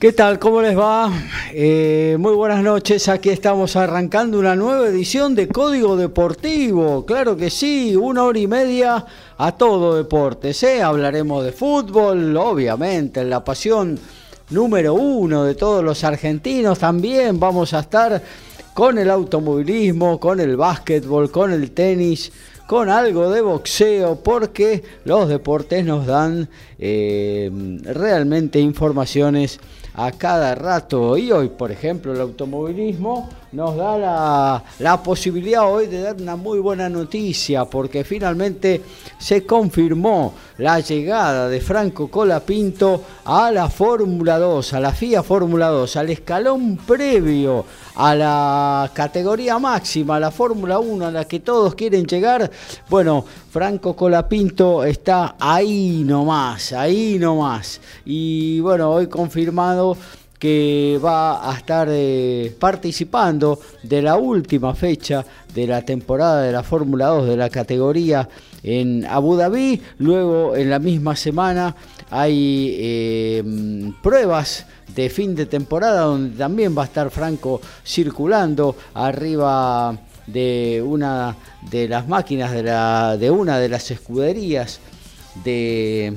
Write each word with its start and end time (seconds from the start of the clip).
¿Qué 0.00 0.14
tal? 0.14 0.38
¿Cómo 0.38 0.62
les 0.62 0.78
va? 0.78 1.12
Eh, 1.52 2.16
muy 2.18 2.32
buenas 2.32 2.62
noches. 2.62 3.06
Aquí 3.10 3.28
estamos 3.28 3.76
arrancando 3.76 4.38
una 4.38 4.56
nueva 4.56 4.88
edición 4.88 5.34
de 5.34 5.46
Código 5.46 5.94
Deportivo. 5.94 7.04
Claro 7.04 7.36
que 7.36 7.50
sí, 7.50 7.94
una 7.94 8.24
hora 8.24 8.38
y 8.38 8.46
media 8.46 9.04
a 9.36 9.52
todo 9.52 9.96
deportes. 9.96 10.62
¿eh? 10.62 10.82
Hablaremos 10.82 11.44
de 11.44 11.52
fútbol, 11.52 12.34
obviamente, 12.34 13.22
la 13.24 13.44
pasión 13.44 13.98
número 14.48 14.94
uno 14.94 15.44
de 15.44 15.54
todos 15.54 15.84
los 15.84 16.02
argentinos. 16.02 16.78
También 16.78 17.38
vamos 17.38 17.74
a 17.74 17.80
estar 17.80 18.22
con 18.72 18.96
el 18.96 19.10
automovilismo, 19.10 20.18
con 20.18 20.40
el 20.40 20.56
básquetbol, 20.56 21.30
con 21.30 21.52
el 21.52 21.72
tenis 21.72 22.32
con 22.70 22.88
algo 22.88 23.32
de 23.32 23.40
boxeo, 23.40 24.22
porque 24.22 24.84
los 25.04 25.28
deportes 25.28 25.84
nos 25.84 26.06
dan 26.06 26.48
eh, 26.78 27.50
realmente 27.82 28.60
informaciones 28.60 29.58
a 30.00 30.12
cada 30.12 30.54
rato. 30.54 31.16
Y 31.16 31.30
hoy, 31.30 31.48
por 31.48 31.70
ejemplo, 31.70 32.12
el 32.12 32.20
automovilismo 32.20 33.28
nos 33.52 33.76
da 33.76 34.62
la, 34.78 35.02
posibilidad 35.02 35.68
hoy 35.68 35.86
de 35.86 36.02
dar 36.02 36.16
una 36.16 36.36
muy 36.36 36.60
buena 36.60 36.88
noticia, 36.88 37.64
porque 37.64 38.04
finalmente 38.04 38.80
se 39.18 39.44
confirmó 39.44 40.34
la 40.58 40.78
llegada 40.80 41.48
de 41.48 41.60
Franco 41.60 42.08
Colapinto 42.08 43.02
a 43.24 43.50
la 43.50 43.68
Fórmula 43.68 44.38
2, 44.38 44.74
a 44.74 44.80
la 44.80 44.92
FIA 44.92 45.22
Fórmula 45.22 45.68
2, 45.68 45.96
al 45.96 46.10
escalón 46.10 46.76
previo 46.76 47.64
a 47.96 48.14
la 48.14 48.90
categoría 48.94 49.58
máxima, 49.58 50.16
a 50.16 50.20
la 50.20 50.30
Fórmula 50.30 50.78
1, 50.78 51.06
a 51.06 51.10
la 51.10 51.24
que 51.24 51.40
todos 51.40 51.74
quieren 51.74 52.06
llegar. 52.06 52.50
Bueno, 52.88 53.24
Franco 53.50 53.96
Colapinto 53.96 54.84
está 54.84 55.34
ahí 55.38 56.02
nomás, 56.04 56.72
ahí 56.72 57.18
nomás. 57.18 57.80
Y 58.04 58.60
bueno, 58.60 58.90
hoy 58.90 59.08
confirmado 59.08 59.96
que 60.40 60.98
va 61.04 61.50
a 61.50 61.56
estar 61.56 61.86
eh, 61.90 62.56
participando 62.58 63.60
de 63.82 64.00
la 64.00 64.16
última 64.16 64.74
fecha 64.74 65.24
de 65.54 65.66
la 65.66 65.82
temporada 65.82 66.42
de 66.42 66.50
la 66.50 66.62
Fórmula 66.62 67.08
2 67.08 67.28
de 67.28 67.36
la 67.36 67.50
categoría 67.50 68.26
en 68.62 69.04
Abu 69.04 69.36
Dhabi. 69.36 69.80
Luego, 69.98 70.56
en 70.56 70.70
la 70.70 70.78
misma 70.78 71.14
semana, 71.14 71.76
hay 72.10 72.74
eh, 72.78 73.92
pruebas 74.02 74.66
de 74.94 75.10
fin 75.10 75.34
de 75.34 75.44
temporada 75.44 76.02
donde 76.02 76.36
también 76.36 76.76
va 76.76 76.82
a 76.82 76.86
estar 76.86 77.10
Franco 77.10 77.60
circulando 77.84 78.74
arriba 78.94 79.96
de 80.26 80.82
una 80.84 81.36
de 81.70 81.88
las 81.88 82.08
máquinas 82.08 82.52
de, 82.52 83.30
una 83.30 83.58
de 83.58 83.68
las 83.68 83.90
escuderías 83.90 84.80
de 85.44 86.16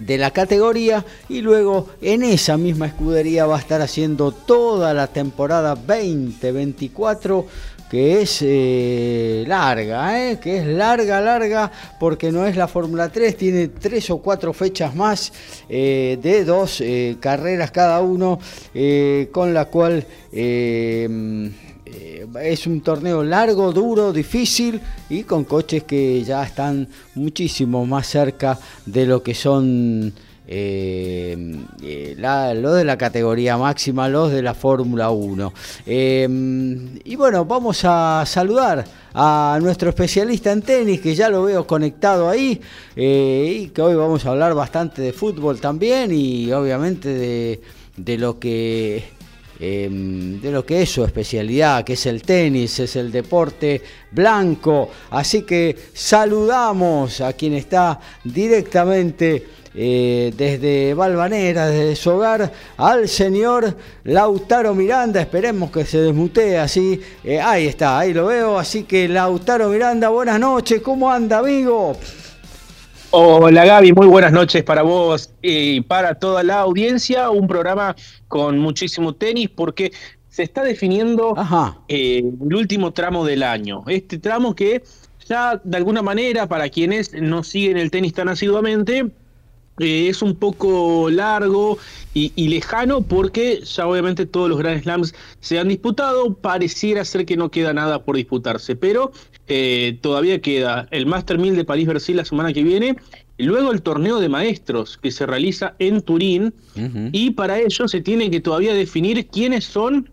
de 0.00 0.18
la 0.18 0.32
categoría 0.32 1.04
y 1.28 1.40
luego 1.40 1.88
en 2.02 2.24
esa 2.24 2.56
misma 2.56 2.86
escudería 2.86 3.46
va 3.46 3.56
a 3.56 3.60
estar 3.60 3.80
haciendo 3.80 4.32
toda 4.32 4.92
la 4.94 5.06
temporada 5.06 5.74
2024 5.76 7.46
que 7.90 8.22
es 8.22 8.38
eh, 8.42 9.42
larga, 9.48 10.30
eh, 10.30 10.38
que 10.38 10.58
es 10.58 10.66
larga, 10.66 11.20
larga, 11.20 11.72
porque 11.98 12.30
no 12.30 12.46
es 12.46 12.56
la 12.56 12.68
Fórmula 12.68 13.08
3, 13.08 13.36
tiene 13.36 13.66
tres 13.66 14.08
o 14.10 14.18
cuatro 14.18 14.52
fechas 14.52 14.94
más 14.94 15.32
eh, 15.68 16.16
de 16.22 16.44
dos 16.44 16.80
carreras 17.18 17.72
cada 17.72 18.00
uno, 18.00 18.38
con 19.32 19.52
la 19.52 19.64
cual 19.64 20.06
es 22.42 22.66
un 22.66 22.80
torneo 22.80 23.22
largo, 23.22 23.72
duro, 23.72 24.12
difícil 24.12 24.80
y 25.08 25.24
con 25.24 25.44
coches 25.44 25.84
que 25.84 26.22
ya 26.22 26.42
están 26.44 26.88
muchísimo 27.14 27.86
más 27.86 28.06
cerca 28.06 28.58
de 28.86 29.06
lo 29.06 29.22
que 29.22 29.34
son 29.34 30.12
eh, 30.46 31.56
eh 31.82 32.16
los 32.18 32.74
de 32.74 32.84
la 32.84 32.98
categoría 32.98 33.56
máxima, 33.56 34.08
los 34.08 34.32
de 34.32 34.42
la 34.42 34.54
Fórmula 34.54 35.10
1. 35.10 35.52
Em, 35.86 36.98
y 37.04 37.16
bueno, 37.16 37.44
vamos 37.44 37.80
a 37.84 38.24
saludar 38.26 38.84
a 39.14 39.58
nuestro 39.62 39.90
especialista 39.90 40.50
en 40.52 40.62
tenis, 40.62 41.00
que 41.00 41.14
ya 41.14 41.28
lo 41.28 41.44
veo 41.44 41.66
conectado 41.66 42.28
ahí, 42.28 42.60
eh, 42.96 43.60
y 43.62 43.68
que 43.68 43.82
hoy 43.82 43.94
vamos 43.94 44.26
a 44.26 44.30
hablar 44.30 44.54
bastante 44.54 45.02
de 45.02 45.12
fútbol 45.12 45.60
también 45.60 46.12
y 46.12 46.52
obviamente 46.52 47.60
de 47.96 48.18
lo 48.18 48.38
que 48.38 49.19
Em, 49.62 50.40
de 50.40 50.50
lo 50.50 50.64
que 50.64 50.80
es 50.80 50.90
su 50.90 51.04
especialidad, 51.04 51.84
que 51.84 51.92
es 51.92 52.06
el 52.06 52.22
tenis, 52.22 52.80
es 52.80 52.96
el 52.96 53.12
deporte 53.12 53.82
blanco. 54.10 54.88
Así 55.10 55.42
que 55.42 55.76
saludamos 55.92 57.20
a 57.20 57.34
quien 57.34 57.52
está 57.52 58.00
directamente 58.24 59.46
eh, 59.74 60.32
desde 60.34 60.94
Valvanera, 60.94 61.66
desde 61.68 61.94
su 61.94 62.08
hogar, 62.08 62.50
al 62.78 63.06
señor 63.06 63.76
Lautaro 64.04 64.74
Miranda. 64.74 65.20
Esperemos 65.20 65.70
que 65.70 65.84
se 65.84 65.98
desmutee 65.98 66.56
así. 66.56 66.98
Eh, 67.22 67.38
ahí 67.38 67.66
está, 67.66 67.98
ahí 67.98 68.14
lo 68.14 68.26
veo. 68.26 68.58
Así 68.58 68.84
que 68.84 69.08
Lautaro 69.08 69.68
Miranda, 69.68 70.08
buenas 70.08 70.40
noches. 70.40 70.80
¿Cómo 70.80 71.12
anda, 71.12 71.36
amigo? 71.40 71.98
Hola 73.12 73.64
Gaby, 73.64 73.92
muy 73.92 74.06
buenas 74.06 74.30
noches 74.30 74.62
para 74.62 74.82
vos 74.82 75.34
y 75.42 75.80
para 75.80 76.14
toda 76.14 76.44
la 76.44 76.60
audiencia. 76.60 77.30
Un 77.30 77.48
programa 77.48 77.96
con 78.28 78.60
muchísimo 78.60 79.16
tenis 79.16 79.48
porque 79.48 79.90
se 80.28 80.44
está 80.44 80.62
definiendo 80.62 81.34
eh, 81.88 82.18
el 82.18 82.54
último 82.54 82.92
tramo 82.92 83.24
del 83.24 83.42
año. 83.42 83.82
Este 83.88 84.18
tramo 84.18 84.54
que 84.54 84.84
ya 85.26 85.60
de 85.64 85.76
alguna 85.76 86.02
manera 86.02 86.46
para 86.46 86.68
quienes 86.68 87.12
no 87.12 87.42
siguen 87.42 87.78
el 87.78 87.90
tenis 87.90 88.14
tan 88.14 88.28
asiduamente 88.28 89.10
eh, 89.80 90.08
es 90.08 90.22
un 90.22 90.36
poco 90.36 91.08
largo 91.10 91.78
y, 92.12 92.48
lejano 92.48 93.02
porque 93.02 93.60
ya 93.64 93.86
obviamente 93.86 94.26
todos 94.26 94.48
los 94.48 94.58
Grand 94.58 94.82
Slams 94.82 95.14
se 95.40 95.58
han 95.58 95.68
disputado, 95.68 96.34
pareciera 96.34 97.04
ser 97.04 97.24
que 97.24 97.36
no 97.36 97.50
queda 97.50 97.72
nada 97.72 98.02
por 98.02 98.16
disputarse, 98.16 98.76
pero 98.76 99.12
eh, 99.48 99.98
todavía 100.00 100.40
queda 100.40 100.88
el 100.90 101.06
Master 101.06 101.38
1000 101.38 101.56
de 101.56 101.64
París-Bercy 101.64 102.14
la 102.14 102.24
semana 102.24 102.52
que 102.52 102.62
viene, 102.62 102.96
luego 103.38 103.72
el 103.72 103.82
torneo 103.82 104.20
de 104.20 104.28
maestros 104.28 104.98
que 104.98 105.10
se 105.10 105.24
realiza 105.24 105.74
en 105.78 106.02
Turín, 106.02 106.52
y 107.12 107.30
para 107.30 107.58
ello 107.58 107.88
se 107.88 108.00
tiene 108.00 108.30
que 108.30 108.40
todavía 108.40 108.74
definir 108.74 109.26
quiénes 109.28 109.64
son 109.64 110.10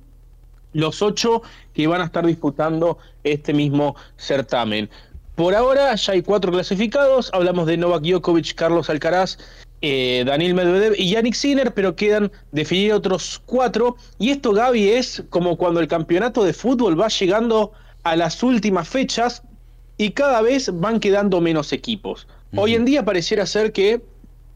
los 0.73 1.01
ocho 1.01 1.41
que 1.73 1.87
van 1.87 2.01
a 2.01 2.05
estar 2.05 2.25
disputando 2.25 2.99
este 3.23 3.53
mismo 3.53 3.95
certamen. 4.17 4.89
Por 5.35 5.53
ahora 5.53 5.93
ya 5.93 6.13
hay 6.13 6.23
cuatro 6.23 6.51
clasificados, 6.51 7.29
hablamos 7.31 7.67
de 7.67 7.77
Novak 7.77 8.01
Djokovic, 8.01 8.55
Carlos 8.55 8.89
Alcaraz, 8.89 9.37
eh, 9.81 10.23
Daniel 10.25 10.55
Medvedev 10.55 10.95
y 10.97 11.11
Yannick 11.11 11.35
Sinner, 11.35 11.73
pero 11.73 11.95
quedan 11.95 12.31
definir 12.51 12.93
otros 12.93 13.41
cuatro. 13.45 13.95
Y 14.17 14.29
esto, 14.29 14.51
Gaby, 14.51 14.89
es 14.89 15.23
como 15.29 15.57
cuando 15.57 15.79
el 15.79 15.87
campeonato 15.87 16.43
de 16.43 16.53
fútbol 16.53 16.99
va 16.99 17.09
llegando 17.09 17.71
a 18.03 18.15
las 18.15 18.41
últimas 18.41 18.87
fechas 18.87 19.43
y 19.97 20.11
cada 20.11 20.41
vez 20.41 20.71
van 20.73 20.99
quedando 20.99 21.41
menos 21.41 21.73
equipos. 21.73 22.27
Hoy 22.55 22.75
en 22.75 22.85
día 22.85 23.03
pareciera 23.03 23.45
ser 23.45 23.71
que 23.71 24.01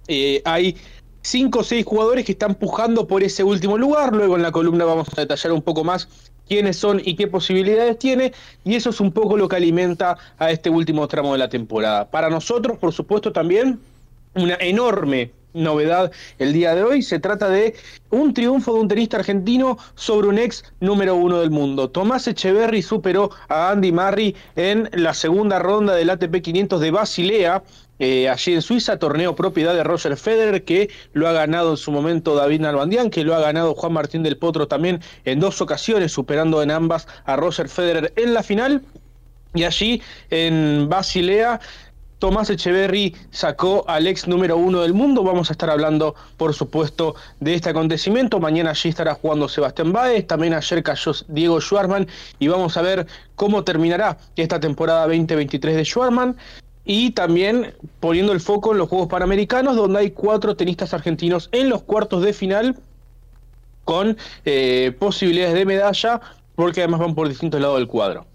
eh, 0.07 0.41
hay 0.45 0.77
cinco 1.21 1.59
o 1.59 1.63
seis 1.63 1.85
jugadores 1.85 2.25
que 2.25 2.31
están 2.31 2.56
pujando 2.56 3.06
por 3.06 3.23
ese 3.23 3.44
último 3.44 3.77
lugar. 3.77 4.13
Luego 4.13 4.35
en 4.35 4.41
la 4.41 4.51
columna 4.51 4.85
vamos 4.85 5.07
a 5.15 5.21
detallar 5.21 5.51
un 5.51 5.62
poco 5.62 5.83
más 5.83 6.07
quiénes 6.47 6.77
son 6.77 7.01
y 7.03 7.15
qué 7.15 7.27
posibilidades 7.27 8.00
tiene. 8.00 8.33
Y 8.63 8.75
eso 8.75 8.89
es 8.89 9.00
un 9.00 9.12
poco 9.12 9.38
lo 9.38 9.47
que 9.47 9.57
alimenta 9.57 10.18
a 10.38 10.51
este 10.51 10.69
último 10.69 11.07
tramo 11.07 11.33
de 11.33 11.39
la 11.39 11.50
temporada. 11.50 12.09
Para 12.09 12.29
nosotros, 12.29 12.77
por 12.77 12.94
supuesto, 12.94 13.31
también 13.31 13.79
una 14.36 14.56
enorme 14.60 15.31
novedad 15.54 16.12
el 16.39 16.54
día 16.54 16.75
de 16.75 16.83
hoy. 16.83 17.01
Se 17.01 17.19
trata 17.19 17.50
de 17.50 17.75
un 18.10 18.33
triunfo 18.33 18.74
de 18.74 18.80
un 18.80 18.88
tenista 18.88 19.18
argentino 19.18 19.78
sobre 19.95 20.28
un 20.28 20.38
ex 20.38 20.63
número 20.80 21.16
uno 21.16 21.39
del 21.39 21.51
mundo. 21.51 21.89
Tomás 21.89 22.28
Echeverry 22.28 22.81
superó 22.81 23.31
a 23.50 23.72
Andy 23.72 23.92
Murray 23.92 24.36
en 24.56 24.89
la 24.94 25.13
segunda 25.13 25.60
ronda 25.60 25.95
del 25.95 26.10
ATP 26.10 26.42
500 26.42 26.80
de 26.81 26.92
Basilea. 26.92 27.63
Eh, 28.00 28.28
allí 28.30 28.54
en 28.54 28.63
Suiza, 28.63 28.98
torneo 28.98 29.36
propiedad 29.36 29.75
de 29.75 29.83
Roger 29.83 30.18
Federer, 30.18 30.63
que 30.63 30.89
lo 31.13 31.28
ha 31.28 31.33
ganado 31.33 31.72
en 31.72 31.78
su 31.78 31.92
momento 31.92 32.33
David 32.33 32.62
Nalbandián, 32.62 33.12
que 33.12 33.24
lo 33.24 33.36
ha 33.36 33.39
ganado 33.39 33.75
Juan 33.75 33.94
Martín 33.94 34.24
del 34.24 34.38
Potro 34.38 34.68
también 34.68 35.01
en 35.24 35.39
dos 35.39 35.62
ocasiones, 35.62 36.12
superando 36.12 36.63
en 36.63 36.72
ambas 36.72 37.07
a 37.25 37.36
Roger 37.36 37.69
Federer 37.69 38.12
en 38.16 38.33
la 38.33 38.42
final. 38.42 38.81
Y 39.54 39.66
allí 39.66 40.01
en 40.31 40.88
Basilea 40.89 41.60
Tomás 42.21 42.51
Echeverry 42.51 43.15
sacó 43.31 43.83
al 43.88 44.06
ex 44.06 44.27
número 44.27 44.56
uno 44.56 44.81
del 44.81 44.94
mundo. 44.94 45.23
Vamos 45.23 45.50
a 45.50 45.53
estar 45.53 45.71
hablando, 45.71 46.13
por 46.38 46.53
supuesto, 46.53 47.15
de 47.39 47.56
este 47.56 47.71
acontecimiento. 47.71 48.39
Mañana 48.39 48.69
allí 48.69 48.89
estará 48.89 49.15
jugando 49.15 49.50
Sebastián 49.50 49.91
Baez. 49.91 50.27
También 50.27 50.53
ayer 50.53 50.83
cayó 50.83 51.13
Diego 51.29 51.59
Schwarman. 51.59 52.07
Y 52.38 52.47
vamos 52.47 52.77
a 52.77 52.83
ver 52.83 53.07
cómo 53.35 53.63
terminará 53.63 54.19
esta 54.35 54.59
temporada 54.59 55.07
2023 55.07 55.77
de 55.77 55.83
Schwarman. 55.83 56.38
Y 56.85 57.09
también 57.09 57.73
poniendo 58.00 58.33
el 58.33 58.39
foco 58.39 58.73
en 58.73 58.77
los 58.77 58.88
Juegos 58.88 59.07
Panamericanos, 59.07 59.75
donde 59.75 59.97
hay 59.97 60.12
cuatro 60.12 60.56
tenistas 60.56 60.94
argentinos 60.94 61.50
en 61.51 61.69
los 61.69 61.81
cuartos 61.81 62.21
de 62.21 62.33
final 62.33 62.75
con 63.83 64.15
eh, 64.45 64.95
posibilidades 65.00 65.56
de 65.56 65.65
medalla, 65.65 66.21
porque 66.53 66.81
además 66.81 67.00
van 67.00 67.15
por 67.15 67.27
distintos 67.27 67.59
lados 67.59 67.79
del 67.79 67.88
cuadro. 67.88 68.27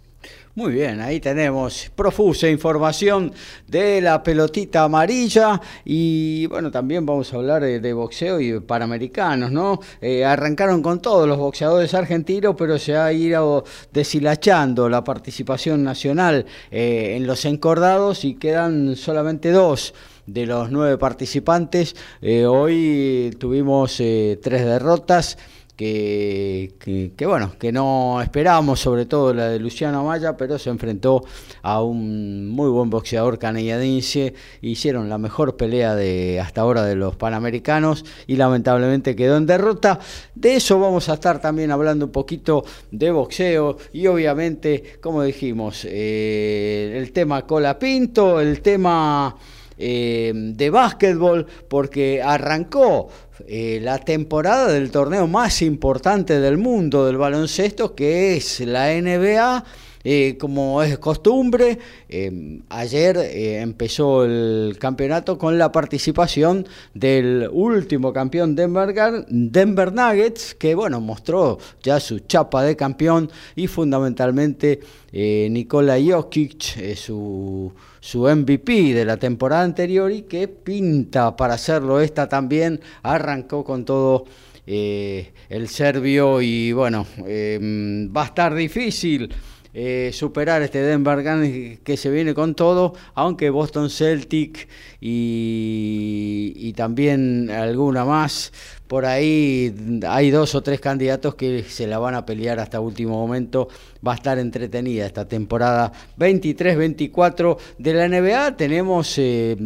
Muy 0.57 0.73
bien, 0.73 1.03
ahí 1.03 1.21
tenemos 1.21 1.93
profusa 1.95 2.49
información 2.49 3.31
de 3.69 4.01
la 4.01 4.23
pelotita 4.23 4.85
amarilla 4.85 5.61
y 5.85 6.47
bueno, 6.47 6.71
también 6.71 7.05
vamos 7.05 7.31
a 7.31 7.37
hablar 7.37 7.63
de, 7.63 7.93
boxeo 7.93 8.41
y 8.41 8.59
panamericanos, 8.61 9.53
¿no? 9.53 9.81
Eh, 10.01 10.25
arrancaron 10.25 10.81
con 10.81 11.03
todos 11.03 11.29
los 11.29 11.37
boxeadores 11.37 11.93
argentinos, 11.93 12.55
pero 12.57 12.79
se 12.79 12.97
ha 12.97 13.13
ido 13.13 13.65
deshilachando 13.93 14.89
la 14.89 15.05
participación 15.05 15.85
nacional 15.85 16.47
eh, 16.71 17.17
en 17.19 17.27
los 17.27 17.45
encordados 17.45 18.25
y 18.25 18.37
quedan 18.37 18.97
solamente 18.97 19.51
dos 19.51 19.93
de 20.25 20.47
los 20.47 20.71
nueve 20.71 20.97
participantes. 20.97 21.95
Eh, 22.23 22.47
hoy 22.47 23.37
tuvimos 23.39 23.97
tres 23.97 24.65
derrotas 24.65 25.37
que, 25.77 27.13
bueno, 27.27 27.53
que 27.59 27.71
no 27.71 28.21
esperábamos, 28.23 28.81
sobre 28.81 29.05
todo 29.05 29.35
la 29.35 29.49
de 29.49 29.61
Luciano 29.61 30.01
Amaya, 30.01 30.37
pero 30.37 30.59
se 30.59 30.71
enfrentó 30.71 31.23
a 31.63 31.83
un 31.83 32.49
muy 32.49 32.71
buen 32.71 32.89
boxeador 32.89 33.39
canadiense, 33.39 34.33
hicieron 34.63 35.11
la 35.11 35.19
mejor 35.19 35.57
pelea 35.57 35.95
de 35.95 36.41
hasta 36.41 36.63
ahora 36.63 36.83
de 36.83 36.97
los 36.97 37.17
Panamericanos 37.17 38.05
y 38.27 38.37
lamentablemente 38.37 39.15
quedó 39.15 39.37
en 39.37 39.47
derrota. 39.47 40.01
De 40.35 40.57
eso 40.57 40.81
vamos 40.81 41.11
a 41.11 41.15
estar 41.15 41.41
también 41.41 41.71
hablando 41.71 42.07
un 42.07 42.13
poquito 42.13 42.65
de 42.91 43.11
boxeo 43.11 43.77
y 43.93 44.07
obviamente, 44.07 44.99
como 45.03 45.23
dijimos, 45.23 45.87
eh, 45.89 46.95
el 46.97 47.13
tema 47.13 47.47
Cola 47.47 47.79
Pinto, 47.79 48.41
el 48.41 48.63
tema... 48.63 49.37
Eh, 49.79 50.33
de 50.35 50.71
básquetbol 50.71 51.47
porque 51.69 52.23
arrancó 52.23 53.11
eh, 53.49 53.79
la 53.81 53.99
temporada 53.99 54.73
del 54.73 54.91
torneo 54.91 55.29
más 55.29 55.63
importante 55.63 56.41
del 56.41 56.59
mundo 56.59 57.07
del 57.07 57.17
baloncesto, 57.17 57.95
que 57.95 58.37
es 58.37 58.61
la 58.61 58.89
NBA. 59.01 59.65
Eh, 60.09 60.37
como 60.39 60.85
es 60.85 60.99
costumbre, 60.99 61.81
eh, 62.09 62.61
ayer 62.69 63.17
empezó 63.17 64.25
el 64.25 64.77
campeonato 64.79 65.37
con 65.37 65.59
la 65.59 65.73
participación 65.73 66.65
del 66.95 67.49
último 67.51 68.13
campeón 68.13 68.55
Denver, 68.55 68.95
Denver 69.29 69.93
Nuggets, 69.93 70.55
que 70.55 70.77
bueno, 70.77 71.01
mostró 71.01 71.59
ya 71.83 71.99
su 71.99 72.21
chapa 72.21 72.63
de 72.63 72.77
campeón 72.77 73.33
y 73.57 73.67
fundamentalmente 73.67 74.79
Nikola 75.13 75.97
Jokic, 76.01 76.95
su 76.95 77.73
su 78.07 78.21
MVP 78.21 78.95
de 78.95 79.05
la 79.05 79.17
temporada 79.17 79.65
anterior 79.65 80.13
y 80.13 80.23
que 80.23 80.47
pinta 80.47 81.35
para 81.35 81.55
hacerlo 81.55 82.01
esta 82.01 82.29
también. 82.29 82.81
Arrancó 83.03 83.65
con 83.65 83.85
todo 83.85 84.27
eh, 84.65 85.33
el 85.49 85.69
serbio 85.69 86.41
y 86.41 86.71
bueno, 86.71 87.05
em, 87.27 88.09
va 88.17 88.23
a 88.23 88.27
estar 88.27 88.55
difícil. 88.55 89.35
Eh, 89.75 90.11
superar 90.13 90.63
este 90.63 90.81
Denver 90.83 91.23
Gun 91.23 91.81
que 91.83 91.97
se 91.97 92.09
viene 92.09 92.33
con 92.33 92.55
todo, 92.55 92.95
aunque 93.15 93.51
Boston 93.51 93.91
Celtic 93.91 94.69
y, 95.01 96.53
y 96.55 96.73
también 96.75 97.51
alguna 97.51 98.05
más 98.05 98.53
por 98.87 99.05
ahí 99.05 99.75
hay 100.07 100.31
dos 100.31 100.55
o 100.55 100.63
tres 100.63 100.81
candidatos 100.81 101.35
que 101.35 101.65
se 101.65 101.87
la 101.87 101.99
van 101.99 102.15
a 102.15 102.25
pelear 102.25 102.61
hasta 102.61 102.81
último 102.81 103.19
momento. 103.19 103.69
Va 104.07 104.13
a 104.13 104.17
estar 104.17 104.39
entretenida 104.39 105.07
esta 105.07 105.27
temporada 105.27 105.93
23-24 106.19 107.57
de 107.79 107.95
la 107.95 108.09
NBA. 108.09 108.57
Tenemos 108.57 109.19
eh, 109.19 109.57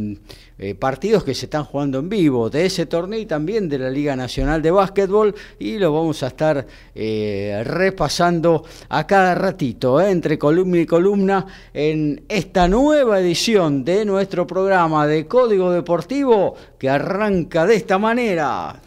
eh, 0.58 0.74
partidos 0.74 1.24
que 1.24 1.34
se 1.34 1.46
están 1.46 1.64
jugando 1.64 1.98
en 1.98 2.08
vivo 2.08 2.50
de 2.50 2.66
ese 2.66 2.86
torneo 2.86 3.18
y 3.18 3.26
también 3.26 3.68
de 3.68 3.78
la 3.78 3.90
Liga 3.90 4.14
Nacional 4.16 4.62
de 4.62 4.70
Básquetbol 4.70 5.34
y 5.58 5.78
lo 5.78 5.92
vamos 5.92 6.22
a 6.22 6.28
estar 6.28 6.66
eh, 6.94 7.62
repasando 7.64 8.64
a 8.88 9.06
cada 9.06 9.34
ratito, 9.34 10.00
entre 10.00 10.38
columna 10.38 10.78
y 10.78 10.86
columna, 10.86 11.46
en 11.72 12.24
esta 12.28 12.68
nueva 12.68 13.20
edición 13.20 13.84
de 13.84 14.04
nuestro 14.04 14.46
programa 14.46 15.06
de 15.06 15.26
Código 15.26 15.70
Deportivo 15.72 16.54
que 16.78 16.88
arranca 16.88 17.66
de 17.66 17.76
esta 17.76 17.98
manera. 17.98 18.80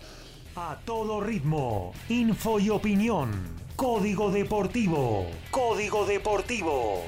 A 0.66 0.78
todo 0.86 1.20
ritmo, 1.20 1.92
info 2.08 2.58
y 2.58 2.70
opinión. 2.70 3.30
Código 3.76 4.32
Deportivo. 4.32 5.28
Código 5.52 6.06
Deportivo. 6.06 7.04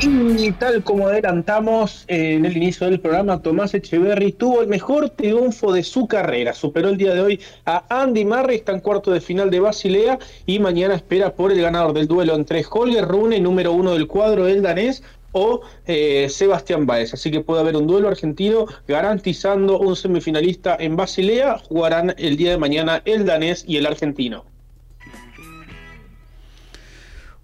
Y 0.00 0.52
tal 0.52 0.82
como 0.82 1.08
adelantamos 1.08 2.04
en 2.08 2.44
el 2.44 2.56
inicio 2.56 2.86
del 2.86 3.00
programa, 3.00 3.40
Tomás 3.40 3.74
Echeverry 3.74 4.32
tuvo 4.32 4.60
el 4.60 4.68
mejor 4.68 5.10
triunfo 5.10 5.72
de 5.72 5.82
su 5.82 6.06
carrera. 6.06 6.52
Superó 6.52 6.88
el 6.90 6.96
día 6.96 7.14
de 7.14 7.20
hoy 7.20 7.40
a 7.64 7.84
Andy 8.02 8.24
Murray, 8.24 8.56
está 8.56 8.72
en 8.72 8.80
cuarto 8.80 9.12
de 9.12 9.20
final 9.20 9.50
de 9.50 9.60
Basilea 9.60 10.18
y 10.46 10.58
mañana 10.58 10.94
espera 10.94 11.34
por 11.34 11.52
el 11.52 11.62
ganador 11.62 11.94
del 11.94 12.08
duelo 12.08 12.34
entre 12.34 12.64
Holger 12.68 13.06
Rune, 13.06 13.40
número 13.40 13.72
uno 13.72 13.92
del 13.92 14.06
cuadro 14.06 14.44
del 14.44 14.62
danés, 14.62 15.02
o 15.32 15.62
eh, 15.86 16.28
Sebastián 16.30 16.86
Baez. 16.86 17.14
Así 17.14 17.30
que 17.30 17.40
puede 17.40 17.60
haber 17.60 17.76
un 17.76 17.86
duelo 17.86 18.08
argentino 18.08 18.66
garantizando 18.86 19.78
un 19.78 19.96
semifinalista 19.96 20.76
en 20.78 20.96
Basilea. 20.96 21.58
Jugarán 21.58 22.14
el 22.18 22.36
día 22.36 22.50
de 22.50 22.58
mañana 22.58 23.02
el 23.04 23.26
danés 23.26 23.64
y 23.66 23.76
el 23.76 23.86
argentino. 23.86 24.44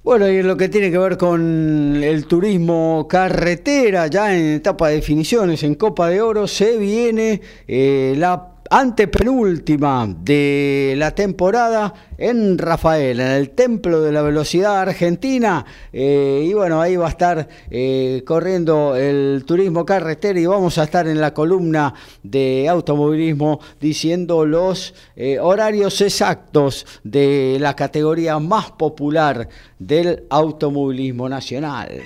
Bueno, 0.02 0.30
y 0.30 0.38
en 0.38 0.46
lo 0.46 0.56
que 0.56 0.70
tiene 0.70 0.90
que 0.90 0.96
ver 0.96 1.18
con 1.18 2.02
el 2.02 2.24
turismo 2.24 3.06
carretera, 3.06 4.06
ya 4.06 4.34
en 4.34 4.54
etapa 4.54 4.88
de 4.88 4.94
definiciones, 4.94 5.62
en 5.62 5.74
Copa 5.74 6.08
de 6.08 6.22
Oro, 6.22 6.46
se 6.46 6.78
viene 6.78 7.42
eh, 7.68 8.14
la 8.16 8.49
antepenúltima 8.70 10.06
de 10.20 10.94
la 10.96 11.10
temporada 11.10 11.92
en 12.16 12.56
Rafael, 12.56 13.18
en 13.18 13.26
el 13.26 13.50
Templo 13.50 14.00
de 14.00 14.12
la 14.12 14.22
Velocidad 14.22 14.80
Argentina. 14.80 15.66
Eh, 15.92 16.46
y 16.48 16.52
bueno, 16.54 16.80
ahí 16.80 16.94
va 16.94 17.06
a 17.06 17.10
estar 17.10 17.48
eh, 17.68 18.22
corriendo 18.24 18.94
el 18.94 19.42
turismo 19.44 19.84
carretera 19.84 20.38
y 20.38 20.46
vamos 20.46 20.78
a 20.78 20.84
estar 20.84 21.08
en 21.08 21.20
la 21.20 21.34
columna 21.34 21.92
de 22.22 22.68
automovilismo 22.68 23.58
diciendo 23.80 24.46
los 24.46 24.94
eh, 25.16 25.40
horarios 25.40 26.00
exactos 26.00 26.86
de 27.02 27.56
la 27.58 27.74
categoría 27.74 28.38
más 28.38 28.70
popular 28.70 29.48
del 29.80 30.26
automovilismo 30.30 31.28
nacional. 31.28 32.02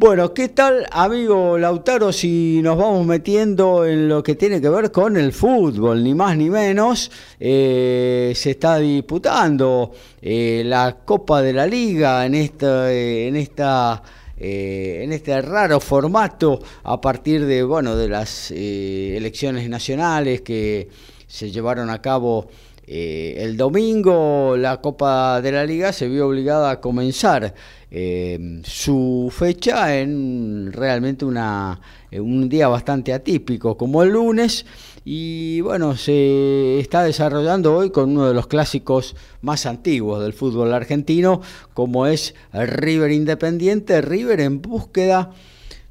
Bueno, 0.00 0.32
¿qué 0.32 0.50
tal, 0.50 0.86
amigo 0.92 1.58
Lautaro, 1.58 2.12
si 2.12 2.60
nos 2.62 2.78
vamos 2.78 3.04
metiendo 3.04 3.84
en 3.84 4.08
lo 4.08 4.22
que 4.22 4.36
tiene 4.36 4.60
que 4.60 4.68
ver 4.68 4.92
con 4.92 5.16
el 5.16 5.32
fútbol, 5.32 6.04
ni 6.04 6.14
más 6.14 6.36
ni 6.36 6.48
menos? 6.48 7.10
Eh, 7.40 8.32
se 8.36 8.52
está 8.52 8.78
disputando 8.78 9.90
eh, 10.22 10.62
la 10.64 10.98
Copa 11.04 11.42
de 11.42 11.52
la 11.52 11.66
Liga 11.66 12.24
en 12.24 12.36
esta, 12.36 12.92
en 12.92 13.34
esta 13.34 14.00
eh, 14.36 15.00
en 15.02 15.12
este 15.12 15.42
raro 15.42 15.80
formato 15.80 16.60
a 16.84 17.00
partir 17.00 17.44
de 17.44 17.64
bueno 17.64 17.96
de 17.96 18.08
las 18.08 18.52
elecciones 18.52 19.68
nacionales 19.68 20.42
que 20.42 20.88
se 21.26 21.50
llevaron 21.50 21.90
a 21.90 22.00
cabo 22.00 22.46
eh, 22.90 23.44
el 23.44 23.58
domingo 23.58 24.56
la 24.56 24.80
Copa 24.80 25.42
de 25.42 25.52
la 25.52 25.66
Liga 25.66 25.92
se 25.92 26.08
vio 26.08 26.26
obligada 26.26 26.70
a 26.70 26.80
comenzar 26.80 27.54
eh, 27.90 28.60
su 28.64 29.32
fecha 29.34 29.98
en 29.98 30.72
realmente 30.72 31.24
una, 31.24 31.80
un 32.12 32.48
día 32.48 32.68
bastante 32.68 33.12
atípico 33.12 33.76
como 33.76 34.02
el 34.02 34.10
lunes 34.10 34.66
y 35.04 35.62
bueno, 35.62 35.96
se 35.96 36.80
está 36.80 37.02
desarrollando 37.02 37.74
hoy 37.74 37.90
con 37.90 38.10
uno 38.10 38.28
de 38.28 38.34
los 38.34 38.46
clásicos 38.46 39.16
más 39.40 39.64
antiguos 39.64 40.22
del 40.22 40.34
fútbol 40.34 40.74
argentino 40.74 41.40
como 41.72 42.06
es 42.06 42.34
River 42.52 43.10
Independiente, 43.12 44.02
River 44.02 44.40
en 44.40 44.60
búsqueda 44.60 45.30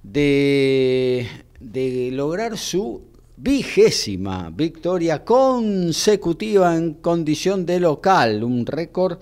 de, 0.04 1.27
de 1.60 2.12
lograr 2.12 2.60
su 2.60 3.01
vigésima 3.38 4.51
victoria 4.54 5.24
consecutiva 5.24 6.75
en 6.75 6.94
condición 6.96 7.66
de 7.66 7.80
local, 7.80 8.44
un 8.44 8.66
récord 8.66 9.20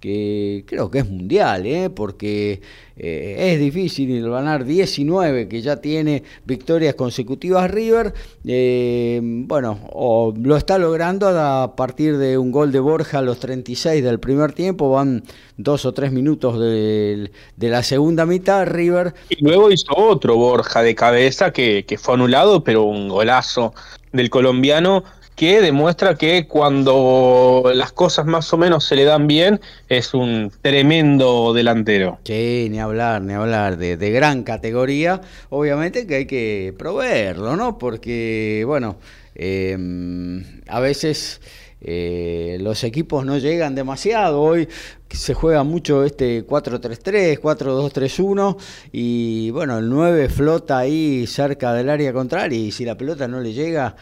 que 0.00 0.64
creo 0.66 0.90
que 0.90 1.00
es 1.00 1.08
mundial, 1.08 1.66
¿eh? 1.66 1.90
porque 1.90 2.60
eh, 2.96 3.52
es 3.52 3.60
difícil 3.60 4.28
ganar 4.28 4.64
19, 4.64 5.48
que 5.48 5.60
ya 5.60 5.76
tiene 5.76 6.22
victorias 6.44 6.94
consecutivas 6.94 7.70
River, 7.70 8.14
eh, 8.44 9.20
bueno, 9.22 10.34
lo 10.40 10.56
está 10.56 10.78
logrando 10.78 11.28
a 11.28 11.74
partir 11.74 12.16
de 12.16 12.38
un 12.38 12.52
gol 12.52 12.70
de 12.70 12.80
Borja 12.80 13.18
a 13.18 13.22
los 13.22 13.40
36 13.40 14.02
del 14.04 14.20
primer 14.20 14.52
tiempo, 14.52 14.90
van 14.90 15.24
dos 15.56 15.84
o 15.84 15.92
tres 15.92 16.12
minutos 16.12 16.60
de, 16.60 17.32
de 17.56 17.68
la 17.68 17.82
segunda 17.82 18.24
mitad, 18.24 18.66
River. 18.66 19.14
Y 19.28 19.44
luego 19.44 19.70
hizo 19.70 19.96
otro 19.96 20.36
Borja 20.36 20.82
de 20.82 20.94
cabeza 20.94 21.52
que, 21.52 21.84
que 21.84 21.98
fue 21.98 22.14
anulado, 22.14 22.62
pero 22.62 22.84
un 22.84 23.08
golazo 23.08 23.74
del 24.12 24.30
colombiano 24.30 25.04
que 25.38 25.60
demuestra 25.60 26.16
que 26.16 26.48
cuando 26.48 27.70
las 27.72 27.92
cosas 27.92 28.26
más 28.26 28.52
o 28.52 28.58
menos 28.58 28.84
se 28.84 28.96
le 28.96 29.04
dan 29.04 29.28
bien, 29.28 29.60
es 29.88 30.12
un 30.12 30.50
tremendo 30.62 31.54
delantero. 31.54 32.18
Sí, 32.24 32.66
ni 32.68 32.80
hablar, 32.80 33.22
ni 33.22 33.34
hablar, 33.34 33.78
de, 33.78 34.10
gran 34.10 34.42
categoría, 34.42 35.20
obviamente 35.48 36.08
que 36.08 36.16
hay 36.16 36.26
que 36.26 36.74
proveerlo, 36.76 37.54
¿no? 37.54 37.78
Porque, 37.78 38.64
bueno, 38.66 38.96
em, 39.36 40.42
a 40.66 40.80
veces... 40.80 41.40
Eh, 41.80 42.58
los 42.60 42.82
equipos 42.82 43.24
no 43.24 43.38
llegan 43.38 43.76
demasiado. 43.76 44.42
Hoy 44.42 44.68
se 45.10 45.32
juega 45.32 45.62
mucho 45.62 46.02
este 46.02 46.44
4-3-3, 46.44 47.38
4-2-3-1 47.38 48.56
y 48.90 49.52
bueno, 49.52 49.78
el 49.78 49.88
9 49.88 50.28
flota 50.28 50.78
ahí 50.78 51.24
cerca 51.28 51.72
del 51.74 51.88
área 51.88 52.12
contraria 52.12 52.58
y 52.58 52.72
si 52.72 52.84
la 52.84 52.96
pelota 52.96 53.28
no 53.28 53.38
le 53.40 53.52
llega, 53.52 53.94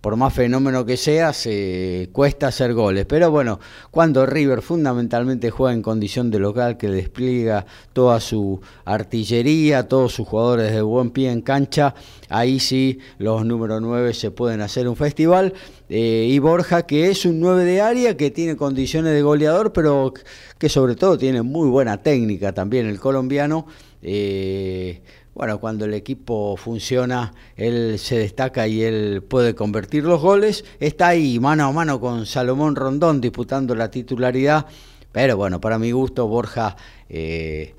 por 0.00 0.16
más 0.16 0.32
fenómeno 0.32 0.86
que 0.86 0.96
sea, 0.96 1.32
se 1.32 2.08
cuesta 2.12 2.48
hacer 2.48 2.72
goles. 2.72 3.04
Pero 3.06 3.30
bueno, 3.30 3.58
cuando 3.90 4.26
River 4.26 4.62
fundamentalmente 4.62 5.50
juega 5.50 5.74
en 5.74 5.82
condición 5.82 6.30
de 6.30 6.38
local, 6.38 6.76
que 6.76 6.88
despliega 6.88 7.66
toda 7.92 8.20
su 8.20 8.60
artillería, 8.84 9.88
todos 9.88 10.12
sus 10.12 10.28
jugadores 10.28 10.72
de 10.72 10.82
buen 10.82 11.10
pie 11.10 11.32
en 11.32 11.42
cancha, 11.42 11.94
ahí 12.28 12.60
sí 12.60 13.00
los 13.18 13.44
número 13.44 13.80
9 13.80 14.14
se 14.14 14.30
pueden 14.30 14.60
hacer 14.60 14.88
un 14.88 14.96
festival. 14.96 15.52
Eh, 15.88 16.28
y 16.30 16.38
Borja, 16.38 16.82
que 16.86 17.10
es 17.10 17.24
un 17.24 17.40
9 17.40 17.64
de 17.64 17.80
área, 17.80 18.16
que 18.16 18.30
tiene 18.30 18.56
condiciones 18.56 19.12
de 19.14 19.22
goleador, 19.22 19.72
pero 19.72 20.14
que 20.58 20.68
sobre 20.68 20.94
todo 20.94 21.18
tiene 21.18 21.42
muy 21.42 21.68
buena 21.68 22.02
técnica 22.02 22.52
también 22.52 22.86
el 22.86 23.00
colombiano. 23.00 23.66
Eh, 24.00 25.02
bueno, 25.38 25.60
cuando 25.60 25.84
el 25.84 25.94
equipo 25.94 26.56
funciona, 26.56 27.32
él 27.54 28.00
se 28.00 28.18
destaca 28.18 28.66
y 28.66 28.82
él 28.82 29.22
puede 29.22 29.54
convertir 29.54 30.02
los 30.02 30.20
goles. 30.20 30.64
Está 30.80 31.06
ahí 31.08 31.38
mano 31.38 31.66
a 31.66 31.70
mano 31.70 32.00
con 32.00 32.26
Salomón 32.26 32.74
Rondón 32.74 33.20
disputando 33.20 33.76
la 33.76 33.88
titularidad. 33.88 34.66
Pero 35.12 35.36
bueno, 35.36 35.60
para 35.60 35.78
mi 35.78 35.92
gusto, 35.92 36.26
Borja, 36.26 36.74
eh, 37.08 37.76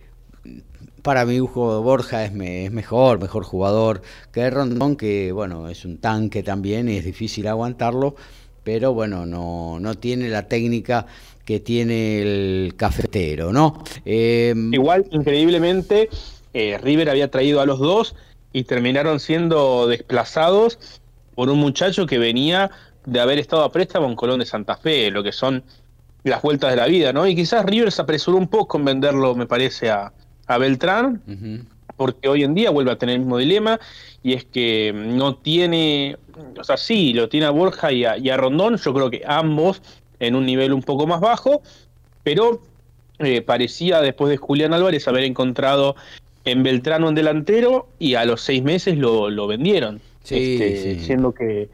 para 1.01 1.25
mi 1.25 1.39
gusto, 1.39 1.83
Borja 1.83 2.23
es, 2.23 2.31
mejor, 2.31 3.19
mejor 3.19 3.43
jugador 3.43 4.03
que 4.31 4.49
Rondón, 4.49 4.95
que 4.95 5.33
bueno, 5.33 5.67
es 5.67 5.83
un 5.83 5.97
tanque 5.97 6.43
también 6.43 6.87
y 6.87 6.95
es 6.95 7.03
difícil 7.03 7.45
aguantarlo. 7.45 8.15
Pero 8.63 8.93
bueno, 8.93 9.25
no, 9.25 9.81
no 9.81 9.95
tiene 9.95 10.29
la 10.29 10.47
técnica 10.47 11.07
que 11.43 11.59
tiene 11.59 12.21
el 12.21 12.75
cafetero, 12.77 13.51
¿no? 13.51 13.83
Eh, 14.05 14.53
Igual, 14.71 15.07
increíblemente 15.11 16.07
eh, 16.53 16.77
River 16.81 17.09
había 17.09 17.29
traído 17.29 17.61
a 17.61 17.65
los 17.65 17.79
dos 17.79 18.15
y 18.53 18.63
terminaron 18.63 19.19
siendo 19.19 19.87
desplazados 19.87 21.01
por 21.35 21.49
un 21.49 21.59
muchacho 21.59 22.05
que 22.05 22.17
venía 22.17 22.71
de 23.05 23.19
haber 23.19 23.39
estado 23.39 23.63
a 23.63 23.71
préstamo 23.71 24.07
en 24.07 24.15
Colón 24.15 24.39
de 24.39 24.45
Santa 24.45 24.75
Fe, 24.77 25.11
lo 25.11 25.23
que 25.23 25.31
son 25.31 25.63
las 26.23 26.41
vueltas 26.41 26.71
de 26.71 26.75
la 26.75 26.85
vida, 26.85 27.13
¿no? 27.13 27.27
Y 27.27 27.35
quizás 27.35 27.65
River 27.65 27.91
se 27.91 28.01
apresuró 28.01 28.37
un 28.37 28.47
poco 28.47 28.77
en 28.77 28.85
venderlo, 28.85 29.35
me 29.35 29.45
parece, 29.45 29.89
a, 29.89 30.11
Beltrán, 30.59 31.21
porque 31.95 32.27
hoy 32.27 32.43
en 32.43 32.55
día 32.55 32.71
vuelve 32.71 32.91
a 32.91 32.97
tener 32.97 33.15
el 33.15 33.21
mismo 33.21 33.37
dilema, 33.37 33.79
y 34.23 34.33
es 34.33 34.45
que 34.45 34.91
no 34.93 35.35
tiene, 35.35 36.17
o 36.57 36.63
sea, 36.63 36.75
sí, 36.75 37.13
lo 37.13 37.29
tiene 37.29 37.45
a 37.45 37.51
Borja 37.51 37.91
y 37.91 38.03
a, 38.03 38.17
y 38.17 38.31
a 38.31 38.37
Rondón, 38.37 38.77
yo 38.77 38.93
creo 38.93 39.11
que 39.11 39.21
ambos 39.27 39.81
en 40.19 40.35
un 40.35 40.45
nivel 40.45 40.73
un 40.73 40.81
poco 40.81 41.05
más 41.05 41.21
bajo, 41.21 41.61
pero 42.23 42.61
eh, 43.19 43.41
parecía 43.41 44.01
después 44.01 44.29
de 44.29 44.37
Julián 44.37 44.73
Álvarez 44.73 45.07
haber 45.07 45.23
encontrado 45.23 45.95
en 46.45 46.63
Beltrano 46.63 47.09
en 47.09 47.15
delantero 47.15 47.87
y 47.99 48.15
a 48.15 48.25
los 48.25 48.41
seis 48.41 48.63
meses 48.63 48.97
lo, 48.97 49.47
vendieron. 49.47 50.01
Este, 50.23 50.99
siendo 50.99 51.33
que 51.33 51.69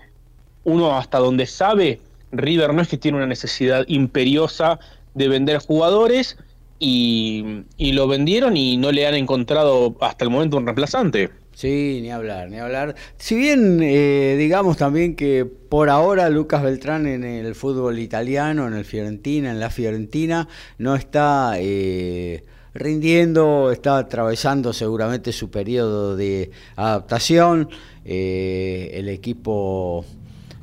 uno 0.63 0.97
hasta 0.97 1.19
donde 1.19 1.45
sabe, 1.45 1.99
River 2.31 2.73
no 2.73 2.81
es 2.81 2.87
que 2.87 2.97
tiene 2.97 3.17
una 3.17 3.27
necesidad 3.27 3.85
imperiosa 3.87 4.79
de 5.13 5.27
vender 5.27 5.59
jugadores 5.59 6.37
y, 6.79 7.63
lo 7.77 8.07
vendieron 8.07 8.57
y 8.57 8.77
no 8.77 8.91
le 8.91 9.07
han 9.07 9.15
encontrado 9.15 9.95
hasta 10.01 10.25
el 10.25 10.31
momento 10.31 10.57
un 10.57 10.65
reemplazante. 10.65 11.29
Sí, 11.53 11.99
ni 12.01 12.11
hablar, 12.11 12.49
ni 12.49 12.57
hablar. 12.57 12.95
Si 13.17 13.35
bien 13.35 13.79
eh, 13.81 14.35
digamos 14.37 14.75
también 14.75 15.15
que 15.15 15.45
por 15.45 15.89
ahora 15.89 16.29
Lucas 16.29 16.61
Beltrán 16.61 17.07
en 17.07 17.23
el 17.23 17.55
fútbol 17.55 17.99
italiano, 17.99 18.67
en 18.67 18.73
el 18.73 18.83
Fiorentina, 18.83 19.51
en 19.51 19.59
la 19.59 19.69
Fiorentina, 19.69 20.49
no 20.77 20.95
está... 20.95 21.53
Eh, 21.57 22.43
rindiendo, 22.75 23.71
está 23.71 23.97
atravesando 23.97 24.73
seguramente 24.73 25.31
su 25.31 25.49
periodo 25.49 26.15
de 26.15 26.51
adaptación. 26.75 27.69
Eh, 28.03 28.91
el 28.93 29.07
equipo 29.07 30.05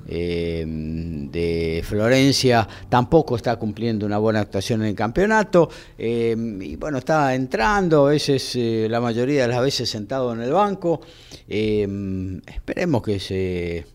eh, 0.07 0.65
de 0.67 1.83
Florencia 1.85 2.69
tampoco 2.89 3.35
está 3.37 3.57
cumpliendo 3.57 4.05
una 4.05 4.19
buena 4.19 4.41
actuación 4.41 4.83
en 4.83 4.89
el 4.89 4.95
campeonato. 4.95 5.71
Eh, 5.97 6.37
y 6.61 6.77
bueno, 6.77 6.99
está 6.99 7.35
entrando, 7.35 8.07
a 8.07 8.11
veces, 8.11 8.57
la 8.57 9.01
mayoría 9.01 9.43
de 9.43 9.49
las 9.49 9.63
veces 9.63 9.89
sentado 9.89 10.33
en 10.35 10.43
el 10.43 10.53
banco. 10.53 11.01
esperemos 11.49 13.03
que 13.03 13.19
se 13.19 13.87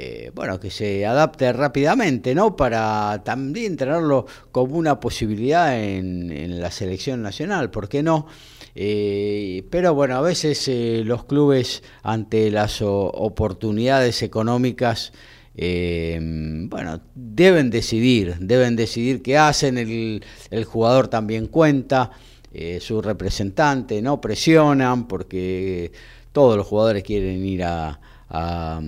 eh, 0.00 0.30
bueno, 0.32 0.60
que 0.60 0.70
se 0.70 1.04
adapte 1.04 1.52
rápidamente, 1.52 2.32
¿no? 2.32 2.54
Para 2.54 3.20
también 3.24 3.76
tenerlo 3.76 4.26
como 4.52 4.76
una 4.76 5.00
posibilidad 5.00 5.76
en, 5.76 6.60
la 6.60 6.70
selección 6.70 7.20
nacional, 7.20 7.72
¿por 7.72 7.88
qué 7.88 8.04
no? 8.04 8.28
Eh, 8.76 9.64
pero 9.70 9.94
bueno, 9.94 10.14
a 10.14 10.20
veces 10.20 10.68
eh, 10.68 11.02
los 11.04 11.24
clubes 11.24 11.82
ante 12.04 12.48
las 12.52 12.80
oportunidades 12.80 14.22
económicas, 14.22 15.12
bueno, 15.56 17.00
deben 17.16 17.68
decidir, 17.68 18.36
deben 18.38 18.76
decidir 18.76 19.20
qué 19.20 19.36
hacen, 19.36 19.78
el, 19.78 20.24
el 20.52 20.64
jugador 20.64 21.08
también 21.08 21.48
cuenta, 21.48 22.12
su 22.78 23.02
representante, 23.02 24.00
no 24.00 24.20
presionan 24.20 25.08
porque 25.08 25.90
todos 26.30 26.56
los 26.56 26.68
jugadores 26.68 27.02
quieren 27.02 27.44
ir 27.44 27.64
a 27.64 27.98
a, 28.30 28.80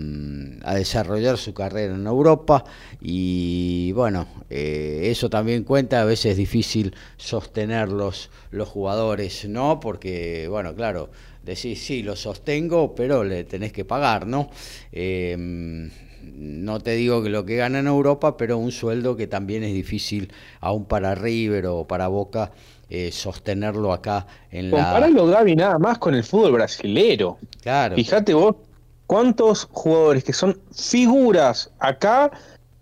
desarrollar 0.74 1.38
su 1.38 1.54
carrera 1.54 1.94
en 1.94 2.06
Europa 2.06 2.64
y 3.00 3.92
bueno, 3.92 4.26
eh, 4.48 5.02
eso 5.04 5.30
también 5.30 5.64
cuenta, 5.64 6.02
a 6.02 6.04
veces 6.04 6.32
es 6.32 6.36
difícil 6.36 6.94
sostener 7.16 7.88
los, 7.88 8.30
los 8.50 8.68
jugadores, 8.68 9.48
¿no? 9.48 9.80
Porque, 9.80 10.46
bueno, 10.48 10.74
claro, 10.74 11.10
decís, 11.42 11.82
sí, 11.82 12.02
lo 12.02 12.16
sostengo, 12.16 12.94
pero 12.94 13.24
le 13.24 13.44
tenés 13.44 13.72
que 13.72 13.84
pagar, 13.84 14.26
¿no? 14.26 14.50
Em, 14.92 15.90
no 16.22 16.80
te 16.80 16.92
digo 16.92 17.22
que 17.22 17.30
lo 17.30 17.44
que 17.46 17.56
gana 17.56 17.78
en 17.78 17.86
Europa, 17.86 18.36
pero 18.36 18.58
un 18.58 18.72
sueldo 18.72 19.16
que 19.16 19.26
también 19.26 19.62
es 19.62 19.72
difícil, 19.72 20.32
aún 20.60 20.84
para 20.84 21.14
River 21.14 21.66
o 21.66 21.86
para 21.86 22.08
Boca, 22.08 22.52
eh, 22.90 23.10
sostenerlo 23.12 23.92
acá 23.92 24.26
en 24.50 24.70
la... 24.70 24.76
Comparalo, 24.76 25.26
Gaby, 25.26 25.56
nada 25.56 25.78
más 25.78 25.98
con 25.98 26.14
el 26.14 26.24
fútbol 26.24 26.52
brasilero. 26.52 27.38
Claro. 27.62 27.94
Fíjate 27.94 28.34
vos 28.34 28.56
¿Cuántos 29.10 29.66
jugadores 29.72 30.22
que 30.22 30.32
son 30.32 30.56
figuras 30.72 31.72
acá 31.80 32.30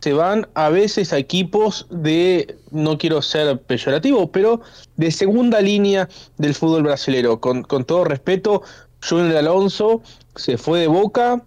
se 0.01 0.13
van 0.13 0.47
a 0.53 0.69
veces 0.69 1.15
a 1.15 1.17
equipos 1.17 1.87
de, 1.89 2.59
no 2.71 2.99
quiero 2.99 3.23
ser 3.23 3.59
peyorativo, 3.63 4.31
pero 4.31 4.61
de 4.97 5.11
segunda 5.11 5.63
línea 5.63 6.07
del 6.37 6.55
fútbol 6.55 6.83
brasileño? 6.83 7.41
Con, 7.41 7.65
todo 7.65 8.05
respeto, 8.05 8.63
Junior 9.09 9.39
Alonso 9.39 10.03
se 10.37 10.59
fue 10.59 10.81
de 10.81 10.89
Boca 10.89 11.47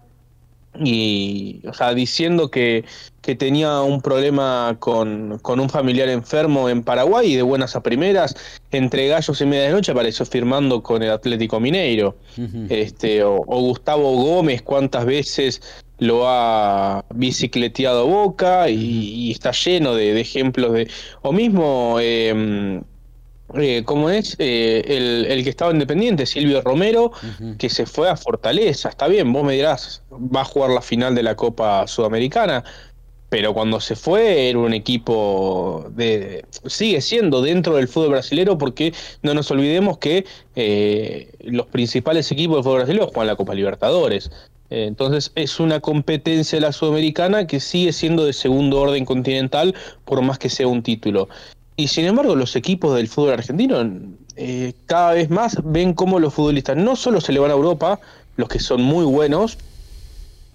y, 0.80 1.60
o 1.66 1.74
sea, 1.74 1.92
diciendo 1.92 2.50
que, 2.50 2.84
que 3.20 3.34
tenía 3.34 3.82
un 3.82 4.00
problema 4.00 4.76
con, 4.78 5.38
con, 5.40 5.60
un 5.60 5.68
familiar 5.68 6.08
enfermo 6.08 6.68
en 6.68 6.82
Paraguay 6.82 7.32
y 7.32 7.36
de 7.36 7.42
buenas 7.42 7.76
a 7.76 7.82
primeras, 7.82 8.34
entre 8.70 9.08
gallos 9.08 9.40
y 9.40 9.46
media 9.46 9.64
de 9.64 9.72
noche 9.72 9.92
apareció 9.92 10.24
firmando 10.24 10.82
con 10.82 11.02
el 11.02 11.10
Atlético 11.10 11.60
Mineiro. 11.60 12.16
este, 12.70 13.22
o, 13.22 13.42
Gustavo 13.44 14.12
Gómez, 14.16 14.62
cuántas 14.62 15.04
veces 15.04 15.60
lo 15.98 16.26
ha 16.26 17.04
bicicleteado 17.14 18.06
Boca 18.06 18.68
y, 18.70 19.30
está 19.30 19.52
lleno 19.52 19.94
de, 19.94 20.18
ejemplos 20.20 20.72
de... 20.72 20.88
O 21.20 21.32
mismo... 21.32 21.98
Eh, 22.00 22.82
eh, 23.58 23.82
como 23.84 24.08
es 24.10 24.36
eh, 24.38 25.26
el, 25.28 25.44
que 25.44 25.50
estaba 25.50 25.72
independiente, 25.72 26.26
Silvio 26.26 26.62
Romero, 26.62 27.12
que 27.58 27.68
se 27.68 27.86
fue 27.86 28.08
a 28.08 28.16
Fortaleza. 28.16 28.88
Está 28.88 29.08
bien, 29.08 29.32
vos 29.32 29.44
me 29.44 29.54
dirás, 29.54 30.02
va 30.10 30.42
a 30.42 30.44
jugar 30.44 30.70
la 30.70 30.80
final 30.80 31.14
de 31.14 31.22
la 31.22 31.36
Copa 31.36 31.86
Sudamericana, 31.86 32.64
pero 33.28 33.52
cuando 33.54 33.80
se 33.80 33.96
fue 33.96 34.48
era 34.48 34.58
un 34.58 34.72
equipo 34.74 35.86
de. 35.90 36.44
sigue 36.66 37.00
siendo 37.00 37.42
dentro 37.42 37.76
del 37.76 37.88
fútbol 37.88 38.10
brasileño, 38.10 38.58
porque 38.58 38.94
no 39.22 39.34
nos 39.34 39.50
olvidemos 39.50 39.98
que 39.98 40.24
eh, 40.56 41.30
los 41.40 41.66
principales 41.66 42.30
equipos 42.30 42.56
del 42.56 42.64
fútbol 42.64 42.78
brasileño 42.78 43.06
juegan 43.06 43.26
la 43.26 43.36
Copa 43.36 43.54
Libertadores. 43.54 44.30
Entonces 44.70 45.32
es 45.34 45.60
una 45.60 45.80
competencia 45.80 46.56
de 46.56 46.62
la 46.62 46.72
Sudamericana 46.72 47.46
que 47.46 47.60
sigue 47.60 47.92
siendo 47.92 48.24
de 48.24 48.32
segundo 48.32 48.80
orden 48.80 49.04
continental, 49.04 49.74
por 50.06 50.22
más 50.22 50.38
que 50.38 50.48
sea 50.48 50.66
un 50.66 50.82
título. 50.82 51.28
Y 51.76 51.88
sin 51.88 52.04
embargo, 52.04 52.36
los 52.36 52.54
equipos 52.56 52.94
del 52.96 53.08
fútbol 53.08 53.32
argentino 53.32 53.82
eh, 54.36 54.74
cada 54.86 55.12
vez 55.12 55.30
más 55.30 55.58
ven 55.64 55.94
cómo 55.94 56.18
los 56.18 56.34
futbolistas 56.34 56.76
no 56.76 56.96
solo 56.96 57.20
se 57.20 57.32
le 57.32 57.40
van 57.40 57.50
a 57.50 57.54
Europa, 57.54 58.00
los 58.36 58.48
que 58.48 58.58
son 58.58 58.82
muy 58.82 59.04
buenos, 59.04 59.58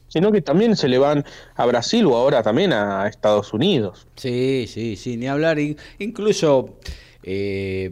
sino 0.07 0.31
que 0.31 0.41
también 0.41 0.75
se 0.75 0.87
le 0.87 0.97
van 0.97 1.25
a 1.55 1.65
Brasil 1.65 2.05
o 2.05 2.15
ahora 2.15 2.41
también 2.43 2.73
a 2.73 3.07
Estados 3.07 3.53
Unidos. 3.53 4.07
Sí, 4.15 4.65
sí, 4.67 4.95
sí, 4.95 5.17
ni 5.17 5.27
hablar. 5.27 5.57
Incluso 5.99 6.77
eh, 7.23 7.91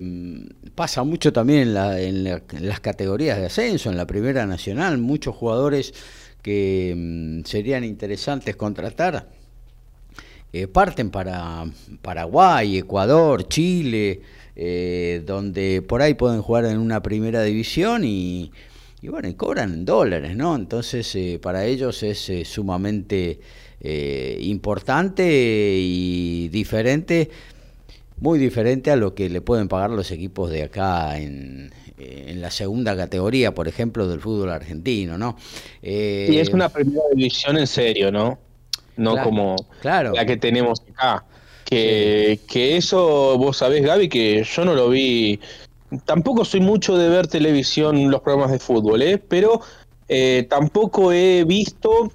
pasa 0.76 1.04
mucho 1.04 1.34
también 1.34 1.76
en, 1.76 2.24
las 2.24 2.80
categorías 2.80 3.38
de 3.38 3.48
ascenso, 3.48 3.90
en 3.90 3.98
la 3.98 4.08
Primera 4.08 4.46
Nacional, 4.46 4.98
muchos 4.98 5.36
jugadores 5.36 5.94
que 6.42 6.94
mm, 6.96 7.46
serían 7.46 7.84
interesantes 7.84 8.56
contratar 8.56 9.28
eh, 10.58 10.70
parten 10.70 11.10
para 11.10 11.66
Paraguay, 12.02 12.78
Ecuador, 12.78 13.46
Chile, 13.50 14.22
eh, 14.56 15.22
donde 15.26 15.82
por 15.82 16.02
ahí 16.02 16.14
pueden 16.14 16.42
jugar 16.42 16.64
en 16.64 16.78
una 16.78 17.04
primera 17.04 17.44
división 17.44 18.06
y, 18.06 18.54
bueno, 19.04 19.28
y 19.28 19.34
cobran 19.34 19.74
en 19.74 19.84
dólares, 19.84 20.38
¿no? 20.38 20.56
Entonces 20.56 21.14
eh, 21.16 21.40
para 21.42 21.66
ellos 21.66 22.04
es 22.04 22.32
sumamente 22.48 23.42
importante 23.82 25.28
y 25.78 26.48
diferente, 26.48 27.30
muy 28.22 28.40
diferente 28.40 28.92
a 28.92 28.96
lo 28.96 29.14
que 29.14 29.30
le 29.30 29.42
pueden 29.42 29.68
pagar 29.68 29.90
los 29.90 30.10
equipos 30.10 30.52
de 30.52 30.64
acá 30.64 31.20
en, 31.20 31.74
en 31.98 32.40
la 32.40 32.50
segunda 32.50 32.96
categoría, 32.96 33.54
por 33.54 33.68
ejemplo, 33.68 34.08
del 34.08 34.22
fútbol 34.22 34.52
argentino, 34.52 35.18
¿no? 35.18 35.36
y 35.84 36.38
es 36.38 36.48
una 36.48 36.70
primera 36.70 37.04
división 37.14 37.58
en 37.58 37.68
serio, 37.68 38.10
¿no? 38.10 38.40
No 38.98 39.22
como 39.24 39.56
la 39.82 40.26
que 40.26 40.38
tenemos 40.38 40.82
acá. 40.94 41.26
Que, 41.66 42.40
que 42.48 42.78
eso, 42.78 43.38
vos 43.40 43.58
sabés, 43.58 43.84
Gaby, 43.84 44.08
que 44.08 44.44
yo 44.44 44.66
no 44.66 44.76
lo 44.76 44.90
vi. 44.90 45.40
Tampoco 46.06 46.46
soy 46.46 46.60
mucho 46.60 46.98
de 46.98 47.10
ver 47.10 47.28
televisión, 47.28 48.12
los 48.12 48.22
programas 48.22 48.52
de 48.52 48.60
fútbol, 48.60 49.02
¿eh? 49.02 49.18
pero 49.18 49.62
eh, 50.08 50.46
tampoco 50.50 51.12
he 51.12 51.44
visto 51.44 52.12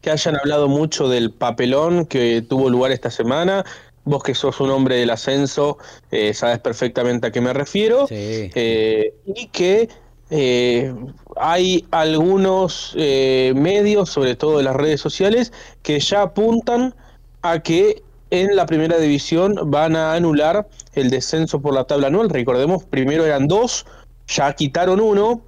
que 0.00 0.10
hayan 0.10 0.36
hablado 0.36 0.68
mucho 0.68 1.08
del 1.08 1.32
papelón 1.32 2.06
que 2.06 2.42
tuvo 2.42 2.70
lugar 2.70 2.92
esta 2.92 3.10
semana. 3.10 3.64
Vos 4.04 4.22
que 4.22 4.34
sos 4.34 4.60
un 4.60 4.70
hombre 4.70 4.96
del 4.96 5.10
ascenso, 5.10 5.76
eh, 6.10 6.32
sabes 6.32 6.58
perfectamente 6.58 7.26
a 7.26 7.30
qué 7.30 7.40
me 7.40 7.52
refiero. 7.52 8.06
Eh, 8.10 9.14
y 9.26 9.46
que 9.48 9.88
eh, 10.30 10.94
hay 11.36 11.86
algunos 11.90 12.94
eh, 12.96 13.52
medios, 13.56 14.10
sobre 14.10 14.36
todo 14.36 14.58
de 14.58 14.64
las 14.64 14.76
redes 14.76 15.00
sociales, 15.00 15.52
que 15.82 15.98
ya 15.98 16.22
apuntan 16.22 16.94
a 17.42 17.58
que 17.60 18.02
en 18.30 18.54
la 18.54 18.66
primera 18.66 18.98
división 18.98 19.56
van 19.64 19.96
a 19.96 20.14
anular 20.14 20.68
el 20.94 21.10
descenso 21.10 21.60
por 21.60 21.74
la 21.74 21.84
tabla 21.84 22.06
anual. 22.06 22.30
Recordemos, 22.30 22.84
primero 22.84 23.26
eran 23.26 23.48
dos, 23.48 23.86
ya 24.28 24.52
quitaron 24.52 25.00
uno 25.00 25.42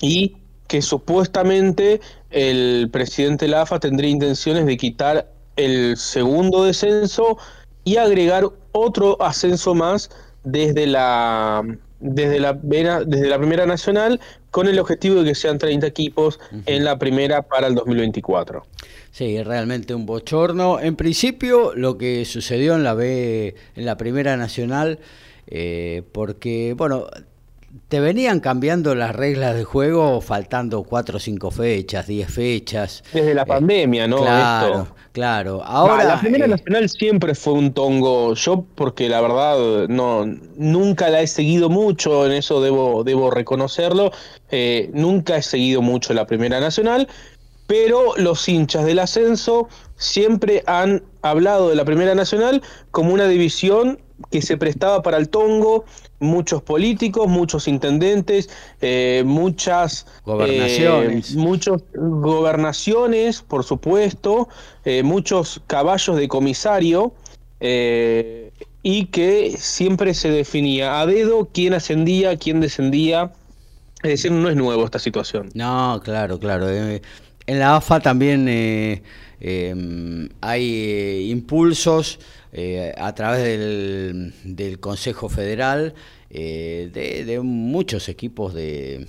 y 0.00 0.36
que 0.68 0.80
supuestamente 0.80 2.00
el 2.30 2.88
presidente 2.90 3.44
de 3.44 3.52
la 3.52 3.62
AFA 3.62 3.78
tendría 3.78 4.10
intenciones 4.10 4.64
de 4.64 4.76
quitar 4.76 5.30
el 5.56 5.96
segundo 5.96 6.64
descenso 6.64 7.36
y 7.84 7.96
agregar 7.96 8.44
otro 8.72 9.20
ascenso 9.20 9.74
más 9.74 10.10
desde 10.44 10.86
la 10.86 11.62
desde 12.00 12.40
la, 12.40 12.52
desde 12.52 13.28
la 13.28 13.38
Primera 13.38 13.66
Nacional 13.66 14.20
con 14.50 14.68
el 14.68 14.78
objetivo 14.78 15.22
de 15.22 15.30
que 15.30 15.34
sean 15.34 15.58
30 15.58 15.86
equipos 15.86 16.40
en 16.66 16.84
la 16.84 16.98
primera 16.98 17.42
para 17.42 17.66
el 17.66 17.74
2024. 17.74 18.64
Sí, 19.10 19.42
realmente 19.42 19.94
un 19.94 20.06
bochorno. 20.06 20.80
En 20.80 20.96
principio, 20.96 21.72
lo 21.74 21.98
que 21.98 22.24
sucedió 22.24 22.74
en 22.74 22.84
la 22.84 22.94
B, 22.94 23.54
en 23.74 23.84
la 23.84 23.96
Primera 23.96 24.36
Nacional, 24.36 25.00
eh, 25.48 26.02
porque, 26.12 26.74
bueno, 26.76 27.06
te 27.88 28.00
venían 28.00 28.40
cambiando 28.40 28.94
las 28.94 29.14
reglas 29.14 29.54
de 29.54 29.64
juego 29.64 30.20
faltando 30.20 30.82
cuatro 30.82 31.16
o 31.16 31.20
cinco 31.20 31.50
fechas, 31.50 32.06
diez 32.06 32.30
fechas. 32.32 33.02
Desde 33.12 33.34
la 33.34 33.42
eh, 33.42 33.46
pandemia, 33.46 34.06
¿no? 34.06 34.18
Claro, 34.18 34.88
claro. 35.12 35.62
Ahora, 35.62 36.04
la 36.04 36.20
Primera 36.20 36.46
eh, 36.46 36.48
Nacional 36.48 36.88
siempre 36.88 37.34
fue 37.34 37.54
un 37.54 37.72
tongo. 37.72 38.34
Yo, 38.34 38.64
porque 38.74 39.08
la 39.08 39.20
verdad, 39.20 39.88
no, 39.88 40.24
nunca 40.56 41.08
la 41.10 41.20
he 41.20 41.26
seguido 41.26 41.68
mucho, 41.68 42.26
en 42.26 42.32
eso 42.32 42.60
debo, 42.62 43.04
debo 43.04 43.30
reconocerlo. 43.30 44.12
Eh, 44.50 44.90
nunca 44.92 45.36
he 45.36 45.42
seguido 45.42 45.82
mucho 45.82 46.14
la 46.14 46.26
Primera 46.26 46.60
Nacional, 46.60 47.08
pero 47.66 48.14
los 48.16 48.48
hinchas 48.48 48.86
del 48.86 48.98
ascenso 48.98 49.68
siempre 49.96 50.62
han 50.66 51.02
hablado 51.22 51.68
de 51.68 51.74
la 51.74 51.84
Primera 51.84 52.14
Nacional 52.14 52.62
como 52.90 53.12
una 53.12 53.28
división 53.28 53.98
que 54.30 54.42
se 54.42 54.56
prestaba 54.56 55.02
para 55.02 55.16
el 55.16 55.28
tongo, 55.28 55.84
muchos 56.20 56.62
políticos, 56.62 57.28
muchos 57.28 57.68
intendentes, 57.68 58.50
eh, 58.80 59.22
muchas 59.24 60.06
gobernaciones, 60.24 61.32
eh, 61.32 61.36
muchos 61.36 61.82
gobernaciones, 61.94 63.42
por 63.42 63.64
supuesto, 63.64 64.48
eh, 64.84 65.02
muchos 65.02 65.60
caballos 65.66 66.16
de 66.16 66.28
comisario 66.28 67.12
y 67.60 69.06
que 69.06 69.56
siempre 69.58 70.14
se 70.14 70.30
definía 70.30 71.00
a 71.00 71.06
dedo 71.06 71.48
quién 71.52 71.74
ascendía, 71.74 72.36
quién 72.36 72.60
descendía. 72.60 73.32
Es 74.04 74.10
decir, 74.10 74.30
no 74.30 74.48
es 74.48 74.54
nuevo 74.54 74.84
esta 74.84 75.00
situación. 75.00 75.50
No, 75.54 76.00
claro, 76.04 76.38
claro. 76.38 76.68
en 76.68 77.00
la 77.46 77.76
AFA 77.76 77.98
también 77.98 79.02
hay 80.40 81.30
impulsos 81.32 82.20
eh, 82.52 82.94
a 82.96 83.14
través 83.14 83.44
del, 83.44 84.80
Consejo 84.80 85.28
Federal 85.28 85.94
eh, 86.30 86.90
de, 87.26 87.40
muchos 87.40 88.08
equipos 88.08 88.54
de, 88.54 89.06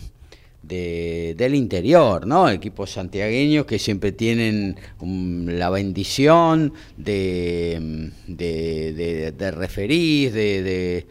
del 0.62 1.56
interior, 1.56 2.28
¿no? 2.28 2.50
Equipos 2.50 2.92
santiagueños 2.92 3.66
que 3.66 3.80
siempre 3.80 4.12
tienen 4.12 4.76
la 5.02 5.70
bendición 5.70 6.74
de, 6.98 8.12
de, 8.28 9.32
de 9.32 9.52
referís, 9.52 10.34
de, 10.34 11.06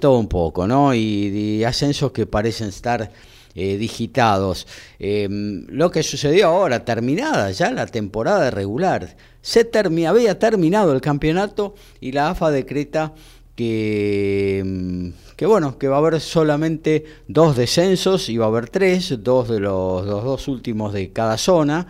todo 0.00 0.18
un 0.18 0.28
poco, 0.28 0.66
¿no? 0.66 0.94
Y, 0.94 1.62
ascensos 1.62 2.10
que 2.10 2.26
parecen 2.26 2.68
estar 2.68 3.12
eh, 3.54 3.76
digitados. 3.76 4.66
lo 4.98 5.90
que 5.92 6.02
sucedió 6.02 6.48
ahora, 6.48 6.84
terminada 6.84 7.52
ya 7.52 7.70
la 7.70 7.86
temporada 7.86 8.50
regular, 8.50 9.16
se 9.42 9.68
había 10.06 10.38
terminado 10.38 10.92
el 10.92 11.00
campeonato 11.00 11.74
y 12.00 12.12
la 12.12 12.30
AFA 12.30 12.50
decreta 12.50 13.12
que, 13.56 14.62
mm, 14.64 15.08
que, 15.36 15.46
bueno, 15.46 15.78
que 15.78 15.88
va 15.88 15.96
a 15.96 15.98
haber 15.98 16.20
solamente 16.20 17.04
dos 17.28 17.56
descensos 17.56 18.28
y 18.28 18.38
va 18.38 18.46
a 18.46 18.48
haber 18.48 18.70
tres, 18.70 19.22
dos 19.22 19.48
de 19.48 19.60
los, 19.60 20.06
dos 20.06 20.48
últimos 20.48 20.92
de 20.92 21.10
cada 21.12 21.36
zona. 21.36 21.88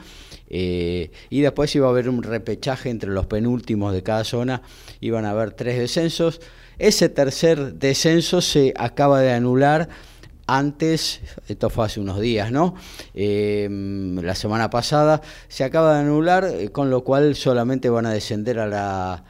Eh, 0.55 1.11
y 1.31 1.41
después 1.41 1.75
iba 1.75 1.87
a 1.87 1.91
haber 1.91 2.09
un 2.09 2.23
repechaje 2.23 2.91
entre 2.91 3.11
los 3.11 3.27
penúltimos 3.27 3.95
de 3.95 4.03
cada 4.03 4.25
zona, 4.25 4.63
iban 5.01 5.25
a 5.25 5.31
haber 5.31 5.53
tres 5.53 5.79
descensos. 5.79 6.41
Ese 6.79 7.09
tercer 7.09 7.75
descenso 7.75 8.41
se 8.41 8.75
acaba 8.77 9.21
de 9.21 9.33
anular 9.33 9.89
antes, 10.47 11.21
esto 11.49 11.71
fue 11.71 11.87
hace 11.87 12.01
unos 12.01 12.21
días, 12.21 12.51
¿no? 12.53 12.75
Em, 13.15 14.17
la 14.17 14.35
semana 14.35 14.71
pasada 14.71 15.21
se 15.49 15.65
acaba 15.65 15.95
de 15.95 16.01
anular, 16.01 16.45
eh, 16.45 16.71
con 16.71 16.91
lo 16.91 17.05
cual 17.05 17.35
solamente 17.35 17.89
van 17.89 18.07
a 18.07 18.13
descender 18.13 18.59
a 18.59 18.67
la 18.67 19.25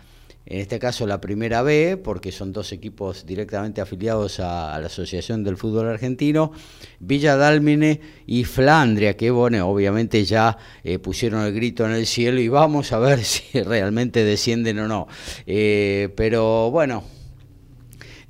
en 0.44 0.60
este 0.60 0.78
caso 0.78 1.06
la 1.06 1.20
primera 1.20 1.62
B, 1.62 1.96
porque 1.96 2.32
son 2.32 2.52
dos 2.52 2.72
equipos 2.72 3.24
directamente 3.24 3.80
afiliados 3.80 4.40
a, 4.40 4.78
la 4.80 4.86
Asociación 4.86 5.44
del 5.44 5.56
Fútbol 5.56 5.88
Argentino, 5.88 6.52
Villa 6.98 7.36
Dálmine 7.36 8.00
y 8.26 8.44
Flandria, 8.44 9.16
que 9.16 9.30
bueno, 9.30 9.68
obviamente 9.68 10.24
ya 10.24 10.58
eh, 10.82 10.98
pusieron 10.98 11.42
el 11.44 11.54
grito 11.54 11.86
en 11.86 11.92
el 11.92 12.06
cielo 12.06 12.40
y 12.40 12.48
vamos 12.48 12.92
a 12.92 12.98
ver 12.98 13.20
si 13.24 13.62
realmente 13.62 14.24
descienden 14.24 14.80
o 14.80 14.88
no. 14.88 15.06
Eh, 15.46 16.12
pero 16.16 16.70
bueno, 16.70 17.04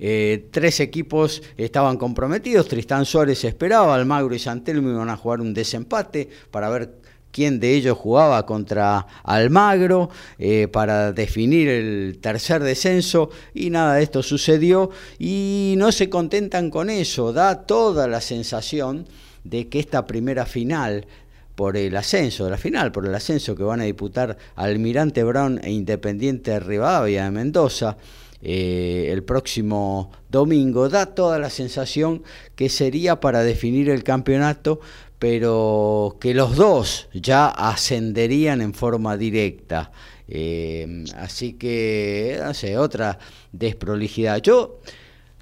eh, 0.04 0.48
tres 0.50 0.80
equipos 0.80 1.44
estaban 1.56 1.96
comprometidos, 1.96 2.66
Tristán 2.66 3.04
Suárez 3.04 3.44
esperaba, 3.44 3.94
Almagro 3.94 4.34
y 4.34 4.40
Santelmo 4.40 4.90
iban 4.90 5.08
a 5.10 5.16
jugar 5.16 5.40
un 5.40 5.54
desempate 5.54 6.28
para 6.50 6.68
ver 6.70 6.94
quién 7.30 7.60
de 7.60 7.72
ellos 7.72 7.96
jugaba 7.96 8.44
contra 8.44 9.06
Almagro 9.22 10.10
eh, 10.40 10.66
para 10.66 11.12
definir 11.12 11.68
el 11.68 12.18
tercer 12.20 12.64
descenso 12.64 13.30
y 13.54 13.70
nada 13.70 13.94
de 13.94 14.02
esto 14.02 14.24
sucedió 14.24 14.90
y 15.20 15.76
no 15.78 15.92
se 15.92 16.10
contentan 16.10 16.68
con 16.68 16.90
eso, 16.90 17.32
da 17.32 17.62
toda 17.62 18.08
la 18.08 18.20
sensación 18.20 19.06
de 19.44 19.68
que 19.68 19.78
esta 19.78 20.04
primera 20.04 20.46
final 20.46 21.06
por 21.54 21.76
el 21.76 21.96
ascenso, 21.96 22.50
la 22.50 22.58
final, 22.58 22.90
por 22.90 23.06
el 23.06 23.14
ascenso 23.14 23.54
que 23.54 23.62
van 23.62 23.80
a 23.80 23.84
disputar 23.84 24.36
Almirante 24.56 25.22
Brown 25.22 25.60
e 25.62 25.70
Independiente 25.70 26.58
Rivadavia 26.58 27.26
de 27.26 27.30
Mendoza, 27.30 27.96
eh, 28.42 29.08
el 29.12 29.22
próximo 29.22 30.10
domingo, 30.28 30.88
da 30.88 31.06
toda 31.06 31.38
la 31.38 31.48
sensación 31.48 32.24
que 32.56 32.68
sería 32.68 33.20
para 33.20 33.44
definir 33.44 33.88
el 33.88 34.02
campeonato, 34.02 34.80
pero 35.20 36.16
que 36.20 36.34
los 36.34 36.56
dos 36.56 37.08
ya 37.14 37.46
ascenderían 37.46 38.60
en 38.60 38.74
forma 38.74 39.16
directa. 39.16 39.92
Eh, 40.26 41.04
así 41.16 41.52
que, 41.52 42.40
no 42.42 42.52
sé, 42.52 42.76
otra 42.76 43.20
desprolijidad. 43.52 44.42
Yo, 44.42 44.80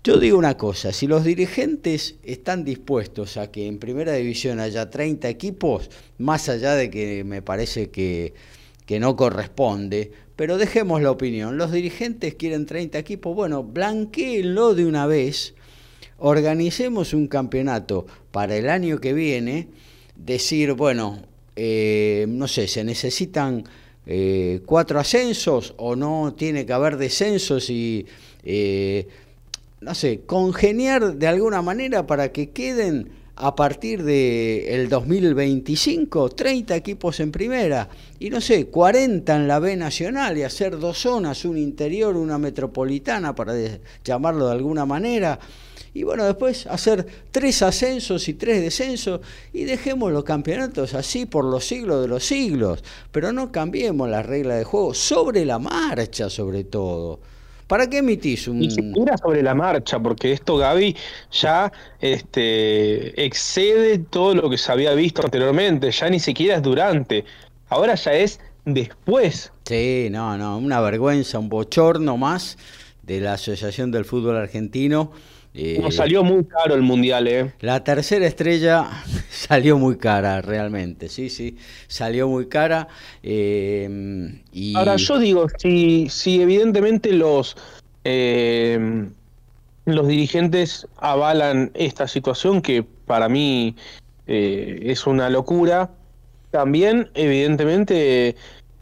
yo 0.05 0.19
digo 0.19 0.37
una 0.37 0.59
cosa, 0.59 0.93
si 0.93 1.07
los 1.07 1.25
dirigentes 1.25 2.17
están 2.23 2.65
dispuestos 2.65 3.39
a 3.39 3.51
que 3.51 3.67
en 3.67 3.79
primera 3.79 4.13
división 4.13 4.61
haya 4.61 4.91
30 4.91 5.29
equipos, 5.31 5.89
más 6.19 6.51
allá 6.51 6.75
de 6.75 6.91
que 6.91 7.25
me 7.25 7.41
parece 7.41 7.91
que, 7.91 8.35
que 8.85 9.01
no 9.01 9.17
corresponde, 9.17 10.13
pero 10.41 10.57
dejemos 10.57 11.03
la 11.03 11.11
opinión, 11.11 11.59
los 11.59 11.71
dirigentes 11.71 12.35
quieren 12.35 12.65
30 12.65 12.99
equipos, 12.99 13.37
bueno, 13.37 13.63
blanqueenlo 13.63 14.75
de 14.75 14.87
una 14.87 15.07
vez. 15.07 15.53
Organicemos 16.17 17.13
un 17.13 17.27
campeonato 17.27 18.07
para 18.31 18.57
el 18.57 18.71
año 18.71 19.01
que 19.01 19.13
viene, 19.13 19.69
decir, 20.17 20.73
bueno, 20.73 21.21
eh, 21.57 22.25
no 22.27 22.49
sé, 22.49 22.69
se 22.69 22.83
necesitan 22.85 23.65
eh, 24.07 24.63
cuatro 24.65 24.99
ascensos 24.99 25.75
o 25.77 25.95
no 25.95 26.33
tiene 26.33 26.65
que 26.65 26.73
haber 26.73 26.97
descensos 26.97 27.69
y, 27.69 28.07
eh, 28.43 29.09
no 29.83 29.95
sé, 29.95 30.23
congeniar 30.25 31.17
de 31.17 31.27
alguna 31.27 31.61
manera 31.61 32.07
para 32.07 32.33
que 32.33 32.49
queden 32.49 33.11
a 33.43 33.55
partir 33.55 34.03
del 34.03 34.69
el 34.69 34.89
2025 34.91 36.29
30 36.29 36.77
equipos 36.77 37.21
en 37.21 37.33
primera 37.33 37.89
y 38.19 38.29
no 38.29 38.41
sé, 38.41 38.67
40 38.67 39.35
en 39.35 39.49
la 39.49 39.59
B 39.59 39.77
nacional 39.77 40.37
y 40.37 40.43
hacer 40.43 40.79
dos 40.79 40.99
zonas, 40.99 41.47
un 41.47 41.57
interior, 41.57 42.17
una 42.17 42.37
metropolitana, 42.37 43.35
para 43.35 43.55
llamarlo 44.05 44.47
de 44.47 44.53
alguna 44.53 44.85
manera 44.85 45.39
y 45.95 46.03
bueno, 46.05 46.25
después 46.25 46.67
hacer 46.67 47.07
tres 47.31 47.63
ascensos 47.63 48.29
y 48.29 48.35
tres 48.35 48.61
descensos 48.61 49.21
y 49.53 49.65
dejemos 49.65 50.13
los 50.13 50.23
campeonatos 50.23 50.95
así 50.95 51.25
por 51.25 51.45
los 51.45 51.65
siglos 51.65 52.03
de 52.03 52.09
los 52.09 52.25
siglos, 52.25 52.85
pero 53.11 53.33
no 53.33 53.51
cambiemos 53.51 54.09
las 54.09 54.27
reglas 54.27 54.59
de 54.59 54.65
juego 54.65 54.93
sobre 54.93 55.45
la 55.45 55.59
marcha 55.59 56.29
sobre 56.29 56.65
todo. 56.65 57.21
¿Para 57.71 57.89
qué 57.89 57.99
emitís 57.99 58.49
un...? 58.49 58.59
Ni 58.59 58.69
siquiera 58.69 59.17
sobre 59.17 59.45
la 59.45 59.55
marcha, 59.55 60.01
porque 60.01 60.33
esto, 60.33 60.57
Gaby, 60.57 60.97
ya 61.31 61.71
este, 62.01 63.25
excede 63.25 64.01
todo 64.01 64.35
lo 64.35 64.51
que 64.51 64.59
se 64.59 64.73
había 64.73 64.93
visto 64.95 65.23
anteriormente, 65.23 65.93
ya 65.93 66.11
ni 66.11 66.19
siquiera 66.19 66.57
es 66.57 66.63
durante, 66.63 67.25
ahora 67.69 67.95
ya 67.95 68.13
es 68.13 68.41
después. 68.65 69.53
Sí, 69.67 70.09
no, 70.11 70.37
no, 70.37 70.59
una 70.59 70.81
vergüenza, 70.81 71.39
un 71.39 71.49
bochorno 71.49 72.17
más 72.17 72.59
de 73.05 73.21
la 73.21 73.35
Asociación 73.35 73.93
del 73.93 74.05
Fútbol 74.05 74.37
Argentino 74.37 75.13
nos 75.53 75.97
salió 75.97 76.23
muy 76.23 76.45
caro 76.45 76.75
el 76.75 76.83
mundial, 76.83 77.27
¿eh? 77.27 77.53
La 77.61 77.83
tercera 77.83 78.27
estrella 78.27 78.89
salió 79.31 79.79
muy 79.79 79.97
cara, 79.97 80.41
realmente, 80.41 81.09
sí, 81.09 81.29
sí, 81.29 81.57
salió 81.89 82.29
muy 82.29 82.47
cara. 82.47 82.89
Eh, 83.23 84.41
y... 84.53 84.77
Ahora, 84.77 84.97
yo 84.97 85.19
digo, 85.19 85.47
si, 85.59 86.09
si 86.09 86.41
evidentemente 86.41 87.13
los, 87.13 87.57
eh, 88.05 89.09
los 89.87 90.07
dirigentes 90.07 90.87
avalan 90.99 91.73
esta 91.75 92.07
situación, 92.07 92.63
que 92.63 92.85
para 92.85 93.29
mí 93.29 93.75
eh, 94.29 94.79
es 94.85 95.07
una 95.07 95.29
locura, 95.31 95.91
también, 96.53 97.11
evidentemente, 97.15 98.37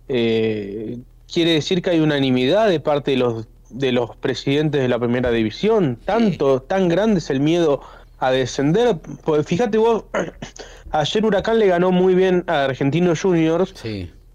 quiere 0.07 1.53
decir 1.53 1.83
que 1.83 1.91
hay 1.91 2.01
unanimidad 2.01 2.69
de 2.69 2.81
parte 2.81 3.11
de 3.11 3.19
los 3.19 3.47
de 3.71 3.93
los 3.93 4.17
presidentes 4.17 4.81
de 4.81 4.89
la 4.89 4.99
primera 4.99 5.31
división. 5.31 5.99
Tanto, 6.05 6.63
tan 6.63 6.89
grande 6.89 7.19
es 7.19 7.31
el 7.31 7.41
miedo 7.41 7.81
a 8.19 8.31
descender. 8.31 8.97
Pues 9.25 9.47
fíjate 9.47 9.79
vos, 9.79 10.05
ayer 10.91 11.25
Huracán 11.25 11.59
le 11.59 11.67
ganó 11.67 11.93
muy 11.93 12.15
bien 12.15 12.45
a 12.47 12.65
Argentinos 12.65 13.23
Juniors. 13.23 13.75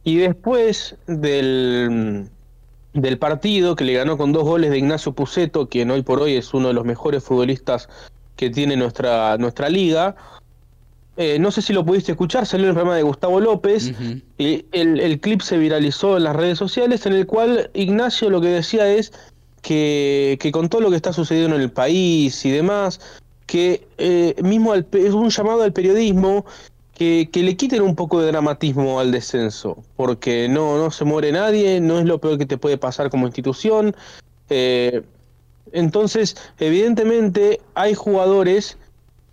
Y 0.06 0.18
después 0.18 0.98
del, 1.08 2.30
del 2.94 3.18
partido, 3.18 3.76
que 3.76 3.86
le 3.86 3.94
ganó 3.94 4.18
con 4.18 4.34
dos 4.34 4.44
goles 4.44 4.72
de 4.72 4.78
Ignacio 4.78 5.14
Puceto, 5.14 5.70
quien 5.70 5.92
hoy 5.92 6.02
por 6.02 6.20
hoy 6.20 6.36
es 6.36 6.54
uno 6.54 6.68
de 6.70 6.74
los 6.74 6.86
mejores 6.86 7.24
futbolistas 7.24 7.88
que 8.36 8.50
tiene 8.50 8.76
nuestra, 8.76 9.38
nuestra 9.38 9.70
liga, 9.70 10.16
eh, 11.16 11.38
no 11.40 11.52
sé 11.52 11.62
si 11.62 11.74
lo 11.74 11.86
pudiste 11.86 12.14
escuchar, 12.14 12.46
salió 12.46 12.68
el 12.68 12.74
programa 12.74 12.96
de 12.96 13.04
Gustavo 13.04 13.40
López, 13.40 13.94
y 14.38 14.66
el, 14.72 15.20
clip 15.20 15.42
se 15.42 15.58
viralizó 15.58 16.18
en 16.18 16.24
las 16.24 16.36
redes 16.36 16.58
sociales, 16.58 17.06
en 17.06 17.14
el 17.14 17.28
cual 17.28 17.70
Ignacio 17.74 18.32
lo 18.32 18.42
que 18.42 18.48
decía 18.48 18.88
es 18.92 19.14
que, 19.62 20.38
con 20.52 20.70
todo 20.70 20.82
lo 20.82 20.90
que 20.90 20.96
está 20.96 21.14
sucediendo 21.14 21.56
en 21.56 21.62
el 21.62 21.72
país 21.72 22.44
y 22.46 22.52
demás, 22.52 23.00
que 23.46 23.86
eh, 24.00 24.36
mismo 24.42 24.74
es 24.74 25.14
un 25.14 25.30
llamado 25.30 25.62
al 25.62 25.74
periodismo 25.74 26.46
que, 26.96 27.30
le 27.32 27.58
quiten 27.58 27.82
un 27.82 27.96
poco 27.96 28.20
de 28.20 28.28
dramatismo 28.28 29.00
al 29.00 29.12
descenso, 29.12 29.84
porque 29.96 30.48
no, 30.50 30.78
no 30.78 30.90
se 30.90 31.06
muere 31.06 31.32
nadie, 31.32 31.80
no 31.80 32.00
es 32.00 32.06
lo 32.06 32.20
peor 32.20 32.40
que 32.40 32.46
te 32.48 32.58
puede 32.58 32.78
pasar 32.78 33.12
como 33.12 33.28
institución. 33.28 33.96
Eh, 34.50 35.04
entonces, 35.72 36.36
evidentemente, 36.60 37.62
hay 37.76 37.94
jugadores 37.94 38.78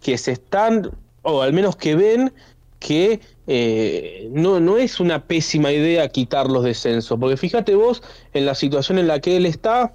que 0.02 0.18
se 0.18 0.32
están 0.32 0.90
o 1.22 1.42
al 1.42 1.52
menos 1.52 1.76
que 1.76 1.94
ven 1.94 2.32
que 2.78 3.20
eh, 3.46 4.28
no, 4.32 4.58
no 4.58 4.78
es 4.78 5.00
una 5.00 5.24
pésima 5.24 5.70
idea 5.70 6.08
quitar 6.08 6.48
los 6.48 6.64
descensos, 6.64 7.18
porque 7.20 7.36
fíjate 7.36 7.74
vos 7.74 8.02
en 8.32 8.46
la 8.46 8.54
situación 8.54 8.98
en 8.98 9.06
la 9.06 9.20
que 9.20 9.36
él 9.36 9.46
está, 9.46 9.94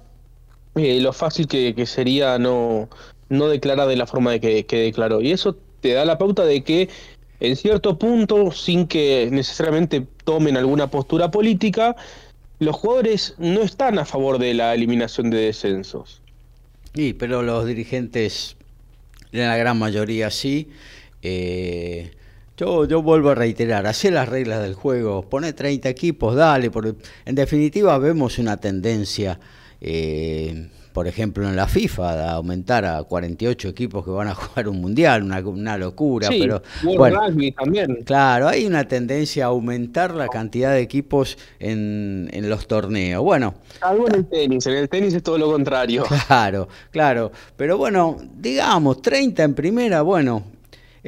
eh, 0.76 1.00
lo 1.00 1.12
fácil 1.12 1.48
que, 1.48 1.86
sería 1.86 2.38
no, 2.38 2.88
no 3.28 3.48
declarar 3.48 3.88
de 3.88 3.96
la 3.96 4.06
forma 4.06 4.30
de 4.32 4.40
que, 4.40 4.66
que, 4.66 4.78
declaró. 4.78 5.20
Y 5.20 5.32
eso 5.32 5.56
te 5.80 5.94
da 5.94 6.04
la 6.04 6.18
pauta 6.18 6.44
de 6.44 6.62
que 6.62 6.88
en 7.40 7.56
cierto 7.56 7.98
punto, 7.98 8.50
sin 8.52 8.86
que 8.86 9.28
necesariamente 9.30 10.06
tomen 10.24 10.56
alguna 10.56 10.90
postura 10.90 11.30
política, 11.30 11.96
los 12.58 12.76
jugadores 12.76 13.34
no 13.38 13.62
están 13.62 13.98
a 13.98 14.04
favor 14.04 14.38
de 14.38 14.54
la 14.54 14.74
eliminación 14.74 15.30
de 15.30 15.38
descensos. 15.38 16.22
Sí, 16.94 17.12
pero 17.12 17.42
los 17.42 17.66
dirigentes, 17.66 18.56
en 19.32 19.40
la 19.40 19.56
gran 19.56 19.78
mayoría 19.78 20.30
sí, 20.30 20.70
eh, 21.22 22.10
yo, 22.56 22.86
yo 22.86 23.02
vuelvo 23.02 23.30
a 23.30 23.34
reiterar, 23.34 23.86
hacer 23.86 24.14
las 24.14 24.28
reglas 24.28 24.62
del 24.62 24.72
juego, 24.72 25.28
pone 25.28 25.52
30 25.52 25.90
equipos, 25.90 26.34
dale, 26.34 26.70
porque 26.70 26.94
en 27.26 27.34
definitiva 27.34 27.98
vemos 27.98 28.38
una 28.38 28.56
tendencia, 28.56 29.38
eh, 29.78 30.70
por 30.94 31.06
ejemplo 31.06 31.46
en 31.46 31.54
la 31.54 31.68
FIFA, 31.68 32.16
de 32.16 32.24
aumentar 32.24 32.86
a 32.86 33.02
48 33.02 33.68
equipos 33.68 34.02
que 34.06 34.10
van 34.10 34.28
a 34.28 34.34
jugar 34.34 34.68
un 34.68 34.80
mundial, 34.80 35.22
una, 35.22 35.76
locura. 35.76 36.30
pero 36.30 36.62
bueno, 36.96 37.20
también. 37.54 38.02
Claro, 38.06 38.48
hay 38.48 38.64
una 38.64 38.88
tendencia 38.88 39.44
a 39.44 39.48
aumentar 39.48 40.14
la 40.14 40.28
cantidad 40.28 40.72
de 40.72 40.80
equipos 40.80 41.36
en, 41.58 42.30
en 42.32 42.48
los 42.48 42.66
torneos. 42.66 43.22
Bueno. 43.22 43.52
Algo 43.82 44.08
en 44.08 44.14
el 44.14 44.26
tenis, 44.26 44.66
en 44.66 44.76
el 44.76 44.88
tenis 44.88 45.12
es 45.12 45.22
todo 45.22 45.36
lo 45.36 45.52
contrario. 45.52 46.04
Claro, 46.26 46.68
claro. 46.90 47.30
Pero 47.56 47.76
bueno, 47.76 48.16
digamos, 48.34 49.02
30 49.02 49.44
en 49.44 49.54
primera, 49.54 50.02
bueno, 50.02 50.55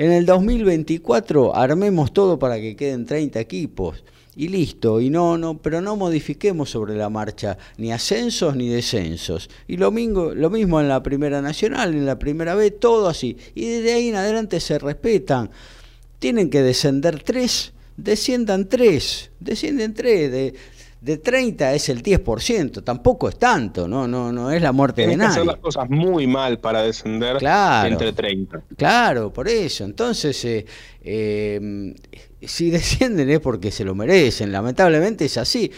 en 0.00 0.12
el 0.12 0.26
2024 0.26 1.56
armemos 1.56 2.12
todo 2.12 2.38
para 2.38 2.60
que 2.60 2.76
queden 2.76 3.04
30 3.04 3.40
equipos 3.40 4.04
y 4.36 4.46
listo, 4.46 5.00
y 5.00 5.10
no, 5.10 5.36
no, 5.36 5.58
pero 5.58 5.80
no 5.80 5.96
modifiquemos 5.96 6.70
sobre 6.70 6.94
la 6.94 7.10
marcha 7.10 7.58
ni 7.78 7.90
ascensos 7.90 8.54
ni 8.54 8.68
descensos. 8.68 9.50
Y 9.66 9.76
lo 9.76 9.90
mismo, 9.90 10.26
lo 10.26 10.50
mismo 10.50 10.80
en 10.80 10.86
la 10.86 11.02
Primera 11.02 11.42
Nacional, 11.42 11.94
en 11.94 12.06
la 12.06 12.16
Primera 12.16 12.54
B, 12.54 12.70
todo 12.70 13.08
así. 13.08 13.36
Y 13.56 13.66
desde 13.66 13.94
ahí 13.94 14.10
en 14.10 14.14
adelante 14.14 14.60
se 14.60 14.78
respetan. 14.78 15.50
Tienen 16.20 16.48
que 16.48 16.62
descender 16.62 17.20
tres, 17.24 17.72
desciendan 17.96 18.68
tres, 18.68 19.32
descienden 19.40 19.94
tres. 19.94 20.54
De 21.00 21.18
30 21.18 21.74
es 21.74 21.88
el 21.88 22.02
10%, 22.02 22.82
tampoco 22.82 23.28
es 23.28 23.38
tanto, 23.38 23.86
no 23.86 24.08
no 24.08 24.32
no 24.32 24.50
es 24.50 24.60
la 24.60 24.72
muerte 24.72 25.06
de 25.06 25.16
nadie. 25.16 25.30
hacer 25.30 25.46
las 25.46 25.56
cosas 25.56 25.88
muy 25.88 26.26
mal 26.26 26.58
para 26.58 26.82
descender 26.82 27.36
entre 27.36 28.12
30. 28.12 28.62
Claro, 28.76 29.32
por 29.32 29.48
eso. 29.48 29.84
Entonces, 29.84 30.44
eh, 30.44 30.66
eh, 31.02 31.96
si 32.42 32.70
descienden 32.70 33.30
es 33.30 33.40
porque 33.40 33.70
se 33.70 33.84
lo 33.84 33.94
merecen, 33.94 34.50
lamentablemente 34.50 35.26
es 35.26 35.38
así 35.38 35.70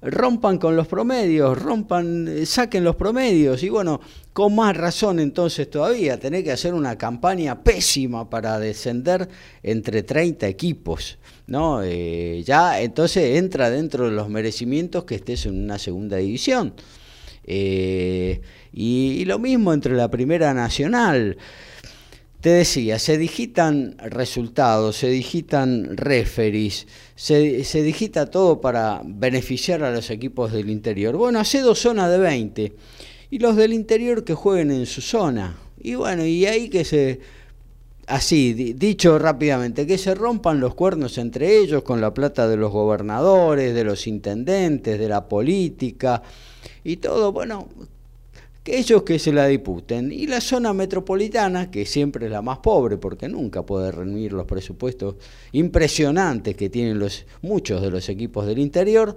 rompan 0.00 0.58
con 0.58 0.76
los 0.76 0.86
promedios, 0.86 1.60
rompan, 1.60 2.28
eh, 2.28 2.46
saquen 2.46 2.84
los 2.84 2.96
promedios 2.96 3.62
y 3.62 3.68
bueno, 3.68 4.00
con 4.32 4.54
más 4.54 4.76
razón 4.76 5.18
entonces 5.18 5.68
todavía, 5.68 6.18
tener 6.18 6.44
que 6.44 6.52
hacer 6.52 6.74
una 6.74 6.96
campaña 6.96 7.62
pésima 7.62 8.30
para 8.30 8.58
descender 8.58 9.28
entre 9.62 10.02
30 10.02 10.46
equipos, 10.46 11.18
¿no? 11.46 11.82
Eh, 11.82 12.42
ya 12.44 12.80
entonces 12.80 13.36
entra 13.36 13.70
dentro 13.70 14.04
de 14.04 14.12
los 14.12 14.28
merecimientos 14.28 15.04
que 15.04 15.16
estés 15.16 15.46
en 15.46 15.64
una 15.64 15.78
segunda 15.78 16.18
división. 16.18 16.74
Eh, 17.50 18.42
y, 18.72 19.24
lo 19.24 19.38
mismo 19.38 19.72
entre 19.72 19.94
la 19.94 20.10
primera 20.10 20.52
nacional. 20.52 21.38
Te 22.40 22.50
decía, 22.50 23.00
se 23.00 23.18
digitan 23.18 23.96
resultados, 23.98 24.96
se 24.96 25.08
digitan 25.08 25.96
referees, 25.96 26.86
se, 27.16 27.64
se, 27.64 27.82
digita 27.82 28.30
todo 28.30 28.60
para 28.60 29.02
beneficiar 29.04 29.82
a 29.82 29.90
los 29.90 30.08
equipos 30.10 30.52
del 30.52 30.70
interior. 30.70 31.16
Bueno, 31.16 31.40
hace 31.40 31.60
dos 31.60 31.80
zonas 31.80 32.08
de 32.10 32.18
20 32.18 32.72
y 33.30 33.38
los 33.40 33.56
del 33.56 33.72
interior 33.72 34.22
que 34.22 34.34
jueguen 34.34 34.70
en 34.70 34.86
su 34.86 35.00
zona. 35.00 35.58
Y 35.80 35.96
bueno, 35.96 36.24
y 36.24 36.46
ahí 36.46 36.68
que 36.68 36.84
se, 36.84 37.18
así, 38.08 38.54
dicho 38.54 39.18
rápidamente, 39.18 39.86
que 39.86 39.98
se 39.98 40.14
rompan 40.14 40.60
los 40.60 40.74
cuernos 40.74 41.18
entre 41.18 41.58
ellos 41.58 41.82
con 41.82 42.00
la 42.00 42.14
plata 42.14 42.48
de 42.48 42.56
los 42.56 42.72
gobernadores, 42.72 43.74
de 43.74 43.84
los 43.84 44.06
intendentes, 44.06 44.98
de 44.98 45.08
la 45.08 45.28
política 45.28 46.22
y 46.84 46.96
todo, 46.96 47.32
bueno, 47.32 47.68
ellos 48.70 49.02
que 49.02 49.18
se 49.18 49.32
la 49.32 49.46
disputen. 49.46 50.12
Y 50.12 50.26
la 50.26 50.40
zona 50.40 50.72
metropolitana, 50.72 51.70
que 51.70 51.86
siempre 51.86 52.26
es 52.26 52.32
la 52.32 52.42
más 52.42 52.58
pobre, 52.58 52.96
porque 52.96 53.28
nunca 53.28 53.64
puede 53.64 53.90
reunir 53.90 54.32
los 54.32 54.46
presupuestos 54.46 55.16
impresionantes 55.52 56.56
que 56.56 56.70
tienen 56.70 56.98
los, 56.98 57.26
muchos 57.42 57.82
de 57.82 57.90
los 57.90 58.08
equipos 58.08 58.46
del 58.46 58.58
interior, 58.58 59.16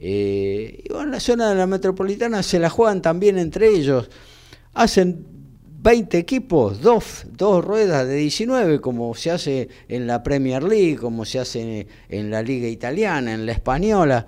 eh, 0.00 0.82
y 0.84 0.92
bueno, 0.92 1.10
la 1.10 1.20
zona 1.20 1.50
de 1.50 1.56
la 1.56 1.66
metropolitana 1.66 2.42
se 2.42 2.58
la 2.58 2.70
juegan 2.70 3.02
también 3.02 3.38
entre 3.38 3.68
ellos. 3.68 4.08
Hacen 4.74 5.26
20 5.80 6.18
equipos, 6.18 6.80
dos, 6.80 7.26
dos 7.32 7.64
ruedas 7.64 8.06
de 8.06 8.16
19, 8.16 8.80
como 8.80 9.14
se 9.14 9.30
hace 9.30 9.68
en 9.88 10.06
la 10.06 10.22
Premier 10.22 10.62
League, 10.62 10.96
como 10.96 11.24
se 11.24 11.38
hace 11.38 11.86
en 12.08 12.30
la 12.30 12.42
Liga 12.42 12.68
Italiana, 12.68 13.34
en 13.34 13.46
la 13.46 13.52
Española 13.52 14.26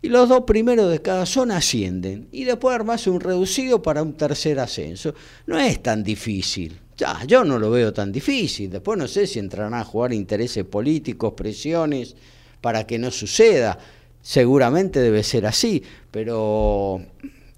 y 0.00 0.08
los 0.08 0.28
dos 0.28 0.44
primeros 0.44 0.90
de 0.90 1.02
cada 1.02 1.26
zona 1.26 1.56
ascienden 1.56 2.28
y 2.30 2.44
después 2.44 2.74
armarse 2.74 3.10
un 3.10 3.20
reducido 3.20 3.82
para 3.82 4.02
un 4.02 4.14
tercer 4.16 4.60
ascenso. 4.60 5.14
No 5.46 5.58
es 5.58 5.82
tan 5.82 6.02
difícil. 6.02 6.78
Ya, 6.96 7.24
yo 7.26 7.44
no 7.44 7.58
lo 7.58 7.70
veo 7.70 7.92
tan 7.92 8.10
difícil. 8.10 8.70
Después 8.70 8.98
no 8.98 9.08
sé 9.08 9.26
si 9.26 9.38
entrarán 9.38 9.74
a 9.74 9.84
jugar 9.84 10.12
intereses 10.12 10.64
políticos, 10.64 11.34
presiones, 11.36 12.16
para 12.60 12.86
que 12.86 12.98
no 12.98 13.10
suceda. 13.10 13.78
Seguramente 14.20 15.00
debe 15.00 15.22
ser 15.22 15.46
así, 15.46 15.82
pero 16.10 17.00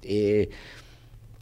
eh, 0.02 0.48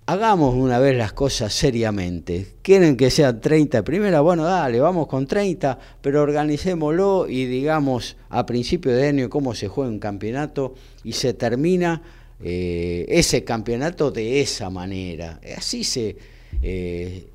hagamos 0.08 0.54
una 0.54 0.78
vez 0.78 0.96
las 0.96 1.12
cosas 1.12 1.52
seriamente. 1.52 2.54
¿Quieren 2.62 2.96
que 2.96 3.10
sean 3.10 3.42
30 3.42 3.84
primera? 3.84 4.22
Bueno, 4.22 4.44
dale, 4.44 4.80
vamos 4.80 5.06
con 5.06 5.26
30, 5.26 5.78
pero 6.00 6.22
organicémoslo 6.22 7.28
y 7.28 7.44
digamos 7.44 8.16
a 8.30 8.46
principio 8.46 8.96
de 8.96 9.08
año 9.08 9.28
cómo 9.28 9.54
se 9.54 9.68
juega 9.68 9.90
un 9.90 9.98
campeonato 9.98 10.74
y 11.04 11.12
se 11.12 11.34
termina 11.34 12.00
eh, 12.42 13.04
ese 13.10 13.44
campeonato 13.44 14.10
de 14.10 14.40
esa 14.40 14.70
manera. 14.70 15.40
Así 15.54 15.84
se... 15.84 16.16
Eh, 16.62 17.26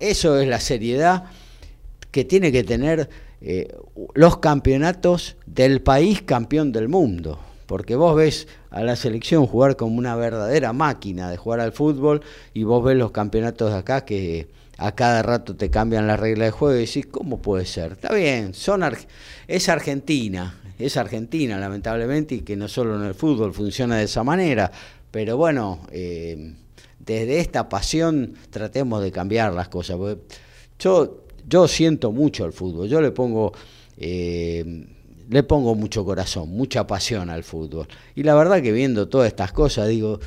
eso 0.00 0.40
es 0.40 0.48
la 0.48 0.60
seriedad 0.60 1.24
que 2.10 2.24
tiene 2.24 2.50
que 2.50 2.64
tener 2.64 3.10
eh, 3.42 3.68
los 4.14 4.38
campeonatos 4.38 5.36
del 5.44 5.82
país 5.82 6.22
campeón 6.22 6.72
del 6.72 6.88
mundo 6.88 7.38
porque 7.66 7.96
vos 7.96 8.16
ves 8.16 8.46
a 8.74 8.82
la 8.82 8.96
selección 8.96 9.46
jugar 9.46 9.76
como 9.76 9.96
una 9.96 10.16
verdadera 10.16 10.72
máquina 10.72 11.30
de 11.30 11.36
jugar 11.36 11.60
al 11.60 11.70
fútbol 11.70 12.22
y 12.54 12.64
vos 12.64 12.82
ves 12.84 12.96
los 12.96 13.12
campeonatos 13.12 13.70
de 13.70 13.78
acá 13.78 14.04
que 14.04 14.48
a 14.78 14.92
cada 14.96 15.22
rato 15.22 15.54
te 15.54 15.70
cambian 15.70 16.08
las 16.08 16.18
reglas 16.18 16.48
de 16.48 16.50
juego 16.50 16.74
y 16.74 16.80
decís, 16.80 17.06
¿cómo 17.06 17.40
puede 17.40 17.66
ser? 17.66 17.92
Está 17.92 18.12
bien, 18.12 18.52
son 18.52 18.82
es 19.46 19.68
Argentina, 19.68 20.60
es 20.76 20.96
Argentina 20.96 21.56
lamentablemente 21.56 22.34
y 22.34 22.40
que 22.40 22.56
no 22.56 22.66
solo 22.66 22.96
en 22.96 23.04
el 23.04 23.14
fútbol 23.14 23.54
funciona 23.54 23.98
de 23.98 24.04
esa 24.04 24.24
manera, 24.24 24.72
pero 25.12 25.36
bueno, 25.36 25.78
eh, 25.92 26.54
desde 26.98 27.38
esta 27.38 27.68
pasión 27.68 28.34
tratemos 28.50 29.04
de 29.04 29.12
cambiar 29.12 29.54
las 29.54 29.68
cosas. 29.68 29.96
Yo, 30.80 31.26
yo 31.48 31.68
siento 31.68 32.10
mucho 32.10 32.44
el 32.44 32.52
fútbol, 32.52 32.88
yo 32.88 33.00
le 33.00 33.12
pongo... 33.12 33.52
Eh, 33.96 34.88
le 35.28 35.42
pongo 35.42 35.74
mucho 35.74 36.04
corazón, 36.04 36.50
mucha 36.50 36.86
pasión 36.86 37.30
al 37.30 37.44
fútbol. 37.44 37.86
Y 38.14 38.22
la 38.22 38.34
verdad 38.34 38.62
que 38.62 38.72
viendo 38.72 39.08
todas 39.08 39.28
estas 39.28 39.52
cosas 39.52 39.88
digo, 39.88 40.20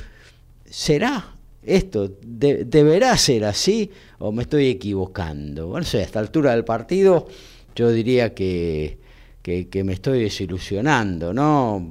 ¿será 0.64 1.36
esto? 1.62 2.10
¿Deberá 2.22 3.16
ser 3.16 3.44
así 3.44 3.90
o 4.18 4.32
me 4.32 4.42
estoy 4.42 4.68
equivocando? 4.68 5.68
Bueno, 5.68 5.86
sé, 5.86 5.98
a 5.98 6.02
esta 6.02 6.18
altura 6.18 6.52
del 6.52 6.64
partido 6.64 7.26
yo 7.74 7.90
diría 7.92 8.34
que, 8.34 8.98
que, 9.42 9.84
me 9.84 9.92
estoy 9.92 10.22
desilusionando, 10.22 11.32
¿no? 11.32 11.86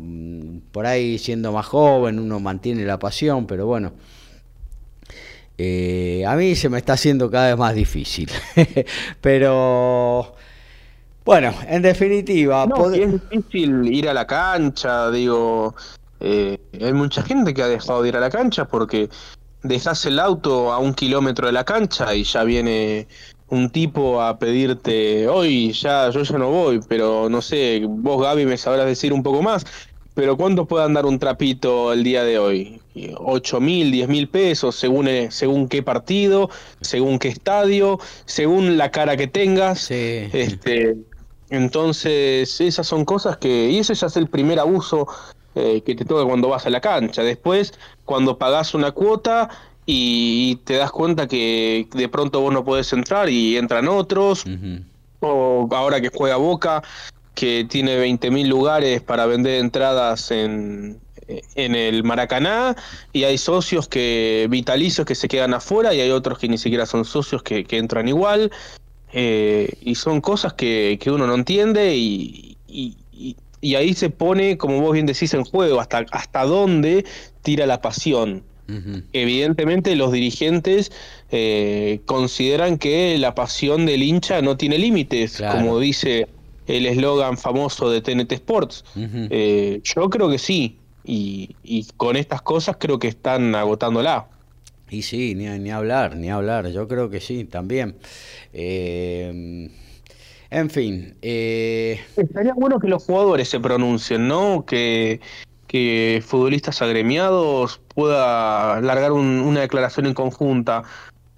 Por 0.71 0.85
ahí 0.85 1.17
siendo 1.17 1.51
más 1.51 1.65
joven 1.65 2.19
uno 2.19 2.39
mantiene 2.39 2.85
la 2.85 2.99
pasión, 2.99 3.47
pero 3.47 3.65
bueno. 3.65 3.93
Eh, 5.59 6.23
a 6.27 6.35
mí 6.35 6.55
se 6.55 6.69
me 6.69 6.77
está 6.77 6.93
haciendo 6.93 7.31
cada 7.31 7.47
vez 7.47 7.57
más 7.57 7.73
difícil. 7.73 8.29
pero 9.21 10.35
bueno, 11.27 11.53
en 11.67 11.81
definitiva... 11.81 12.65
Es 12.95 13.11
difícil 13.11 13.93
ir 13.93 14.07
a 14.07 14.13
la 14.13 14.25
cancha, 14.25 15.11
digo... 15.11 15.75
Eh, 16.21 16.57
hay 16.81 16.93
mucha 16.93 17.21
gente 17.21 17.53
que 17.53 17.61
ha 17.61 17.67
dejado 17.67 18.01
de 18.01 18.09
ir 18.09 18.15
a 18.15 18.21
la 18.21 18.29
cancha 18.29 18.65
porque 18.65 19.09
dejas 19.61 20.05
el 20.05 20.19
auto 20.19 20.71
a 20.71 20.79
un 20.79 20.93
kilómetro 20.93 21.47
de 21.47 21.51
la 21.51 21.65
cancha 21.65 22.15
y 22.15 22.23
ya 22.23 22.45
viene 22.45 23.07
un 23.49 23.69
tipo 23.69 24.21
a 24.21 24.39
pedirte, 24.39 25.27
hoy 25.27 25.73
ya, 25.73 26.09
yo 26.11 26.23
ya 26.23 26.37
no 26.37 26.49
voy, 26.49 26.79
pero 26.87 27.29
no 27.29 27.41
sé, 27.41 27.83
vos 27.87 28.21
Gaby 28.21 28.45
me 28.45 28.57
sabrás 28.57 28.85
decir 28.85 29.11
un 29.11 29.21
poco 29.21 29.41
más, 29.41 29.65
pero 30.17 30.35
¿cuánto 30.35 30.65
puede 30.65 30.83
andar 30.83 31.05
un 31.05 31.19
trapito 31.19 31.93
el 31.93 32.03
día 32.03 32.23
de 32.23 32.39
hoy? 32.39 32.81
¿8 32.95 33.59
mil, 33.61 33.91
10 33.91 34.09
mil 34.09 34.27
pesos 34.27 34.75
según, 34.75 35.07
eh, 35.07 35.27
según 35.29 35.67
qué 35.69 35.83
partido, 35.83 36.49
según 36.81 37.19
qué 37.19 37.27
estadio, 37.27 37.99
según 38.25 38.77
la 38.77 38.89
cara 38.89 39.15
que 39.15 39.27
tengas? 39.27 39.81
Sí. 39.81 40.27
Este, 40.33 40.95
entonces, 41.49 42.59
esas 42.59 42.87
son 42.87 43.05
cosas 43.05 43.37
que. 43.37 43.69
Y 43.69 43.79
ese 43.79 43.93
ya 43.93 44.07
es 44.07 44.17
el 44.17 44.27
primer 44.27 44.59
abuso 44.59 45.07
eh, 45.55 45.81
que 45.85 45.95
te 45.95 46.05
toca 46.05 46.25
cuando 46.25 46.49
vas 46.49 46.65
a 46.65 46.69
la 46.69 46.81
cancha. 46.81 47.23
Después, 47.23 47.73
cuando 48.05 48.37
pagás 48.37 48.73
una 48.73 48.91
cuota 48.91 49.49
y 49.85 50.57
te 50.65 50.75
das 50.75 50.91
cuenta 50.91 51.27
que 51.27 51.87
de 51.93 52.09
pronto 52.09 52.41
vos 52.41 52.53
no 52.53 52.63
podés 52.63 52.91
entrar 52.93 53.29
y 53.29 53.57
entran 53.57 53.87
otros. 53.87 54.43
O 55.19 55.67
ahora 55.71 56.01
que 56.01 56.09
juega 56.13 56.35
Boca, 56.35 56.83
que 57.33 57.65
tiene 57.67 57.97
20.000 57.97 58.47
lugares 58.47 59.01
para 59.01 59.25
vender 59.25 59.59
entradas 59.61 60.29
en, 60.31 60.99
en 61.27 61.75
el 61.75 62.03
Maracaná 62.03 62.75
y 63.13 63.23
hay 63.23 63.37
socios 63.37 63.87
que 63.87 64.47
vitalicios 64.49 65.07
que 65.07 65.15
se 65.15 65.27
quedan 65.27 65.53
afuera 65.53 65.93
y 65.93 66.01
hay 66.01 66.11
otros 66.11 66.37
que 66.37 66.47
ni 66.47 66.57
siquiera 66.57 66.85
son 66.85 67.05
socios 67.05 67.41
que, 67.43 67.63
que 67.63 67.77
entran 67.77 68.07
igual. 68.07 68.51
Eh, 69.13 69.73
y 69.81 69.95
son 69.95 70.21
cosas 70.21 70.53
que, 70.53 70.97
que, 71.01 71.11
uno 71.11 71.27
no 71.27 71.35
entiende 71.35 71.95
y, 71.95 72.57
y, 72.67 72.97
y, 73.61 73.75
ahí 73.75 73.93
se 73.93 74.09
pone, 74.09 74.57
como 74.57 74.81
vos 74.81 74.93
bien 74.93 75.05
decís, 75.05 75.33
en 75.33 75.45
juego, 75.45 75.79
hasta, 75.79 76.05
hasta 76.11 76.43
dónde 76.43 77.05
tira 77.41 77.65
la 77.65 77.81
pasión. 77.81 78.43
Evidentemente 79.13 79.95
los 79.95 80.11
dirigentes 80.11 80.91
eh, 81.31 82.01
consideran 82.03 82.77
que 82.77 83.17
la 83.17 83.33
pasión 83.33 83.85
del 83.85 84.03
hincha 84.03 84.41
no 84.41 84.57
tiene 84.57 84.77
límites, 84.77 85.41
como 85.53 85.79
dice 85.79 86.27
el 86.67 86.85
eslogan 86.85 87.37
famoso 87.37 87.89
de 87.89 88.01
TNT 88.01 88.33
Sports. 88.33 88.83
Eh, 88.97 89.79
yo 89.83 90.09
creo 90.09 90.29
que 90.29 90.37
sí, 90.37 90.75
y, 91.05 91.55
y 91.63 91.87
con 91.95 92.17
estas 92.17 92.41
cosas 92.41 92.75
creo 92.77 92.99
que 92.99 93.07
están 93.07 93.55
agotándola. 93.55 94.27
Y 94.89 95.01
sí, 95.01 95.35
ni, 95.35 95.47
ni 95.59 95.71
hablar, 95.71 96.15
ni 96.15 96.29
hablar, 96.29 96.67
yo 96.69 96.87
creo 96.87 97.09
que 97.09 97.19
sí, 97.19 97.43
también. 97.45 97.95
Eh, 98.53 99.69
en 100.49 100.69
fin. 100.69 101.15
Eh... 101.21 101.99
Estaría 102.15 102.53
bueno 102.53 102.79
que 102.79 102.87
los 102.87 103.03
jugadores 103.03 103.49
se 103.49 103.59
pronuncien, 103.59 104.27
¿no? 104.27 104.65
Que, 104.65 105.19
que 105.67 106.23
futbolistas 106.25 106.81
agremiados 106.81 107.81
pueda 107.93 108.79
largar 108.81 109.11
una 109.11 109.61
declaración 109.61 110.05
en 110.05 110.13
conjunta. 110.13 110.83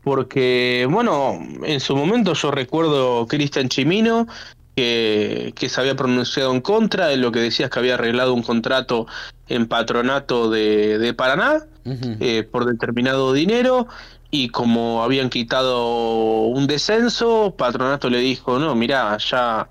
Porque, 0.04 0.88
bueno, 0.90 1.40
en 1.64 1.80
su 1.80 1.96
momento 1.96 2.34
yo 2.34 2.52
recuerdo 2.52 3.28
Cristian 3.28 3.68
Chimino, 3.68 4.28
que, 4.76 5.54
que, 5.56 5.68
se 5.68 5.82
había 5.82 5.96
pronunciado 5.96 6.54
en 6.54 6.62
contra, 6.62 7.08
de 7.08 7.18
lo 7.18 7.32
que 7.32 7.40
decías 7.40 7.70
que 7.70 7.80
había 7.80 7.96
arreglado 7.96 8.34
un 8.34 8.44
contrato 8.44 9.08
en 9.50 9.68
patronato 9.68 10.50
de, 10.50 11.14
Paraná 11.18 11.66
eh, 12.20 12.44
por 12.44 12.66
determinado 12.66 13.34
dinero 13.34 13.88
y 14.32 14.50
como 14.50 15.04
habían 15.04 15.30
quitado 15.30 16.44
un 16.44 16.68
descenso, 16.68 17.56
patronato 17.58 18.10
le 18.10 18.20
dijo, 18.20 18.60
no, 18.60 18.76
mira, 18.76 19.18
ya 19.18 19.70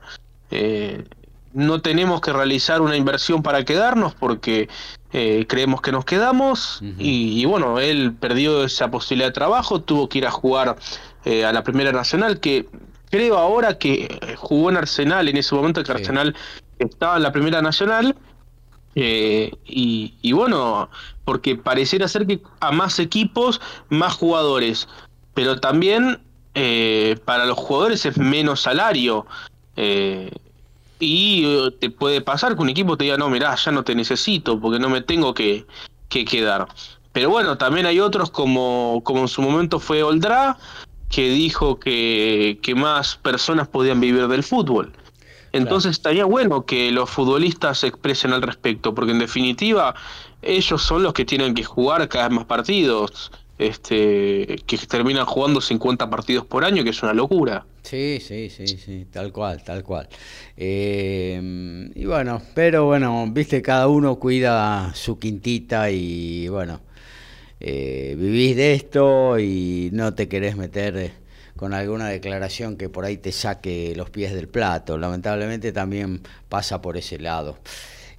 eh, 0.51 1.05
no 1.53 1.81
tenemos 1.81 2.21
que 2.21 2.33
realizar 2.33 2.81
una 2.81 2.97
inversión 2.97 3.43
para 3.43 3.65
quedarnos 3.65 4.15
porque 4.15 4.69
eh, 5.13 5.47
creemos 5.49 5.81
que 5.81 5.93
nos 5.93 6.05
quedamos 6.05 6.81
y, 6.99 7.45
bueno, 7.45 7.79
él 7.79 8.15
perdió 8.19 8.65
esa 8.65 8.91
posibilidad 8.91 9.29
de 9.29 9.33
trabajo, 9.33 9.81
tuvo 9.81 10.09
que 10.09 10.19
ir 10.19 10.27
a 10.27 10.31
jugar 10.31 10.77
a 11.25 11.53
la 11.53 11.63
Primera 11.63 11.93
Nacional, 11.93 12.41
que 12.41 12.67
creo 13.11 13.37
ahora 13.37 13.79
que 13.79 14.37
jugó 14.37 14.71
en 14.71 14.77
Arsenal, 14.79 15.29
en 15.29 15.37
ese 15.37 15.55
momento 15.55 15.83
que 15.85 15.93
Arsenal 15.93 16.35
estaba 16.79 17.17
en 17.17 17.23
la 17.23 17.33
Primera 17.33 17.61
Nacional, 17.61 18.17
eh, 19.01 19.53
y, 19.65 20.33
bueno, 20.33 20.91
porque 21.29 21.57
pareciera 21.57 22.09
ser 22.09 22.27
que 22.27 22.41
a 22.61 22.73
más 22.73 22.99
equipos, 22.99 23.61
más 23.91 24.15
jugadores, 24.15 24.89
pero 25.35 25.61
también 25.61 26.21
eh, 26.55 27.19
para 27.27 27.45
los 27.45 27.59
jugadores 27.59 28.07
es 28.07 28.17
menos 28.17 28.63
salario. 28.63 29.27
Eh, 29.77 30.33
y 30.99 31.71
te 31.81 31.91
puede 31.91 32.23
pasar 32.23 32.57
que 32.57 32.63
un 32.63 32.71
equipo 32.71 32.97
te 32.97 33.05
diga, 33.05 33.19
no, 33.19 33.29
mirá, 33.29 33.55
ya 33.57 33.71
no 33.73 33.85
te 33.85 33.95
necesito 33.95 34.59
porque 34.59 34.79
no 34.79 34.89
me 34.89 35.03
tengo 35.03 35.35
que, 35.35 35.67
quedar. 36.09 36.67
Pero 37.13 37.29
bueno, 37.29 37.59
también 37.59 37.85
hay 37.85 38.01
otros 38.01 38.31
como, 38.31 39.03
como 39.05 39.21
en 39.21 39.29
su 39.29 39.43
momento 39.43 39.81
fue 39.81 40.03
Oldra, 40.03 40.57
que 41.11 41.29
dijo 41.29 41.79
que, 41.79 42.59
que 42.63 42.75
más 42.75 43.17
personas 43.17 43.69
podían 43.69 44.01
vivir 44.01 44.29
del 44.29 44.43
fútbol. 44.43 44.95
Entonces 45.53 45.91
estaría 45.91 46.25
bueno 46.25 46.65
que 46.65 46.91
los 46.91 47.11
futbolistas 47.11 47.81
se 47.81 47.89
expresen 47.89 48.33
al 48.33 48.41
respecto, 48.41 48.95
porque 48.95 49.13
en 49.13 49.19
definitiva 49.19 49.95
ellos 50.43 50.83
son 50.83 51.03
los 51.03 51.13
que 51.13 51.25
tienen 51.25 51.55
que 51.55 51.65
jugar 51.65 52.09
cada 52.09 52.29
vez 52.29 52.37
más 52.37 52.45
partidos, 52.47 53.33
este, 53.59 54.63
que 54.67 54.79
terminan 54.79 55.27
jugando 55.27 55.61
50 55.61 56.09
partidos 56.09 56.47
por 56.47 56.65
año, 56.65 56.85
que 56.85 56.91
es 56.91 57.03
una 57.03 57.13
locura. 57.13 57.67
Sí, 57.83 58.19
sí, 58.21 58.51
sí, 58.51 58.67
sí, 58.67 59.07
tal 59.11 59.33
cual, 59.33 59.63
tal 59.65 59.83
cual. 59.83 60.09
Eh, 60.57 61.91
y 61.95 62.05
bueno, 62.05 62.43
pero 62.55 62.85
bueno, 62.85 63.27
viste, 63.31 63.63
cada 63.63 63.89
uno 63.89 64.17
cuida 64.17 64.93
su 64.95 65.19
quintita 65.19 65.91
y 65.91 66.49
bueno, 66.49 66.81
eh, 67.61 68.15
vivís 68.19 68.57
de 68.57 68.75
esto 68.75 69.39
y 69.39 69.91
no 69.93 70.15
te 70.15 70.29
querés 70.29 70.57
meter 70.57 71.13
con 71.57 71.75
alguna 71.75 72.09
declaración 72.09 72.77
que 72.77 72.89
por 72.89 73.05
ahí 73.05 73.17
te 73.17 73.33
saque 73.33 73.95
los 73.97 74.11
pies 74.11 74.33
del 74.33 74.49
plato. 74.49 74.97
Lamentablemente 74.97 75.73
también 75.73 76.23
pasa 76.49 76.81
por 76.81 76.97
ese 76.97 77.19
lado. 77.19 77.59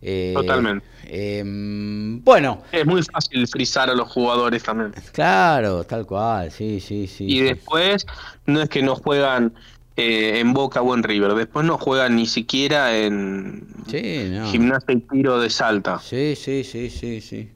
Eh, 0.02 0.34
Totalmente. 0.36 0.86
Em, 1.04 2.24
bueno. 2.24 2.64
Es 2.72 2.86
muy 2.86 3.04
fácil 3.04 3.48
frizar 3.48 3.90
a 3.90 3.96
los 3.96 4.08
jugadores 4.10 4.64
también. 4.64 4.94
Claro, 5.12 5.84
tal 5.84 6.06
cual, 6.06 6.52
sí, 6.52 6.80
sí, 6.80 7.08
sí. 7.08 7.26
Y 7.28 7.42
después 7.42 8.06
no 8.46 8.62
es 8.62 8.70
que 8.70 8.82
no 8.82 8.96
juegan 8.96 9.54
eh, 9.98 10.40
en 10.40 10.54
Boca 10.54 10.82
o 10.82 10.96
en 10.96 11.04
River, 11.04 11.34
después 11.34 11.66
no 11.66 11.78
juegan 11.78 12.16
ni 12.16 12.26
siquiera 12.26 12.98
en 12.98 13.68
gimnasia 13.86 14.94
y 14.94 15.00
tiro 15.02 15.40
de 15.42 15.50
Salta. 15.50 16.00
Sí, 16.00 16.36
sí, 16.36 16.64
sí, 16.64 16.90
sí, 16.90 17.20
sí. 17.20 17.50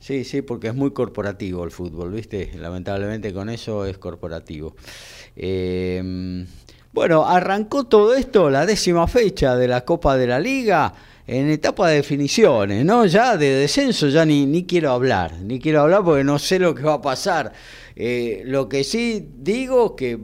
Sí, 0.00 0.24
sí, 0.24 0.40
porque 0.40 0.68
es 0.68 0.74
muy 0.74 0.92
corporativo 0.92 1.64
el 1.64 1.72
fútbol, 1.72 2.12
¿viste? 2.12 2.52
Lamentablemente 2.54 3.32
con 3.34 3.50
eso 3.50 3.84
es 3.84 3.98
corporativo. 3.98 4.76
Em, 5.34 6.46
bueno, 6.92 7.26
arrancó 7.26 7.84
todo 7.84 8.14
esto, 8.14 8.48
la 8.48 8.64
décima 8.64 9.06
fecha 9.08 9.56
de 9.56 9.68
la 9.68 9.84
Copa 9.84 10.16
de 10.16 10.28
la 10.28 10.38
Liga, 10.38 10.94
en 11.26 11.50
etapa 11.50 11.88
de 11.88 11.96
definiciones, 11.96 12.84
¿no? 12.84 13.04
Ya 13.06 13.36
de 13.36 13.50
descenso 13.50 14.08
ya 14.08 14.24
ni, 14.24 14.46
ni 14.46 14.64
quiero 14.64 14.92
hablar, 14.92 15.32
ni 15.40 15.58
quiero 15.58 15.82
hablar 15.82 16.04
porque 16.04 16.22
no 16.22 16.38
sé 16.38 16.58
lo 16.58 16.74
que 16.74 16.82
va 16.82 16.94
a 16.94 17.02
pasar. 17.02 17.52
Eh, 17.96 18.42
lo 18.44 18.68
que 18.68 18.84
sí 18.84 19.28
digo 19.36 19.96
que 19.96 20.18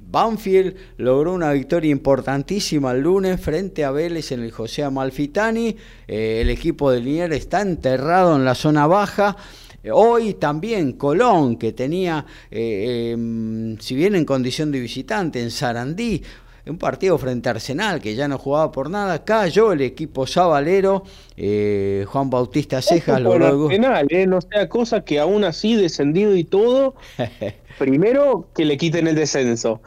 Banfield 0.00 0.76
logró 0.98 1.34
una 1.34 1.52
victoria 1.52 1.90
importantísima 1.90 2.92
el 2.92 3.00
lunes 3.00 3.40
frente 3.40 3.84
a 3.84 3.90
Vélez 3.90 4.32
en 4.32 4.40
el 4.40 4.50
José 4.50 4.84
Amalfitani. 4.84 5.76
Eh, 6.08 6.38
el 6.40 6.50
equipo 6.50 6.90
de 6.90 7.00
Liniers 7.00 7.34
está 7.34 7.60
enterrado 7.60 8.36
en 8.36 8.44
la 8.44 8.54
zona 8.54 8.86
baja. 8.86 9.36
Eh, 9.82 9.90
hoy 9.92 10.34
también 10.34 10.92
Colón, 10.92 11.56
que 11.58 11.72
tenía, 11.72 12.24
em, 12.50 13.76
si 13.78 13.94
bien 13.94 14.14
en 14.14 14.24
condición 14.24 14.72
de 14.72 14.80
visitante 14.80 15.42
en 15.42 15.50
Sarandí, 15.50 16.22
un 16.66 16.78
partido 16.78 17.18
frente 17.18 17.48
a 17.48 17.52
Arsenal 17.52 18.00
que 18.00 18.14
ya 18.14 18.28
no 18.28 18.38
jugaba 18.38 18.72
por 18.72 18.88
nada, 18.90 19.24
cayó 19.24 19.72
el 19.72 19.82
equipo 19.82 20.26
sabalero, 20.26 21.04
Juan 21.36 22.30
Bautista 22.30 22.80
Cejas 22.80 23.20
logró... 23.20 23.66
Arsenal, 23.66 24.08
no 24.28 24.40
sea 24.40 24.68
cosa 24.68 25.04
que 25.04 25.20
aún 25.20 25.44
así 25.44 25.76
descendido 25.76 26.34
y 26.36 26.44
todo, 26.44 26.94
primero 27.78 28.48
que 28.54 28.64
le 28.64 28.76
quiten 28.76 29.06
el 29.06 29.14
descenso. 29.14 29.80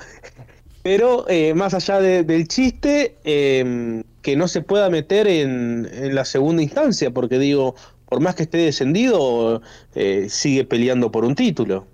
Pero 0.87 1.25
eh, 1.27 1.53
más 1.53 1.73
allá 1.73 1.99
del 1.99 2.47
chiste, 2.47 3.17
em, 3.25 4.03
que 4.21 4.37
no 4.37 4.47
se 4.47 4.61
pueda 4.61 4.89
meter 4.89 5.27
en, 5.27 6.15
la 6.15 6.23
segunda 6.23 6.63
instancia, 6.63 7.11
porque 7.11 7.39
digo, 7.39 7.75
por 8.07 8.21
más 8.21 8.35
que 8.35 8.43
esté 8.43 8.59
descendido, 8.59 9.61
eh, 9.95 10.27
sigue 10.29 10.63
peleando 10.63 11.11
por 11.11 11.25
un 11.25 11.35
título. 11.35 11.87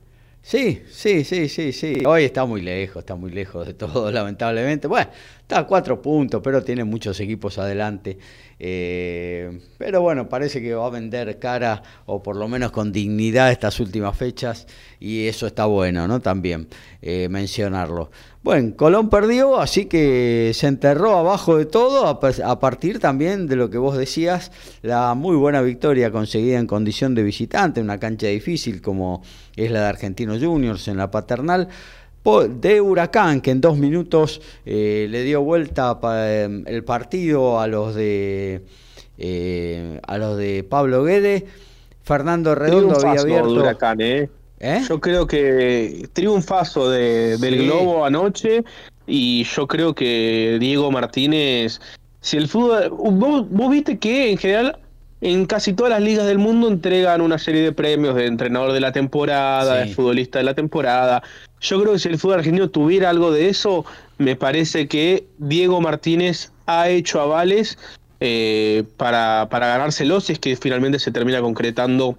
Sí, 0.46 0.82
sí, 0.92 1.24
sí, 1.24 1.48
sí, 1.48 1.72
sí. 1.72 2.04
Hoy 2.06 2.26
está 2.26 2.44
muy 2.44 2.62
lejos, 2.62 2.98
está 2.98 3.16
muy 3.16 3.32
lejos 3.32 3.66
de 3.66 3.74
todo, 3.74 4.12
lamentablemente. 4.12 4.88
Bueno, 4.90 5.10
está 5.40 5.60
a 5.60 5.66
cuatro 5.68 6.02
puntos, 6.02 6.42
pero 6.44 6.62
tiene 6.62 6.84
muchos 6.84 7.18
equipos 7.22 7.58
adelante. 7.58 8.18
Eh, 8.60 9.58
pero 9.78 10.02
bueno, 10.02 10.28
parece 10.28 10.62
que 10.62 10.76
va 10.76 10.86
a 10.86 10.90
vender 10.90 11.40
cara, 11.40 11.82
o 12.08 12.22
por 12.22 12.36
lo 12.36 12.50
menos 12.50 12.72
con 12.72 12.92
dignidad, 12.92 13.52
estas 13.52 13.80
últimas 13.80 14.18
fechas, 14.18 14.68
y 15.00 15.28
eso 15.28 15.48
está 15.48 15.66
bueno, 15.66 16.10
¿no? 16.10 16.20
También 16.20 16.68
eh, 17.02 17.30
mencionarlo. 17.30 18.12
Bueno, 18.44 18.76
Colón 18.76 19.10
perdió, 19.10 19.58
así 19.62 19.86
que 19.86 20.52
se 20.54 20.68
enterró 20.68 21.18
abajo 21.18 21.58
de 21.58 21.66
todo, 21.66 22.06
a, 22.08 22.60
partir 22.60 23.00
también 23.00 23.48
de 23.48 23.56
lo 23.56 23.70
que 23.70 23.78
vos 23.78 23.98
decías, 23.98 24.52
la 24.82 25.14
muy 25.14 25.38
buena 25.38 25.62
victoria 25.62 26.12
conseguida 26.12 26.60
en 26.60 26.68
condición 26.68 27.16
de 27.16 27.24
visitante, 27.24 27.80
una 27.80 28.00
cancha 28.00 28.28
difícil 28.28 28.82
como 28.82 29.24
es 29.56 29.72
la 29.72 29.84
de 29.84 29.86
Argentinos 29.88 30.44
Juniors 30.44 30.90
en 30.90 30.98
la 30.98 31.10
paternal 31.10 31.70
de 32.50 32.82
Huracán, 32.82 33.40
que 33.40 33.52
en 33.52 33.62
dos 33.62 33.78
minutos 33.78 34.42
eh, 34.66 35.08
le 35.10 35.24
dio 35.24 35.42
vuelta 35.42 35.98
em, 36.04 36.64
el 36.68 36.84
partido 36.84 37.62
a 37.62 37.68
los 37.68 37.96
de 37.96 38.66
eh, 39.18 40.00
a 40.06 40.18
los 40.18 40.38
de 40.38 40.66
Pablo 40.70 41.04
Guede. 41.04 41.46
Fernando 42.04 42.56
Redondo 42.56 42.96
había 42.96 43.22
abierto. 43.22 43.54
Huracán, 43.54 44.02
¿eh? 44.02 44.30
¿Eh? 44.63 44.82
Yo 44.88 44.99
creo 44.99 45.28
que 45.28 46.08
triunfazo 46.13 46.89
de, 46.89 47.38
del 47.38 47.65
Globo 47.65 48.06
anoche 48.06 48.63
y 49.06 49.43
yo 49.43 49.67
creo 49.67 49.93
que 49.93 50.58
Diego 50.60 50.89
Martínez, 50.89 51.82
si 52.21 52.38
el 52.38 52.47
fútbol, 52.47 52.89
vos, 52.89 53.49
vos 53.49 53.69
viste 53.69 53.99
que 53.99 54.32
en 54.32 54.38
general 54.38 54.80
en 55.21 55.45
casi 55.45 55.73
todas 55.73 55.91
las 55.91 56.02
ligas 56.02 56.26
del 56.26 56.38
mundo 56.38 56.67
entregan 56.67 57.21
una 57.21 57.38
serie 57.38 57.62
de 57.62 57.71
premios 57.71 58.15
de 58.15 58.26
entrenador 58.26 58.73
de 58.73 58.80
la 58.80 58.91
temporada, 58.91 59.76
de 59.76 59.93
futbolista 59.93 60.39
de 60.39 60.45
la 60.45 60.54
temporada. 60.54 61.23
Yo 61.62 61.80
creo 61.82 61.93
que 61.93 61.99
si 61.99 62.10
el 62.10 62.17
fútbol 62.17 62.39
argentino 62.39 62.69
tuviera 62.69 63.10
algo 63.10 63.32
de 63.32 63.47
eso, 63.47 63.86
me 64.17 64.36
parece 64.36 64.88
que 64.88 65.26
Diego 65.38 65.80
Martínez 65.80 66.52
ha 66.65 66.89
hecho 66.89 67.21
avales 67.21 67.78
eh, 68.19 68.84
para, 68.97 69.47
para 69.49 69.67
ganárselos 69.67 70.26
si 70.26 70.34
es 70.34 70.39
que 70.39 70.58
finalmente 70.58 70.99
se 70.99 71.12
termina 71.12 71.39
concretando 71.39 72.17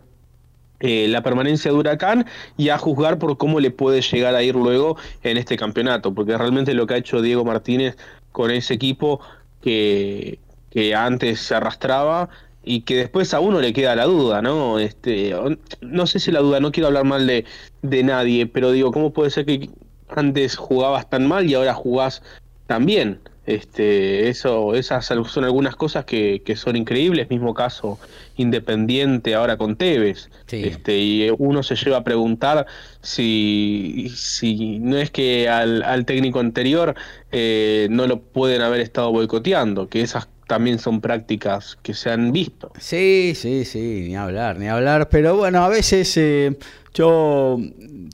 eh, 0.87 1.09
la 1.09 1.23
permanencia 1.23 1.71
de 1.71 1.79
Huracán 1.79 2.27
y 2.59 2.69
a 2.69 2.77
juzgar 2.77 3.19
por 3.19 3.39
cómo 3.39 3.59
le 3.59 3.71
puede 3.71 4.03
llegar 4.03 4.35
a 4.35 4.43
ir 4.43 4.55
luego 4.55 4.99
en 5.23 5.39
este 5.39 5.57
campeonato, 5.57 6.13
porque 6.13 6.37
realmente 6.37 6.75
lo 6.75 6.87
que 6.87 6.93
ha 6.93 6.97
hecho 6.99 7.23
Diego 7.23 7.43
Martínez 7.43 7.97
con 8.33 8.51
ese 8.51 8.75
equipo 8.75 9.19
que, 9.63 10.39
que 10.69 10.95
antes 10.95 11.41
se 11.41 11.55
arrastraba 11.55 12.29
y 12.63 12.83
que 12.83 12.97
después 12.97 13.33
a 13.33 13.41
uno 13.41 13.63
le 13.63 13.73
queda 13.73 13.97
la 13.97 14.05
duda, 14.05 14.43
¿no? 14.43 14.79
Este, 14.79 15.35
no 15.81 16.07
sé 16.07 16.19
si 16.19 16.31
la 16.31 16.41
duda, 16.41 16.61
no 16.61 16.71
quiero 16.71 16.89
hablar 16.89 17.05
mal 17.05 17.27
de, 17.27 17.47
de 17.81 18.03
nadie, 18.03 18.47
pero 18.47 18.71
digo, 18.71 18.93
¿cómo 18.93 19.11
puede 19.11 19.31
ser 19.31 19.47
que 19.47 19.71
antes 20.11 20.55
jugabas 20.55 21.09
tan 21.09 21.27
mal 21.27 21.49
y 21.49 21.55
ahora 21.55 21.73
jugás 21.73 22.23
tan 22.67 22.85
bien? 22.85 23.21
Este, 23.47 24.29
eso, 24.29 24.75
esas 24.75 25.07
son 25.07 25.45
algunas 25.45 25.77
cosas 25.77 26.05
que, 26.05 26.43
que 26.45 26.57
son 26.57 26.77
increíbles, 26.77 27.29
mismo 27.29 27.53
caso 27.53 27.99
Independiente 28.37 29.35
ahora 29.35 29.57
con 29.57 29.77
Tevez. 29.77 30.29
Este, 30.51 30.99
y 30.99 31.31
uno 31.39 31.63
se 31.63 31.77
lleva 31.77 31.99
a 31.99 32.05
preguntar 32.05 32.67
si, 33.01 34.11
si 34.15 34.79
no 34.81 34.97
es 34.99 35.11
que 35.11 35.49
al, 35.49 35.83
al 35.85 36.05
técnico 36.05 36.41
anterior 36.41 36.95
eh, 37.31 37.87
no 37.91 38.07
lo 38.07 38.21
pueden 38.21 38.63
haber 38.63 38.81
estado 38.81 39.13
boicoteando, 39.13 39.89
que 39.89 40.01
esas 40.01 40.29
también 40.49 40.79
son 40.79 41.01
prácticas 41.01 41.79
que 41.83 41.95
se 41.95 42.11
han 42.11 42.33
visto. 42.33 42.73
Sí, 42.79 43.35
sí, 43.37 43.65
sí, 43.65 44.05
ni 44.09 44.17
hablar, 44.17 44.59
ni 44.59 44.67
hablar, 44.67 45.09
pero 45.09 45.37
bueno, 45.37 45.65
a 45.65 45.69
veces 45.69 46.17
eh, 46.17 46.57
yo 46.93 47.59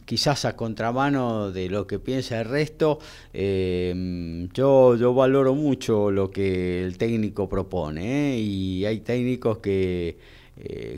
quizás 0.04 0.44
a 0.44 0.56
contramano 0.56 1.50
de 1.50 1.68
lo 1.68 1.86
que 1.86 1.98
piensa 1.98 2.40
el 2.40 2.46
resto, 2.46 2.98
eh, 3.32 4.48
yo, 4.52 4.96
yo 4.96 5.14
valoro 5.14 5.54
mucho 5.54 6.10
lo 6.10 6.30
que 6.30 6.84
el 6.84 6.98
técnico 6.98 7.48
propone 7.48 8.34
¿eh? 8.34 8.38
y 8.38 8.84
hay 8.84 9.00
técnicos 9.00 9.58
que, 9.58 10.18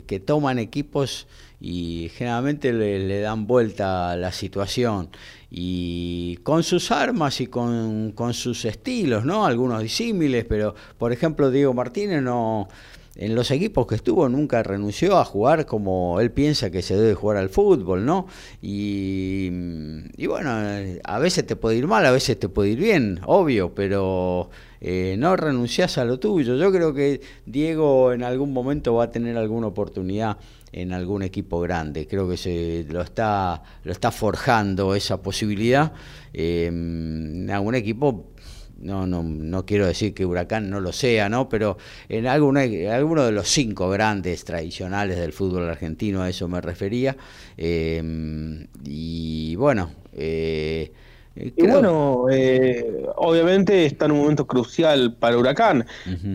que 0.05 0.19
toman 0.19 0.59
equipos 0.59 1.27
y 1.63 2.11
generalmente 2.13 2.73
le, 2.73 3.21
dan 3.21 3.47
vuelta 3.47 4.11
a 4.11 4.17
la 4.17 4.33
situación 4.33 5.07
y 5.49 6.37
con 6.43 6.61
sus 6.61 6.91
armas 6.91 7.39
y 7.39 7.47
con, 7.47 8.11
con, 8.11 8.33
sus 8.33 8.65
estilos, 8.65 9.23
¿no? 9.23 9.45
Algunos 9.45 9.81
disímiles, 9.81 10.43
pero 10.43 10.75
por 10.97 11.13
ejemplo 11.13 11.51
Diego 11.51 11.73
Martínez 11.73 12.21
no 12.21 12.67
en 13.15 13.35
los 13.35 13.51
equipos 13.51 13.85
que 13.85 13.95
estuvo 13.95 14.27
nunca 14.27 14.63
renunció 14.63 15.17
a 15.17 15.25
jugar 15.25 15.65
como 15.65 16.19
él 16.19 16.31
piensa 16.31 16.71
que 16.71 16.81
se 16.81 16.95
debe 16.95 17.13
jugar 17.13 17.37
al 17.37 17.49
fútbol, 17.49 18.05
¿no? 18.05 18.27
Y, 18.61 19.49
y 20.17 20.27
bueno, 20.27 20.51
a 21.03 21.19
veces 21.19 21.45
te 21.45 21.55
puede 21.55 21.77
ir 21.77 21.87
mal, 21.87 22.05
a 22.05 22.11
veces 22.11 22.39
te 22.39 22.49
puede 22.49 22.69
ir 22.71 22.79
bien, 22.79 23.19
obvio, 23.25 23.75
pero 23.75 24.49
eh, 24.81 25.15
no 25.17 25.35
renunciás 25.37 25.97
a 25.97 26.03
lo 26.03 26.19
tuyo. 26.19 26.57
Yo 26.57 26.71
creo 26.71 26.93
que 26.93 27.21
Diego 27.45 28.11
en 28.11 28.21
algún 28.21 28.51
momento 28.51 28.95
va 28.95 29.05
a 29.05 29.11
tener 29.11 29.37
alguna 29.37 29.67
oportunidad 29.67 30.37
en 30.73 30.91
algún 30.91 31.21
equipo 31.21 31.61
grande. 31.61 32.05
Creo 32.05 32.27
que 32.27 32.35
se 32.35 32.85
lo 32.89 33.01
está, 33.01 33.63
lo 33.83 33.91
está 33.93 34.11
forjando 34.11 34.93
esa 34.93 35.21
posibilidad. 35.21 35.93
Eh, 36.33 36.67
algún 37.49 37.75
equipo, 37.75 38.32
no, 38.83 39.07
no, 39.07 39.23
no 39.23 39.65
quiero 39.65 39.87
decir 39.87 40.13
que 40.13 40.25
Huracán 40.25 40.69
no 40.69 40.79
lo 40.79 40.91
sea, 40.91 41.29
¿no? 41.29 41.49
pero 41.49 41.77
en 42.09 42.27
alguno, 42.27 42.59
alguno 42.59 43.25
de 43.25 43.31
los 43.31 43.47
cinco 43.47 43.89
grandes 43.89 44.43
tradicionales 44.43 45.17
del 45.17 45.33
fútbol 45.33 45.69
argentino, 45.69 46.21
a 46.21 46.29
eso 46.29 46.47
me 46.47 46.61
refería. 46.61 47.15
Eh, 47.57 48.67
y 48.83 49.55
bueno, 49.55 49.91
eh, 50.13 50.91
y 51.35 51.65
bueno, 51.65 52.25
obviamente 53.15 53.87
está 53.87 54.05
en 54.05 54.11
un 54.11 54.19
momento 54.19 54.45
crucial 54.45 55.15
para 55.15 55.35
Huracán, 55.35 55.85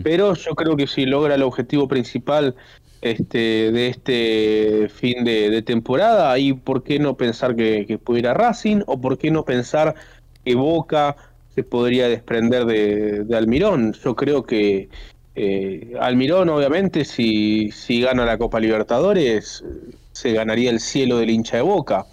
pero 0.03 0.33
yo 0.33 0.55
creo 0.55 0.75
que 0.75 0.87
si 0.87 1.05
logra 1.05 1.35
el 1.35 1.43
objetivo 1.43 1.87
principal 1.87 2.53
este, 3.01 3.71
de 3.71 3.87
este 3.87 4.89
fin 4.89 5.23
de, 5.23 5.61
temporada. 5.61 6.37
Y 6.37 6.53
por 6.53 6.83
qué 6.83 6.99
no 6.99 7.15
pensar 7.15 7.55
que, 7.55 7.85
que, 7.85 7.97
pudiera 7.97 8.33
Racing, 8.33 8.81
o 8.87 8.99
por 8.99 9.17
qué 9.17 9.31
no 9.31 9.45
pensar 9.45 9.95
que 10.43 10.55
Boca 10.55 11.15
se 11.59 11.63
podría 11.65 12.07
desprender 12.07 12.65
de, 12.65 13.35
Almirón. 13.35 13.91
Yo 14.01 14.15
creo 14.15 14.43
que 14.43 14.87
eh, 15.35 15.93
Almirón, 15.99 16.47
obviamente, 16.47 17.03
si, 17.03 17.69
si 17.71 17.99
gana 17.99 18.25
la 18.25 18.37
Copa 18.37 18.61
Libertadores, 18.61 19.65
se 20.13 20.31
ganaría 20.31 20.69
el 20.69 20.79
cielo 20.79 21.17
del 21.17 21.31
hincha 21.31 21.57
de 21.57 21.63
Boca. 21.63 22.05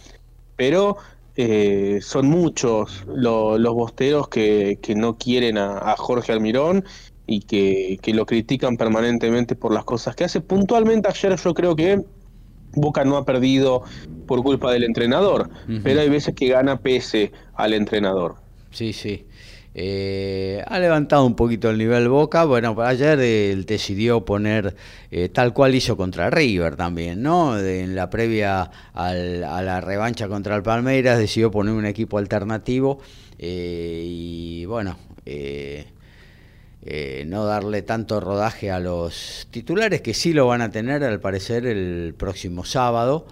Pero 0.57 0.97
eh, 1.37 2.01
son 2.03 2.27
muchos 2.27 3.05
los 3.07 3.75
bosteros 3.75 4.27
que, 4.27 4.81
que 4.83 4.97
no 4.97 5.17
quieren 5.17 5.59
a, 5.59 5.79
a 5.79 5.97
Jorge 5.97 6.33
Almirón 6.33 6.85
y 7.29 7.43
que, 7.43 8.13
lo 8.15 8.27
critican 8.27 8.77
permanentemente 8.77 9.55
por 9.55 9.73
las 9.73 9.85
cosas 9.85 10.17
que 10.17 10.25
hace. 10.25 10.41
Puntualmente 10.41 11.09
ayer 11.09 11.37
yo 11.37 11.55
creo 11.55 11.77
que 11.77 12.03
Boca 12.73 13.05
no 13.05 13.17
ha 13.17 13.25
perdido 13.25 13.85
por 14.27 14.43
culpa 14.43 14.73
del 14.73 14.83
entrenador, 14.83 15.51
pero 15.85 16.01
hay 16.01 16.09
veces 16.09 16.35
que 16.35 16.49
gana 16.49 16.81
pese 16.81 17.31
al 17.55 17.75
entrenador. 17.75 18.37
Sí, 18.71 18.93
sí. 18.93 19.25
Eh, 19.79 20.65
ha 20.67 20.79
levantado 20.79 21.27
un 21.27 21.37
poquito 21.37 21.69
el 21.69 21.77
nivel 21.77 22.09
Boca. 22.09 22.45
Bueno, 22.45 22.75
ayer 22.81 23.21
él 23.21 23.67
decidió 23.67 24.25
poner 24.25 24.75
eh, 25.11 25.29
tal 25.29 25.53
cual 25.53 25.75
hizo 25.75 25.99
contra 25.99 26.31
River 26.31 26.77
también, 26.77 27.21
¿no? 27.23 27.59
en 27.59 27.95
la 27.95 28.09
previa 28.09 28.71
a 28.95 29.13
la 29.13 29.81
revancha 29.83 30.29
contra 30.29 30.57
el 30.57 30.63
Palmeiras 30.63 31.19
decidió 31.19 31.51
poner 31.51 31.75
un 31.75 31.85
equipo 31.85 32.17
alternativo 32.17 33.01
eh, 33.39 34.03
y 34.03 34.65
bueno, 34.65 34.97
eh, 36.89 37.25
no 37.27 37.45
darle 37.45 37.83
tanto 37.83 38.21
rodaje 38.21 38.71
a 38.71 38.79
los 38.79 39.49
titulares, 39.51 40.01
que 40.03 40.15
sí 40.15 40.33
lo 40.33 40.47
van 40.47 40.63
a 40.63 40.71
tener 40.71 41.03
al 41.03 41.21
parecer 41.21 41.67
el 41.67 42.15
próximo 42.17 42.65
sábado, 42.65 43.27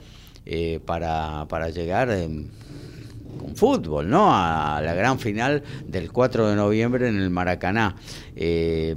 eh, 0.44 0.80
para, 0.84 1.46
para, 1.48 1.70
llegar 1.70 2.10
con 3.34 3.56
fútbol, 3.56 4.08
¿no? 4.08 4.28
A 4.30 4.80
la 4.82 4.94
gran 4.94 5.18
final 5.18 5.62
del 5.86 6.10
4 6.12 6.48
de 6.48 6.56
noviembre 6.56 7.08
en 7.08 7.20
el 7.20 7.30
Maracaná. 7.30 7.96
Eh, 8.36 8.94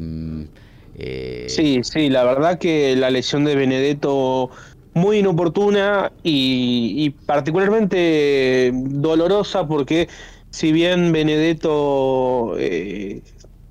sí, 1.48 1.82
sí, 1.84 2.10
la 2.10 2.24
verdad 2.24 2.58
que 2.58 2.96
la 2.96 3.10
lesión 3.10 3.46
de 3.46 3.56
Benedetto 3.56 4.50
muy 4.94 5.20
inoportuna 5.20 6.12
y, 6.24 6.94
y 6.98 7.10
particularmente 7.12 8.72
dolorosa 8.74 9.68
porque 9.68 10.08
si 10.50 10.72
bien 10.72 11.12
Benedetto 11.12 12.56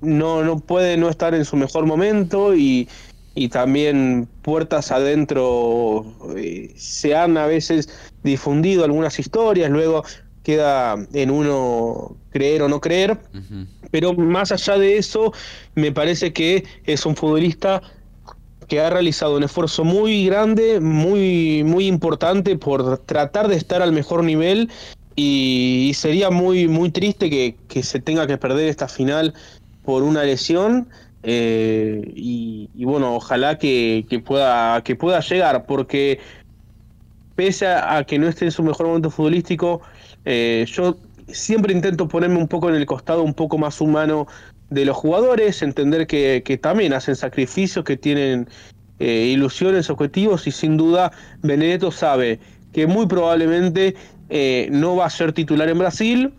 no, 0.01 0.43
no 0.43 0.59
puede 0.59 0.97
no 0.97 1.09
estar 1.09 1.33
en 1.33 1.45
su 1.45 1.55
mejor 1.55 1.85
momento 1.85 2.55
y, 2.55 2.87
también 3.51 4.27
puertas 4.41 4.91
adentro 4.91 6.03
eh, 6.35 6.73
se 6.75 7.15
han 7.15 7.37
a 7.37 7.45
veces 7.45 7.87
difundido 8.23 8.83
algunas 8.83 9.19
historias, 9.19 9.69
luego 9.69 10.03
queda 10.47 10.95
en 11.11 11.29
uno 11.29 12.15
creer 12.29 12.61
o 12.61 12.69
no 12.69 12.79
creer, 12.79 13.17
pero 13.91 14.13
más 14.13 14.53
allá 14.53 14.77
de 14.77 14.97
eso, 14.97 15.33
me 15.75 15.91
parece 15.91 16.31
que 16.31 16.63
es 16.85 17.05
un 17.05 17.17
futbolista 17.17 17.81
que 18.69 18.79
ha 18.79 18.89
realizado 18.89 19.35
un 19.35 19.43
esfuerzo 19.43 19.83
muy 19.83 20.25
grande, 20.25 20.79
muy, 20.79 21.65
muy 21.65 21.85
importante 21.85 22.55
por 22.55 22.99
tratar 22.99 23.49
de 23.49 23.57
estar 23.57 23.81
al 23.81 23.91
mejor 23.91 24.23
nivel. 24.23 24.69
Y, 25.17 25.91
sería 25.95 26.29
muy, 26.29 26.69
muy 26.69 26.91
triste 26.91 27.29
que, 27.29 27.57
que 27.67 27.83
se 27.83 27.99
tenga 27.99 28.25
que 28.25 28.37
perder 28.37 28.69
esta 28.69 28.87
final 28.87 29.33
por 29.83 30.01
una 30.01 30.23
lesión. 30.23 30.87
Eh, 31.23 32.09
y, 32.15 32.69
bueno, 32.85 33.17
ojalá 33.17 33.57
que, 33.57 34.05
pueda, 34.25 34.81
que 34.81 34.95
pueda 34.95 35.19
llegar, 35.19 35.65
porque 35.65 36.21
pese 37.35 37.67
a, 37.67 38.03
que 38.05 38.17
no 38.17 38.29
esté 38.29 38.45
en 38.45 38.51
su 38.51 38.63
mejor 38.63 38.87
momento 38.87 39.11
futbolístico, 39.11 39.81
eh, 40.27 40.65
yo 40.67 40.97
siempre 41.27 41.73
intento 41.73 42.07
ponerme 42.07 42.37
un 42.37 42.47
poco 42.47 42.69
en 42.69 42.75
el 42.75 42.85
costado 42.85 43.23
un 43.23 43.33
poco 43.33 43.57
más 43.57 43.81
humano 43.81 44.27
de 44.69 44.85
los 44.85 44.97
jugadores, 44.97 45.61
entender 45.61 46.07
que, 46.07 46.59
también 46.61 46.93
hacen 46.93 47.15
sacrificios, 47.15 47.85
que 47.85 47.95
tienen 47.95 48.47
eh, 48.99 49.29
ilusiones, 49.31 49.89
objetivos 49.89 50.45
y 50.47 50.51
sin 50.51 50.75
duda 50.75 51.11
Benedetto 51.41 51.91
sabe 51.91 52.39
que 52.73 52.85
muy 52.87 53.07
probablemente 53.07 53.95
no 54.71 54.97
va 54.97 55.05
a 55.05 55.09
ser 55.09 55.31
titular 55.31 55.69
en 55.69 55.79
Brasil, 55.79 56.33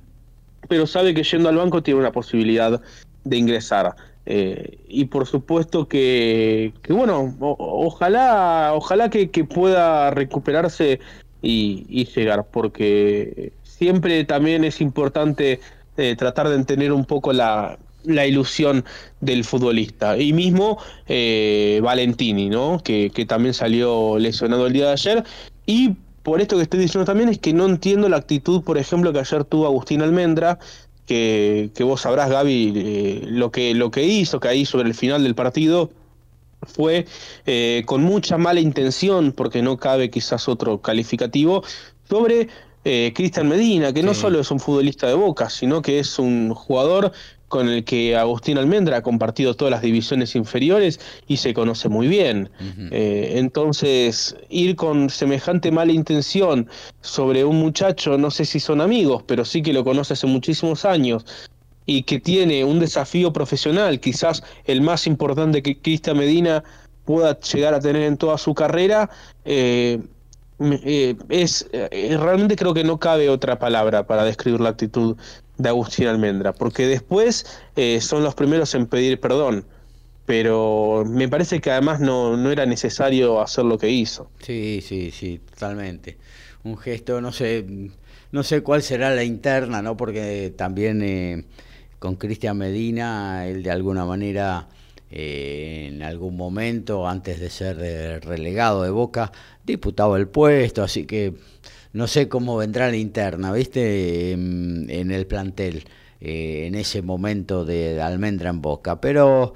pero 0.69 0.87
sabe 0.87 1.15
que 1.15 1.23
yendo 1.23 1.49
al 1.49 1.57
banco 1.57 1.83
tiene 1.83 2.01
una 2.01 2.13
posibilidad 2.13 2.81
de 3.25 3.37
ingresar. 3.37 3.95
Eh, 4.31 4.79
y 4.89 5.07
por 5.07 5.27
supuesto 5.27 5.89
que, 5.89 6.75
bueno, 6.91 7.35
ojalá, 7.41 8.73
ojalá 8.75 9.09
que, 9.09 9.27
pueda 9.45 10.11
recuperarse 10.11 11.01
y, 11.41 12.05
llegar, 12.15 12.47
porque 12.51 13.53
siempre 13.79 14.25
también 14.25 14.65
es 14.65 14.81
importante 14.81 15.61
eh, 15.97 16.17
tratar 16.17 16.49
de 16.49 16.57
entender 16.57 16.93
un 16.93 17.05
poco 17.05 17.33
la, 17.33 17.79
la 18.05 18.27
ilusión 18.27 18.85
del 19.21 19.45
futbolista. 19.45 20.19
Y 20.19 20.33
mismo 20.33 20.79
eh, 21.07 21.81
Valentini, 21.83 22.49
¿no? 22.49 22.81
Que, 22.83 23.11
que 23.11 23.25
también 23.25 23.55
salió 23.55 24.19
lesionado 24.19 24.67
el 24.67 24.73
día 24.73 24.87
de 24.87 24.93
ayer. 24.93 25.25
Y 25.67 25.97
por 26.23 26.41
esto 26.41 26.57
que 26.57 26.63
estoy 26.63 26.81
diciendo 26.81 27.05
también 27.05 27.29
es 27.29 27.39
que 27.39 27.53
no 27.53 27.67
entiendo 27.67 28.09
la 28.09 28.17
actitud, 28.17 28.63
por 28.63 28.79
ejemplo, 28.79 29.13
que 29.13 29.21
ayer 29.21 29.45
tuvo 29.45 29.67
Agustín 29.67 30.03
Almendra, 30.03 30.59
que, 31.07 31.71
vos 31.81 32.03
sabrás, 32.03 32.29
Gaby, 32.29 32.73
eh, 32.77 33.21
lo, 33.27 33.51
que, 33.51 33.75
lo 33.75 33.91
que 33.91 34.05
hizo, 34.05 34.41
que 34.41 34.49
ahí 34.49 34.67
sobre 34.67 34.89
el 34.89 34.95
final 34.95 35.23
del 35.23 35.35
partido 35.35 35.91
fue 36.61 37.07
con 37.87 38.03
mucha 38.03 38.37
mala 38.37 38.59
intención, 38.59 39.33
porque 39.33 39.63
no 39.63 39.79
cabe 39.79 40.11
quizás 40.11 40.49
otro 40.49 40.83
calificativo, 40.83 41.63
sobre 42.09 42.49
eh, 42.85 43.13
Cristian 43.15 43.49
Medina, 43.49 43.93
que 43.93 44.03
no 44.03 44.15
solo 44.15 44.41
es 44.41 44.51
un 44.51 44.61
futbolista 44.61 45.07
de 45.07 45.15
Boca, 45.15 45.51
sino 45.51 45.83
que 45.83 45.99
es 45.99 46.19
un 46.19 46.55
jugador 46.55 47.13
con 47.49 47.69
el 47.69 47.85
que 47.85 48.17
Agustín 48.17 48.59
Almendra 48.59 48.99
ha 48.99 49.03
compartido 49.03 49.55
todas 49.55 49.73
las 49.73 49.83
divisiones 49.83 50.37
inferiores 50.37 51.01
y 51.27 51.39
se 51.39 51.55
conoce 51.55 51.89
muy 51.89 52.07
bien. 52.07 52.51
Eh, 52.91 53.35
entonces, 53.37 54.37
ir 54.51 54.77
con 54.77 55.09
semejante 55.11 55.71
mala 55.71 55.93
intención 55.93 56.69
sobre 57.01 57.45
un 57.45 57.59
muchacho, 57.59 58.19
no 58.19 58.31
sé 58.31 58.45
si 58.45 58.61
son 58.61 58.81
amigos, 58.81 59.25
pero 59.27 59.45
sí 59.45 59.63
que 59.63 59.73
lo 59.73 59.83
conoce 59.83 60.13
hace 60.13 60.27
muchísimos 60.27 60.85
años 60.85 61.25
y 61.87 62.03
que 62.03 62.21
tiene 62.21 62.65
un 62.65 62.81
desafío 62.81 63.33
profesional, 63.33 63.99
quizás 63.99 64.43
el 64.67 64.83
más 64.83 65.07
importante 65.07 65.63
que 65.63 65.79
Cristian 65.79 66.19
Medina 66.19 66.63
pueda 67.07 67.41
llegar 67.41 67.73
a 67.73 67.81
tener 67.81 68.03
en 68.03 68.19
toda 68.19 68.37
su 68.37 68.53
carrera, 68.53 69.09
eh, 69.47 69.99
eh, 70.61 71.17
es 71.29 71.69
realmente 71.73 72.57
creo 72.57 72.75
que 72.75 72.85
no 72.85 72.99
cabe 72.99 73.29
otra 73.29 73.59
palabra 73.59 74.07
para 74.07 74.25
describir 74.25 74.61
la 74.61 74.71
actitud 74.71 75.17
de 75.59 75.69
Agustín 75.69 76.07
Almendra, 76.07 76.53
porque 76.53 76.87
después 76.87 77.47
eh, 77.77 78.01
son 78.01 78.23
los 78.23 78.35
primeros 78.35 78.75
en 78.75 78.87
pedir 78.87 79.21
perdón. 79.21 79.65
pero 80.25 81.05
me 81.07 81.29
parece 81.29 81.61
que 81.61 81.71
además 81.71 82.01
no, 82.01 82.37
no 82.37 82.51
era 82.51 82.67
necesario 82.67 83.41
hacer 83.41 83.65
lo 83.65 83.79
que 83.79 83.91
hizo. 83.91 84.31
Sí, 84.41 84.81
sí, 84.87 85.11
sí, 85.11 85.41
totalmente. 85.51 86.19
Un 86.65 86.77
gesto, 86.77 87.21
no 87.21 87.33
sé, 87.33 87.65
no 88.33 88.43
sé 88.43 88.63
cuál 88.63 88.83
será 88.83 89.15
la 89.15 89.25
interna, 89.25 89.81
¿no? 89.83 89.97
Porque 89.97 90.53
también 90.57 91.03
eh, 91.03 91.45
con 91.99 92.17
Cristian 92.17 92.59
Medina, 92.59 93.47
él 93.47 93.63
de 93.63 93.71
alguna 93.71 94.05
manera 94.05 94.69
eh, 95.11 95.89
en 95.89 96.03
algún 96.03 96.37
momento, 96.37 97.09
antes 97.09 97.41
de 97.41 97.51
ser 97.51 97.79
eh, 97.81 98.21
relegado 98.21 98.83
de 98.83 98.91
Boca, 98.91 99.33
disputaba 99.65 100.19
el 100.19 100.29
puesto, 100.29 100.83
así 100.83 101.07
que 101.07 101.35
no 101.93 102.07
sé 102.07 102.29
cómo 102.29 102.57
vendrá 102.57 102.91
la 102.91 102.97
interna, 102.97 103.53
¿viste? 103.53 104.33
En, 104.33 105.11
el 105.11 105.27
plantel, 105.27 105.85
eh, 106.21 106.65
en 106.67 106.75
ese 106.75 107.03
momento 107.03 107.65
de 107.65 108.01
almendra 108.03 108.51
en 108.51 108.61
boca. 108.61 109.01
Pero 109.01 109.55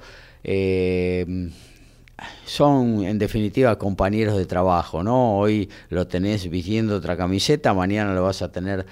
son, 2.45 3.03
en 3.05 3.19
definitiva, 3.19 3.77
compañeros 3.77 4.37
de 4.37 4.45
trabajo, 4.45 5.03
¿no? 5.03 5.37
Hoy 5.37 5.69
lo 5.89 6.07
tenés 6.07 6.49
vistiendo 6.49 6.97
otra 6.97 7.15
camiseta, 7.15 7.73
mañana 7.73 8.13
lo 8.13 8.23
vas 8.23 8.41
a 8.41 8.51
tener 8.51 8.85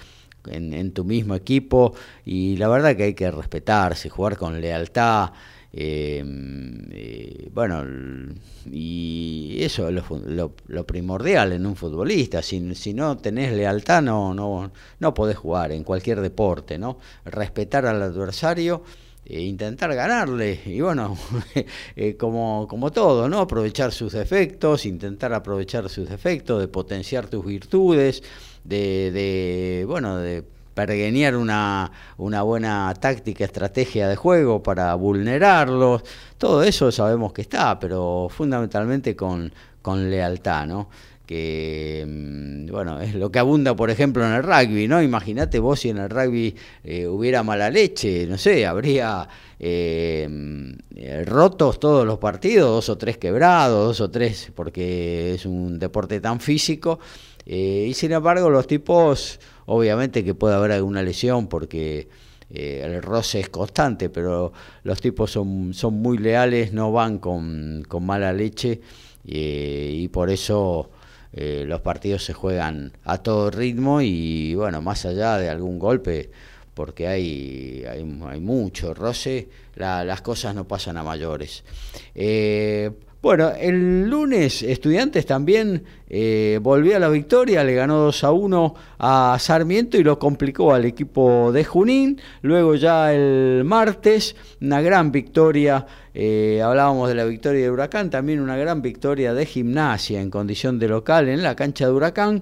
en, 0.48 0.74
en 0.74 0.92
tu 0.92 1.04
mismo 1.04 1.36
equipo 1.36 1.94
y 2.26 2.58
la 2.58 2.68
verdad 2.68 2.96
que 2.96 3.04
hay 3.04 3.14
que 3.14 3.32
respetarse, 3.32 4.10
jugar 4.10 4.38
con 4.38 4.60
lealtad. 4.62 5.32
Em, 5.74 6.86
eh, 6.92 7.50
bueno, 7.54 7.86
y 8.70 9.58
eso 9.62 9.88
es 9.88 10.04
lo, 10.68 10.86
primordial 10.86 11.54
en 11.54 11.66
un 11.66 11.76
futbolista. 11.76 12.42
Si, 12.42 12.76
si, 12.76 12.94
no 12.94 13.18
tenés 13.18 13.54
lealtad, 13.54 14.02
no, 14.02 14.34
no, 14.34 14.72
no 15.00 15.14
podés 15.14 15.38
jugar 15.38 15.72
en 15.72 15.84
cualquier 15.84 16.20
deporte, 16.20 16.78
¿no? 16.78 17.00
Respetar 17.26 17.86
al 17.86 18.02
adversario. 18.02 18.84
E 19.24 19.40
intentar 19.44 19.94
ganarle 19.94 20.60
y 20.66 20.82
bueno 20.82 21.16
eh, 21.96 22.18
como, 22.18 22.68
como 22.68 22.92
todo 22.92 23.30
no 23.30 23.40
aprovechar 23.40 23.92
sus 23.92 24.14
defectos 24.14 24.88
intentar 24.88 25.32
aprovechar 25.32 25.88
sus 25.90 26.10
defectos 26.10 26.60
de 26.60 26.68
potenciar 26.68 27.28
tus 27.28 27.46
virtudes 27.46 28.24
de, 28.64 29.12
de 29.12 29.86
bueno 29.86 30.18
de 30.18 30.44
pergueñar 30.74 31.36
una, 31.36 31.92
una 32.18 32.42
buena 32.42 32.94
táctica, 33.00 33.46
estrategia 33.46 34.08
de 34.08 34.16
juego 34.16 34.64
para 34.64 34.94
vulnerarlos, 34.96 36.04
todo 36.38 36.64
eso 36.64 36.92
sabemos 36.92 37.34
que 37.34 37.42
está, 37.42 37.80
pero 37.80 38.28
fundamentalmente 38.30 39.16
con, 39.16 39.52
con 39.82 40.10
lealtad, 40.10 40.68
¿no? 40.68 40.90
que 41.32 42.06
mm, 42.06 42.70
bueno, 42.70 43.00
es 43.00 43.16
lo 43.16 43.32
que 43.32 43.40
abunda 43.40 43.74
por 43.74 43.90
ejemplo 43.90 44.26
en 44.26 44.34
el 44.34 44.44
rugby, 44.44 44.90
¿no? 44.90 45.02
Imagínate 45.02 45.60
vos 45.60 45.80
si 45.80 45.88
en 45.88 45.98
el 45.98 46.10
rugby 46.10 46.54
eh, 46.84 47.08
hubiera 47.08 47.42
mala 47.42 47.70
leche, 47.70 48.28
no 48.28 48.38
sé, 48.38 48.66
habría 48.66 49.30
eh, 49.58 50.28
mm, 50.30 51.24
rotos 51.26 51.80
todos 51.80 52.06
los 52.06 52.20
partidos, 52.20 52.70
dos 52.70 52.90
o 52.90 52.98
tres 52.98 53.18
quebrados, 53.18 53.98
dos 53.98 54.02
o 54.02 54.12
tres, 54.12 54.52
porque 54.54 55.36
es 55.36 55.46
un 55.46 55.80
deporte 55.80 56.20
tan 56.20 56.42
físico, 56.42 57.00
eh, 57.46 57.86
y 57.88 57.94
sin 57.94 58.12
embargo 58.12 58.50
los 58.50 58.68
tipos 58.68 59.40
Obviamente 59.66 60.24
que 60.24 60.34
puede 60.34 60.56
haber 60.56 60.72
alguna 60.72 61.04
lesión 61.04 61.48
porque 61.48 62.08
eh, 62.54 62.82
el 62.84 63.02
roce 63.02 63.40
es 63.40 63.50
constante, 63.50 64.10
pero 64.10 64.52
los 64.84 65.00
tipos 65.00 65.32
son, 65.32 65.74
son 65.74 65.96
muy 65.96 66.18
leales, 66.18 66.74
no 66.74 66.92
van 66.92 67.20
con, 67.20 67.86
mala 68.02 68.34
leche 68.34 68.82
eh, 69.26 69.92
y 69.94 70.08
por 70.10 70.30
eso 70.30 70.90
eh, 71.32 71.64
los 71.66 71.80
partidos 71.82 72.26
se 72.26 72.34
juegan 72.34 72.92
a 73.06 73.20
todo 73.20 73.52
ritmo 73.52 74.02
y 74.02 74.54
bueno, 74.56 74.82
más 74.82 75.06
allá 75.06 75.38
de 75.38 75.50
algún 75.50 75.80
golpe, 75.80 76.30
porque 76.74 77.08
hay, 77.08 77.86
hay, 77.90 78.04
mucho 78.40 78.94
roce, 78.94 79.48
las 79.76 80.22
cosas 80.22 80.54
no 80.56 80.68
pasan 80.68 80.98
a 80.98 81.04
mayores. 81.04 81.64
Bueno, 83.22 83.52
el 83.56 84.10
lunes 84.10 84.64
Estudiantes 84.64 85.28
también 85.28 85.84
eh, 86.10 86.58
volvió 86.60 86.96
a 86.96 87.00
la 87.00 87.10
victoria, 87.10 87.64
le 87.64 87.76
ganó 87.76 88.00
2 88.00 88.24
a 88.24 88.32
1 88.32 88.76
a 88.98 89.38
Sarmiento 89.40 90.00
y 90.00 90.04
lo 90.04 90.18
complicó 90.18 90.74
al 90.74 90.86
equipo 90.86 91.52
de 91.52 91.64
Junín. 91.64 92.20
Luego 92.42 92.74
ya 92.74 93.14
el 93.14 93.64
martes, 93.64 94.36
una 94.60 94.82
gran 94.82 95.12
victoria, 95.12 95.86
eh, 96.16 96.64
hablábamos 96.64 97.10
de 97.10 97.16
la 97.16 97.26
victoria 97.26 97.62
de 97.62 97.70
Huracán, 97.70 98.10
también 98.10 98.40
una 98.40 98.58
gran 98.58 98.82
victoria 98.82 99.36
de 99.36 99.46
gimnasia 99.46 100.20
en 100.20 100.32
condición 100.32 100.80
de 100.80 100.88
local 100.88 101.30
en 101.30 101.44
la 101.44 101.56
cancha 101.56 101.86
de 101.86 101.92
Huracán 101.92 102.42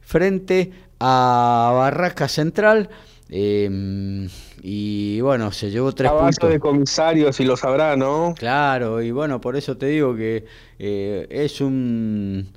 frente 0.00 0.70
a 1.00 1.72
Barraca 1.74 2.28
Central. 2.28 2.88
Eh, 3.30 4.28
y 4.62 5.20
bueno, 5.20 5.52
se 5.52 5.70
llevó 5.70 5.92
tres 5.92 6.10
puntos. 6.10 6.50
de 6.50 6.58
comisarios 6.58 7.38
y 7.40 7.44
lo 7.44 7.56
sabrá, 7.56 7.96
¿no? 7.96 8.34
Claro, 8.36 9.00
y 9.00 9.12
bueno, 9.12 9.40
por 9.40 9.56
eso 9.56 9.76
te 9.76 9.86
digo 9.86 10.16
que 10.16 10.44
eh, 10.78 11.26
es 11.30 11.60
un 11.60 12.50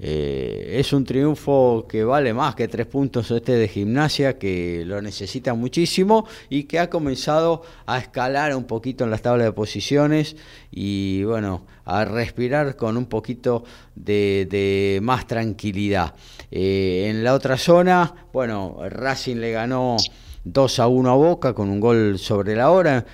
eh, 0.00 0.76
es 0.78 0.92
un 0.92 1.04
triunfo 1.04 1.86
que 1.88 2.04
vale 2.04 2.32
más 2.32 2.54
que 2.54 2.68
tres 2.68 2.86
puntos 2.86 3.32
este 3.32 3.52
de 3.52 3.66
gimnasia, 3.66 4.38
que 4.38 4.84
lo 4.86 5.02
necesita 5.02 5.54
muchísimo 5.54 6.24
y 6.48 6.64
que 6.64 6.78
ha 6.78 6.88
comenzado 6.88 7.62
a 7.84 7.98
escalar 7.98 8.54
un 8.54 8.64
poquito 8.64 9.02
en 9.02 9.10
las 9.10 9.22
tablas 9.22 9.46
de 9.46 9.52
posiciones 9.52 10.36
y 10.70 11.24
bueno, 11.24 11.66
a 11.84 12.04
respirar 12.04 12.76
con 12.76 12.96
un 12.96 13.06
poquito 13.06 13.64
de, 13.96 15.00
más 15.02 15.26
tranquilidad. 15.26 16.14
Eh, 16.50 17.06
en 17.10 17.24
la 17.24 17.34
otra 17.34 17.58
zona, 17.58 18.26
bueno, 18.32 18.78
Racing 18.88 19.36
le 19.36 19.52
ganó 19.52 19.96
2 20.44 20.78
a 20.78 20.88
1 20.88 21.10
a 21.10 21.14
Boca 21.14 21.52
con 21.52 21.68
un 21.68 21.80
gol 21.80 22.18
sobre 22.18 22.56
la 22.56 22.70
hora. 22.70 23.04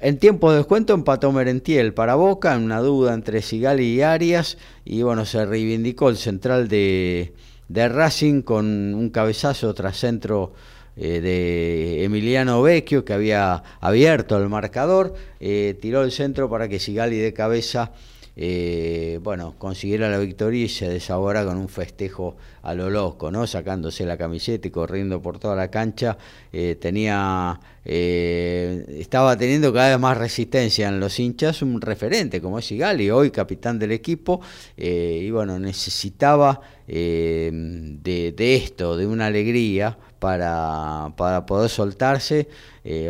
En 0.00 0.18
tiempo 0.18 0.50
de 0.50 0.58
descuento 0.58 0.94
empató 0.94 1.30
Merentiel 1.30 1.94
para 1.94 2.16
Boca, 2.16 2.54
en 2.54 2.64
una 2.64 2.80
duda 2.80 3.14
entre 3.14 3.40
Sigali 3.40 3.84
y 3.84 4.02
Arias, 4.02 4.58
y 4.84 5.02
bueno, 5.02 5.24
se 5.24 5.46
reivindicó 5.46 6.08
el 6.08 6.16
central 6.16 6.66
de, 6.66 7.32
Racing 7.68 8.42
con 8.42 8.66
un 8.94 9.10
cabezazo 9.10 9.72
tras 9.74 9.96
centro 9.96 10.54
eh, 10.96 11.20
de 11.20 12.04
Emiliano 12.04 12.62
Vecchio, 12.62 13.04
que 13.04 13.12
había 13.12 13.62
abierto 13.80 14.36
el 14.38 14.48
marcador, 14.48 15.14
eh, 15.38 15.78
tiró 15.80 16.02
el 16.02 16.10
centro 16.10 16.50
para 16.50 16.68
que 16.68 16.80
Sigali 16.80 17.18
de 17.18 17.32
cabeza 17.32 17.92
eh, 18.34 19.20
bueno, 19.22 19.54
consiguiera 19.58 20.08
la 20.08 20.18
victoria 20.18 20.64
y 20.64 20.68
se 20.68 20.88
desahora 20.88 21.44
con 21.44 21.58
un 21.58 21.68
festejo 21.68 22.36
a 22.62 22.74
lo 22.74 22.88
loco, 22.88 23.30
¿no? 23.30 23.46
Sacándose 23.46 24.06
la 24.06 24.16
camiseta 24.16 24.68
y 24.68 24.70
corriendo 24.70 25.20
por 25.20 25.38
toda 25.38 25.54
la 25.54 25.70
cancha. 25.70 26.16
Eh, 26.52 26.76
tenía, 26.80 27.60
eh, 27.84 28.86
estaba 28.98 29.36
teniendo 29.36 29.72
cada 29.72 29.90
vez 29.90 29.98
más 29.98 30.16
resistencia 30.16 30.88
en 30.88 30.98
los 30.98 31.18
hinchas, 31.20 31.60
un 31.60 31.80
referente 31.80 32.40
como 32.40 32.58
es 32.58 32.72
Igali, 32.72 33.10
hoy 33.10 33.30
capitán 33.30 33.78
del 33.78 33.92
equipo, 33.92 34.40
y 34.76 35.30
bueno, 35.30 35.58
necesitaba 35.58 36.60
de, 36.86 38.32
esto, 38.36 38.96
de 38.96 39.06
una 39.06 39.26
alegría 39.26 39.98
para, 40.18 41.12
para 41.16 41.44
poder 41.44 41.68
soltarse. 41.68 42.48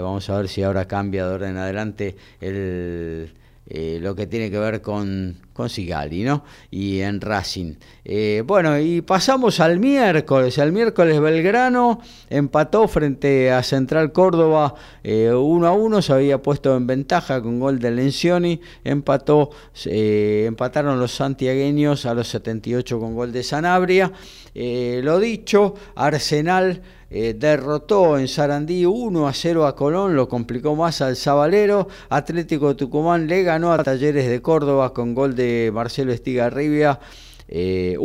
vamos 0.00 0.28
a 0.30 0.38
ver 0.38 0.48
si 0.48 0.62
ahora 0.62 0.86
cambia 0.88 1.26
de 1.26 1.32
ahora 1.32 1.48
en 1.48 1.56
adelante 1.56 2.16
el 2.40 3.32
eh, 3.74 3.98
lo 4.02 4.14
que 4.14 4.26
tiene 4.26 4.50
que 4.50 4.58
ver 4.58 4.82
con, 4.82 5.34
con 5.54 5.70
Sigali, 5.70 6.24
¿no? 6.24 6.44
Y 6.70 7.00
en 7.00 7.22
Racing. 7.22 7.76
Eh, 8.04 8.42
bueno, 8.46 8.78
y 8.78 9.00
pasamos 9.00 9.60
al 9.60 9.78
miércoles. 9.78 10.58
El 10.58 10.72
miércoles 10.72 11.18
Belgrano 11.18 11.98
empató 12.28 12.86
frente 12.86 13.50
a 13.50 13.62
Central 13.62 14.12
Córdoba 14.12 14.74
1 14.74 14.76
eh, 15.04 15.28
a 15.30 15.72
1. 15.72 16.02
Se 16.02 16.12
había 16.12 16.42
puesto 16.42 16.76
en 16.76 16.86
ventaja 16.86 17.40
con 17.40 17.60
gol 17.60 17.78
de 17.78 17.92
Lencioni. 17.92 18.60
Empató, 18.84 19.48
empataron 19.86 21.00
los 21.00 21.12
santiagueños 21.12 22.04
a 22.04 22.12
los 22.12 22.28
78 22.28 23.00
con 23.00 23.14
gol 23.14 23.32
de 23.32 23.42
Sanabria. 23.42 24.12
lo 24.54 25.18
dicho, 25.18 25.76
Arsenal. 25.94 26.82
Eh, 27.14 27.34
derrotó 27.38 28.18
en 28.18 28.26
Sarandí 28.26 28.86
1 28.86 29.28
a 29.28 29.34
0 29.34 29.66
a 29.66 29.76
Colón, 29.76 30.16
lo 30.16 30.30
complicó 30.30 30.74
más 30.74 31.02
al 31.02 31.14
Zabalero. 31.14 31.86
Atlético 32.08 32.68
de 32.68 32.74
Tucumán 32.76 33.26
le 33.26 33.42
ganó 33.42 33.70
a 33.70 33.82
Talleres 33.84 34.26
de 34.30 34.40
Córdoba 34.40 34.94
con 34.94 35.14
gol 35.14 35.36
de 35.36 35.70
Marcelo 35.74 36.10
Estigarribia. 36.10 36.98
1 37.48 37.50
eh, 37.50 37.96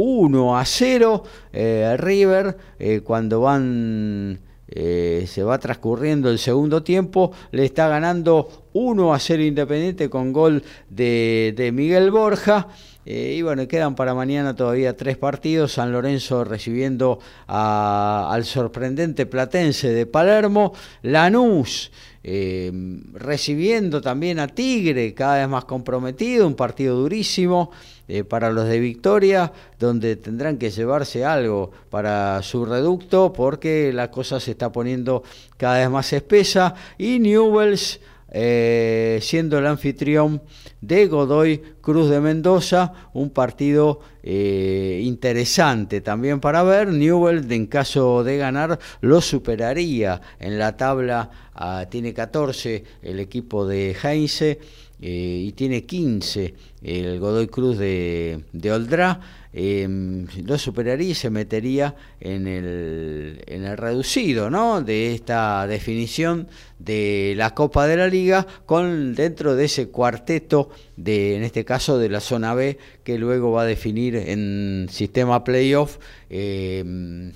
a 0.60 0.66
0 0.66 1.24
eh, 1.54 1.96
River 1.98 2.58
cuando 3.06 3.40
van 3.40 4.40
se 4.68 5.44
va 5.44 5.58
transcurriendo 5.58 6.30
el 6.30 6.38
segundo 6.38 6.84
tiempo 6.84 7.32
le 7.52 7.64
está 7.64 7.88
ganando 7.88 8.66
1 8.74 9.14
a 9.14 9.20
0 9.20 9.44
Independiente 9.44 10.10
con 10.10 10.34
gol 10.34 10.64
de, 10.90 11.54
de 11.56 11.72
Miguel 11.72 12.12
Borja 12.12 12.68
eh, 13.10 13.36
y 13.38 13.42
bueno, 13.42 13.66
quedan 13.70 13.96
para 13.96 14.14
mañana 14.14 14.54
todavía 14.54 14.98
tres 14.98 15.16
partidos. 15.16 15.72
San 15.72 15.94
Lorenzo 15.94 16.44
recibiendo 16.44 17.20
al 17.48 18.44
sorprendente 18.44 19.26
Platense 19.26 19.94
de 19.94 20.06
Palermo. 20.06 20.74
Lanús 21.04 21.90
eh, 22.22 22.70
recibiendo 23.14 24.02
también 24.02 24.40
a 24.40 24.50
Tigre, 24.50 25.14
cada 25.14 25.38
vez 25.38 25.48
más 25.48 25.64
comprometido. 25.64 26.46
Un 26.46 26.56
partido 26.56 26.98
durísimo 26.98 27.72
eh, 28.10 28.26
para 28.26 28.50
los 28.50 28.68
de 28.68 28.78
Victoria, 28.82 29.54
donde 29.80 30.18
tendrán 30.18 30.58
que 30.58 30.70
llevarse 30.70 31.24
algo 31.24 31.72
para 31.90 32.42
su 32.44 32.66
reducto 32.66 33.32
porque 33.32 33.94
la 33.94 34.12
cosa 34.12 34.42
se 34.42 34.52
está 34.52 34.74
poniendo 34.74 35.24
cada 35.56 35.78
vez 35.78 35.90
más 35.90 36.12
espesa. 36.12 36.76
Y 36.98 37.20
Newells 37.20 38.02
eh, 38.30 39.20
siendo 39.22 39.58
el 39.58 39.66
anfitrión 39.66 40.42
de 40.82 41.08
Godoy 41.08 41.62
Cruz 41.82 42.10
de 42.10 42.20
Mendoza, 42.20 42.94
un 43.14 43.30
partido 43.30 44.02
eh, 44.24 45.02
interesante 45.04 46.02
también 46.02 46.40
para 46.40 46.64
ver. 46.64 46.90
Newell, 46.90 47.52
en 47.52 47.68
caso 47.68 48.24
de 48.24 48.38
ganar, 48.38 48.80
lo 49.02 49.22
superaría 49.22 50.22
en 50.40 50.60
la 50.60 50.76
tabla, 50.76 51.30
ah, 51.56 51.86
tiene 51.90 52.14
14 52.14 52.84
el 53.02 53.20
equipo 53.20 53.66
de 53.66 53.96
Heinze 54.04 54.60
eh, 55.02 55.44
y 55.48 55.52
tiene 55.54 55.84
15 55.84 56.54
el 56.82 57.20
Godoy 57.20 57.48
Cruz 57.48 57.78
de, 57.78 58.42
de 58.54 58.72
Oldra 58.72 59.20
Em, 59.60 60.28
lo 60.46 60.56
superaría 60.60 61.10
y 61.10 61.16
se 61.16 61.32
metería 61.32 61.96
en 62.20 62.46
el, 62.46 63.42
en 63.48 63.64
el 63.64 63.76
reducido 63.76 64.52
¿no? 64.52 64.84
de 64.84 65.16
esta 65.16 65.66
definición 65.66 66.48
de 66.78 67.34
la 67.36 67.56
Copa 67.56 67.88
de 67.88 67.98
la 67.98 68.08
Liga 68.08 68.46
con 68.68 69.16
dentro 69.16 69.56
de 69.56 69.66
ese 69.66 69.90
cuarteto 69.90 70.70
de 70.96 71.38
en 71.38 71.44
este 71.44 71.66
caso 71.66 71.98
de 71.98 72.08
la 72.08 72.20
zona 72.20 72.54
B 72.54 72.78
que 73.04 73.18
luego 73.18 73.52
va 73.52 73.64
a 73.64 73.66
definir 73.66 74.16
en 74.16 74.90
sistema 74.92 75.44
playoff 75.44 75.98
em, 76.30 77.32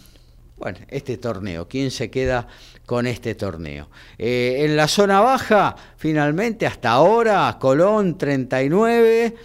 bueno, 0.57 0.78
este 0.89 1.18
torneo, 1.18 1.68
quién 1.68 1.89
se 1.89 2.12
queda 2.12 2.47
con 2.86 3.07
este 3.07 3.36
torneo. 3.36 3.89
Eh, 4.17 4.63
en 4.65 4.75
la 4.75 4.88
zona 4.88 5.21
baja, 5.21 5.75
finalmente, 5.97 6.65
hasta 6.65 6.91
ahora, 6.91 7.57
Colón 7.59 8.17
39, 8.17 9.36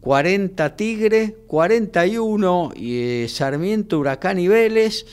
40 0.00 0.66
em, 0.66 0.76
Tigre, 0.76 1.36
41 1.46 2.72
y, 2.74 3.26
Sarmiento, 3.28 3.98
Huracán 3.98 4.38
y 4.38 4.48
Vélez. 4.48 5.06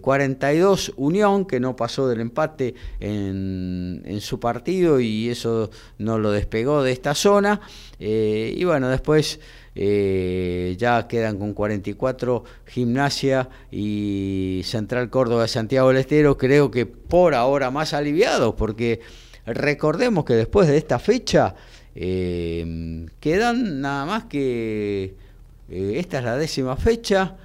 42 0.00 0.88
eh, 0.88 0.92
Unión, 0.96 1.46
que 1.46 1.58
no 1.58 1.74
pasó 1.74 2.06
del 2.06 2.20
empate 2.20 2.74
en, 3.00 4.18
su 4.20 4.38
partido 4.38 5.00
y 5.00 5.30
eso 5.30 5.70
no 5.98 6.18
lo 6.18 6.30
despegó 6.30 6.84
de 6.84 6.92
esta 6.92 7.14
zona. 7.14 7.60
Eh, 7.98 8.54
y 8.56 8.62
bueno, 8.64 8.88
después 8.88 9.40
eh, 9.74 10.76
ya 10.78 11.08
quedan 11.08 11.38
con 11.38 11.54
44 11.54 12.44
Gimnasia 12.66 13.48
y 13.70 14.62
Central 14.64 15.10
Córdoba 15.10 15.42
de 15.42 15.48
Santiago 15.48 15.88
del 15.88 15.98
Estero, 15.98 16.36
creo 16.36 16.70
que 16.70 16.86
por 16.86 17.34
ahora 17.34 17.70
más 17.70 17.94
aliviados, 17.94 18.54
porque 18.54 19.00
recordemos 19.46 20.24
que 20.24 20.34
después 20.34 20.68
de 20.68 20.76
esta 20.76 20.98
fecha 20.98 21.54
eh, 21.94 23.06
quedan 23.20 23.80
nada 23.80 24.06
más 24.06 24.24
que. 24.24 25.14
Eh, 25.68 25.94
esta 25.96 26.18
es 26.18 26.24
la 26.24 26.36
décima 26.36 26.76
fecha. 26.76 27.36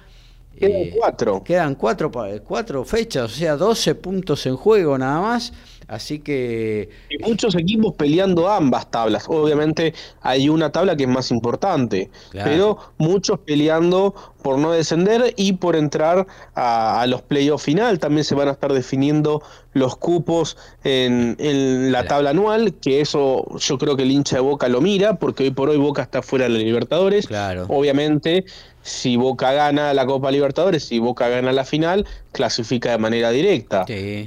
Quedan 0.58 0.72
eh, 0.72 0.94
cuatro. 0.96 1.42
Quedan 1.44 1.74
cuatro, 1.74 2.10
cuatro 2.44 2.84
fechas, 2.84 3.32
o 3.32 3.34
sea, 3.34 3.56
12 3.56 3.94
puntos 3.94 4.44
en 4.46 4.56
juego 4.56 4.98
nada 4.98 5.20
más. 5.20 5.52
Así 5.88 6.18
que. 6.18 6.90
Y 7.08 7.18
muchos 7.18 7.54
equipos 7.54 7.94
peleando 7.94 8.48
ambas 8.48 8.90
tablas. 8.90 9.24
Obviamente 9.26 9.94
hay 10.20 10.50
una 10.50 10.70
tabla 10.70 10.96
que 10.96 11.04
es 11.04 11.08
más 11.08 11.30
importante, 11.30 12.10
pero 12.30 12.76
muchos 12.98 13.38
peleando 13.40 14.14
por 14.42 14.58
no 14.58 14.72
descender 14.72 15.32
y 15.36 15.54
por 15.54 15.76
entrar 15.76 16.26
a, 16.54 17.06
los 17.08 17.22
playoffs 17.22 17.64
final. 17.64 17.98
También 17.98 18.24
se 18.24 18.34
van 18.34 18.48
a 18.48 18.52
estar 18.52 18.72
definiendo 18.72 19.42
los 19.72 19.96
cupos 19.96 20.58
en, 20.84 21.90
la 21.90 22.04
tabla 22.04 22.30
anual, 22.30 22.74
que 22.74 23.00
eso 23.00 23.46
yo 23.58 23.78
creo 23.78 23.96
que 23.96 24.02
el 24.02 24.10
hincha 24.10 24.36
de 24.36 24.42
Boca 24.42 24.68
lo 24.68 24.82
mira, 24.82 25.14
porque 25.14 25.44
hoy 25.44 25.50
por 25.52 25.70
hoy 25.70 25.78
Boca 25.78 26.02
está 26.02 26.20
fuera 26.20 26.44
de 26.44 26.50
la 26.50 26.58
Libertadores. 26.58 27.26
Claro. 27.26 27.64
Obviamente 27.68 28.44
si 28.88 29.16
Boca 29.16 29.52
gana 29.52 29.92
la 29.94 30.06
Copa 30.06 30.30
Libertadores, 30.30 30.84
si 30.84 30.98
Boca 30.98 31.28
gana 31.28 31.52
la 31.52 31.64
final, 31.64 32.06
clasifica 32.32 32.90
de 32.90 32.98
manera 32.98 33.30
directa. 33.30 33.84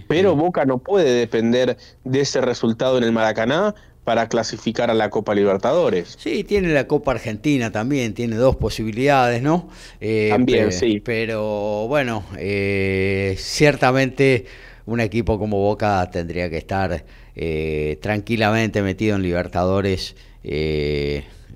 Pero 0.08 0.36
Boca 0.36 0.66
no 0.66 0.78
puede 0.78 1.12
depender 1.12 1.78
de 2.04 2.22
ese 2.22 2.42
resultado 2.42 2.98
en 2.98 3.04
el 3.04 3.12
Maracaná 3.12 3.76
para 4.04 4.28
clasificar 4.28 4.90
a 4.90 4.94
la 4.94 5.10
Copa 5.10 5.36
Libertadores. 5.36 6.18
Sí, 6.20 6.44
tiene 6.44 6.70
la 6.70 6.88
Copa 6.88 7.12
Argentina 7.12 7.72
también, 7.72 8.14
tiene 8.14 8.36
dos 8.36 8.56
posibilidades, 8.56 9.42
¿no? 9.42 9.70
Eh, 10.00 10.30
también, 10.32 10.72
sí. 10.72 11.02
Pero 11.04 11.88
bueno, 11.88 12.24
eh, 12.38 13.36
ciertamente 13.38 14.46
un 14.86 15.00
equipo 15.00 15.38
como 15.38 15.58
Boca 15.58 16.10
tendría 16.12 16.50
que 16.50 16.58
estar 16.58 17.04
eh, 17.36 18.00
tranquilamente 18.02 18.82
metido 18.82 19.16
en 19.16 19.22
Libertadores. 19.22 20.16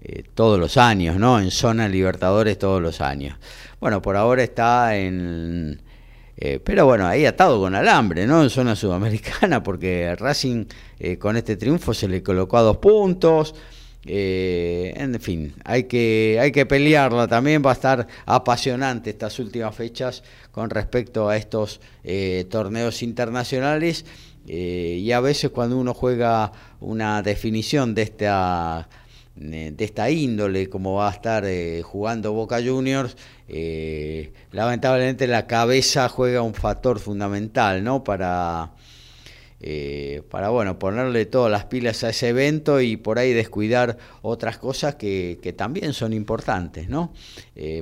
Eh, 0.08 0.24
todos 0.36 0.60
los 0.60 0.78
años, 0.78 1.16
¿no? 1.18 1.40
En 1.40 1.50
zona 1.50 1.88
Libertadores 1.88 2.60
todos 2.60 2.80
los 2.80 3.02
años. 3.02 3.40
Bueno, 3.80 4.04
por 4.04 4.16
ahora 4.16 4.44
está 4.44 4.96
en... 4.96 5.82
Eh, 6.38 6.60
pero 6.64 6.86
bueno, 6.86 7.08
ahí 7.08 7.26
atado 7.26 7.60
con 7.60 7.74
alambre, 7.74 8.28
¿no? 8.28 8.44
En 8.44 8.52
zona 8.52 8.76
sudamericana, 8.76 9.64
porque 9.64 10.16
Racing 10.16 10.66
eh, 11.00 11.18
con 11.18 11.38
este 11.38 11.56
triunfo 11.58 11.96
se 11.96 12.08
le 12.08 12.22
colocó 12.22 12.58
a 12.58 12.62
dos 12.62 12.78
puntos. 12.78 13.56
en 14.04 15.20
fin, 15.20 15.56
hay 15.64 15.86
que, 15.86 16.38
hay 16.40 16.52
que 16.52 16.68
pelearla 16.68 17.28
también, 17.28 17.64
va 17.66 17.72
a 17.72 17.74
estar 17.74 18.06
apasionante 18.28 19.10
estas 19.10 19.40
últimas 19.40 19.74
fechas 19.74 20.22
con 20.52 20.70
respecto 20.70 21.28
a 21.28 21.36
estos 21.36 21.82
torneos 22.50 23.02
internacionales 23.02 24.06
y 24.46 25.12
a 25.12 25.20
veces 25.22 25.50
cuando 25.50 25.78
uno 25.78 25.96
juega 25.96 26.52
una 26.80 27.24
definición 27.24 27.96
de 27.96 28.04
esta 28.04 28.88
de 29.36 29.76
esta 29.80 30.10
índole, 30.10 30.70
como 30.70 30.96
va 30.96 31.10
a 31.10 31.14
estar 31.14 31.44
eh, 31.46 31.82
jugando 31.84 32.32
Boca 32.32 32.62
Juniors, 32.64 33.18
eh, 33.48 34.32
lamentablemente 34.52 35.28
la 35.28 35.46
cabeza 35.46 36.08
juega 36.08 36.42
un 36.42 36.54
factor 36.54 37.00
fundamental, 37.00 37.84
¿no? 37.84 38.04
Para, 38.04 38.72
para 40.30 40.50
bueno, 40.50 40.78
ponerle 40.78 41.26
todas 41.26 41.52
las 41.52 41.66
pilas 41.66 42.04
a 42.04 42.10
ese 42.10 42.30
evento 42.30 42.82
y 42.82 42.98
por 42.98 43.18
ahí 43.18 43.34
descuidar 43.34 43.98
otras 44.22 44.58
cosas 44.60 44.96
que, 44.96 45.56
también 45.58 45.94
son 45.94 46.14
importantes, 46.14 46.88
¿no? 46.88 47.14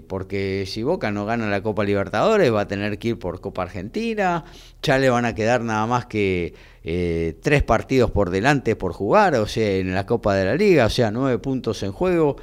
porque 0.08 0.66
si 0.68 0.84
Boca 0.84 1.12
no 1.12 1.26
gana 1.26 1.50
la 1.50 1.62
Copa 1.62 1.84
Libertadores 1.84 2.54
va 2.54 2.62
a 2.62 2.68
tener 2.68 3.00
que 3.00 3.10
ir 3.10 3.20
por 3.20 3.42
Copa 3.42 3.64
Argentina, 3.64 4.46
ya 4.82 4.98
le 4.98 5.10
van 5.10 5.26
a 5.26 5.36
quedar 5.36 5.62
nada 5.62 5.86
más 5.88 6.06
que 6.06 6.54
eh, 6.84 7.38
tres 7.42 7.64
partidos 7.64 8.12
por 8.12 8.30
delante 8.30 8.76
por 8.76 8.92
jugar, 8.92 9.36
o 9.36 9.48
sea, 9.48 9.78
en 9.78 9.94
la 9.94 10.06
Copa 10.06 10.36
de 10.36 10.46
la 10.46 10.56
Liga, 10.56 10.86
o 10.86 10.90
sea, 10.90 11.12
nueve 11.12 11.40
puntos 11.40 11.82
en 11.84 11.94
juego, 11.94 12.36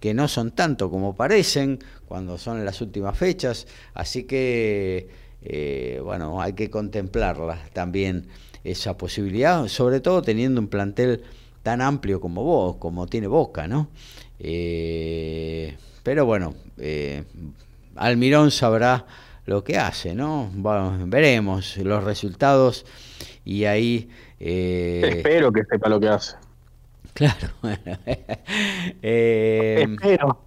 que 0.00 0.12
no 0.12 0.28
son 0.28 0.52
tanto 0.52 0.90
como 0.90 1.16
parecen 1.16 1.78
cuando 2.06 2.36
son 2.36 2.62
las 2.64 2.82
últimas 2.82 3.16
fechas, 3.16 3.66
así 3.94 4.24
que, 4.24 5.08
eh, 5.42 6.00
bueno, 6.04 6.42
hay 6.42 6.52
que 6.52 6.68
contemplarla 6.68 7.58
también 7.72 8.26
esa 8.70 8.96
posibilidad, 8.96 9.68
sobre 9.68 10.00
todo 10.00 10.22
teniendo 10.22 10.60
un 10.60 10.68
plantel 10.68 11.22
tan 11.62 11.80
amplio 11.80 12.20
como 12.20 12.44
vos, 12.44 12.76
como 12.76 13.06
tiene 13.06 13.26
Boca, 13.26 13.66
¿no? 13.66 13.88
Eh, 14.38 15.76
pero 16.02 16.26
bueno, 16.26 16.54
Almirón 17.96 18.50
sabrá 18.50 19.06
lo 19.46 19.62
que 19.64 19.78
hace, 19.78 20.14
¿no? 20.14 20.50
veremos 21.06 21.76
los 21.78 22.04
resultados 22.04 22.84
y 23.44 23.64
ahí... 23.64 24.10
Eh, 24.38 25.14
Espero 25.18 25.52
que 25.52 25.64
sepa 25.64 25.88
lo 25.88 25.98
que 25.98 26.08
hace. 26.08 26.36
Claro. 27.14 27.48
eh, 29.02 29.86
Espero. 29.88 30.45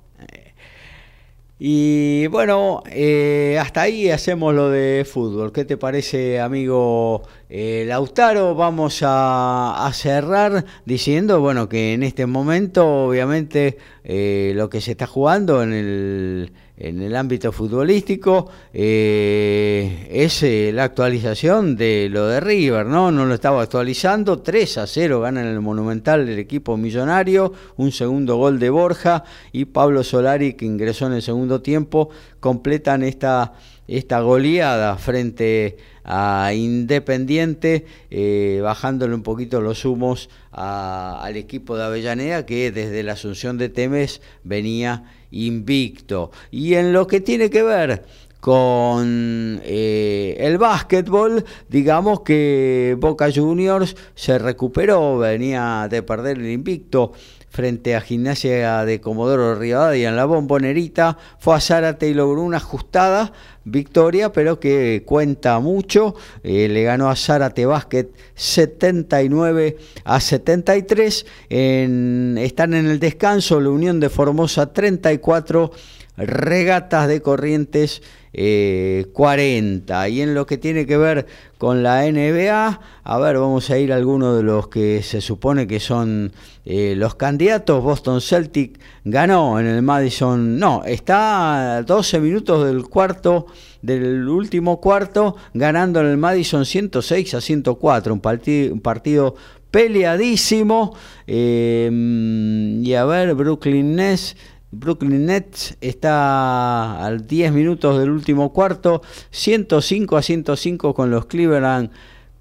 Y 1.61 2.27
bueno, 2.27 2.83
eh, 2.89 3.57
hasta 3.59 3.81
ahí 3.81 4.09
hacemos 4.09 4.53
lo 4.55 4.69
de 4.69 5.05
fútbol. 5.05 5.51
¿Qué 5.51 5.65
te 5.65 5.75
parece, 5.75 6.39
amigo 6.39 7.23
eh, 7.49 7.83
Lautaro? 7.85 8.55
Vamos 8.55 9.03
a, 9.03 9.85
a, 9.85 9.91
cerrar 9.91 10.63
diciendo, 10.85 11.41
bueno, 11.41 11.67
que 11.67 11.91
en 11.93 12.03
este 12.03 12.25
momento, 12.27 13.07
obviamente, 13.07 13.77
eh, 14.05 14.53
lo 14.55 14.69
que 14.69 14.79
se 14.79 14.91
está 14.91 15.05
jugando 15.05 15.61
en 15.61 15.73
el 15.73 16.53
en 16.79 17.01
el 17.01 17.15
ámbito 17.17 17.51
futbolístico 17.51 18.49
eh, 18.73 20.07
es 20.09 20.43
eh, 20.43 20.71
la 20.73 20.85
actualización 20.85 21.75
de 21.75 22.07
lo 22.09 22.27
de 22.27 22.39
River, 22.39 22.85
¿no? 22.85 23.11
No 23.11 23.25
lo 23.25 23.33
estaba 23.33 23.61
actualizando, 23.61 24.39
3 24.39 24.77
a 24.77 24.87
0 24.87 25.19
gana 25.19 25.41
el 25.41 25.59
Monumental 25.59 26.27
el 26.29 26.39
equipo 26.39 26.77
millonario, 26.77 27.51
un 27.75 27.91
segundo 27.91 28.37
gol 28.37 28.59
de 28.59 28.69
Borja 28.69 29.25
y 29.51 29.65
Pablo 29.65 30.03
Solari 30.03 30.53
que 30.53 30.65
ingresó 30.65 31.07
en 31.07 31.13
el 31.13 31.21
segundo 31.21 31.61
tiempo, 31.61 32.09
completan 32.39 33.03
esta, 33.03 33.53
esta 33.89 34.21
goleada 34.21 34.97
frente 34.97 35.77
a 36.03 36.53
Independiente, 36.53 37.85
eh, 38.09 38.59
bajándole 38.63 39.15
un 39.15 39.23
poquito 39.23 39.61
los 39.61 39.83
humos 39.85 40.29
al 40.51 41.35
equipo 41.35 41.75
de 41.75 41.83
Avellaneda 41.83 42.45
que 42.45 42.71
desde 42.71 43.03
la 43.03 43.13
Asunción 43.13 43.57
de 43.57 43.69
Temes 43.69 44.21
venía 44.43 45.03
invicto. 45.31 46.31
Y 46.51 46.75
en 46.75 46.93
lo 46.93 47.07
que 47.07 47.21
tiene 47.21 47.49
que 47.49 47.63
ver 47.63 48.05
con 48.39 49.59
eh, 49.63 50.37
el 50.39 50.57
básquetbol, 50.57 51.43
digamos 51.67 52.21
que 52.21 52.95
Boca 52.99 53.29
Juniors 53.33 53.95
se 54.15 54.39
recuperó, 54.39 55.17
venía 55.17 55.87
de 55.89 56.03
perder 56.03 56.37
el 56.37 56.49
invicto 56.49 57.11
frente 57.49 57.95
a 57.95 58.01
Gimnasia 58.01 58.85
de 58.85 59.01
Comodoro 59.01 59.55
Rivadavia 59.55 60.09
en 60.09 60.15
la 60.15 60.25
bombonerita, 60.25 61.17
fue 61.39 61.55
a 61.55 61.59
Zárate 61.59 62.07
y 62.09 62.13
logró 62.13 62.41
una 62.41 62.57
ajustada 62.57 63.33
victoria, 63.65 64.31
pero 64.31 64.59
que 64.59 65.03
cuenta 65.05 65.59
mucho. 65.59 66.15
Eh, 66.43 66.67
le 66.67 66.83
ganó 66.83 67.09
a 67.09 67.15
Zárate 67.15 67.65
Basket 67.65 68.07
79 68.35 69.77
a 70.03 70.19
73. 70.19 71.25
están 71.49 72.73
en 72.73 72.87
el 72.87 72.99
descanso 72.99 73.59
la 73.59 73.69
Unión 73.69 73.99
de 73.99 74.09
Formosa 74.09 74.71
34, 74.71 75.71
Regatas 76.17 77.07
de 77.07 77.21
Corrientes 77.21 78.01
40. 78.31 80.07
Eh, 80.07 80.11
y 80.11 80.21
en 80.21 80.35
lo 80.35 80.45
que 80.45 80.57
tiene 80.57 80.85
que 80.85 80.97
ver 80.97 81.25
con 81.57 81.81
la 81.83 82.03
NBA, 82.03 82.79
a 83.03 83.17
ver, 83.17 83.37
vamos 83.37 83.69
a 83.69 83.77
ir 83.77 83.91
a 83.91 83.95
algunos 83.95 84.37
de 84.37 84.43
los 84.43 84.67
que 84.67 85.01
se 85.01 85.21
supone 85.21 85.67
que 85.67 85.79
son 85.79 86.31
eh, 86.71 86.93
los 86.95 87.15
candidatos. 87.15 87.83
Boston 87.83 88.21
Celtic 88.21 88.79
ganó 89.03 89.59
en 89.59 89.65
el 89.65 89.81
Madison, 89.81 90.59
no, 90.59 90.83
está 90.85 91.77
a 91.77 91.81
12 91.81 92.19
minutos 92.19 92.63
del 92.63 92.83
cuarto, 92.83 93.47
del 93.81 94.29
último 94.29 94.79
cuarto, 94.79 95.35
ganando 95.55 95.99
en 95.99 96.05
el 96.05 96.17
Madison 96.17 96.67
106 96.67 97.33
a 97.33 97.41
104, 97.41 98.13
un, 98.13 98.19
partido, 98.19 98.71
un 98.71 98.81
partido 98.81 99.33
peleadísimo. 99.71 100.95
Eh, 101.25 101.89
y 102.83 102.93
a 102.93 103.03
ver, 103.05 103.33
Brooklyn 103.33 103.95
Nets 103.95 104.35
Brooklyn 104.69 105.25
Nets 105.25 105.75
está 105.81 107.03
a 107.03 107.11
10 107.15 107.51
minutos 107.51 107.97
del 107.97 108.11
último 108.11 108.53
cuarto, 108.53 109.01
105 109.31 110.17
a 110.17 110.21
105 110.21 110.93
con 110.93 111.09
los 111.09 111.25
Cleveland 111.25 111.89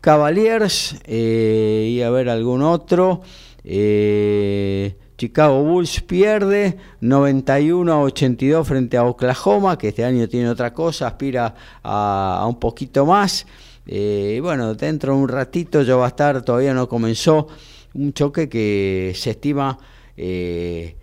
Cavaliers 0.03 0.97
eh, 1.05 1.89
y 1.91 2.03
a 2.03 2.11
ver 2.11 2.29
algún 2.29 2.61
otro. 2.61 3.23
Eh, 3.71 4.97
Chicago 5.19 5.63
Bulls 5.63 6.01
pierde 6.01 6.79
91 7.01 7.93
a 7.93 8.01
82 8.01 8.67
frente 8.67 8.97
a 8.97 9.05
Oklahoma, 9.05 9.77
que 9.77 9.89
este 9.89 10.05
año 10.05 10.27
tiene 10.27 10.49
otra 10.49 10.73
cosa, 10.73 11.09
aspira 11.09 11.55
a, 11.83 12.47
un 12.49 12.59
poquito 12.59 13.05
más. 13.05 13.47
Eh, 13.87 14.39
bueno, 14.43 14.75
dentro 14.75 15.15
de 15.15 15.21
un 15.21 15.29
ratito 15.29 15.83
ya 15.83 15.97
va 15.97 16.07
a 16.07 16.09
estar, 16.09 16.41
todavía 16.43 16.73
no 16.73 16.89
comenzó, 16.89 17.49
un 17.93 18.13
choque 18.15 18.49
que 18.49 19.13
se 19.15 19.31
estima 19.31 19.79
eh, 20.17 20.97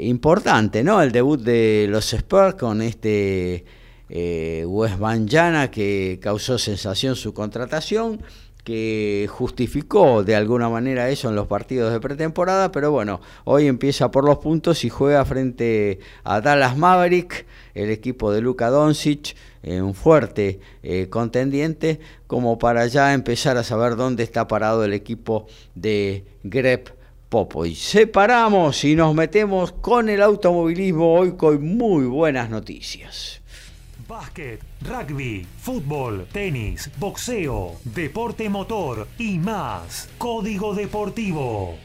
importante, 0.00 0.84
¿no? 0.84 1.02
El 1.02 1.10
debut 1.10 1.40
de 1.40 1.86
los 1.90 2.12
Spurs 2.12 2.54
con 2.54 2.80
este 2.80 3.64
eh, 4.08 4.64
West 4.66 4.98
Banjana 4.98 5.70
que 5.70 6.18
causó 6.22 6.56
sensación 6.56 7.14
su 7.16 7.34
contratación, 7.34 8.22
que 8.68 9.26
justificó 9.30 10.22
de 10.22 10.36
alguna 10.36 10.68
manera 10.68 11.08
eso 11.08 11.30
en 11.30 11.36
los 11.36 11.46
partidos 11.46 11.90
de 11.90 12.00
pretemporada, 12.00 12.70
pero 12.70 12.90
bueno, 12.90 13.18
hoy 13.44 13.66
empieza 13.66 14.10
por 14.10 14.26
los 14.26 14.40
puntos 14.40 14.84
y 14.84 14.90
juega 14.90 15.24
frente 15.24 16.00
a 16.22 16.42
Dallas 16.42 16.76
Maverick, 16.76 17.46
el 17.72 17.88
equipo 17.88 18.30
de 18.30 18.42
Luka 18.42 18.68
Doncic, 18.68 19.34
eh, 19.62 19.80
un 19.80 19.94
fuerte 19.94 20.60
contendiente, 21.08 21.98
como 22.26 22.58
para 22.58 22.86
ya 22.88 23.14
empezar 23.14 23.56
a 23.56 23.64
saber 23.64 23.96
dónde 23.96 24.22
está 24.22 24.46
parado 24.46 24.84
el 24.84 24.92
equipo 24.92 25.46
de 25.74 26.26
Grep 26.42 26.90
Popo. 27.30 27.64
Y 27.64 27.74
separamos 27.74 28.84
y 28.84 28.94
nos 28.94 29.14
metemos 29.14 29.72
con 29.72 30.10
el 30.10 30.20
automovilismo 30.20 31.14
hoy 31.14 31.38
con 31.38 31.64
muy 31.64 32.04
buenas 32.04 32.50
noticias. 32.50 33.40
Básquet, 34.06 34.60
rugby, 34.82 35.46
fútbol, 35.60 36.26
tenis, 36.32 36.90
boxeo, 36.98 37.76
deporte 37.84 38.48
motor 38.48 39.06
y 39.18 39.38
más. 39.38 40.08
Código 40.18 40.74
Deportivo. 40.74 41.76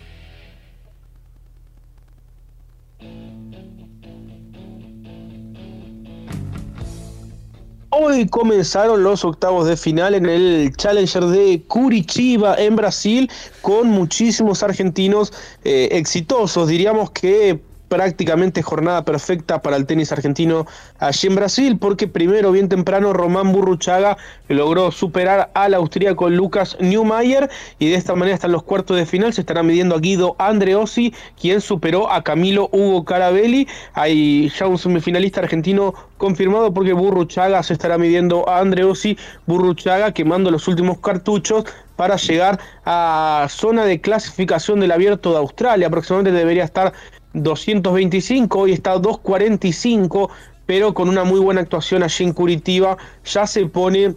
Hoy 7.95 8.27
comenzaron 8.27 9.03
los 9.03 9.23
octavos 9.23 9.67
de 9.67 9.77
final 9.77 10.15
en 10.15 10.25
el 10.25 10.75
Challenger 10.75 11.25
de 11.25 11.61
Curitiba 11.67 12.55
en 12.55 12.75
Brasil 12.75 13.29
con 13.61 13.87
muchísimos 13.87 14.63
argentinos 14.63 15.31
eh, 15.63 15.89
exitosos. 15.91 16.69
Diríamos 16.69 17.11
que 17.11 17.61
prácticamente 17.93 18.63
jornada 18.63 19.05
perfecta 19.05 19.61
para 19.61 19.77
el 19.77 19.85
tenis 19.85 20.11
argentino 20.11 20.65
allí 20.97 21.27
en 21.27 21.35
Brasil, 21.35 21.77
porque 21.77 22.07
primero, 22.07 22.51
bien 22.51 22.67
temprano, 22.67 23.13
Román 23.13 23.51
Burruchaga 23.51 24.17
logró 24.47 24.91
superar 24.91 25.51
al 25.53 25.75
austríaco 25.75 26.27
Lucas 26.27 26.75
Neumayer 26.79 27.51
y 27.77 27.89
de 27.89 27.95
esta 27.95 28.15
manera 28.15 28.33
están 28.33 28.51
los 28.51 28.63
cuartos 28.63 28.97
de 28.97 29.05
final. 29.05 29.31
Se 29.31 29.41
estará 29.41 29.61
midiendo 29.61 29.93
a 29.93 29.99
Guido 29.99 30.35
Andreossi, 30.39 31.13
quien 31.39 31.61
superó 31.61 32.11
a 32.11 32.23
Camilo 32.23 32.67
Hugo 32.71 33.05
Carabelli. 33.05 33.67
Hay 33.93 34.49
ya 34.49 34.65
un 34.65 34.79
semifinalista 34.79 35.41
argentino 35.41 35.93
confirmado 36.17 36.73
porque 36.73 36.93
Burruchaga 36.93 37.61
se 37.61 37.73
estará 37.73 37.99
midiendo 37.99 38.49
a 38.49 38.57
Andreossi. 38.57 39.19
Burruchaga 39.45 40.13
quemando 40.13 40.49
los 40.49 40.67
últimos 40.67 40.97
cartuchos 40.97 41.65
para 41.95 42.15
llegar 42.15 42.59
a 42.85 43.45
zona 43.51 43.85
de 43.85 44.01
clasificación 44.01 44.79
del 44.79 44.91
abierto 44.91 45.31
de 45.31 45.37
Australia. 45.37 45.87
Aproximadamente 45.87 46.35
debería 46.35 46.63
estar 46.63 46.91
225, 47.33 48.59
hoy 48.59 48.73
está 48.73 48.91
245, 48.97 50.29
pero 50.65 50.93
con 50.93 51.09
una 51.09 51.23
muy 51.23 51.39
buena 51.39 51.61
actuación 51.61 52.03
allí 52.03 52.23
en 52.23 52.33
Curitiba 52.33 52.97
ya 53.25 53.47
se 53.47 53.65
pone 53.65 54.15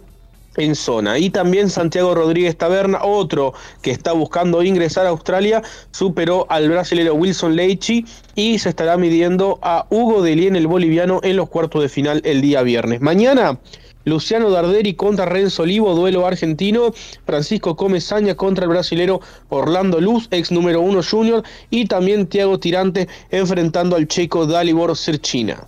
en 0.57 0.75
zona. 0.75 1.17
Y 1.19 1.29
también 1.29 1.69
Santiago 1.69 2.13
Rodríguez 2.15 2.57
Taberna, 2.57 3.03
otro 3.03 3.53
que 3.81 3.91
está 3.91 4.11
buscando 4.11 4.63
ingresar 4.63 5.05
a 5.05 5.09
Australia, 5.09 5.61
superó 5.91 6.45
al 6.49 6.69
brasileño 6.69 7.13
Wilson 7.13 7.55
Leichi 7.55 8.05
y 8.35 8.59
se 8.59 8.69
estará 8.69 8.97
midiendo 8.97 9.59
a 9.61 9.85
Hugo 9.89 10.21
Delien, 10.21 10.55
el 10.55 10.67
boliviano, 10.67 11.19
en 11.23 11.37
los 11.37 11.49
cuartos 11.49 11.81
de 11.81 11.89
final 11.89 12.21
el 12.25 12.41
día 12.41 12.63
viernes. 12.63 13.01
Mañana 13.01 13.59
Luciano 14.07 14.49
Darderi 14.49 14.93
contra 14.93 15.25
Renzo 15.25 15.63
Olivo, 15.63 15.93
duelo 15.93 16.25
argentino, 16.25 16.93
Francisco 17.25 17.75
Comesaña 17.75 18.35
contra 18.35 18.63
el 18.63 18.69
brasilero 18.69 19.19
Orlando 19.49 19.99
Luz, 19.99 20.29
ex 20.31 20.49
número 20.49 20.79
uno 20.79 21.01
junior, 21.03 21.43
y 21.69 21.85
también 21.85 22.27
Tiago 22.27 22.57
Tirante 22.57 23.09
enfrentando 23.31 23.97
al 23.97 24.07
checo 24.07 24.45
Dalibor 24.45 24.95
Serchina. 24.95 25.67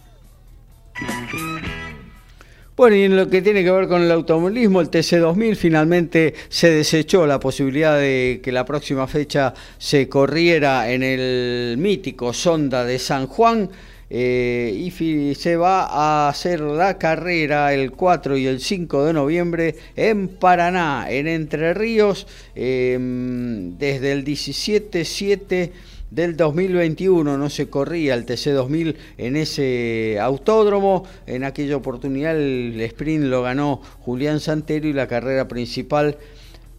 Bueno, 2.77 2.95
y 2.95 3.03
en 3.03 3.17
lo 3.17 3.29
que 3.29 3.41
tiene 3.41 3.61
que 3.61 3.71
ver 3.71 3.89
con 3.89 4.03
el 4.03 4.11
automovilismo, 4.11 4.79
el 4.79 4.89
TC2000 4.89 5.57
finalmente 5.57 6.33
se 6.47 6.69
desechó 6.69 7.27
la 7.27 7.41
posibilidad 7.41 7.99
de 7.99 8.39
que 8.41 8.53
la 8.53 8.63
próxima 8.63 9.05
fecha 9.05 9.53
se 9.77 10.07
corriera 10.07 10.89
en 10.89 11.03
el 11.03 11.75
mítico 11.77 12.31
Sonda 12.31 12.85
de 12.85 12.99
San 12.99 13.27
Juan. 13.27 13.69
Eh, 14.09 14.73
y 14.75 15.35
se 15.35 15.55
va 15.55 15.83
a 15.83 16.29
hacer 16.29 16.61
la 16.61 16.97
carrera 16.97 17.73
el 17.73 17.91
4 17.91 18.37
y 18.37 18.47
el 18.47 18.59
5 18.59 19.05
de 19.05 19.13
noviembre 19.13 19.75
en 19.95 20.27
Paraná, 20.29 21.05
en 21.09 21.27
Entre 21.27 21.75
Ríos, 21.75 22.25
em, 22.55 23.77
desde 23.77 24.11
el 24.11 24.23
17-7 24.23 25.71
del 26.09 26.35
2021 26.35 27.37
no 27.37 27.49
se 27.51 27.69
corría 27.69 28.15
el 28.15 28.25
TC2000 28.25 28.95
en 29.17 29.35
ese 29.35 30.17
autódromo. 30.19 31.05
En 31.27 31.43
aquella 31.43 31.77
oportunidad 31.77 32.35
el 32.35 32.81
sprint 32.81 33.25
lo 33.25 33.43
ganó 33.43 33.81
Julián 33.99 34.39
Santero 34.39 34.87
y 34.87 34.93
la 34.93 35.07
carrera 35.07 35.47
principal 35.47 36.17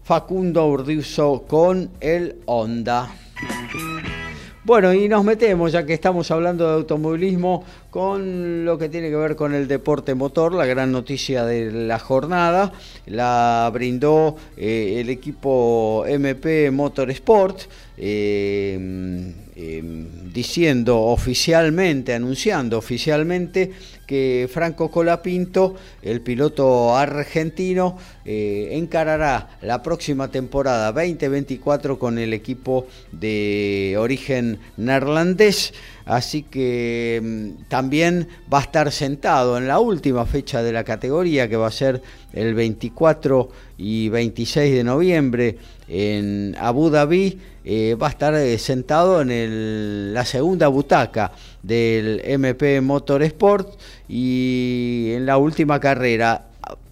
Facundo 0.02 0.66
Urdizo 0.66 1.44
con 1.46 1.90
el 2.00 2.36
Honda. 2.46 3.14
Bueno, 4.70 4.94
y 4.94 5.08
nos 5.08 5.24
metemos, 5.24 5.72
ya 5.72 5.84
que 5.84 5.94
estamos 5.94 6.30
hablando 6.30 6.64
de 6.64 6.74
automovilismo, 6.74 7.64
con 7.90 8.64
lo 8.64 8.78
que 8.78 8.88
tiene 8.88 9.10
que 9.10 9.16
ver 9.16 9.34
con 9.34 9.52
el 9.52 9.66
deporte 9.66 10.14
motor, 10.14 10.54
la 10.54 10.64
gran 10.64 10.92
noticia 10.92 11.44
de 11.44 11.72
la 11.72 11.98
jornada, 11.98 12.72
la 13.06 13.68
brindó 13.74 14.36
eh, 14.56 14.98
el 15.00 15.10
equipo 15.10 16.04
MP 16.06 16.70
Motorsport. 16.70 17.62
Eh, 17.98 19.34
Em, 19.62 20.32
diciendo 20.32 20.98
oficialmente, 21.02 22.14
anunciando 22.14 22.78
oficialmente 22.78 23.72
que 24.10 24.50
Franco 24.52 24.90
Colapinto, 24.90 25.76
el 26.02 26.20
piloto 26.20 26.96
argentino, 26.96 27.96
eh, 28.24 28.70
encarará 28.72 29.50
la 29.62 29.84
próxima 29.84 30.26
temporada 30.32 30.90
2024 30.90 31.96
con 31.96 32.18
el 32.18 32.32
equipo 32.32 32.88
de 33.12 33.94
origen 33.96 34.58
neerlandés. 34.76 35.74
Así 36.06 36.42
que 36.42 37.18
em, 37.22 37.54
también 37.68 38.26
va 38.52 38.58
a 38.58 38.62
estar 38.62 38.90
sentado 38.90 39.56
en 39.56 39.68
la 39.68 39.78
última 39.78 40.26
fecha 40.26 40.60
de 40.60 40.72
la 40.72 40.82
categoría, 40.82 41.48
que 41.48 41.56
va 41.56 41.68
a 41.68 41.70
ser 41.70 42.02
el 42.32 42.54
24 42.54 43.48
y 43.78 44.08
26 44.08 44.74
de 44.74 44.82
noviembre 44.82 45.56
en 45.86 46.56
Abu 46.58 46.90
Dhabi 46.90 47.38
eh, 47.64 47.94
va 48.00 48.06
a 48.06 48.10
estar 48.10 48.34
eh, 48.34 48.56
sentado 48.58 49.20
en 49.20 50.14
la 50.14 50.24
segunda 50.24 50.68
butaca 50.68 51.32
del 51.62 52.20
MP 52.24 52.80
Motorsport 52.80 53.78
y 54.08 55.12
en 55.14 55.26
la 55.26 55.38
última 55.38 55.78
carrera 55.80 56.46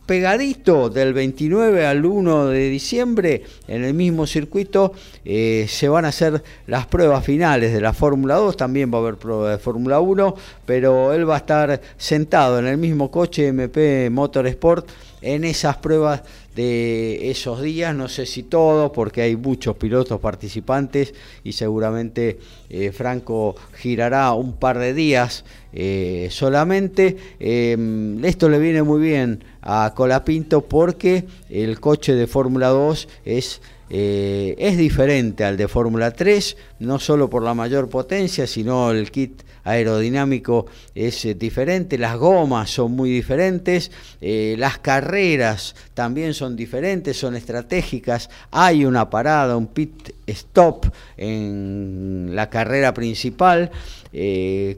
pegadito 0.08 0.88
del 0.88 1.12
29 1.12 1.86
al 1.86 2.02
1 2.02 2.46
de 2.46 2.70
diciembre, 2.70 3.42
en 3.68 3.84
el 3.84 3.92
mismo 3.92 4.26
circuito, 4.26 4.94
eh, 5.22 5.66
se 5.68 5.86
van 5.90 6.06
a 6.06 6.08
hacer 6.08 6.42
las 6.66 6.86
pruebas 6.86 7.22
finales 7.22 7.74
de 7.74 7.82
la 7.82 7.92
Fórmula 7.92 8.36
2, 8.36 8.56
también 8.56 8.90
va 8.90 8.96
a 8.96 9.00
haber 9.02 9.16
pruebas 9.16 9.50
de 9.50 9.58
Fórmula 9.58 10.00
1, 10.00 10.34
pero 10.64 11.12
él 11.12 11.28
va 11.28 11.34
a 11.34 11.38
estar 11.38 11.82
sentado 11.98 12.58
en 12.58 12.66
el 12.66 12.78
mismo 12.78 13.10
coche 13.10 13.48
MP 13.48 14.08
Motorsport 14.08 14.88
en 15.20 15.44
esas 15.44 15.76
pruebas 15.76 16.22
de 16.58 17.30
esos 17.30 17.62
días, 17.62 17.94
no 17.94 18.08
sé 18.08 18.26
si 18.26 18.42
todos, 18.42 18.90
porque 18.90 19.22
hay 19.22 19.36
muchos 19.36 19.76
pilotos 19.76 20.18
participantes 20.18 21.14
y 21.44 21.52
seguramente 21.52 22.40
eh, 22.68 22.90
Franco 22.90 23.54
girará 23.74 24.32
un 24.32 24.54
par 24.54 24.80
de 24.80 24.92
días 24.92 25.44
eh, 25.72 26.26
solamente. 26.32 27.16
Em, 27.38 28.24
esto 28.24 28.48
le 28.48 28.58
viene 28.58 28.82
muy 28.82 29.00
bien 29.00 29.44
a 29.62 29.92
Colapinto 29.94 30.62
porque 30.62 31.26
el 31.48 31.78
coche 31.78 32.16
de 32.16 32.26
Fórmula 32.26 32.70
2 32.70 33.08
es 33.24 33.60
eh, 33.90 34.56
es 34.58 34.76
diferente 34.76 35.44
al 35.44 35.56
de 35.56 35.68
Fórmula 35.68 36.10
3, 36.10 36.56
no 36.80 36.98
solo 36.98 37.30
por 37.30 37.44
la 37.44 37.54
mayor 37.54 37.88
potencia, 37.88 38.48
sino 38.48 38.90
el 38.90 39.12
kit 39.12 39.42
aerodinámico 39.70 40.66
es 40.94 41.24
eh, 41.24 41.34
diferente, 41.34 41.98
las 41.98 42.16
gomas 42.16 42.70
son 42.70 42.92
muy 42.92 43.10
diferentes, 43.10 43.90
eh, 44.20 44.56
las 44.58 44.78
carreras 44.78 45.74
también 45.94 46.34
son 46.34 46.56
diferentes, 46.56 47.16
son 47.16 47.36
estratégicas, 47.36 48.30
hay 48.50 48.84
una 48.84 49.10
parada, 49.10 49.56
un 49.56 49.68
pit 49.68 50.10
stop 50.26 50.86
en 51.16 52.30
la 52.32 52.50
carrera 52.50 52.92
principal, 52.94 53.70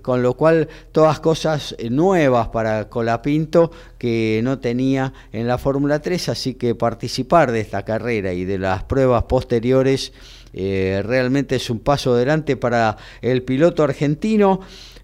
con 0.02 0.22
lo 0.22 0.34
cual 0.34 0.68
todas 0.90 1.20
cosas 1.20 1.76
nuevas 1.88 2.48
para 2.48 2.88
Colapinto 2.88 3.70
que 3.96 4.40
no 4.42 4.58
tenía 4.58 5.12
en 5.32 5.46
la 5.46 5.58
Fórmula 5.58 6.00
3, 6.00 6.30
así 6.30 6.54
que 6.54 6.74
participar 6.74 7.52
de 7.52 7.60
esta 7.60 7.84
carrera 7.84 8.32
y 8.32 8.44
de 8.44 8.58
las 8.58 8.82
pruebas 8.84 9.24
posteriores. 9.24 10.12
Eh, 10.52 11.02
realmente 11.04 11.56
es 11.56 11.70
un 11.70 11.80
paso 11.80 12.14
adelante 12.14 12.56
para 12.56 12.96
el 13.22 13.42
piloto 13.42 13.82
argentino. 13.82 14.60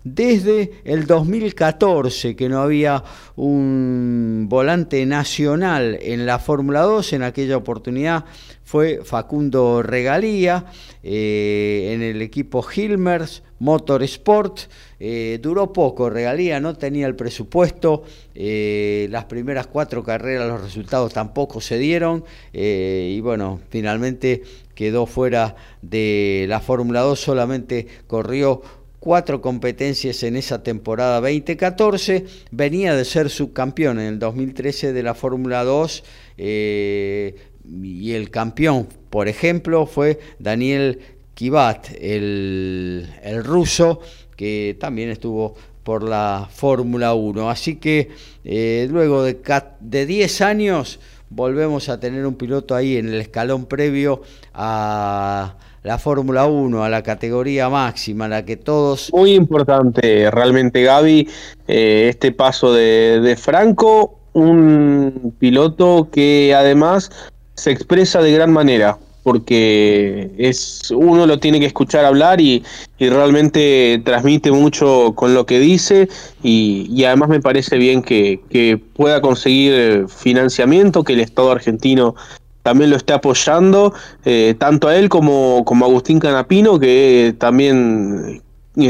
Desde 0.09 0.71
el 0.85 1.05
2014 1.05 2.37
que 2.37 2.49
no 2.49 2.61
había 2.61 3.03
un 3.35 4.47
volante 4.49 5.05
nacional 5.05 5.99
en 6.01 6.27
la 6.27 6.39
Fórmula 6.39 6.83
2, 6.83 7.15
en 7.15 7.25
aquella 7.25 7.57
oportunidad 7.57 8.25
fue 8.63 9.01
Facundo 9.05 9.83
Regalía 9.83 10.67
eh, 11.03 11.91
en 11.93 12.03
el 12.03 12.23
equipo 12.23 12.65
Hilmers 12.65 13.43
Motorsport. 13.59 14.61
Eh, 15.01 15.41
duró 15.43 15.73
poco, 15.73 16.09
Regalía 16.09 16.61
no 16.61 16.77
tenía 16.77 17.09
el 17.09 17.17
presupuesto, 17.17 18.05
las 18.33 19.25
primeras 19.25 19.67
cuatro 19.67 20.05
carreras 20.05 20.47
los 20.47 20.63
resultados 20.63 21.13
tampoco 21.13 21.61
se 21.61 21.79
dieron 21.79 22.25
y 22.53 23.21
bueno, 23.21 23.61
finalmente 23.71 24.43
quedó 24.77 25.07
fuera 25.07 25.57
de 25.83 26.47
la 26.49 26.61
Fórmula 26.61 27.01
2, 27.01 27.19
solamente 27.19 27.89
corrió 28.07 28.63
cuatro 29.01 29.41
competencias 29.41 30.23
en 30.23 30.37
esa 30.37 30.63
temporada 30.63 31.21
2014, 31.21 32.27
venía 32.53 32.95
de 32.95 33.05
ser 33.05 33.31
subcampeón 33.31 33.99
en 33.99 34.07
el 34.07 34.19
2013 34.21 34.93
de 34.93 35.03
la 35.03 35.15
Fórmula 35.15 35.65
2 35.65 36.05
y 36.37 38.13
el 38.13 38.31
campeón, 38.31 38.89
por 39.11 39.29
ejemplo, 39.29 39.87
fue 39.87 40.21
Daniel 40.39 41.01
Kivat, 41.35 41.89
el, 42.01 43.09
ruso, 43.45 44.01
que 44.37 44.77
también 44.79 45.11
estuvo 45.11 45.55
por 45.83 46.03
la 46.03 46.49
Fórmula 46.51 47.15
1. 47.15 47.51
Así 47.51 47.77
que 47.77 48.09
eh, 48.45 48.89
luego 48.91 49.23
de, 49.23 49.39
de 49.81 50.07
10 50.07 50.41
años 50.41 50.99
volvemos 51.31 51.89
a 51.89 51.99
tener 52.01 52.27
un 52.27 52.35
piloto 52.35 52.75
ahí 52.75 52.97
en 52.97 53.09
el 53.09 53.21
escalón 53.21 53.67
previo 53.67 54.23
a 54.55 55.57
la 55.83 55.99
Fórmula 55.99 56.47
1, 56.47 56.83
a 56.83 56.89
la 56.89 57.03
categoría 57.03 57.69
máxima, 57.69 58.27
la 58.27 58.45
que 58.45 58.57
todos... 58.57 59.13
Muy 59.13 59.35
importante 59.35 60.31
realmente 60.31 60.83
Gaby, 60.83 61.29
eh, 61.69 62.09
este 62.11 62.33
paso 62.33 62.73
de, 62.73 63.21
de 63.21 63.37
Franco, 63.37 64.19
un 64.33 65.35
piloto 65.39 66.09
que 66.11 66.55
además 66.55 67.11
se 67.55 67.71
expresa 67.71 68.21
de 68.21 68.33
gran 68.33 68.53
manera, 68.53 68.99
porque 69.27 70.31
es 70.39 70.93
uno 70.95 71.27
lo 71.27 71.41
tiene 71.41 71.59
que 71.59 71.67
escuchar 71.67 72.05
hablar 72.05 72.41
y, 72.41 72.63
realmente 73.01 74.01
transmite 74.05 74.53
mucho 74.53 75.15
con 75.17 75.35
lo 75.35 75.47
que 75.47 75.59
dice 75.59 76.09
y, 76.45 77.03
además 77.03 77.31
me 77.31 77.41
parece 77.41 77.77
bien 77.77 78.03
que, 78.03 78.81
pueda 78.95 79.21
conseguir 79.21 80.07
financiamiento, 80.07 81.03
que 81.03 81.15
el 81.15 81.21
Estado 81.21 81.51
argentino 81.51 82.15
también 82.63 82.91
lo 82.91 82.97
esté 82.97 83.15
apoyando, 83.15 83.93
eh, 84.25 84.55
tanto 84.59 84.87
a 84.87 84.97
él 84.97 85.09
como, 85.09 85.65
como 85.65 85.85
a 85.85 85.89
Agustín 85.89 86.21
Canapino, 86.21 86.79
que 86.79 87.35
también 87.37 88.27
eh, 88.29 88.41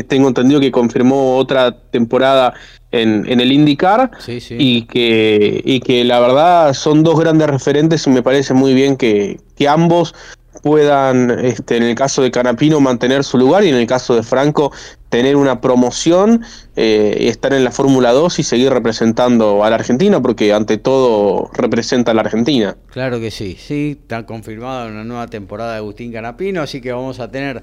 tengo 0.08 0.28
entendido 0.28 0.60
que 0.60 0.70
confirmó 0.70 1.36
otra 1.36 1.76
temporada 1.90 2.54
en, 2.92 3.40
el 3.40 3.52
IndyCar 3.52 4.10
Y, 4.50 4.82
que, 4.82 5.60
y 5.64 5.80
que 5.80 6.04
la 6.04 6.20
verdad 6.20 6.74
son 6.74 7.02
dos 7.02 7.18
grandes 7.18 7.48
referentes 7.48 8.06
y 8.06 8.10
me 8.10 8.22
parece 8.22 8.54
muy 8.54 8.74
bien 8.74 8.96
que, 8.96 9.38
ambos 9.68 10.14
puedan, 10.62 11.30
este, 11.44 11.76
en 11.76 11.84
el 11.84 11.94
caso 11.94 12.22
de 12.22 12.30
Canapino, 12.30 12.80
mantener 12.80 13.22
su 13.24 13.38
lugar 13.38 13.62
y 13.62 13.68
en 13.68 13.76
el 13.76 13.86
caso 13.86 14.16
de 14.16 14.22
Franco, 14.22 14.72
tener 15.10 15.36
una 15.36 15.60
promoción, 15.60 16.44
eh, 16.74 17.28
estar 17.28 17.52
en 17.52 17.62
la 17.62 17.70
Fórmula 17.70 18.12
2 18.12 18.38
y 18.40 18.42
seguir 18.42 18.72
representando 18.72 19.62
a 19.64 19.70
la 19.70 19.76
Argentina, 19.76 20.20
porque 20.20 20.52
ante 20.52 20.78
todo 20.78 21.50
representa 21.52 22.10
a 22.10 22.14
la 22.14 22.22
Argentina. 22.22 22.76
Claro 22.90 23.20
que 23.20 23.30
sí, 23.30 23.56
sí, 23.58 23.98
está 24.00 24.26
confirmada 24.26 24.86
una 24.86 25.04
nueva 25.04 25.28
temporada 25.28 25.72
de 25.72 25.78
Agustín 25.78 26.12
Canapino, 26.12 26.62
así 26.62 26.80
que 26.80 26.92
vamos 26.92 27.20
a 27.20 27.30
tener 27.30 27.62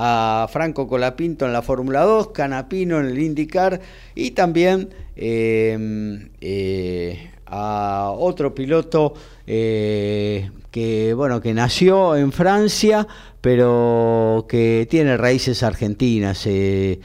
a 0.00 0.46
Franco 0.48 0.86
Colapinto 0.86 1.44
en 1.44 1.52
la 1.52 1.60
Fórmula 1.60 2.02
2, 2.02 2.28
Canapino 2.28 3.00
en 3.00 3.06
el 3.06 3.18
IndyCar 3.18 3.80
y 4.14 4.30
también 4.30 4.90
em, 5.16 6.28
eh, 6.40 7.30
a 7.46 8.12
otro 8.16 8.54
piloto 8.54 9.14
eh, 9.44 10.50
que 10.70 11.14
bueno 11.14 11.40
que 11.40 11.52
nació 11.52 12.14
en 12.14 12.30
Francia 12.30 13.08
pero 13.40 14.46
que 14.48 14.86
tiene 14.88 15.16
raíces 15.16 15.64
argentinas 15.64 16.38
se, 16.38 17.00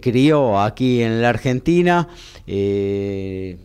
crió 0.00 0.60
aquí 0.60 1.02
en 1.02 1.20
la 1.20 1.30
Argentina 1.30 2.06
eh, 2.46 3.56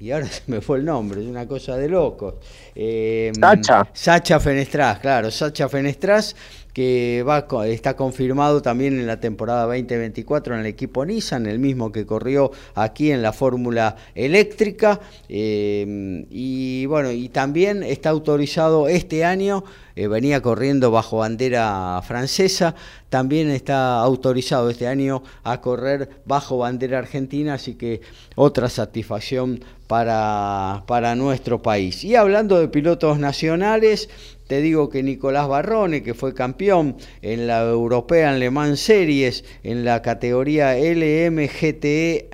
y 0.00 0.10
ahora 0.10 0.26
se 0.30 0.42
me 0.46 0.60
fue 0.60 0.78
el 0.78 0.84
nombre, 0.84 1.20
es 1.20 1.26
una 1.26 1.46
cosa 1.46 1.76
de 1.76 1.88
locos. 1.88 2.34
Sacha. 3.40 3.88
Sacha 3.92 4.40
Fenestras, 4.40 5.00
claro, 5.00 5.30
Sacha 5.30 5.68
Fenestras, 5.68 6.36
que 6.72 7.24
está 7.66 7.96
confirmado 7.96 8.62
también 8.62 8.98
en 8.98 9.06
la 9.06 9.20
temporada 9.20 9.64
2024 9.64 10.54
en 10.54 10.60
el 10.60 10.66
equipo 10.66 11.04
Nissan, 11.04 11.46
el 11.46 11.58
mismo 11.58 11.90
que 11.92 12.06
corrió 12.06 12.52
aquí 12.74 13.10
en 13.10 13.22
la 13.22 13.32
Fórmula 13.32 13.96
Eléctrica. 14.14 15.00
Eh, 15.28 16.24
y 16.30 16.86
bueno, 16.86 17.10
y 17.10 17.28
también 17.28 17.82
está 17.82 18.10
autorizado 18.10 18.88
este 18.88 19.24
año, 19.24 19.64
eh, 19.96 20.06
venía 20.06 20.40
corriendo 20.40 20.90
bajo 20.90 21.18
bandera 21.18 22.00
francesa, 22.06 22.74
también 23.08 23.50
está 23.50 23.98
autorizado 23.98 24.70
este 24.70 24.86
año 24.86 25.22
a 25.42 25.60
correr 25.60 26.22
bajo 26.24 26.58
bandera 26.58 26.98
argentina, 26.98 27.54
así 27.54 27.74
que 27.74 28.00
otra 28.36 28.68
satisfacción 28.68 29.64
para, 29.88 30.84
para 30.86 31.14
nuestro 31.14 31.62
país. 31.62 32.04
Y 32.04 32.14
hablando 32.14 32.60
de 32.60 32.68
pilotos 32.68 33.18
nacionales, 33.18 34.08
te 34.48 34.60
digo 34.62 34.88
que 34.88 35.02
Nicolás 35.02 35.46
Barrone, 35.46 36.02
que 36.02 36.14
fue 36.14 36.34
campeón 36.34 36.96
en 37.22 37.46
la 37.46 37.62
European 37.62 38.40
Le 38.40 38.50
Mans 38.50 38.80
Series 38.80 39.44
en 39.62 39.84
la 39.84 40.02
categoría 40.02 40.74
LMGTE 40.74 42.30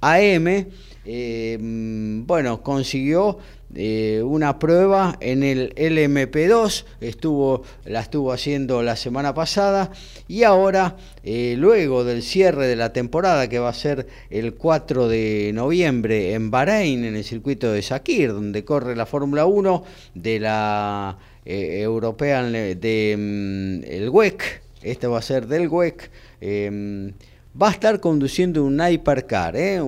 AM, 0.00 0.66
eh, 1.06 1.58
bueno, 1.60 2.62
consiguió 2.62 3.38
eh, 3.74 4.22
una 4.24 4.58
prueba 4.58 5.16
en 5.20 5.42
el 5.42 5.74
LMP2, 5.74 6.84
estuvo, 7.00 7.62
la 7.84 8.00
estuvo 8.00 8.32
haciendo 8.32 8.82
la 8.82 8.94
semana 8.94 9.34
pasada 9.34 9.90
y 10.28 10.44
ahora, 10.44 10.96
eh, 11.24 11.56
luego 11.58 12.04
del 12.04 12.22
cierre 12.22 12.68
de 12.68 12.76
la 12.76 12.92
temporada 12.92 13.48
que 13.48 13.58
va 13.58 13.70
a 13.70 13.74
ser 13.74 14.06
el 14.30 14.54
4 14.54 15.08
de 15.08 15.50
noviembre 15.54 16.34
en 16.34 16.50
Bahrein, 16.50 17.04
en 17.04 17.16
el 17.16 17.24
circuito 17.24 17.72
de 17.72 17.82
Sakir, 17.82 18.32
donde 18.32 18.64
corre 18.64 18.94
la 18.94 19.06
Fórmula 19.06 19.46
1 19.46 19.82
de 20.14 20.40
la 20.40 21.18
eh, 21.44 21.80
European 21.82 22.52
de 22.52 23.14
mm, 23.18 23.84
el 23.90 24.08
WEC, 24.10 24.62
este 24.82 25.06
va 25.06 25.18
a 25.18 25.22
ser 25.22 25.46
del 25.46 25.68
WEC, 25.68 26.10
em, 26.40 27.12
va 27.60 27.68
a 27.68 27.72
estar 27.72 28.00
conduciendo 28.00 28.64
un 28.64 28.80
Hypercar, 28.80 29.56
¿eh? 29.56 29.80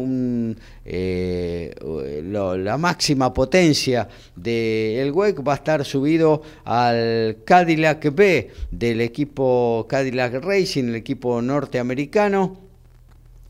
eh 0.84 1.74
la 2.22 2.78
máxima 2.78 3.32
potencia 3.32 4.08
del 4.36 5.10
WEC 5.12 5.46
va 5.46 5.52
a 5.52 5.56
estar 5.56 5.84
subido 5.84 6.42
al 6.64 7.38
Cadillac 7.44 8.14
B 8.14 8.50
del 8.70 9.00
equipo 9.00 9.86
Cadillac 9.88 10.34
Racing, 10.34 10.84
el 10.84 10.94
equipo 10.96 11.42
norteamericano. 11.42 12.64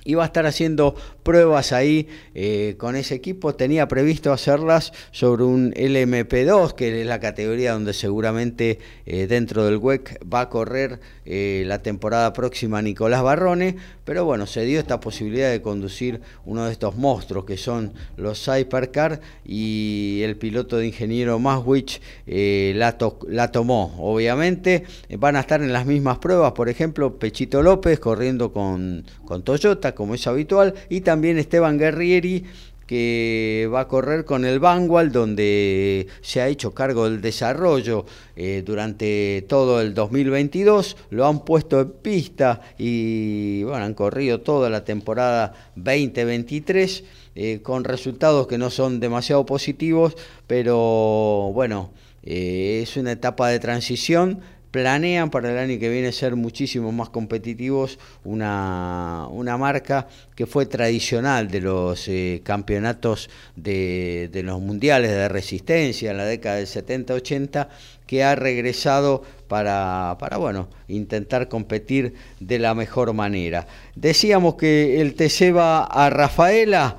Y 0.05 0.15
va 0.15 0.23
a 0.23 0.27
estar 0.27 0.47
haciendo 0.47 0.95
pruebas 1.27 1.73
ahí 1.73 2.07
eh, 2.37 2.77
con 2.79 2.95
ese 2.95 3.17
equipo. 3.17 3.57
Tenía 3.57 3.89
previsto 3.89 4.33
hacerlas 4.33 4.93
sobre 5.11 5.43
un 5.43 5.73
LMP2, 5.73 6.73
que 6.75 7.01
es 7.01 7.07
la 7.07 7.19
categoría 7.19 7.73
donde 7.73 7.93
seguramente 7.93 8.79
eh, 9.07 9.27
dentro 9.27 9.65
del 9.65 9.79
WEC 9.79 10.21
va 10.33 10.43
a 10.43 10.49
correr 10.49 11.01
eh, 11.25 11.65
la 11.67 11.83
temporada 11.83 12.33
próxima 12.33 12.81
Nicolás 12.81 13.25
Barrone, 13.25 13.75
pero 14.05 14.25
bueno, 14.25 14.47
se 14.47 14.65
dio 14.65 14.79
esta 14.79 15.01
posibilidad 15.01 15.51
de 15.51 15.61
conducir 15.61 16.21
uno 16.45 16.67
de 16.67 16.73
estos 16.73 16.95
monstruos 16.95 17.45
que 17.45 17.57
son 17.57 17.93
los 18.17 18.45
Cypercar 18.45 19.21
y 19.45 20.21
el 20.23 20.37
piloto 20.37 20.77
de 20.77 20.87
ingeniero 20.87 21.41
Maswich 21.41 22.01
la, 22.27 22.97
la 23.29 23.51
tomó. 23.51 23.97
Obviamente 23.99 24.85
van 25.19 25.35
a 25.35 25.41
estar 25.41 25.61
en 25.61 25.73
las 25.73 25.87
mismas 25.87 26.19
pruebas, 26.19 26.53
por 26.53 26.69
ejemplo, 26.69 27.19
Pechito 27.19 27.63
López 27.63 27.99
corriendo 27.99 28.53
con, 28.53 29.05
con 29.25 29.43
Toyota, 29.43 29.93
como 29.97 30.15
es 30.15 30.25
habitual, 30.29 30.75
y 30.89 31.01
también 31.01 31.16
Esteban 31.25 31.79
Guerrieri 31.79 32.45
que 32.87 33.69
va 33.73 33.81
a 33.81 33.89
correr 33.89 34.25
con 34.25 34.45
el 34.45 34.61
Vanguard, 34.61 35.11
donde 35.11 36.07
se 36.21 36.41
ha 36.41 36.49
hecho 36.49 36.73
cargo 36.73 37.11
del 37.11 37.21
desarrollo 37.21 38.07
eh, 38.37 38.63
durante 38.65 39.45
todo 39.49 39.81
el 39.81 39.93
2022, 39.93 40.97
lo 41.11 41.27
han 41.27 41.45
puesto 41.45 41.81
en 41.81 41.91
pista 41.91 42.61
y 42.79 43.65
bueno, 43.65 43.85
han 43.85 43.95
corrido 43.95 44.41
toda 44.41 44.71
la 44.71 44.85
temporada 44.85 45.53
2023 45.75 47.05
eh, 47.35 47.61
con 47.63 47.83
resultados 47.83 48.47
que 48.47 48.57
no 48.57 48.71
son 48.71 49.01
demasiado 49.01 49.45
positivos, 49.45 50.17
pero 50.47 51.51
bueno, 51.53 51.91
eh, 52.23 52.81
es 52.83 52.97
una 52.97 53.13
etapa 53.13 53.49
de 53.49 53.59
transición 53.59 54.41
planean 54.77 55.31
para 55.31 55.51
el 55.51 55.57
año 55.57 55.81
que 55.81 55.89
viene 55.89 56.13
ser 56.13 56.37
muchísimo 56.37 56.93
más 56.93 57.09
competitivos, 57.09 57.99
una, 58.25 59.27
una 59.31 59.57
marca 59.57 60.07
que 60.35 60.45
fue 60.45 60.67
tradicional 60.67 61.49
de 61.49 61.63
los 61.63 62.07
eh, 62.09 62.43
campeonatos 62.45 63.31
de, 63.55 64.29
los 64.45 64.61
mundiales 64.61 65.13
de 65.13 65.31
resistencia 65.31 66.11
en 66.11 66.19
la 66.19 66.27
década 66.27 66.57
del 66.57 66.67
70-80, 66.67 67.69
que 68.07 68.23
ha 68.23 68.35
regresado 68.35 69.23
para, 69.49 70.19
para 70.21 70.37
bueno, 70.37 70.69
intentar 70.89 71.49
competir 71.49 72.13
de 72.39 72.59
la 72.59 72.75
mejor 72.75 73.15
manera. 73.15 73.67
Decíamos 73.95 74.57
que 74.57 75.01
el 75.01 75.15
TC 75.15 75.57
va 75.57 75.85
a 75.85 76.11
Rafaela. 76.11 76.99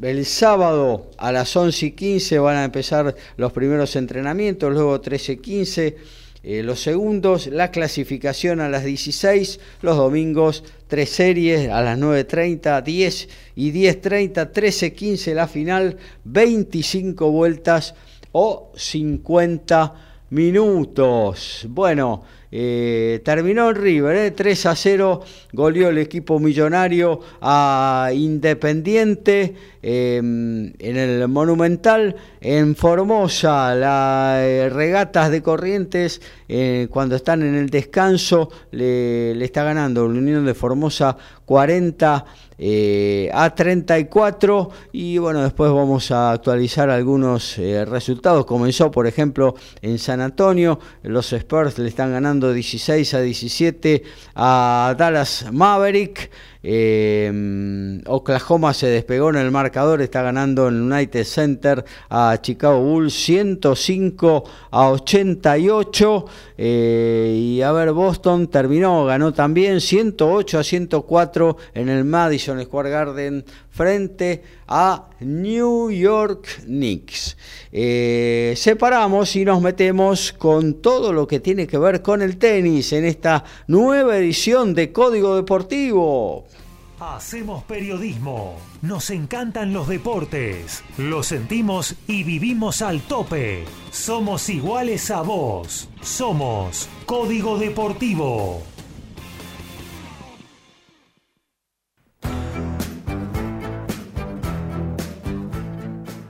El 0.00 0.24
sábado 0.24 1.10
a 1.18 1.32
las 1.32 1.54
11 1.54 1.84
y 1.84 1.90
15 1.90 2.38
van 2.38 2.56
a 2.56 2.64
empezar 2.64 3.14
los 3.36 3.52
primeros 3.52 3.94
entrenamientos, 3.96 4.72
luego 4.72 4.98
13 4.98 5.32
y 5.32 5.36
15 5.36 5.96
eh, 6.50 6.62
los 6.62 6.80
segundos, 6.80 7.46
la 7.48 7.70
clasificación 7.70 8.60
a 8.60 8.70
las 8.70 8.82
16, 8.82 9.60
los 9.82 9.98
domingos 9.98 10.64
tres 10.86 11.10
series 11.10 11.68
a 11.68 11.82
las 11.82 11.98
9.30, 11.98 12.82
10 12.82 13.28
y 13.54 13.70
10.30, 13.70 14.50
13.15 14.50 15.34
la 15.34 15.46
final, 15.46 15.98
25 16.24 17.30
vueltas 17.30 17.94
o 18.32 18.72
50 18.74 19.92
minutos. 20.30 21.66
Bueno, 21.68 22.22
eh, 22.50 23.20
terminó 23.26 23.68
en 23.68 23.76
River, 23.76 24.34
3 24.34 24.64
eh, 24.64 24.68
a 24.70 24.74
0, 24.74 25.20
goleó 25.52 25.90
el 25.90 25.98
equipo 25.98 26.38
millonario 26.38 27.20
a 27.42 28.10
Independiente 28.14 29.54
em, 29.82 30.72
en 30.78 30.96
el 30.96 31.28
Monumental, 31.28 32.16
en 32.40 32.76
Formosa, 32.76 33.74
las 33.74 34.40
eh, 34.40 34.68
regatas 34.70 35.30
de 35.30 35.42
Corrientes, 35.42 36.20
cuando 36.90 37.16
están 37.16 37.42
en 37.42 37.54
el 37.54 37.68
descanso, 37.68 38.48
le, 38.70 39.44
está 39.44 39.64
ganando 39.64 40.08
la 40.08 40.18
Unión 40.18 40.46
de 40.46 40.54
Formosa 40.54 41.16
40 41.44 42.24
eh, 42.60 43.30
a 43.32 43.54
34 43.54 44.70
y 44.90 45.16
bueno 45.18 45.42
después 45.42 45.70
vamos 45.70 46.10
a 46.10 46.32
actualizar 46.32 46.90
algunos 46.90 47.56
eh, 47.56 47.84
resultados. 47.84 48.44
Comenzó 48.44 48.90
por 48.90 49.06
ejemplo 49.06 49.54
en 49.80 49.98
San 49.98 50.20
Antonio 50.20 50.80
los 51.04 51.32
Spurs 51.32 51.78
le 51.78 51.88
están 51.88 52.12
ganando 52.12 52.52
16 52.52 53.14
a 53.14 53.20
17 53.20 54.02
a 54.34 54.94
Dallas 54.98 55.46
Maverick 55.52 56.30
eh, 56.62 58.00
Oklahoma 58.06 58.74
se 58.74 58.88
despegó 58.88 59.30
en 59.30 59.36
el 59.36 59.50
marcador, 59.50 60.02
está 60.02 60.22
ganando 60.22 60.68
en 60.68 60.90
United 60.92 61.24
Center 61.24 61.84
a 62.08 62.38
Chicago 62.40 62.80
Bulls 62.82 63.14
105 63.14 64.44
a 64.70 64.90
88. 64.90 66.24
Eh, 66.56 67.34
y 67.38 67.62
a 67.62 67.72
ver, 67.72 67.92
Boston 67.92 68.48
terminó, 68.48 69.04
ganó 69.04 69.32
también 69.32 69.80
108 69.80 70.58
a 70.58 70.64
104 70.64 71.56
en 71.74 71.88
el 71.88 72.04
Madison 72.04 72.62
Square 72.62 72.90
Garden 72.90 73.44
frente 73.70 74.42
a 74.66 75.08
New 75.20 75.90
York 75.90 76.62
Knicks. 76.64 77.36
Eh, 77.72 78.54
separamos 78.56 79.34
y 79.36 79.44
nos 79.44 79.60
metemos 79.60 80.32
con 80.32 80.74
todo 80.80 81.12
lo 81.12 81.26
que 81.26 81.40
tiene 81.40 81.66
que 81.66 81.78
ver 81.78 82.02
con 82.02 82.22
el 82.22 82.38
tenis 82.38 82.92
en 82.92 83.04
esta 83.04 83.44
nueva 83.66 84.16
edición 84.18 84.74
de 84.74 84.92
Código 84.92 85.36
Deportivo. 85.36 86.46
Hacemos 87.00 87.62
periodismo, 87.62 88.56
nos 88.82 89.10
encantan 89.10 89.72
los 89.72 89.86
deportes, 89.86 90.82
lo 90.96 91.22
sentimos 91.22 91.94
y 92.08 92.24
vivimos 92.24 92.82
al 92.82 93.02
tope. 93.02 93.64
Somos 93.92 94.48
iguales 94.48 95.08
a 95.12 95.22
vos, 95.22 95.88
somos 96.02 96.88
Código 97.06 97.56
Deportivo. 97.56 98.62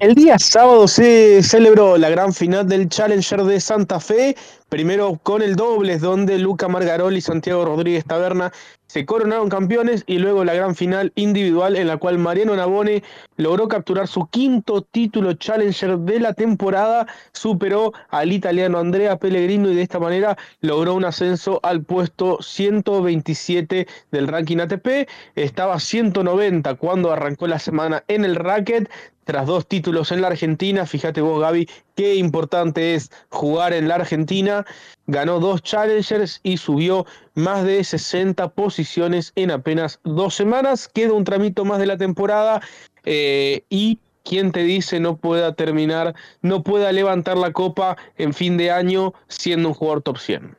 El 0.01 0.15
día 0.15 0.39
sábado 0.39 0.87
se 0.87 1.43
celebró 1.43 1.99
la 1.99 2.09
gran 2.09 2.33
final 2.33 2.69
del 2.69 2.89
Challenger 2.89 3.43
de 3.43 3.59
Santa 3.59 3.99
Fe, 3.99 4.37
primero 4.69 5.19
con 5.23 5.43
el 5.43 5.57
dobles 5.57 6.01
donde 6.01 6.39
Luca 6.39 6.69
Margaroli 6.69 7.19
y 7.19 7.23
Santiago 7.23 7.65
Rodríguez 7.65 8.05
Taberna 8.05 8.53
se 8.87 9.05
coronaron 9.05 9.51
campeones 9.51 10.03
y 10.07 10.19
luego 10.19 10.45
la 10.45 10.55
gran 10.55 10.75
final 10.75 11.13
individual 11.15 11.77
en 11.77 11.87
la 11.87 11.99
cual 11.99 12.19
Mariano 12.19 12.57
Nabone 12.57 13.03
logró 13.37 13.69
capturar 13.69 14.09
su 14.09 14.27
quinto 14.29 14.83
título 14.83 15.35
Challenger 15.35 15.99
de 15.99 16.21
la 16.21 16.33
temporada, 16.33 17.07
superó 17.33 17.93
al 18.09 18.33
italiano 18.33 18.79
Andrea 18.79 19.19
Pellegrino 19.19 19.71
y 19.71 19.75
de 19.75 19.83
esta 19.83 19.99
manera 19.99 20.39
logró 20.61 20.95
un 20.95 21.05
ascenso 21.05 21.61
al 21.63 21.83
puesto 21.83 22.39
127 22.41 23.87
del 24.11 24.29
ranking 24.29 24.59
ATP, 24.59 25.09
estaba 25.35 25.79
190 25.81 26.75
cuando 26.77 27.13
arrancó 27.13 27.47
la 27.47 27.59
semana 27.59 28.05
en 28.09 28.25
el 28.25 28.37
racket, 28.37 28.89
tras 29.29 29.47
dos 29.47 29.69
títulos 29.69 30.11
en 30.11 30.23
la 30.23 30.29
Argentina. 30.29 30.87
Fíjate 30.87 31.21
vos, 31.21 31.39
Gaby, 31.39 31.69
qué 31.95 32.15
importante 32.15 32.95
es 32.95 33.11
jugar 33.29 33.75
en 33.75 33.87
la 33.87 33.97
Argentina. 33.97 34.58
Ganó 35.07 35.41
dos 35.41 35.63
Challengers 35.63 36.41
y 36.43 36.57
subió 36.57 37.07
más 37.35 37.65
de 37.65 37.83
60 37.83 38.49
posiciones 38.51 39.33
en 39.37 39.51
apenas 39.51 40.01
dos 40.05 40.35
semanas. 40.35 40.89
Queda 40.89 41.13
un 41.13 41.25
tramito 41.25 41.65
más 41.65 41.79
de 41.79 41.87
la 41.87 41.97
temporada 41.97 42.61
eh, 43.05 43.63
y 43.69 43.99
¿quién 44.25 44.53
te 44.53 44.63
dice 44.63 45.01
no 45.01 45.17
pueda 45.17 45.55
terminar, 45.55 46.15
no 46.43 46.63
pueda 46.63 46.93
levantar 46.93 47.37
la 47.37 47.53
copa 47.53 47.97
en 48.17 48.35
fin 48.35 48.57
de 48.57 48.71
año 48.71 49.15
siendo 49.29 49.69
un 49.69 49.75
jugador 49.75 50.03
top 50.03 50.19
100? 50.19 50.57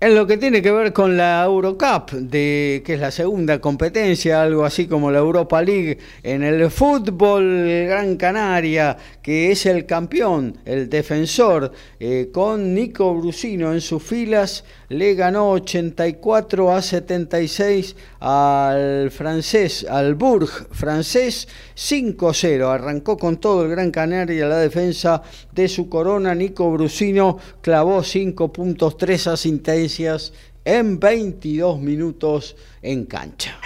En 0.00 0.14
lo 0.14 0.28
que 0.28 0.36
tiene 0.36 0.62
que 0.62 0.70
ver 0.70 0.92
con 0.92 1.16
la 1.16 1.42
Eurocup, 1.42 2.12
de, 2.12 2.84
que 2.86 2.94
es 2.94 3.00
la 3.00 3.10
segunda 3.10 3.60
competencia, 3.60 4.40
algo 4.40 4.64
así 4.64 4.86
como 4.86 5.10
la 5.10 5.18
Europa 5.18 5.60
League 5.60 5.98
en 6.22 6.44
el 6.44 6.70
fútbol 6.70 7.66
Gran 7.88 8.16
Canaria, 8.16 8.96
que 9.20 9.50
es 9.50 9.66
el 9.66 9.86
campeón, 9.86 10.58
el 10.64 10.88
defensor, 10.88 11.72
eh, 11.98 12.30
con 12.32 12.74
Nico 12.74 13.12
Brusino 13.12 13.72
en 13.72 13.80
sus 13.80 14.00
filas, 14.00 14.64
le 14.88 15.14
ganó 15.14 15.50
84 15.50 16.72
a 16.72 16.80
76 16.80 17.96
al 18.20 19.10
francés, 19.10 19.86
al 19.88 20.14
Bourg 20.14 20.48
francés, 20.70 21.48
5-0. 21.76 22.66
Arrancó 22.66 23.16
con 23.18 23.36
todo 23.36 23.64
el 23.64 23.70
Gran 23.70 23.90
Canaria 23.90 24.46
la 24.46 24.58
defensa 24.58 25.22
de 25.52 25.68
su 25.68 25.88
corona. 25.88 26.34
Nico 26.34 26.70
Brusino 26.72 27.38
clavó 27.60 28.02
5 28.02 28.52
puntos, 28.52 28.96
3 28.96 29.26
asistencias 29.28 30.32
en 30.64 30.98
22 30.98 31.80
minutos 31.80 32.56
en 32.82 33.04
cancha. 33.04 33.58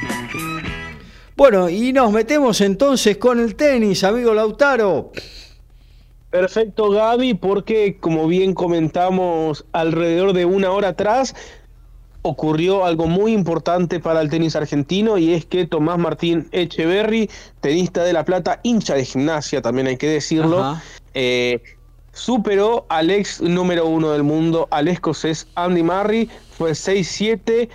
Bueno, 1.37 1.68
y 1.68 1.93
nos 1.93 2.12
metemos 2.12 2.61
entonces 2.61 3.16
con 3.16 3.41
el 3.41 3.55
tenis, 3.55 4.05
amigo 4.05 4.35
Lautaro. 4.35 5.12
Perfecto, 6.33 6.89
Gaby, 6.89 7.35
porque 7.35 7.99
como 8.01 8.26
bien 8.26 8.55
comentamos 8.55 9.66
alrededor 9.72 10.33
de 10.33 10.47
una 10.47 10.70
hora 10.70 10.89
atrás, 10.89 11.35
ocurrió 12.22 12.87
algo 12.87 13.07
muy 13.07 13.35
importante 13.35 14.01
para 14.01 14.22
el 14.22 14.30
tenis 14.30 14.57
argentino 14.57 15.18
y 15.18 15.35
es 15.35 15.45
que 15.45 15.66
Tomás 15.66 15.99
Martín 15.99 16.49
Echeverry, 16.53 17.28
tenista 17.61 18.03
de 18.03 18.14
La 18.14 18.24
Plata, 18.24 18.61
hincha 18.62 18.95
de 18.95 19.05
gimnasia, 19.05 19.61
también 19.61 19.89
hay 19.89 19.99
que 19.99 20.09
decirlo, 20.09 20.78
eh, 21.12 21.61
superó 22.14 22.87
al 22.89 23.11
ex 23.11 23.43
número 23.43 23.87
uno 23.87 24.12
del 24.12 24.22
mundo, 24.22 24.68
al 24.70 24.89
escocés 24.89 25.47
Andy 25.55 25.83
Murray, 25.83 26.30
fue 26.57 26.70
6-7, 26.70 27.68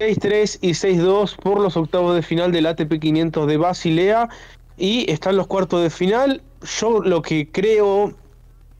6-3 0.00 0.58
y 0.62 0.70
6-2 0.70 1.36
por 1.36 1.60
los 1.60 1.76
octavos 1.76 2.16
de 2.16 2.22
final 2.22 2.50
del 2.50 2.66
ATP 2.66 2.98
500 2.98 3.46
de 3.46 3.56
Basilea 3.56 4.28
y 4.76 5.08
están 5.08 5.36
los 5.36 5.46
cuartos 5.46 5.80
de 5.80 5.90
final. 5.90 6.42
Yo 6.62 7.00
lo 7.00 7.22
que 7.22 7.48
creo 7.50 8.14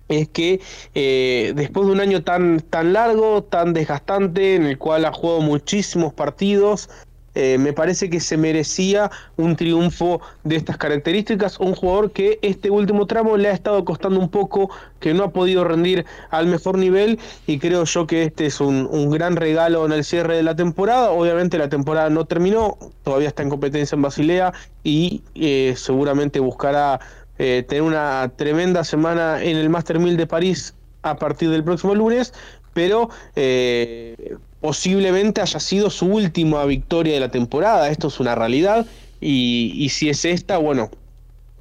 es 0.08 0.28
que 0.28 0.60
eh, 0.94 1.52
después 1.54 1.86
de 1.86 1.92
un 1.92 2.00
año 2.00 2.22
tan, 2.22 2.60
tan 2.60 2.92
largo, 2.92 3.42
tan 3.44 3.72
desgastante, 3.72 4.56
en 4.56 4.64
el 4.66 4.76
cual 4.78 5.04
ha 5.04 5.12
jugado 5.12 5.40
muchísimos 5.40 6.12
partidos, 6.12 6.90
eh, 7.36 7.58
me 7.58 7.72
parece 7.72 8.10
que 8.10 8.18
se 8.18 8.36
merecía 8.36 9.08
un 9.36 9.54
triunfo 9.54 10.20
de 10.42 10.56
estas 10.56 10.76
características. 10.76 11.60
Un 11.60 11.74
jugador 11.74 12.10
que 12.10 12.38
este 12.42 12.70
último 12.70 13.06
tramo 13.06 13.36
le 13.36 13.48
ha 13.48 13.52
estado 13.52 13.84
costando 13.84 14.18
un 14.18 14.28
poco, 14.28 14.68
que 14.98 15.14
no 15.14 15.24
ha 15.24 15.30
podido 15.30 15.62
rendir 15.64 16.04
al 16.30 16.46
mejor 16.46 16.76
nivel 16.76 17.18
y 17.46 17.58
creo 17.58 17.84
yo 17.84 18.06
que 18.06 18.24
este 18.24 18.46
es 18.46 18.60
un, 18.60 19.10
gran 19.10 19.36
regalo 19.36 19.86
en 19.86 19.92
el 19.92 20.04
cierre 20.04 20.36
de 20.36 20.42
la 20.42 20.56
temporada. 20.56 21.12
Obviamente 21.12 21.56
la 21.56 21.68
temporada 21.68 22.10
no 22.10 22.24
terminó, 22.24 22.76
todavía 23.04 23.28
está 23.28 23.42
en 23.42 23.50
competencia 23.50 23.94
en 23.94 24.02
Basilea 24.02 24.52
y 24.82 25.22
eh, 25.34 25.74
seguramente 25.76 26.40
buscará 26.40 27.00
eh, 27.42 27.62
tener 27.66 27.80
una 27.80 28.30
tremenda 28.36 28.84
semana 28.84 29.42
en 29.42 29.56
el 29.56 29.70
Master 29.70 29.98
1000 29.98 30.18
de 30.18 30.26
París 30.26 30.74
a 31.00 31.16
partir 31.16 31.48
del 31.48 31.64
próximo 31.64 31.94
lunes, 31.94 32.34
pero 32.74 33.08
eh, 33.34 34.36
posiblemente 34.60 35.40
haya 35.40 35.58
sido 35.58 35.88
su 35.88 36.04
última 36.04 36.62
victoria 36.66 37.14
de 37.14 37.20
la 37.20 37.30
temporada. 37.30 37.88
Esto 37.88 38.08
es 38.08 38.20
una 38.20 38.34
realidad 38.34 38.84
y, 39.22 39.88
si 39.88 40.10
es 40.10 40.26
esta, 40.26 40.58
bueno, 40.58 40.90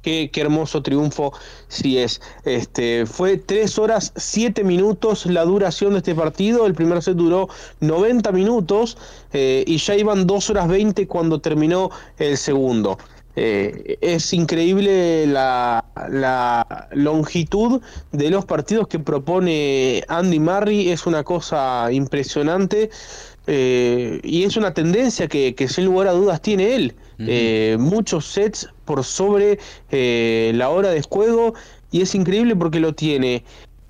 Qué, 0.02 0.30
hermoso 0.34 0.82
triunfo 0.82 1.32
si 1.68 1.98
es. 1.98 2.20
Este, 2.44 3.06
fue 3.06 3.38
3 3.38 3.78
horas 3.78 4.12
7 4.16 4.64
minutos 4.64 5.24
la 5.26 5.44
duración 5.44 5.92
de 5.92 5.98
este 5.98 6.14
partido. 6.14 6.66
El 6.66 6.74
primer 6.74 7.02
set 7.02 7.16
duró 7.16 7.48
90 7.80 8.32
minutos 8.32 8.96
eh, 9.32 9.62
y 9.66 9.76
ya 9.76 9.94
iban 9.96 10.26
2 10.26 10.50
horas 10.50 10.68
20 10.68 11.06
cuando 11.06 11.40
terminó 11.40 11.90
el 12.18 12.38
segundo. 12.38 12.98
Eh, 13.42 13.96
es 14.02 14.34
increíble 14.34 15.26
la, 15.26 15.82
longitud 16.92 17.80
de 18.12 18.28
los 18.28 18.44
partidos 18.44 18.86
que 18.86 18.98
propone 18.98 20.04
Andy 20.08 20.38
Murray, 20.38 20.90
es 20.90 21.06
una 21.06 21.24
cosa 21.24 21.90
impresionante 21.90 22.90
eh, 23.46 24.20
y 24.22 24.42
es 24.44 24.58
una 24.58 24.74
tendencia 24.74 25.26
que, 25.26 25.54
sin 25.70 25.86
lugar 25.86 26.08
a 26.08 26.12
dudas 26.12 26.42
tiene 26.42 26.74
él. 26.74 26.94
Eh, 27.18 27.78
muchos 27.80 28.26
sets 28.26 28.68
por 28.84 29.04
sobre 29.04 29.58
la 29.90 30.68
hora 30.68 30.90
de 30.90 31.00
juego 31.00 31.54
y 31.90 32.02
es 32.02 32.14
increíble 32.14 32.54
porque 32.56 32.78
lo 32.78 32.94
tiene 32.94 33.42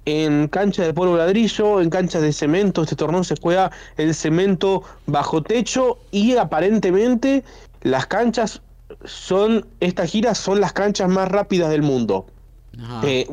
en 0.05 0.47
canchas 0.47 0.87
de 0.87 0.95
polvo 0.95 1.17
ladrillo, 1.17 1.81
en 1.81 1.91
canchas 1.91 2.23
de 2.23 2.33
cemento. 2.33 2.83
Este 2.85 2.95
torneo 2.95 3.25
se 3.25 3.35
juega 3.35 3.73
en 3.97 4.15
cemento 4.15 4.85
bajo 5.07 5.43
techo 5.43 5.99
y 6.13 6.37
aparentemente 6.37 7.43
las 7.83 8.07
canchas 8.07 8.63
son, 9.05 9.67
estas 9.81 10.11
giras 10.11 10.39
son 10.39 10.61
las 10.61 10.73
canchas 10.73 11.09
más 11.09 11.29
rápidas 11.29 11.71
del 11.71 11.83
mundo. 11.83 12.27
Eh, 13.03 13.27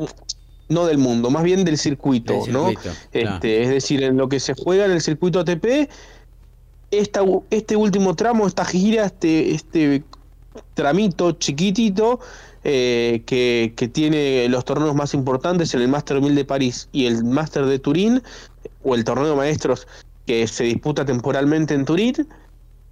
no 0.68 0.86
del 0.86 0.98
mundo, 0.98 1.30
más 1.30 1.44
bien 1.44 1.64
del 1.64 1.78
circuito, 1.78 2.44
¿no? 2.48 2.70
Este, 3.12 3.62
Es 3.62 3.68
decir, 3.70 4.02
en 4.02 4.16
lo 4.16 4.28
que 4.28 4.40
se 4.40 4.54
juega 4.54 4.84
en 4.84 4.90
el 4.92 5.00
circuito 5.00 5.40
ATP, 5.40 5.88
esta, 6.90 7.22
este 7.50 7.76
último 7.76 8.14
tramo, 8.14 8.46
esta 8.46 8.64
gira, 8.64 9.06
este, 9.06 9.54
este 9.54 10.04
tramito 10.74 11.32
chiquitito, 11.32 12.20
eh, 12.64 13.22
que, 13.24 13.72
que, 13.76 13.88
tiene 13.88 14.48
los 14.48 14.64
torneos 14.64 14.94
más 14.94 15.14
importantes 15.14 15.72
en 15.74 15.80
el 15.80 15.88
Master 15.88 16.20
1000 16.20 16.34
de 16.34 16.44
París 16.44 16.88
y 16.92 17.06
el 17.06 17.24
Master 17.24 17.64
de 17.66 17.78
Turín, 17.78 18.22
o 18.82 18.94
el 18.94 19.04
torneo 19.04 19.30
de 19.30 19.36
maestros 19.36 19.86
que 20.26 20.46
se 20.46 20.64
disputa 20.64 21.04
temporalmente 21.04 21.74
en 21.74 21.84
Turín, 21.84 22.14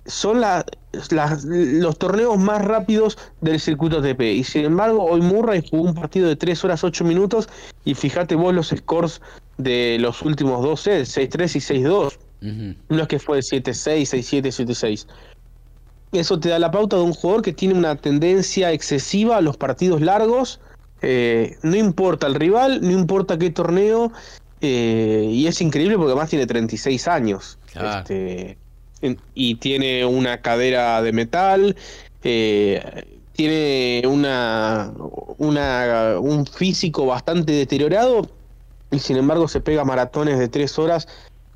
son 0.07 0.41
los 0.41 1.99
torneos 1.99 2.39
más 2.39 2.65
rápidos 2.65 3.19
del 3.41 3.61
circuito 3.61 3.99
ATP. 3.99 4.21
Y 4.23 4.45
sin 4.45 4.65
embargo, 4.65 5.05
hoy 5.05 5.21
Murray 5.21 5.65
jugó 5.69 5.85
un 5.85 5.95
partido 5.95 6.29
de 6.29 6.37
3 6.37 6.65
horas 6.65 6.85
8 6.85 7.05
minutos. 7.05 7.49
Y 7.85 7.95
fíjate 7.95 8.35
vos 8.35 8.55
los 8.55 8.69
scores 8.69 9.21
de 9.59 9.99
los 10.01 10.23
últimos 10.23 10.63
dos 10.63 10.83
sets: 10.83 11.17
6-3 11.17 11.57
y 11.57 11.83
6-2. 11.85 12.19
No 12.89 13.03
es 13.03 13.09
que 13.09 13.19
fue 13.19 13.39
7-6, 13.39 14.03
6-7, 14.03 14.67
7-6. 14.67 15.07
Eso 16.13 16.39
te 16.39 16.49
da 16.49 16.59
la 16.59 16.71
pauta 16.71 16.97
de 16.97 17.03
un 17.03 17.13
jugador 17.13 17.43
que 17.43 17.53
tiene 17.53 17.75
una 17.75 17.97
tendencia 17.97 18.73
excesiva 18.73 19.39
a 19.39 19.41
los 19.41 19.57
partidos 19.57 20.01
largos. 20.01 20.61
Eh, 21.03 21.59
no 21.63 21.77
importa 21.77 22.27
el 22.27 22.35
rival, 22.35 22.81
no 22.83 22.93
importa 22.93 23.39
qué 23.39 23.51
torneo. 23.51 24.13
Eh, 24.61 25.29
y 25.31 25.47
es 25.47 25.61
increíble 25.61 25.97
porque 25.97 26.13
además 26.13 26.31
tiene 26.31 26.47
36 26.47 27.09
años. 27.09 27.59
Este, 27.75 28.57
y 29.35 29.57
tiene 29.57 30.05
una 30.05 30.41
cadera 30.41 31.03
de 31.03 31.13
metal, 31.13 31.77
eh, 32.25 33.05
tiene 33.33 34.03
una, 34.07 34.93
un 35.39 36.47
físico 36.47 37.07
bastante 37.07 37.53
deteriorado 37.53 38.29
y 38.91 38.99
sin 38.99 39.19
embargo 39.19 39.49
se 39.49 39.61
pega 39.61 39.85
maratones 39.85 40.39
de 40.39 40.49
tres 40.49 40.79
horas 40.79 41.07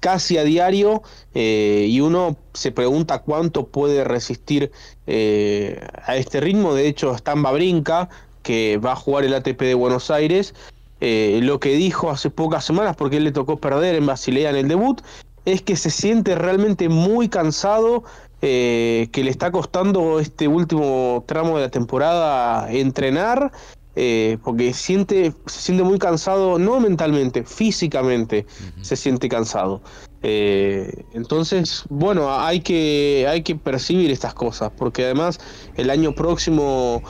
casi 0.01 0.37
a 0.37 0.45
diario 0.45 1.03
eh, 1.35 1.87
y 1.89 2.01
uno 2.01 2.37
se 2.55 2.73
pregunta 2.73 3.21
cuánto 3.21 3.67
puede 3.67 4.05
resistir 4.05 4.71
eh, 5.07 5.87
a 6.05 6.17
este 6.17 6.41
ritmo. 6.41 6.75
De 6.75 6.87
hecho, 6.87 7.17
Stamba 7.17 7.53
Brinca, 7.53 8.09
que 8.43 8.79
va 8.79 8.93
a 8.93 8.97
jugar 8.97 9.25
el 9.25 9.35
ATP 9.35 9.61
de 9.61 9.75
Buenos 9.75 10.11
Aires, 10.11 10.55
lo 11.01 11.61
que 11.61 11.71
dijo 11.77 12.11
hace 12.11 12.29
pocas 12.29 12.63
semanas, 12.63 12.95
porque 12.95 13.17
él 13.17 13.25
le 13.25 13.33
tocó 13.33 13.57
perder 13.57 13.95
en 13.95 14.05
Basilea 14.05 14.51
en 14.51 14.57
el 14.57 14.69
debut, 14.69 15.01
es 15.45 15.63
que 15.63 15.77
se 15.77 15.91
siente 15.91 16.35
realmente 16.35 16.89
muy 16.89 17.29
cansado, 17.29 18.05
eh, 18.43 19.09
que 19.13 19.25
le 19.25 19.31
está 19.31 19.51
costando 19.51 20.21
este 20.21 20.49
último 20.49 21.25
tramo 21.27 21.57
de 21.57 21.65
la 21.65 21.71
temporada 21.71 22.71
entrenar, 22.73 23.53
eh, 23.97 24.39
porque 24.45 24.73
siente, 24.73 25.35
se 25.47 25.61
siente 25.61 25.83
muy 25.83 25.99
cansado, 25.99 26.59
no 26.59 26.81
mentalmente, 26.81 27.45
físicamente 27.45 28.47
se 28.81 28.97
siente 28.97 29.29
cansado. 29.29 29.83
Eh, 30.23 31.05
entonces, 31.15 31.85
bueno, 31.89 32.39
hay 32.39 32.61
que, 32.61 33.27
hay 33.29 33.43
que 33.43 33.57
percibir 33.57 34.11
estas 34.11 34.35
cosas, 34.35 34.71
porque 34.77 35.05
además 35.05 35.41
el 35.77 35.91
año 35.91 36.15
próximo 36.15 37.03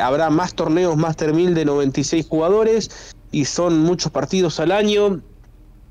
habrá 0.00 0.30
más 0.30 0.54
torneos 0.54 0.96
Master 0.96 1.34
1000 1.34 1.54
de 1.54 1.64
96 1.64 2.26
jugadores 2.28 3.14
y 3.30 3.46
son 3.46 3.80
muchos 3.80 4.12
partidos 4.12 4.60
al 4.60 4.72
año 4.72 5.20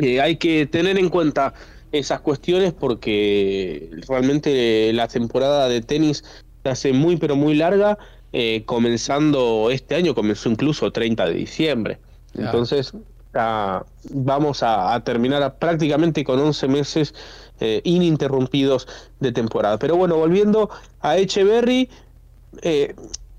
eh, 0.02 0.20
hay 0.20 0.38
que 0.38 0.66
tener 0.66 0.98
en 0.98 1.10
cuenta 1.10 1.54
esas 1.92 2.22
cuestiones 2.22 2.74
porque 2.74 3.92
realmente 4.08 4.92
la 4.94 5.08
temporada 5.08 5.70
de 5.70 5.82
tenis 5.82 6.24
se 6.64 6.70
hace 6.70 6.94
muy 6.94 7.18
pero 7.18 7.36
muy 7.36 7.54
larga, 7.54 7.98
eh, 8.34 8.64
comenzando 8.66 9.70
este 9.70 9.96
año, 9.96 10.16
comenzó 10.16 10.50
incluso 10.50 10.92
30 10.92 11.26
de 11.26 11.34
diciembre. 11.34 12.00
Entonces 12.34 12.94
vamos 13.34 14.64
a, 14.64 15.00
terminar 15.06 15.56
prácticamente 15.58 16.24
con 16.24 16.40
11 16.40 16.68
meses 16.68 17.14
eh, 17.60 17.82
ininterrumpidos 17.84 18.88
de 19.20 19.32
temporada. 19.32 19.78
Pero 19.78 19.98
bueno, 19.98 20.18
volviendo 20.18 20.70
a 21.02 21.18
Echeverry, 21.18 21.90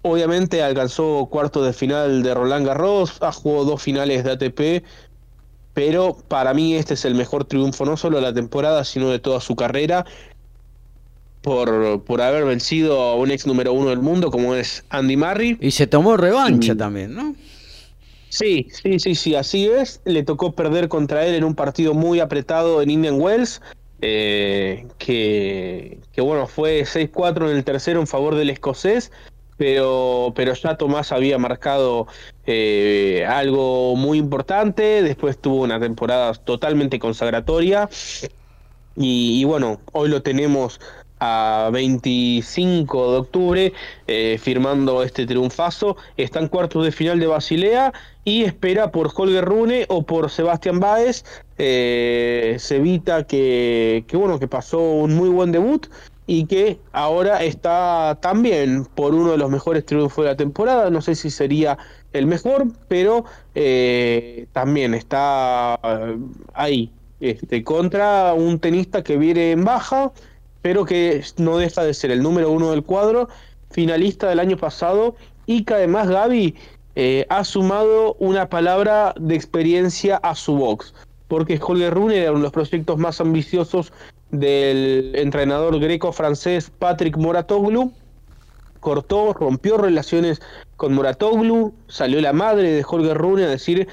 obviamente 0.02 0.62
alcanzó 0.62 1.26
cuarto 1.30 1.64
de 1.64 1.72
final 1.72 2.22
de 2.22 2.34
Roland 2.34 2.66
Garros, 2.66 3.16
ha 3.20 3.32
jugado 3.32 3.64
dos 3.64 3.82
finales 3.82 4.24
de 4.24 4.30
ATP, 4.30 4.84
pero 5.74 6.16
para 6.28 6.54
mí 6.54 6.74
este 6.74 6.94
es 6.94 7.04
el 7.04 7.14
mejor 7.14 7.44
triunfo 7.44 7.84
no 7.84 7.96
solo 7.96 8.16
de 8.16 8.22
la 8.22 8.34
temporada, 8.34 8.84
sino 8.84 9.10
de 9.10 9.18
toda 9.18 9.40
su 9.40 9.56
carrera, 9.56 10.04
por, 11.40 12.02
por 12.04 12.20
haber 12.20 12.44
vencido 12.44 13.00
a 13.00 13.16
un 13.16 13.30
ex 13.30 13.46
número 13.46 13.72
uno 13.72 13.90
del 13.90 13.98
mundo 13.98 14.30
como 14.30 14.54
es 14.54 14.84
Andy 14.90 15.16
Murray. 15.16 15.58
Y 15.60 15.72
se 15.72 15.86
tomó 15.86 16.16
revancha 16.16 16.76
también, 16.76 17.14
¿no? 17.14 17.34
Sí, 18.28 18.68
sí, 18.70 18.98
sí, 18.98 19.14
sí, 19.14 19.34
así 19.34 19.66
es. 19.66 20.00
Le 20.04 20.22
tocó 20.22 20.52
perder 20.52 20.88
contra 20.88 21.26
él 21.26 21.34
en 21.34 21.44
un 21.44 21.54
partido 21.54 21.92
muy 21.94 22.20
apretado 22.20 22.80
en 22.80 22.90
Indian 22.90 23.20
Wells, 23.20 23.60
eh, 24.00 24.86
que, 24.98 25.98
que 26.12 26.20
bueno, 26.20 26.46
fue 26.46 26.82
6-4 26.82 27.50
en 27.50 27.56
el 27.56 27.64
tercero 27.64 28.00
en 28.00 28.06
favor 28.06 28.34
del 28.34 28.50
escocés 28.50 29.10
pero, 29.62 30.32
pero 30.34 30.54
ya 30.54 30.76
Tomás 30.76 31.12
había 31.12 31.38
marcado 31.38 32.08
eh, 32.46 33.24
algo 33.30 33.94
muy 33.94 34.18
importante, 34.18 35.04
después 35.04 35.38
tuvo 35.38 35.62
una 35.62 35.78
temporada 35.78 36.34
totalmente 36.34 36.98
consagratoria 36.98 37.88
y, 38.96 39.44
bueno, 39.44 39.80
hoy 39.92 40.08
lo 40.08 40.20
tenemos 40.20 40.80
a 41.20 41.70
25 41.72 43.12
de 43.12 43.18
octubre 43.18 43.72
eh, 44.08 44.36
firmando 44.42 45.04
este 45.04 45.26
triunfazo, 45.26 45.96
está 46.16 46.40
en 46.40 46.48
cuartos 46.48 46.84
de 46.84 46.90
final 46.90 47.20
de 47.20 47.28
Basilea 47.28 47.92
y 48.24 48.42
espera 48.42 48.90
por 48.90 49.12
Holger 49.14 49.44
Rune 49.44 49.86
o 49.88 50.02
por 50.02 50.28
Sebastián 50.28 50.80
Baez, 50.80 51.24
eh, 51.58 52.57
se 52.58 52.78
evita 52.78 53.28
que, 53.28 54.04
que, 54.08 54.16
bueno, 54.16 54.41
que 54.41 54.49
pasó 54.49 54.80
un 54.80 55.14
muy 55.14 55.28
buen 55.28 55.53
debut 55.53 55.87
y 56.33 56.46
que 56.46 56.79
ahora 56.92 57.45
está 57.45 58.17
también 58.22 58.87
por 58.87 59.14
uno 59.14 59.33
de 59.33 59.37
los 59.37 59.50
mejores 59.50 59.84
triunfos 59.84 60.25
de 60.25 60.30
la 60.30 60.37
temporada. 60.37 60.88
No 60.88 61.03
sé 61.03 61.14
si 61.14 61.29
sería 61.29 61.76
el 62.14 62.26
mejor, 62.26 62.68
pero 62.88 63.26
eh, 63.54 64.46
también 64.54 64.95
está 64.95 65.79
eh, 65.84 66.17
ahí, 66.54 66.91
este, 67.21 67.63
contra 67.63 68.33
un 68.33 68.59
tenista 68.59 69.03
que 69.04 69.18
viene 69.18 69.50
en 69.50 69.63
baja, 69.63 70.11
pero 70.63 70.87
que 70.87 71.22
no 71.37 71.59
deja 71.59 71.84
de 71.84 71.92
ser 71.92 72.11
el 72.11 72.22
número 72.22 72.50
uno 72.50 72.71
del 72.71 72.83
cuadro, 72.83 73.29
finalista 73.71 74.30
del 74.30 74.41
año 74.41 74.57
pasado, 74.57 75.14
y 75.45 75.64
que 75.64 75.75
además 75.75 76.09
Gaby 76.09 76.54
eh, 76.96 77.26
ha 77.29 77.45
sumado 77.45 78.14
una 78.21 78.49
palabra 78.49 79.14
de 79.21 79.34
experiencia 79.34 80.17
a 80.17 80.34
su 80.34 80.57
box, 80.57 80.95
porque 81.29 81.61
Holger 81.63 81.92
Rune 81.92 82.17
era 82.17 82.30
uno 82.30 82.38
de 82.38 82.45
los 82.45 82.53
proyectos 82.53 82.96
más 82.96 83.21
ambiciosos 83.21 83.92
del 84.33 85.13
entrenador 85.14 85.79
greco-francés 85.79 86.72
Patrick 86.76 87.17
Moratoglu. 87.17 87.92
Cortó, 88.80 89.33
rompió 89.33 89.79
relaciones 89.79 90.42
con 90.76 90.95
Moratoglu, 90.95 91.72
salió 91.87 92.21
la 92.21 92.33
madre 92.33 92.72
de 92.72 92.84
Holger 92.84 93.17
Rune 93.17 93.45
a 93.45 93.49
decir 93.49 93.87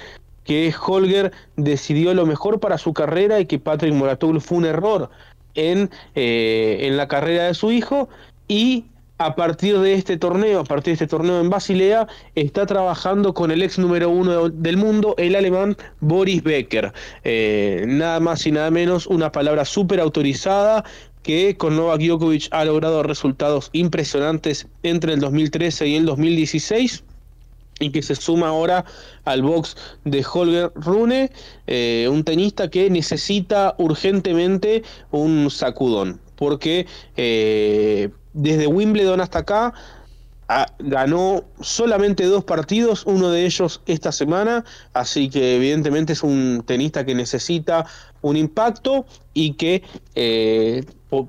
que 0.44 0.74
Holger 0.84 1.32
decidió 1.58 2.16
lo 2.16 2.26
mejor 2.26 2.60
para 2.60 2.80
su 2.80 2.94
carrera 2.94 3.40
y 3.40 3.46
que 3.46 3.60
Patrick 3.60 3.94
Moratoglu 3.94 4.40
fue 4.40 4.58
un 4.58 4.66
error 4.66 5.12
en, 5.54 5.92
eh, 6.16 6.80
en 6.82 6.98
la 6.98 7.08
carrera 7.08 7.44
de 7.44 7.54
su 7.54 7.72
hijo 7.72 8.10
y 8.48 8.86
a 9.20 9.36
partir 9.36 9.78
de 9.80 9.94
este 9.94 10.18
torneo, 10.18 10.62
a 10.62 10.64
partir 10.64 10.92
de 10.92 10.94
este 10.94 11.08
torneo 11.08 11.42
en 11.42 11.50
Basilea, 11.50 12.08
está 12.36 12.66
trabajando 12.66 13.34
con 13.34 13.52
el 13.52 13.62
ex 13.62 13.78
número 13.78 14.10
uno 14.10 14.50
del 14.50 14.78
mundo, 14.78 15.14
el 15.18 15.36
alemán 15.36 15.76
Boris 16.00 16.42
Becker. 16.42 16.94
Eh, 17.26 17.84
nada 17.86 18.22
más 18.22 18.48
y 18.48 18.52
nada 18.54 18.72
menos, 18.72 19.08
una 19.08 19.32
palabra 19.32 19.66
súper 19.66 20.00
autorizada 20.00 20.86
que 21.22 21.58
con 21.58 21.76
Novak 21.76 22.00
Djokovic 22.00 22.48
ha 22.52 22.64
logrado 22.64 23.04
resultados 23.04 23.70
impresionantes 23.74 24.68
entre 24.84 25.14
el 25.14 25.20
2013 25.20 25.88
y 25.88 25.96
el 25.98 26.06
2016 26.06 27.04
y 27.80 27.92
que 27.92 28.02
se 28.02 28.16
suma 28.16 28.50
ahora 28.50 28.86
al 29.26 29.42
box 29.42 29.76
de 30.06 30.26
Holger 30.32 30.72
Rune, 30.76 31.32
eh, 31.68 32.08
un 32.12 32.24
tenista 32.24 32.70
que 32.70 32.90
necesita 32.90 33.76
urgentemente 33.78 34.84
un 35.12 35.50
sacudón, 35.50 36.20
porque 36.40 36.88
eh, 37.18 38.10
desde 38.32 38.66
Wimbledon 38.66 39.20
hasta 39.20 39.40
acá 39.40 39.74
ganó 40.80 41.44
solamente 41.62 42.24
dos 42.24 42.44
partidos, 42.44 43.04
uno 43.06 43.30
de 43.30 43.46
ellos 43.46 43.82
esta 43.86 44.12
semana, 44.12 44.66
así 44.94 45.30
que 45.30 45.58
evidentemente 45.58 46.14
es 46.14 46.24
un 46.24 46.64
tenista 46.66 47.06
que 47.06 47.14
necesita 47.14 47.86
un 48.22 48.36
impacto 48.36 49.06
y 49.36 49.54
que 49.54 49.84
eh, 50.16 50.84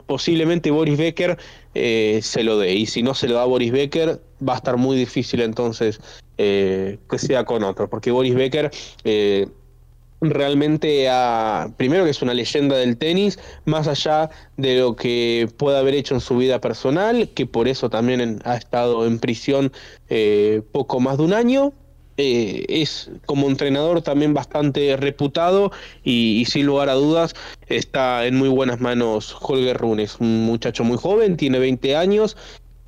posiblemente 0.06 0.70
Boris 0.70 0.96
Becker 0.96 1.36
eh, 1.74 2.20
se 2.22 2.42
lo 2.44 2.58
dé. 2.58 2.72
Y 2.72 2.86
si 2.86 3.02
no 3.02 3.12
se 3.14 3.28
lo 3.28 3.34
da 3.34 3.44
Boris 3.44 3.72
Becker, 3.72 4.22
va 4.46 4.54
a 4.54 4.56
estar 4.56 4.78
muy 4.78 4.96
difícil 4.96 5.42
entonces 5.42 6.00
eh, 6.38 6.98
que 7.10 7.18
sea 7.18 7.44
con 7.44 7.62
otro, 7.62 7.90
porque 7.90 8.10
Boris 8.10 8.34
Becker 8.34 8.70
realmente 10.20 11.08
a, 11.08 11.72
primero 11.76 12.04
que 12.04 12.10
es 12.10 12.22
una 12.22 12.34
leyenda 12.34 12.76
del 12.76 12.96
tenis, 12.96 13.38
más 13.64 13.88
allá 13.88 14.30
de 14.56 14.78
lo 14.78 14.96
que 14.96 15.48
pueda 15.56 15.78
haber 15.78 15.94
hecho 15.94 16.14
en 16.14 16.20
su 16.20 16.36
vida 16.36 16.60
personal, 16.60 17.30
que 17.30 17.46
por 17.46 17.68
eso 17.68 17.90
también 17.90 18.40
ha 18.44 18.56
estado 18.56 19.06
en 19.06 19.18
prisión 19.18 19.72
eh, 20.08 20.62
poco 20.72 21.00
más 21.00 21.18
de 21.18 21.24
un 21.24 21.32
año. 21.32 21.72
Eh, 22.16 22.66
es 22.68 23.10
como 23.24 23.48
entrenador 23.48 24.02
también 24.02 24.34
bastante 24.34 24.94
reputado 24.98 25.72
y, 26.04 26.44
sin 26.46 26.66
lugar 26.66 26.90
a 26.90 26.94
dudas 26.94 27.34
está 27.66 28.26
en 28.26 28.36
muy 28.36 28.50
buenas 28.50 28.78
manos 28.78 29.34
Holger 29.40 29.78
Rune. 29.78 30.02
Es 30.02 30.20
un 30.20 30.44
muchacho 30.44 30.84
muy 30.84 30.98
joven, 30.98 31.38
tiene 31.38 31.58
20 31.58 31.96
años 31.96 32.36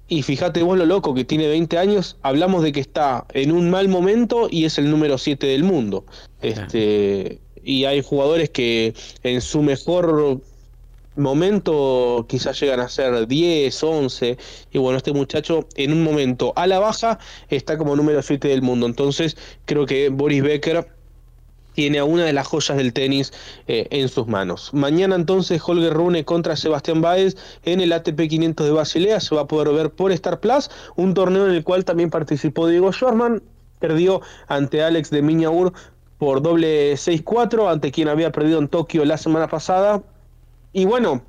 y 0.08 0.22
fíjate 0.22 0.62
vos 0.62 0.76
lo 0.76 0.86
loco 0.86 1.14
que 1.14 1.24
tiene 1.24 1.48
20 1.48 1.78
años, 1.78 2.16
hablamos 2.22 2.62
de 2.62 2.72
que 2.72 2.80
está 2.80 3.24
en 3.32 3.52
un 3.52 3.70
mal 3.70 3.88
momento 3.88 4.48
y 4.50 4.64
es 4.64 4.78
el 4.78 4.90
número 4.90 5.16
7 5.18 5.46
del 5.46 5.64
mundo. 5.64 6.04
Este, 6.40 7.40
y 7.64 7.84
hay 7.84 8.02
jugadores 8.02 8.50
que 8.50 8.94
en 9.22 9.40
su 9.40 9.62
mejor 9.62 10.40
momento 11.16 12.26
quizás 12.28 12.58
llegan 12.60 12.80
a 12.80 12.88
ser 12.88 13.26
10, 13.26 13.82
11. 13.82 14.38
Y 14.72 14.78
bueno, 14.78 14.98
este 14.98 15.12
muchacho 15.12 15.66
en 15.76 15.92
un 15.92 16.02
momento 16.02 16.52
a 16.56 16.66
la 16.66 16.78
baja 16.78 17.18
está 17.48 17.78
como 17.78 17.96
número 17.96 18.22
7 18.22 18.48
del 18.48 18.62
mundo. 18.62 18.86
Entonces 18.86 19.36
creo 19.64 19.86
que 19.86 20.08
Boris 20.08 20.42
Becker 20.42 20.86
tiene 21.74 21.98
a 21.98 22.04
una 22.04 22.24
de 22.24 22.32
las 22.32 22.46
joyas 22.46 22.76
del 22.76 22.92
tenis 22.92 23.32
eh, 23.66 23.86
en 23.90 24.08
sus 24.08 24.26
manos. 24.26 24.70
Mañana 24.72 25.16
entonces 25.16 25.60
Holger 25.64 25.92
Rune 25.92 26.24
contra 26.24 26.56
Sebastián 26.56 27.00
Báez 27.00 27.36
en 27.64 27.80
el 27.80 27.92
ATP 27.92 28.28
500 28.28 28.66
de 28.66 28.72
Basilea, 28.72 29.20
se 29.20 29.34
va 29.34 29.42
a 29.42 29.46
poder 29.46 29.74
ver 29.74 29.90
por 29.90 30.12
Star 30.12 30.40
Plus, 30.40 30.70
un 30.96 31.14
torneo 31.14 31.46
en 31.46 31.54
el 31.54 31.64
cual 31.64 31.84
también 31.84 32.10
participó 32.10 32.66
Diego 32.66 32.92
Schwarman, 32.92 33.42
perdió 33.78 34.20
ante 34.48 34.82
Alex 34.82 35.10
de 35.10 35.22
Miñaur 35.22 35.72
por 36.18 36.40
doble 36.40 36.92
6-4, 36.94 37.70
ante 37.70 37.90
quien 37.90 38.08
había 38.08 38.30
perdido 38.30 38.58
en 38.58 38.68
Tokio 38.68 39.04
la 39.04 39.18
semana 39.18 39.48
pasada. 39.48 40.02
Y 40.72 40.84
bueno, 40.84 41.22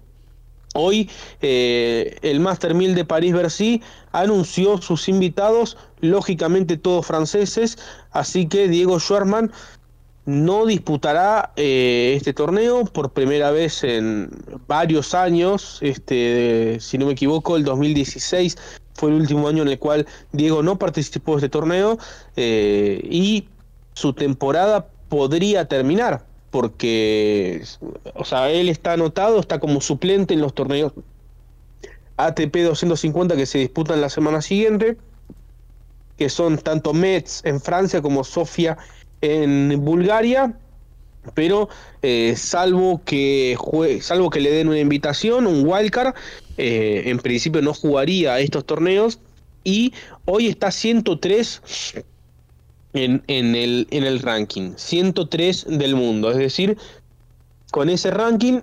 Hoy 0.76 1.10
eh, 1.42 2.18
el 2.24 2.40
Master 2.40 2.74
1000 2.74 2.96
de 2.96 3.06
París-Bercy 3.06 3.84
anunció 4.12 4.80
sus 4.80 5.08
invitados, 5.08 5.78
lógicamente 6.02 6.78
todos 6.78 7.06
franceses, 7.06 7.78
así 8.12 8.48
que 8.48 8.68
Diego 8.68 9.00
Schwarman 9.00 9.52
no 10.26 10.66
disputará 10.66 11.52
eh, 11.56 12.14
este 12.16 12.34
torneo 12.34 12.86
por 12.86 13.12
primera 13.12 13.52
vez 13.52 13.84
en 13.84 14.30
varios 14.68 15.14
años. 15.14 15.80
Este, 15.82 16.78
si 16.80 16.98
no 16.98 17.08
me 17.08 17.14
equivoco, 17.14 17.58
el 17.58 17.64
2016 17.64 18.58
fue 18.94 19.10
el 19.10 19.16
último 19.16 19.48
año 19.48 19.64
en 19.64 19.70
el 19.70 19.80
cual 19.80 20.08
Diego 20.32 20.64
no 20.64 20.78
participó 20.78 21.34
de 21.34 21.38
este 21.38 21.50
torneo 21.50 21.98
y 22.36 23.48
su 23.94 24.14
temporada 24.14 24.88
podría 25.10 25.68
terminar 25.68 26.26
porque, 26.54 27.64
o 28.14 28.24
sea, 28.24 28.52
él 28.52 28.70
está 28.70 28.94
anotado, 28.94 29.40
está 29.40 29.60
como 29.60 29.82
suplente 29.82 30.36
en 30.36 30.42
los 30.42 30.54
torneos 30.54 30.94
ATP 32.18 32.56
250 32.58 33.36
que 33.36 33.48
se 33.48 33.58
disputan 33.58 34.02
la 34.02 34.10
semana 34.10 34.40
siguiente, 34.40 34.96
que 36.16 36.30
son 36.30 36.60
tanto 36.60 36.94
Metz 36.94 37.44
en 37.44 37.60
Francia 37.60 38.04
como 38.04 38.24
Sofía 38.24 38.78
en 39.03 39.03
Bulgaria, 39.80 40.54
pero 41.34 41.70
eh, 42.02 42.36
salvo 42.36 43.02
que 43.06 43.58
salvo 44.02 44.30
que 44.30 44.42
le 44.42 44.52
den 44.52 44.68
una 44.68 44.80
invitación, 44.80 45.48
un 45.48 45.66
wildcard, 45.66 46.14
eh, 46.58 47.04
en 47.06 47.20
principio 47.20 47.62
no 47.62 47.74
jugaría 47.74 48.40
estos 48.40 48.66
torneos 48.66 49.20
y 49.64 49.94
hoy 50.26 50.48
está 50.48 50.72
103 50.72 51.62
en, 52.94 53.24
en, 53.28 53.56
el, 53.56 53.88
en 53.92 54.04
el 54.04 54.20
ranking, 54.20 54.74
103 54.76 55.66
del 55.70 55.96
mundo, 55.96 56.30
es 56.30 56.38
decir, 56.38 56.78
con 57.72 57.90
ese 57.90 58.12
ranking 58.12 58.60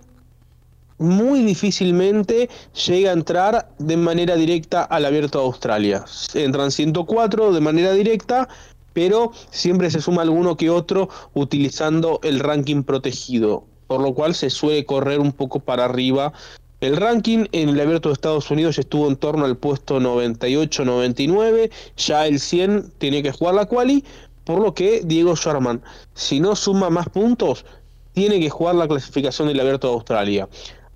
muy 0.99 1.43
difícilmente 1.43 2.51
llega 2.87 3.11
a 3.11 3.15
entrar 3.15 3.71
de 3.79 3.97
manera 3.97 4.37
directa 4.37 4.85
al 4.85 5.07
abierto 5.07 5.39
de 5.39 5.45
Australia. 5.47 6.05
Entran 6.35 6.71
104 6.71 7.55
de 7.55 7.61
manera 7.61 7.93
directa 7.93 8.49
pero 8.93 9.33
siempre 9.51 9.91
se 9.91 10.01
suma 10.01 10.23
alguno 10.23 10.57
que 10.57 10.71
otro 10.71 11.09
utilizando 11.35 12.21
el 12.23 12.41
ranking 12.41 12.83
protegido, 12.83 13.65
por 13.87 14.01
lo 14.01 14.15
cual 14.15 14.35
se 14.35 14.51
suele 14.51 14.85
correr 14.85 15.21
un 15.21 15.33
poco 15.33 15.61
para 15.61 15.85
arriba. 15.85 16.33
El 16.81 16.97
ranking 16.97 17.47
en 17.53 17.69
el 17.69 17.81
abierto 17.81 18.09
de 18.09 18.15
Estados 18.15 18.51
Unidos 18.51 18.79
estuvo 18.79 19.07
en 19.09 19.17
torno 19.17 19.45
al 19.45 19.57
puesto 19.57 20.01
98-99, 20.01 21.71
ya 21.97 22.27
el 22.27 22.41
100 22.41 22.93
tiene 22.99 23.23
que 23.23 23.33
jugar 23.33 23.55
la 23.55 23.67
quali, 23.67 24.05
por 24.45 24.61
lo 24.61 24.75
que 24.75 25.03
Diego 25.05 25.37
Sherman, 25.37 25.83
si 26.15 26.41
no 26.41 26.57
suma 26.57 26.89
más 26.89 27.09
puntos, 27.09 27.67
tiene 28.13 28.41
que 28.41 28.51
jugar 28.51 28.75
la 28.75 28.89
clasificación 28.89 29.49
del 29.49 29.61
abierto 29.61 29.89
de 29.89 29.95
Australia. 29.95 30.49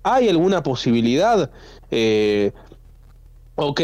¿Hay 0.03 0.29
alguna 0.29 0.61
posibilidad? 0.61 1.49
Eh, 1.91 2.51
ok, 3.55 3.81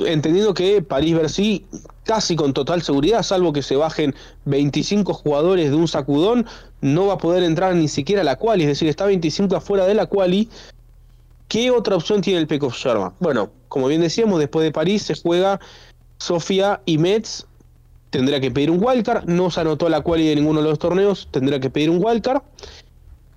entendiendo 0.00 0.54
que 0.54 0.82
París-Bercy 0.82 1.66
casi 2.10 2.34
con 2.34 2.52
total 2.52 2.82
seguridad, 2.82 3.22
salvo 3.22 3.52
que 3.52 3.62
se 3.62 3.76
bajen 3.76 4.16
25 4.44 5.14
jugadores 5.14 5.70
de 5.70 5.76
un 5.76 5.86
sacudón, 5.86 6.44
no 6.80 7.06
va 7.06 7.14
a 7.14 7.18
poder 7.18 7.44
entrar 7.44 7.76
ni 7.76 7.86
siquiera 7.86 8.22
a 8.22 8.24
la 8.24 8.34
quali, 8.34 8.64
es 8.64 8.68
decir, 8.70 8.88
está 8.88 9.06
25 9.06 9.54
afuera 9.54 9.86
de 9.86 9.94
la 9.94 10.06
quali. 10.06 10.48
¿Qué 11.46 11.70
otra 11.70 11.94
opción 11.94 12.20
tiene 12.20 12.40
el 12.40 12.48
Pekov 12.48 12.72
Sharma? 12.72 13.14
Bueno, 13.20 13.50
como 13.68 13.86
bien 13.86 14.00
decíamos, 14.00 14.40
después 14.40 14.64
de 14.64 14.72
París 14.72 15.02
se 15.04 15.14
juega 15.14 15.60
Sofía 16.18 16.80
y 16.84 16.98
Metz. 16.98 17.46
Tendrá 18.10 18.40
que 18.40 18.50
pedir 18.50 18.72
un 18.72 18.84
wildcard. 18.84 19.26
No 19.26 19.52
se 19.52 19.60
anotó 19.60 19.88
la 19.88 20.00
quali 20.00 20.26
de 20.26 20.34
ninguno 20.34 20.62
de 20.62 20.68
los 20.68 20.80
torneos. 20.80 21.28
Tendrá 21.30 21.60
que 21.60 21.70
pedir 21.70 21.90
un 21.90 22.04
wildcard. 22.04 22.42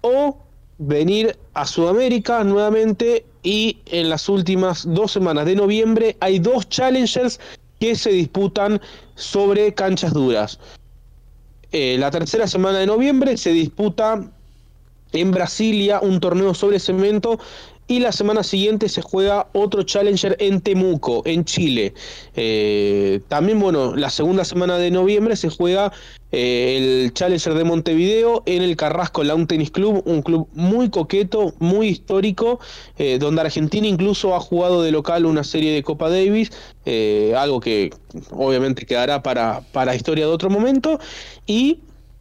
O 0.02 0.40
venir 0.80 1.38
a 1.54 1.68
Sudamérica 1.68 2.44
nuevamente 2.44 3.24
y 3.44 3.78
en 3.86 4.10
las 4.10 4.28
últimas 4.30 4.84
dos 4.88 5.12
semanas 5.12 5.46
de 5.46 5.56
noviembre 5.56 6.18
hay 6.22 6.40
dos 6.40 6.68
challengers 6.70 7.40
que 7.80 7.96
se 7.96 8.12
disputan 8.12 8.82
sobre 9.16 9.74
canchas 9.74 10.14
duras. 10.14 10.60
Eh, 11.72 11.98
la 11.98 12.12
tercera 12.12 12.48
semana 12.48 12.80
de 12.80 12.86
noviembre 12.86 13.36
se 13.38 13.52
disputa 13.52 14.30
en 15.12 15.32
Brasilia 15.32 16.00
un 16.02 16.20
torneo 16.20 16.54
sobre 16.54 16.80
cemento 16.80 17.40
y 17.88 18.00
la 18.00 18.12
semana 18.12 18.44
siguiente 18.44 18.88
se 18.88 19.02
juega 19.02 19.48
otro 19.54 19.84
Challenger 19.84 20.36
en 20.40 20.62
Temuco, 20.62 21.22
en 21.26 21.44
Chile. 21.44 21.94
Eh, 22.36 23.20
también, 23.28 23.60
bueno, 23.60 23.96
la 23.96 24.10
segunda 24.10 24.46
semana 24.46 24.78
de 24.78 24.90
noviembre 24.90 25.36
se 25.36 25.50
juega 25.50 25.92
eh, 26.32 27.04
el 27.04 27.14
Challenger 27.14 27.54
de 27.54 27.64
Montevideo 27.66 28.44
en 28.46 28.62
el 28.62 28.78
Carrasco 28.78 29.24
Lawn 29.24 29.48
Tennis 29.48 29.72
Club, 29.72 30.02
un 30.06 30.22
club 30.22 30.48
muy 30.54 30.90
coqueto, 30.90 31.54
muy 31.60 31.90
histórico, 31.90 32.60
eh, 32.98 33.18
donde 33.20 33.42
Argentina 33.42 33.86
incluso 33.86 34.34
ha 34.34 34.40
jugado 34.40 34.82
de 34.82 34.92
local 34.92 35.26
una 35.26 35.44
serie 35.44 35.74
de 35.74 35.84
Copa 35.84 36.10
Davis, 36.10 36.52
algo 37.36 37.60
que 37.60 37.92
obviamente 38.32 38.86
quedará 38.86 39.22
para, 39.24 39.62
para 39.72 39.96
historia 39.96 40.26
de 40.26 40.32
otro 40.32 40.50
momento. 40.50 41.00
Y 41.46 41.80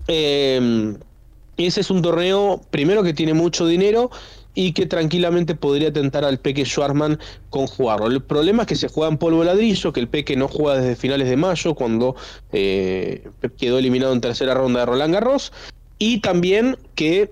ese 0.09 1.81
es 1.81 1.91
un 1.91 2.03
torneo, 2.03 2.61
primero 2.71 3.03
que 3.03 3.15
tiene 3.15 3.35
mucho 3.35 3.67
dinero, 3.67 4.11
y 4.55 4.73
que 4.73 4.87
tranquilamente 4.87 5.55
podría 5.55 5.93
tentar 5.93 6.25
al 6.25 6.39
Peque 6.39 6.65
Schwarman 6.65 7.19
con 7.51 7.67
jugarlo. 7.67 8.07
El 8.07 8.23
problema 8.23 8.63
es 8.63 8.69
que 8.69 8.77
se 8.77 8.89
juega 8.89 9.11
en 9.11 9.19
polvo 9.19 9.45
ladrillo, 9.45 9.93
que 9.93 10.01
el 10.01 10.09
Peque 10.09 10.37
no 10.37 10.49
juega 10.49 10.81
desde 10.81 10.97
finales 10.97 11.29
de 11.29 11.37
mayo, 11.37 11.75
cuando 11.75 12.17
eh, 12.53 13.27
quedó 13.59 13.79
eliminado 13.79 14.13
en 14.13 14.21
tercera 14.21 14.55
ronda 14.55 14.81
de 14.81 14.87
Roland 14.87 15.15
Garros, 15.15 15.53
y 15.99 16.19
también 16.19 16.77
que 16.95 17.31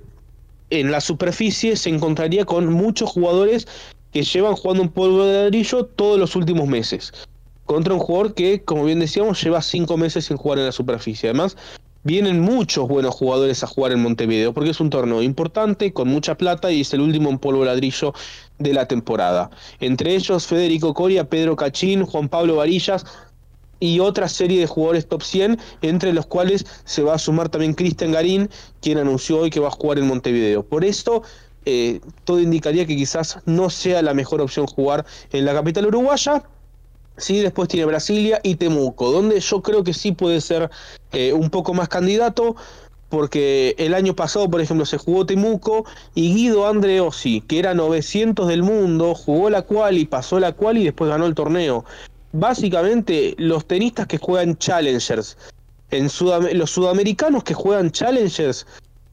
en 0.70 0.90
la 0.90 1.00
superficie 1.00 1.76
se 1.76 1.90
encontraría 1.90 2.44
con 2.44 2.72
muchos 2.72 3.10
jugadores 3.10 3.66
que 4.12 4.22
llevan 4.22 4.56
jugando 4.56 4.84
en 4.84 4.88
polvo 4.88 5.24
de 5.24 5.44
ladrillo 5.44 5.84
todos 5.84 6.18
los 6.18 6.36
últimos 6.36 6.68
meses. 6.68 7.12
Contra 7.66 7.94
un 7.94 8.00
jugador 8.00 8.34
que, 8.34 8.62
como 8.62 8.84
bien 8.84 8.98
decíamos, 8.98 9.42
lleva 9.42 9.62
cinco 9.62 9.96
meses 9.96 10.24
sin 10.24 10.36
jugar 10.36 10.58
en 10.58 10.66
la 10.66 10.72
superficie. 10.72 11.28
Además, 11.28 11.56
vienen 12.02 12.40
muchos 12.40 12.88
buenos 12.88 13.14
jugadores 13.14 13.62
a 13.62 13.66
jugar 13.66 13.92
en 13.92 14.00
Montevideo, 14.00 14.52
porque 14.52 14.70
es 14.70 14.80
un 14.80 14.90
torneo 14.90 15.22
importante, 15.22 15.92
con 15.92 16.08
mucha 16.08 16.36
plata 16.36 16.70
y 16.70 16.80
es 16.80 16.94
el 16.94 17.00
último 17.00 17.30
en 17.30 17.38
polvo 17.38 17.64
ladrillo 17.64 18.14
de 18.58 18.72
la 18.72 18.86
temporada. 18.86 19.50
Entre 19.80 20.14
ellos 20.14 20.46
Federico 20.46 20.94
Coria, 20.94 21.28
Pedro 21.28 21.56
Cachín, 21.56 22.04
Juan 22.04 22.28
Pablo 22.28 22.56
Varillas 22.56 23.04
y 23.80 23.98
otra 24.00 24.28
serie 24.28 24.60
de 24.60 24.66
jugadores 24.66 25.08
top 25.08 25.22
100, 25.22 25.58
entre 25.82 26.12
los 26.12 26.26
cuales 26.26 26.66
se 26.84 27.02
va 27.02 27.14
a 27.14 27.18
sumar 27.18 27.48
también 27.48 27.74
Cristian 27.74 28.12
Garín, 28.12 28.50
quien 28.80 28.98
anunció 28.98 29.38
hoy 29.38 29.50
que 29.50 29.60
va 29.60 29.68
a 29.68 29.72
jugar 29.72 29.98
en 29.98 30.06
Montevideo. 30.06 30.62
Por 30.62 30.84
esto, 30.84 31.22
eh, 31.64 32.00
todo 32.24 32.40
indicaría 32.40 32.86
que 32.86 32.96
quizás 32.96 33.38
no 33.46 33.70
sea 33.70 34.02
la 34.02 34.14
mejor 34.14 34.40
opción 34.40 34.66
jugar 34.66 35.04
en 35.32 35.44
la 35.44 35.54
capital 35.54 35.86
uruguaya, 35.86 36.44
Sí, 37.16 37.40
después 37.40 37.68
tiene 37.68 37.86
Brasilia 37.86 38.40
y 38.42 38.54
Temuco, 38.54 39.10
donde 39.10 39.40
yo 39.40 39.60
creo 39.62 39.84
que 39.84 39.92
sí 39.92 40.12
puede 40.12 40.40
ser 40.40 40.70
eh, 41.12 41.32
un 41.32 41.50
poco 41.50 41.74
más 41.74 41.88
candidato, 41.88 42.56
porque 43.10 43.74
el 43.78 43.92
año 43.92 44.14
pasado, 44.14 44.48
por 44.48 44.60
ejemplo, 44.60 44.86
se 44.86 44.96
jugó 44.96 45.26
Temuco 45.26 45.84
y 46.14 46.34
Guido 46.34 46.66
Andreossi, 46.66 47.42
que 47.42 47.58
era 47.58 47.74
900 47.74 48.48
del 48.48 48.62
mundo, 48.62 49.14
jugó 49.14 49.50
la 49.50 49.62
cual 49.62 49.98
y 49.98 50.06
pasó 50.06 50.40
la 50.40 50.52
cual 50.52 50.78
y 50.78 50.84
después 50.84 51.10
ganó 51.10 51.26
el 51.26 51.34
torneo. 51.34 51.84
Básicamente, 52.32 53.34
los 53.36 53.66
tenistas 53.66 54.06
que 54.06 54.18
juegan 54.18 54.56
Challengers, 54.56 55.36
en 55.90 56.08
los 56.56 56.70
sudamericanos 56.70 57.42
que 57.42 57.54
juegan 57.54 57.90
Challengers, 57.90 58.64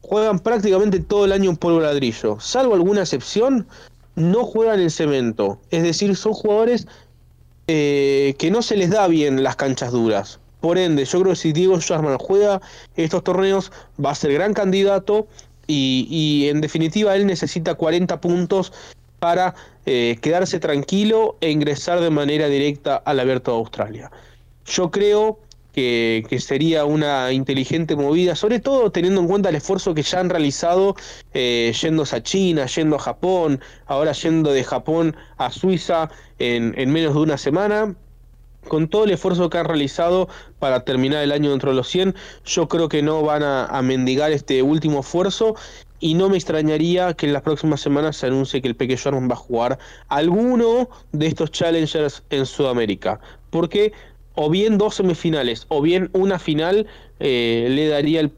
juegan 0.02 0.40
prácticamente 0.40 1.00
todo 1.00 1.26
el 1.26 1.32
año 1.32 1.50
en 1.50 1.58
polvo 1.58 1.80
ladrillo. 1.80 2.40
Salvo 2.40 2.76
alguna 2.76 3.02
excepción, 3.02 3.68
no 4.16 4.44
juegan 4.46 4.80
en 4.80 4.92
cemento. 4.92 5.60
Es 5.72 5.84
decir, 5.84 6.16
son 6.16 6.34
jugadores 6.34 6.88
eh, 7.68 8.36
que 8.40 8.50
no 8.50 8.62
se 8.62 8.78
les 8.78 8.90
da 8.90 9.08
bien 9.08 9.44
las 9.44 9.56
canchas 9.56 9.92
duras. 9.92 10.40
Por 10.62 10.78
ende, 10.78 11.06
yo 11.06 11.22
creo 11.22 11.34
que 11.34 11.40
si 11.40 11.54
Diego 11.54 11.80
Schwarzman 11.80 12.18
juega 12.18 12.62
estos 12.96 13.24
torneos, 13.24 13.72
va 14.04 14.12
a 14.12 14.16
ser 14.16 14.34
gran 14.34 14.54
candidato 14.54 15.28
y, 15.68 16.48
en 16.50 16.62
definitiva 16.62 17.16
él 17.16 17.26
necesita 17.26 17.76
40 17.76 18.22
puntos 18.22 18.72
para 19.20 19.54
eh, 19.86 20.18
quedarse 20.22 20.60
tranquilo 20.60 21.36
e 21.42 21.52
ingresar 21.52 22.00
de 22.00 22.10
manera 22.10 22.48
directa 22.48 22.96
al 22.96 23.20
Abierto 23.20 23.52
de 23.52 23.58
Australia. 23.58 24.12
Yo 24.66 24.90
creo 24.92 25.40
que, 25.78 26.40
sería 26.40 26.86
una 26.86 27.32
inteligente 27.32 27.96
movida, 27.96 28.36
sobre 28.36 28.60
todo 28.60 28.92
teniendo 28.92 29.22
en 29.22 29.28
cuenta 29.28 29.50
el 29.50 29.56
esfuerzo 29.56 29.94
que 29.94 30.02
ya 30.02 30.20
han 30.20 30.32
realizado 30.32 30.96
eh, 31.36 31.72
yéndose 31.80 32.16
a 32.16 32.24
China, 32.24 32.66
yendo 32.66 32.96
a 32.96 33.00
Japón, 33.00 33.62
ahora 33.86 34.12
yendo 34.14 34.52
de 34.52 34.64
Japón 34.64 35.16
a 35.38 35.52
Suiza 35.52 36.10
en, 36.40 36.74
menos 36.92 37.14
de 37.14 37.20
una 37.20 37.38
semana 37.38 37.96
con 38.68 38.88
todo 38.88 39.04
el 39.04 39.12
esfuerzo 39.12 39.52
que 39.52 39.60
han 39.60 39.66
realizado 39.66 40.28
para 40.58 40.84
terminar 40.84 41.24
el 41.24 41.32
año 41.32 41.52
dentro 41.52 41.70
de 41.70 41.76
los 41.76 41.88
100, 41.90 42.16
yo 42.44 42.68
creo 42.68 42.90
que 42.90 43.04
no 43.04 43.22
van 43.22 43.44
a, 43.44 43.80
mendigar 43.84 44.32
este 44.32 44.64
último 44.64 45.02
esfuerzo 45.02 45.56
y 46.00 46.16
no 46.16 46.28
me 46.28 46.38
extrañaría 46.38 47.14
que 47.14 47.28
en 47.28 47.34
las 47.34 47.44
próximas 47.44 47.82
semanas 47.82 48.18
se 48.18 48.26
anuncie 48.26 48.64
que 48.64 48.68
el 48.68 48.76
Peque 48.76 48.98
Jordan 48.98 49.30
va 49.30 49.36
a 49.36 49.38
jugar 49.38 49.78
alguno 50.08 50.90
de 51.12 51.28
estos 51.28 51.52
challengers 51.52 52.24
en 52.32 52.48
Sudamérica. 52.48 53.20
Porque 53.52 53.94
o 54.40 54.52
bien 54.52 54.78
dos 54.78 54.96
semifinales 54.96 55.66
o 55.68 55.82
bien 55.82 56.12
una 56.14 56.38
final 56.38 56.86
eh, 57.20 57.68
le 57.70 57.88
daría 57.88 58.20
el, 58.20 58.32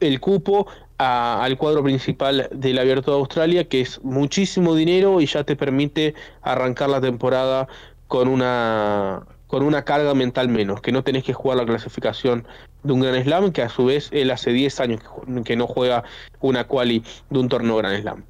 el, 0.00 0.20
cupo 0.20 0.68
al 0.98 1.58
cuadro 1.58 1.82
principal 1.82 2.48
del 2.52 2.78
Abierto 2.78 3.10
de 3.10 3.18
Australia, 3.18 3.64
que 3.64 3.80
es 3.80 4.00
muchísimo 4.04 4.76
dinero 4.76 5.20
y 5.20 5.26
ya 5.26 5.42
te 5.42 5.56
permite 5.56 6.14
arrancar 6.40 6.88
la 6.88 7.00
temporada 7.00 7.66
con 8.06 8.28
una 8.28 9.26
con 9.48 9.64
una 9.64 9.84
carga 9.84 10.14
mental 10.14 10.48
menos, 10.48 10.80
que 10.80 10.92
no 10.92 11.02
tenés 11.02 11.24
que 11.24 11.32
jugar 11.32 11.58
la 11.58 11.66
clasificación 11.66 12.46
de 12.84 12.92
un 12.92 13.00
Gran 13.00 13.22
Slam, 13.22 13.52
que 13.52 13.62
a 13.62 13.68
su 13.68 13.84
vez 13.84 14.08
él 14.12 14.30
hace 14.30 14.52
10 14.52 14.80
años 14.80 15.00
que, 15.44 15.56
no 15.56 15.66
juega 15.66 16.04
una 16.40 16.64
quali 16.64 17.02
de 17.30 17.38
un 17.38 17.48
torneo 17.48 17.76
Gran 17.76 18.00
Slam. 18.00 18.24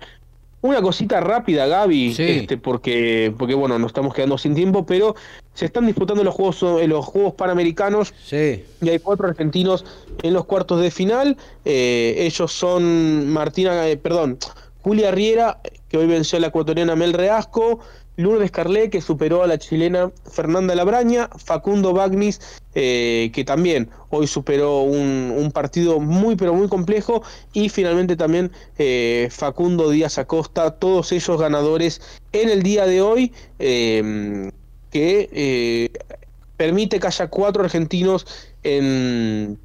Una 0.61 0.81
cosita 0.81 1.21
rápida, 1.21 1.67
Gaby, 1.67 2.15
este, 2.19 2.57
porque, 2.57 3.33
porque 3.39 3.55
bueno, 3.55 3.79
nos 3.79 3.89
estamos 3.89 4.15
quedando 4.15 4.39
sin 4.39 4.55
tiempo, 4.55 4.87
pero 4.87 5.15
se 5.55 5.67
están 5.67 5.87
disputando 5.87 6.23
los 6.25 6.35
juegos 6.35 6.83
en 6.83 6.91
los 6.91 7.05
juegos 7.05 7.35
panamericanos 7.35 8.13
sí. 8.25 8.65
y 8.83 8.89
hay 8.89 8.99
cuatro 8.99 9.29
argentinos 9.29 9.85
en 10.23 10.35
los 10.35 10.45
cuartos 10.45 10.81
de 10.81 10.91
final. 10.91 11.37
Eh, 11.65 12.17
ellos 12.19 12.53
son 12.53 13.29
Martina, 13.31 13.89
eh, 13.89 13.97
perdón, 13.97 14.39
Julia 14.83 15.11
Riera, 15.11 15.61
que 15.89 15.97
hoy 15.97 16.07
venció 16.07 16.37
a 16.37 16.41
la 16.41 16.49
ecuatoriana 16.49 16.97
Mel 16.97 17.13
Reasco, 17.13 17.81
Lourdes 18.17 18.51
Carlet, 18.51 18.91
que 18.91 19.01
superó 19.01 19.43
a 19.43 19.47
la 19.47 19.59
chilena 19.59 20.13
Fernanda 20.31 20.75
Labraña, 20.75 21.29
Facundo 21.37 21.93
Bagnis, 21.93 22.41
eh, 22.75 23.31
que 23.33 23.45
también 23.45 23.91
hoy 24.11 24.27
superó 24.27 24.83
un, 24.83 25.51
partido 25.53 26.01
muy 26.01 26.37
pero 26.37 26.55
muy 26.55 26.69
complejo, 26.69 27.23
y 27.53 27.69
finalmente 27.69 28.17
también 28.17 28.53
eh, 28.79 29.29
Facundo 29.31 29.91
Díaz 29.91 30.19
Acosta, 30.19 30.73
todos 30.73 31.13
ellos 31.13 31.41
ganadores 31.41 32.01
en 32.33 32.51
el 32.51 32.63
día 32.63 32.87
de 32.87 33.03
hoy, 33.03 33.33
eh, 33.59 34.51
que 34.95 35.91
permite 36.57 37.01
que 37.01 37.07
haya 37.09 37.27
cuatro 37.27 37.65
argentinos 37.65 38.27
en 38.63 39.59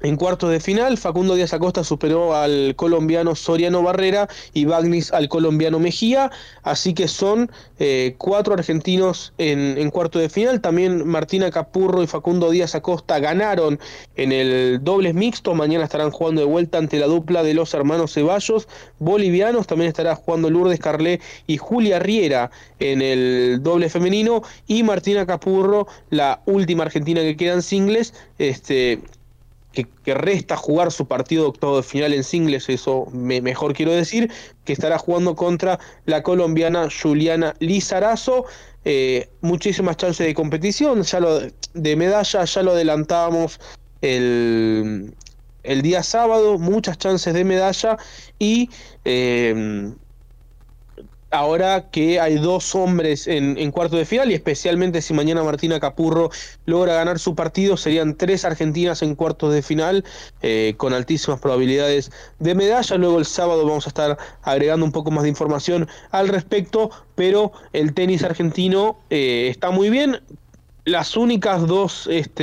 en 0.00 0.16
cuartos 0.16 0.50
de 0.50 0.60
final, 0.60 0.96
Facundo 0.98 1.34
Díaz 1.34 1.52
Acosta 1.52 1.84
superó 1.84 2.34
al 2.34 2.74
colombiano 2.76 3.34
Soriano 3.34 3.82
Barrera 3.82 4.28
y 4.54 4.64
Bagnis 4.64 5.12
al 5.12 5.28
colombiano 5.28 5.78
Mejía, 5.78 6.30
así 6.62 6.94
que 6.94 7.08
son 7.08 7.50
eh, 7.78 8.14
cuatro 8.18 8.54
argentinos 8.54 9.32
en, 9.38 9.76
en 9.78 9.90
cuartos 9.90 10.22
de 10.22 10.28
final. 10.28 10.60
También 10.60 11.06
Martina 11.06 11.50
Capurro 11.50 12.02
y 12.02 12.06
Facundo 12.06 12.50
Díaz 12.50 12.74
Acosta 12.74 13.18
ganaron 13.18 13.78
en 14.16 14.32
el 14.32 14.80
dobles 14.82 15.14
mixto. 15.14 15.54
Mañana 15.54 15.84
estarán 15.84 16.10
jugando 16.10 16.40
de 16.40 16.46
vuelta 16.46 16.78
ante 16.78 16.98
la 16.98 17.06
dupla 17.06 17.42
de 17.42 17.54
los 17.54 17.74
hermanos 17.74 18.14
Ceballos 18.14 18.68
bolivianos. 18.98 19.66
También 19.66 19.88
estará 19.88 20.14
jugando 20.16 20.50
Lourdes 20.50 20.80
Carlé 20.80 21.20
y 21.46 21.58
Julia 21.58 21.98
Riera 21.98 22.50
en 22.78 23.02
el 23.02 23.62
doble 23.62 23.88
femenino. 23.88 24.42
Y 24.66 24.82
Martina 24.82 25.26
Capurro, 25.26 25.86
la 26.10 26.42
última 26.46 26.84
argentina 26.84 27.20
que 27.20 27.36
queda 27.36 27.54
en 27.54 27.62
singles, 27.62 28.14
este, 28.38 29.00
que, 29.72 29.86
resta 30.14 30.56
jugar 30.56 30.90
su 30.90 31.06
partido 31.06 31.44
de 31.44 31.48
octavo 31.50 31.76
de 31.76 31.82
final 31.82 32.12
en 32.12 32.24
singles, 32.24 32.68
eso 32.68 33.06
me, 33.12 33.40
mejor 33.40 33.74
quiero 33.74 33.92
decir, 33.92 34.30
que 34.64 34.72
estará 34.72 34.98
jugando 34.98 35.36
contra 35.36 35.78
la 36.06 36.22
colombiana 36.22 36.88
Juliana 36.90 37.54
Lizarazo. 37.60 38.44
Eh, 38.84 39.28
muchísimas 39.42 39.96
chances 39.98 40.26
de 40.26 40.34
competición, 40.34 41.02
ya 41.02 41.20
lo 41.20 41.40
de 41.74 41.96
medalla, 41.96 42.44
ya 42.44 42.62
lo 42.62 42.72
adelantábamos 42.72 43.60
el, 44.00 45.14
el 45.62 45.82
día 45.82 46.02
sábado, 46.02 46.58
muchas 46.58 46.98
chances 46.98 47.34
de 47.34 47.44
medalla 47.44 47.98
y 48.38 48.70
eh, 49.04 49.92
ahora 51.30 51.90
que 51.90 52.20
hay 52.20 52.36
dos 52.36 52.74
hombres 52.74 53.26
en, 53.26 53.56
en, 53.56 53.70
cuarto 53.70 53.96
de 53.96 54.04
final 54.04 54.30
y 54.30 54.34
especialmente 54.34 55.00
si 55.00 55.14
mañana 55.14 55.42
Martina 55.44 55.78
Capurro 55.78 56.30
logra 56.66 56.94
ganar 56.94 57.18
su 57.18 57.34
partido, 57.34 57.76
serían 57.76 58.16
tres 58.16 58.44
argentinas 58.44 59.02
en 59.02 59.14
cuartos 59.14 59.52
de 59.52 59.62
final 59.62 60.04
eh, 60.42 60.74
con 60.76 60.92
altísimas 60.92 61.40
probabilidades 61.40 62.10
de 62.38 62.54
medalla. 62.54 62.96
Luego 62.96 63.18
el 63.18 63.26
sábado 63.26 63.64
vamos 63.64 63.86
a 63.86 63.90
estar 63.90 64.18
agregando 64.42 64.84
un 64.84 64.92
poco 64.92 65.10
más 65.10 65.22
de 65.22 65.28
información 65.28 65.88
al 66.10 66.28
respecto, 66.28 66.90
pero 67.14 67.52
el 67.72 67.94
tenis 67.94 68.24
argentino 68.24 68.98
eh, 69.10 69.48
está 69.50 69.70
muy 69.70 69.90
bien. 69.90 70.20
Las 70.84 71.16
únicas 71.16 71.66
dos 71.66 72.08
este, 72.10 72.42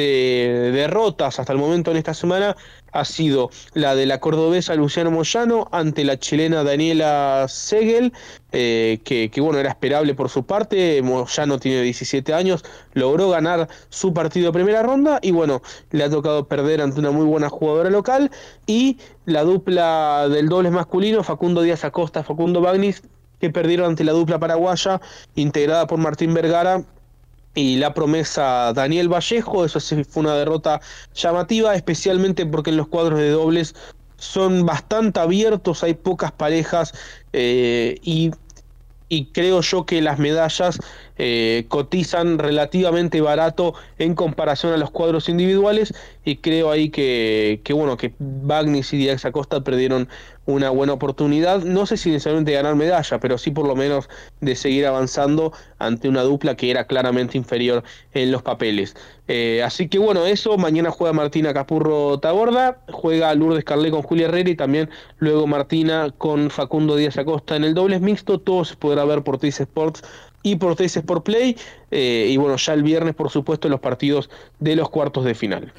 derrotas 0.72 1.40
hasta 1.40 1.52
el 1.52 1.60
momento 1.60 1.92
en 1.92 1.98
esta 1.98 2.14
semana 2.14 2.56
ha 2.98 3.06
sido 3.06 3.52
la 3.74 3.96
de 3.96 4.08
la 4.08 4.20
cordobesa 4.20 4.74
Luciano 4.76 5.12
Moyano 5.12 5.68
ante 5.72 6.04
la 6.04 6.18
chilena 6.18 6.64
Daniela 6.64 7.46
Segel, 7.48 8.12
eh, 8.52 9.00
que, 9.04 9.30
bueno, 9.40 9.60
era 9.60 9.70
esperable 9.70 10.16
por 10.16 10.30
su 10.30 10.46
parte, 10.46 11.00
Moyano 11.04 11.60
tiene 11.60 11.84
17 11.84 12.34
años, 12.34 12.66
logró 12.94 13.30
ganar 13.30 13.68
su 13.90 14.14
partido 14.14 14.52
primera 14.52 14.82
ronda 14.82 15.20
y 15.22 15.30
bueno, 15.30 15.62
le 15.92 16.04
ha 16.04 16.10
tocado 16.10 16.48
perder 16.48 16.82
ante 16.82 17.00
una 17.00 17.12
muy 17.12 17.26
buena 17.26 17.50
jugadora 17.50 17.92
local. 17.92 18.32
Y 18.66 18.98
la 19.26 19.44
dupla 19.44 20.28
del 20.30 20.50
dobles 20.50 20.72
masculino, 20.72 21.24
Facundo 21.24 21.62
Díaz 21.62 21.86
Acosta, 21.86 22.24
Facundo 22.24 22.62
Bagnis, 22.62 23.04
que 23.40 23.52
perdieron 23.52 23.90
ante 23.90 24.04
la 24.04 24.14
dupla 24.14 24.40
paraguaya, 24.40 25.00
integrada 25.36 25.86
por 25.86 26.00
Martín 26.00 26.34
Vergara 26.34 26.84
y 27.58 27.78
la 27.78 27.92
promesa 27.92 28.72
Daniel 28.72 29.12
Vallejo, 29.12 29.66
eso 29.66 29.80
sí 29.80 30.04
fue 30.04 30.22
una 30.22 30.36
derrota 30.36 30.80
llamativa, 31.16 31.74
especialmente 31.74 32.46
porque 32.46 32.70
en 32.70 32.78
los 32.78 32.88
cuadros 32.88 33.18
de 33.18 33.32
dobles 33.32 33.74
son 34.18 34.64
bastante 34.64 35.20
abiertos, 35.20 35.84
hay 35.84 35.96
pocas 35.96 36.32
parejas 36.32 36.94
eh, 37.34 37.98
y, 38.04 38.30
y, 39.10 39.26
creo 39.32 39.62
yo 39.62 39.88
que 39.88 40.04
las 40.04 40.20
medallas 40.20 40.80
eh, 41.18 41.66
cotizan 41.68 42.40
relativamente 42.40 43.22
barato 43.22 43.74
en 43.98 44.16
comparación 44.16 44.74
a 44.74 44.78
los 44.78 44.92
cuadros 44.92 45.30
individuales 45.30 45.94
y 46.24 46.38
creo 46.38 46.72
ahí 46.72 46.90
que, 46.90 47.62
que 47.64 47.74
bueno 47.74 47.98
que 47.98 48.14
Bagnis 48.20 48.94
y 48.94 48.98
Díaz 48.98 49.26
Acosta 49.26 49.64
perdieron 49.64 50.08
una 50.48 50.70
buena 50.70 50.94
oportunidad, 50.94 51.62
no 51.64 51.86
sé 51.86 51.98
si 51.98 52.10
necesariamente 52.10 52.54
ganar 52.54 52.76
medalla, 52.76 53.20
pero 53.20 53.38
sí 53.38 53.52
por 53.52 53.68
lo 53.68 53.76
menos 53.76 54.10
de 54.40 54.56
seguir 54.56 54.86
avanzando 54.86 55.52
ante 55.78 56.08
una 56.08 56.24
dupla 56.24 56.56
que 56.56 56.72
era 56.72 56.88
claramente 56.88 57.38
inferior 57.38 57.84
en 58.14 58.32
los 58.32 58.44
papeles. 58.44 58.96
Eh, 59.28 59.62
así 59.62 59.90
que 59.90 60.00
bueno, 60.00 60.26
eso, 60.26 60.58
mañana 60.58 60.90
juega 60.90 61.12
Martina 61.12 61.54
Capurro 61.54 62.18
Taborda, 62.20 62.80
juega 62.90 63.36
Lourdes 63.36 63.66
Carlé 63.66 63.92
con 63.92 64.02
Julia 64.04 64.28
Herrera 64.28 64.50
y 64.50 64.56
también 64.56 64.90
luego 65.18 65.48
Martina 65.48 66.14
con 66.18 66.50
Facundo 66.50 66.96
Díaz 66.96 67.18
Acosta 67.18 67.58
en 67.58 67.66
el 67.66 67.74
dobles 67.74 68.00
mixto, 68.00 68.40
todo 68.40 68.64
se 68.64 68.78
podrá 68.78 69.04
ver 69.04 69.24
por 69.24 69.38
Teis 69.38 69.60
Sports 69.60 70.02
y 70.44 70.56
por 70.56 70.76
Teis 70.76 70.96
Sport 70.96 71.26
Play, 71.26 71.58
eh, 71.92 72.28
y 72.30 72.38
bueno, 72.38 72.58
ya 72.58 72.74
el 72.74 72.84
viernes 72.84 73.16
por 73.16 73.30
supuesto 73.30 73.70
los 73.70 73.80
partidos 73.80 74.30
de 74.60 74.76
los 74.76 74.90
cuartos 74.90 75.26
de 75.26 75.36
final. 75.36 75.74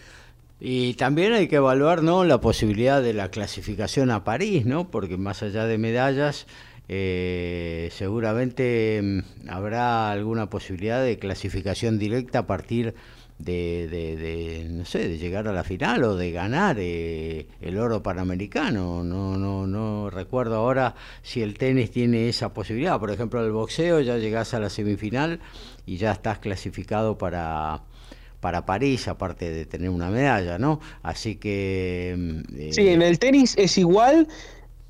Y 0.61 0.95
también 0.95 1.33
hay 1.33 1.47
que 1.49 1.57
evaluar 1.57 2.03
¿no? 2.03 2.25
la 2.25 2.41
posibilidad 2.41 3.01
de 3.01 3.15
la 3.15 3.31
clasificación 3.31 4.11
a 4.11 4.25
París, 4.25 4.67
¿no? 4.67 4.91
porque 4.91 5.17
más 5.17 5.43
allá 5.43 5.67
de 5.67 5.79
medallas, 5.79 6.47
eh, 6.89 7.91
seguramente 7.93 9.01
mm, 9.03 9.51
habrá 9.51 10.11
alguna 10.11 10.51
posibilidad 10.51 11.03
de 11.03 11.19
clasificación 11.19 11.99
directa 11.99 12.41
a 12.41 12.47
partir 12.47 12.87
de, 12.87 12.95
no 13.39 14.85
sé, 14.85 15.09
de 15.09 15.19
llegar 15.19 15.49
a 15.49 15.53
la 15.53 15.65
final 15.65 16.03
o 16.05 16.17
de 16.17 16.33
ganar 16.33 16.77
eh, 16.79 17.47
el 17.61 17.79
oro 17.79 18.03
panamericano. 18.03 19.05
No, 19.05 19.37
no, 19.37 19.67
no 19.67 20.11
recuerdo 20.11 20.57
ahora 20.57 20.95
si 21.23 21.43
el 21.43 21.57
tenis 21.57 21.91
tiene 21.91 22.29
esa 22.29 22.53
posibilidad. 22.53 22.99
Por 22.99 23.11
ejemplo, 23.11 23.45
el 23.45 23.53
boxeo 23.53 24.01
ya 24.01 24.17
llegás 24.19 24.55
a 24.55 24.61
la 24.61 24.71
semifinal 24.71 25.41
y 25.87 25.97
ya 25.97 26.13
estás 26.13 26.39
clasificado 26.39 27.17
para 27.17 27.83
para 28.41 28.65
París, 28.65 29.09
aparte 29.09 29.51
de 29.51 29.67
tener 29.67 29.91
una 29.91 30.11
medalla, 30.11 30.59
¿no? 30.59 30.81
Así 31.03 31.35
que... 31.37 32.15
Mm, 32.17 32.41
eh, 32.57 32.73
sí, 32.73 32.89
en 32.89 33.03
el 33.03 33.19
tenis 33.19 33.55
es 33.59 33.77
igual, 33.79 34.29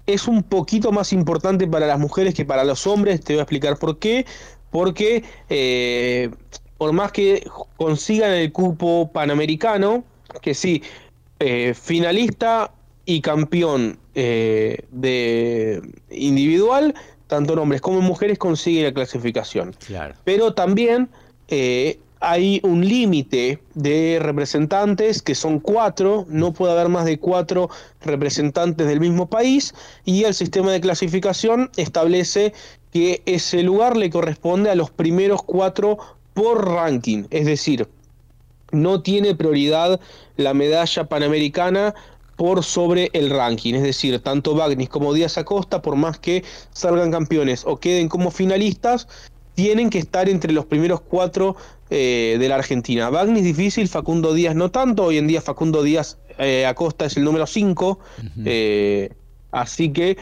es 0.06 0.28
un 0.28 0.42
poquito 0.42 0.92
más 0.92 1.12
importante 1.14 1.66
para 1.66 1.86
las 1.86 1.98
mujeres 1.98 2.34
que 2.34 2.44
para 2.44 2.64
los 2.64 2.86
hombres, 2.86 3.22
te 3.22 3.32
voy 3.32 3.40
a 3.40 3.42
explicar 3.44 3.78
por 3.78 3.98
qué, 3.98 4.26
porque 4.70 5.24
eh, 5.48 6.30
por 6.78 6.92
más 6.92 7.12
que 7.12 7.46
consigan 7.76 8.32
el 8.32 8.52
cupo 8.52 9.10
panamericano, 9.12 10.04
que 10.40 10.54
sí, 10.54 10.82
eh, 11.40 11.74
finalista 11.74 12.72
y 13.04 13.20
campeón 13.20 13.98
de 14.14 15.80
individual, 16.10 16.94
tanto 17.28 17.54
hombres 17.54 17.80
como 17.80 18.00
mujeres 18.00 18.36
consiguen 18.36 18.84
la 18.84 18.92
clasificación. 18.92 19.76
Claro. 19.86 20.16
Pero 20.24 20.54
también 20.54 21.08
hay 22.20 22.60
un 22.62 22.86
límite 22.86 23.60
de 23.74 24.18
representantes 24.20 25.22
que 25.22 25.34
son 25.34 25.60
cuatro, 25.60 26.26
no 26.28 26.52
puede 26.52 26.72
haber 26.72 26.88
más 26.88 27.04
de 27.04 27.18
cuatro 27.18 27.70
representantes 28.00 28.86
del 28.86 29.00
mismo 29.00 29.28
país 29.28 29.74
y 30.04 30.24
el 30.24 30.34
sistema 30.34 30.72
de 30.72 30.80
clasificación 30.80 31.70
establece 31.76 32.52
que 32.92 33.22
ese 33.26 33.62
lugar 33.62 33.96
le 33.96 34.10
corresponde 34.10 34.70
a 34.70 34.74
los 34.74 34.90
primeros 34.90 35.42
cuatro 35.42 35.98
por 36.38 36.68
ranking, 36.68 37.24
es 37.30 37.46
decir, 37.46 37.88
no 38.70 39.02
tiene 39.02 39.34
prioridad 39.34 39.98
la 40.36 40.54
medalla 40.54 41.08
panamericana 41.08 41.96
por 42.36 42.62
sobre 42.62 43.10
el 43.12 43.30
ranking, 43.30 43.74
es 43.74 43.82
decir, 43.82 44.20
tanto 44.20 44.54
Bagnis 44.54 44.88
como 44.88 45.12
Díaz 45.12 45.36
Acosta, 45.36 45.82
por 45.82 45.96
más 45.96 46.20
que 46.20 46.44
salgan 46.72 47.10
campeones 47.10 47.64
o 47.66 47.78
queden 47.78 48.08
como 48.08 48.30
finalistas, 48.30 49.08
tienen 49.56 49.90
que 49.90 49.98
estar 49.98 50.28
entre 50.28 50.52
los 50.52 50.64
primeros 50.64 51.00
cuatro 51.00 51.56
eh, 51.90 52.36
de 52.38 52.48
la 52.48 52.54
Argentina. 52.54 53.10
Bagnis 53.10 53.42
difícil, 53.42 53.88
Facundo 53.88 54.32
Díaz 54.32 54.54
no 54.54 54.70
tanto, 54.70 55.06
hoy 55.06 55.18
en 55.18 55.26
día 55.26 55.40
Facundo 55.40 55.82
Díaz 55.82 56.18
eh, 56.38 56.66
Acosta 56.66 57.06
es 57.06 57.16
el 57.16 57.24
número 57.24 57.48
5, 57.48 57.98
eh, 58.44 59.10
así 59.50 59.92
que 59.92 60.16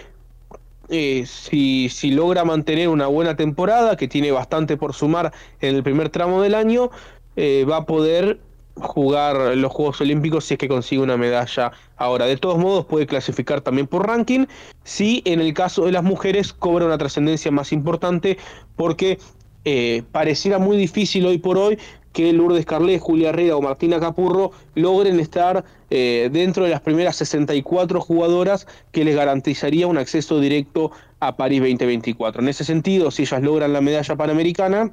si, 0.89 1.89
si, 1.89 2.11
logra 2.11 2.45
mantener 2.45 2.89
una 2.89 3.07
buena 3.07 3.37
temporada, 3.37 3.97
que 3.97 4.09
tiene 4.09 4.31
bastante 4.31 4.77
por 4.77 4.95
sumar 4.95 5.33
en 5.61 5.75
el 5.75 5.83
primer 5.83 6.09
tramo 6.11 6.43
del 6.43 6.55
año, 6.55 6.91
va 7.39 7.79
a 7.79 7.87
poder 7.87 8.39
jugar 8.77 9.57
los 9.57 9.73
Juegos 9.73 10.01
Olímpicos 10.01 10.45
si 10.45 10.55
es 10.55 10.59
que 10.59 10.69
consigue 10.69 11.03
una 11.03 11.17
medalla 11.17 11.73
ahora. 11.97 12.27
De 12.27 12.37
todos 12.37 12.59
modos 12.59 12.85
puede 12.85 13.07
clasificar 13.07 13.61
también 13.61 13.87
por 13.87 14.07
ranking, 14.07 14.47
si 14.85 15.23
en 15.25 15.41
el 15.41 15.55
caso 15.55 15.87
de 15.87 15.93
las 15.93 16.03
mujeres 16.03 16.53
cobra 16.53 16.87
una 16.87 16.99
trascendencia 16.99 17.51
más 17.51 17.73
importante 17.73 18.39
porque 18.77 19.19
eh, 19.65 20.03
pareciera 20.13 20.59
muy 20.59 20.77
difícil 20.77 21.27
hoy 21.27 21.39
por 21.39 21.59
hoy 21.59 21.79
que 22.16 22.32
Lourdes 22.32 22.64
Carlet, 22.64 22.98
Julia 22.98 23.28
Herrera 23.28 23.59
o 23.59 23.60
Martina 23.60 24.01
Capurro 24.01 24.51
logren 24.74 25.20
estar 25.20 25.66
eh, 25.90 26.30
dentro 26.32 26.64
de 26.64 26.70
las 26.70 26.80
primeras 26.80 27.16
64 27.16 28.01
jugadoras 28.01 28.66
que 28.90 29.05
les 29.05 29.14
garantizaría 29.14 29.86
un 29.86 29.98
acceso 29.98 30.40
directo 30.40 30.93
a 31.20 31.36
París 31.36 31.60
2024. 31.60 32.40
En 32.40 32.48
ese 32.48 32.64
sentido, 32.64 33.10
si 33.10 33.24
ellas 33.24 33.43
logran 33.43 33.74
la 33.74 33.82
medalla 33.82 34.16
panamericana, 34.16 34.93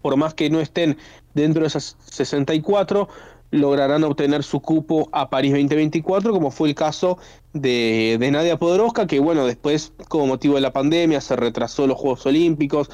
por 0.00 0.16
más 0.16 0.32
que 0.32 0.48
no 0.48 0.60
estén 0.60 0.96
dentro 1.34 1.60
de 1.60 1.68
esas 1.68 1.98
64, 2.06 3.06
lograrán 3.50 4.02
obtener 4.04 4.42
su 4.42 4.60
cupo 4.60 5.10
a 5.12 5.28
París 5.28 5.52
2024, 5.52 6.32
como 6.32 6.50
fue 6.50 6.70
el 6.70 6.74
caso 6.74 7.18
de, 7.52 8.16
Nadia 8.32 8.58
Podoroska, 8.58 9.06
que 9.06 9.20
bueno, 9.20 9.44
después, 9.44 9.92
como 10.08 10.26
motivo 10.26 10.54
de 10.54 10.62
la 10.62 10.72
pandemia, 10.72 11.20
se 11.20 11.36
retrasó 11.36 11.86
los 11.86 11.98
Juegos 11.98 12.24
Olímpicos, 12.24 12.90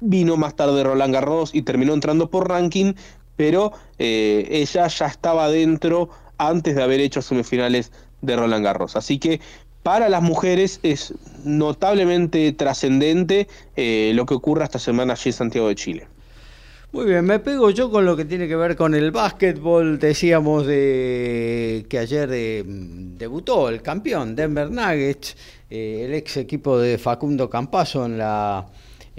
vino 0.00 0.36
más 0.36 0.56
tarde 0.56 0.82
Roland 0.82 1.14
Garros 1.14 1.54
y 1.54 1.62
terminó 1.62 1.94
entrando 1.94 2.30
por 2.30 2.48
ranking, 2.48 2.94
pero 3.36 3.72
eh, 3.98 4.48
ella 4.50 4.86
ya 4.88 5.06
estaba 5.06 5.48
dentro 5.48 6.10
antes 6.38 6.74
de 6.74 6.82
haber 6.82 7.00
hecho 7.00 7.22
semifinales 7.22 7.92
de 8.22 8.36
Roland 8.36 8.64
Garros. 8.64 8.96
Así 8.96 9.18
que 9.18 9.40
para 9.82 10.08
las 10.08 10.22
mujeres 10.22 10.80
es 10.82 11.14
notablemente 11.44 12.52
trascendente 12.52 13.48
eh, 13.76 14.12
lo 14.14 14.26
que 14.26 14.34
ocurra 14.34 14.64
esta 14.64 14.78
semana 14.78 15.14
allí 15.14 15.30
en 15.30 15.32
Santiago 15.32 15.68
de 15.68 15.74
Chile. 15.74 16.06
Muy 16.92 17.06
bien, 17.06 17.24
me 17.24 17.38
pego 17.38 17.70
yo 17.70 17.88
con 17.88 18.04
lo 18.04 18.16
que 18.16 18.24
tiene 18.24 18.48
que 18.48 18.56
ver 18.56 18.74
con 18.74 18.94
el 18.94 19.12
básquetbol. 19.12 20.00
Decíamos 20.00 20.66
de 20.66 21.86
que 21.88 21.98
ayer 21.98 22.28
eh, 22.32 22.64
debutó 22.66 23.68
el 23.68 23.80
campeón 23.80 24.34
Denver 24.34 24.70
Nuggets, 24.70 25.36
el 25.70 26.12
ex 26.14 26.36
equipo 26.36 26.78
de 26.78 26.98
Facundo 26.98 27.48
Campaso 27.48 28.04
en 28.04 28.18
la 28.18 28.66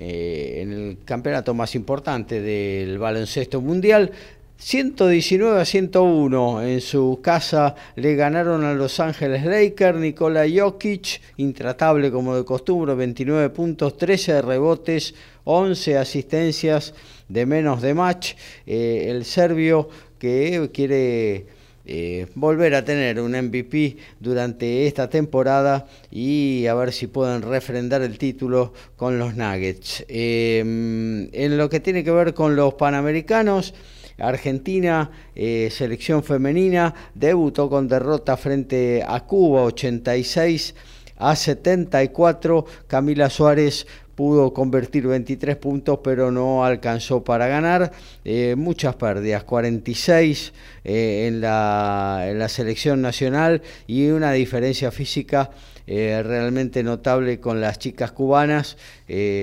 eh, 0.03 0.61
en 0.63 0.71
el 0.73 0.97
campeonato 1.05 1.53
más 1.53 1.75
importante 1.75 2.41
del 2.41 2.97
baloncesto 2.97 3.61
mundial. 3.61 4.11
119 4.57 5.61
a 5.61 5.63
101 5.63 6.63
en 6.63 6.81
su 6.81 7.19
casa 7.21 7.75
le 7.95 8.15
ganaron 8.15 8.63
a 8.63 8.73
Los 8.73 8.99
Ángeles 8.99 9.45
Lakers, 9.45 9.99
Nikola 9.99 10.45
Jokic, 10.51 11.21
intratable 11.37 12.09
como 12.09 12.35
de 12.35 12.43
costumbre, 12.43 12.95
29 12.95 13.51
puntos, 13.51 13.95
13 13.95 14.41
rebotes, 14.41 15.13
11 15.43 15.99
asistencias 15.99 16.95
de 17.29 17.45
menos 17.45 17.83
de 17.83 17.93
match. 17.93 18.33
Eh, 18.65 19.05
el 19.07 19.23
serbio 19.23 19.87
que 20.17 20.67
quiere 20.73 21.45
eh, 21.85 22.27
volver 22.35 22.75
a 22.75 22.85
tener 22.85 23.19
un 23.19 23.31
MVP 23.31 23.97
durante 24.19 24.87
esta 24.87 25.09
temporada 25.09 25.87
y 26.09 26.65
a 26.67 26.73
ver 26.75 26.91
si 26.93 27.07
pueden 27.07 27.41
refrendar 27.41 28.01
el 28.01 28.17
título 28.17 28.73
con 28.95 29.17
los 29.19 29.35
Nuggets. 29.35 30.05
Eh, 30.07 30.59
en 30.59 31.57
lo 31.57 31.69
que 31.69 31.79
tiene 31.79 32.03
que 32.03 32.11
ver 32.11 32.33
con 32.33 32.55
los 32.55 32.73
Panamericanos, 32.75 33.73
Argentina, 34.17 35.09
selección 35.33 36.23
femenina, 36.23 36.93
debutó 37.15 37.69
con 37.69 37.87
derrota 37.87 38.37
frente 38.37 39.03
a 39.07 39.21
Cuba 39.21 39.63
86 39.63 40.75
a 41.21 41.35
74. 41.35 42.65
Camila 42.87 43.29
Suárez 43.29 43.87
pudo 44.15 44.53
convertir 44.53 45.07
23 45.07 45.55
puntos, 45.57 45.99
pero 46.03 46.31
no 46.31 46.63
alcanzó 46.63 47.23
para 47.23 47.47
ganar. 47.47 47.91
Eh, 48.23 48.55
muchas 48.57 48.95
pérdidas, 48.95 49.43
46 49.43 50.53
eh, 50.83 51.27
en, 51.27 51.41
la, 51.41 52.25
en 52.27 52.39
la 52.39 52.49
selección 52.49 53.01
nacional 53.01 53.61
y 53.87 54.09
una 54.09 54.31
diferencia 54.31 54.91
física 54.91 55.51
eh, 55.87 56.21
realmente 56.23 56.83
notable 56.83 57.39
con 57.39 57.59
las 57.59 57.79
chicas 57.79 58.11
cubanas. 58.11 58.77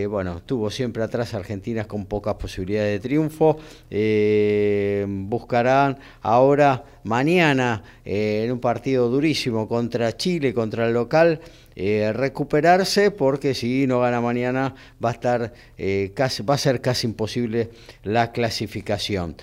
Bueno, 0.09 0.41
tuvo 0.47 0.71
siempre 0.71 1.03
atrás 1.03 1.35
Argentinas 1.35 1.87
con 1.87 2.07
pocas 2.07 2.37
posibilidades 2.37 2.93
de 2.93 3.07
triunfo. 3.07 3.59
Buscarán 5.29 5.99
ahora 6.23 6.85
mañana 7.05 7.83
en 8.03 8.51
un 8.51 8.61
partido 8.61 9.11
durísimo 9.11 9.69
contra 9.69 10.17
Chile, 10.17 10.55
contra 10.55 10.87
el 10.87 10.95
local. 10.95 11.39
Recuperarse 12.13 13.11
porque 13.11 13.55
si 13.55 13.87
no 13.87 14.01
gana 14.01 14.21
mañana 14.21 14.75
va 15.03 15.11
a 15.11 15.13
estar 15.13 15.53
casi, 16.15 16.43
va 16.43 16.55
a 16.55 16.59
ser 16.59 16.81
casi 16.81 17.07
imposible 17.07 17.71
la 18.03 18.33
clasificación 18.33 19.37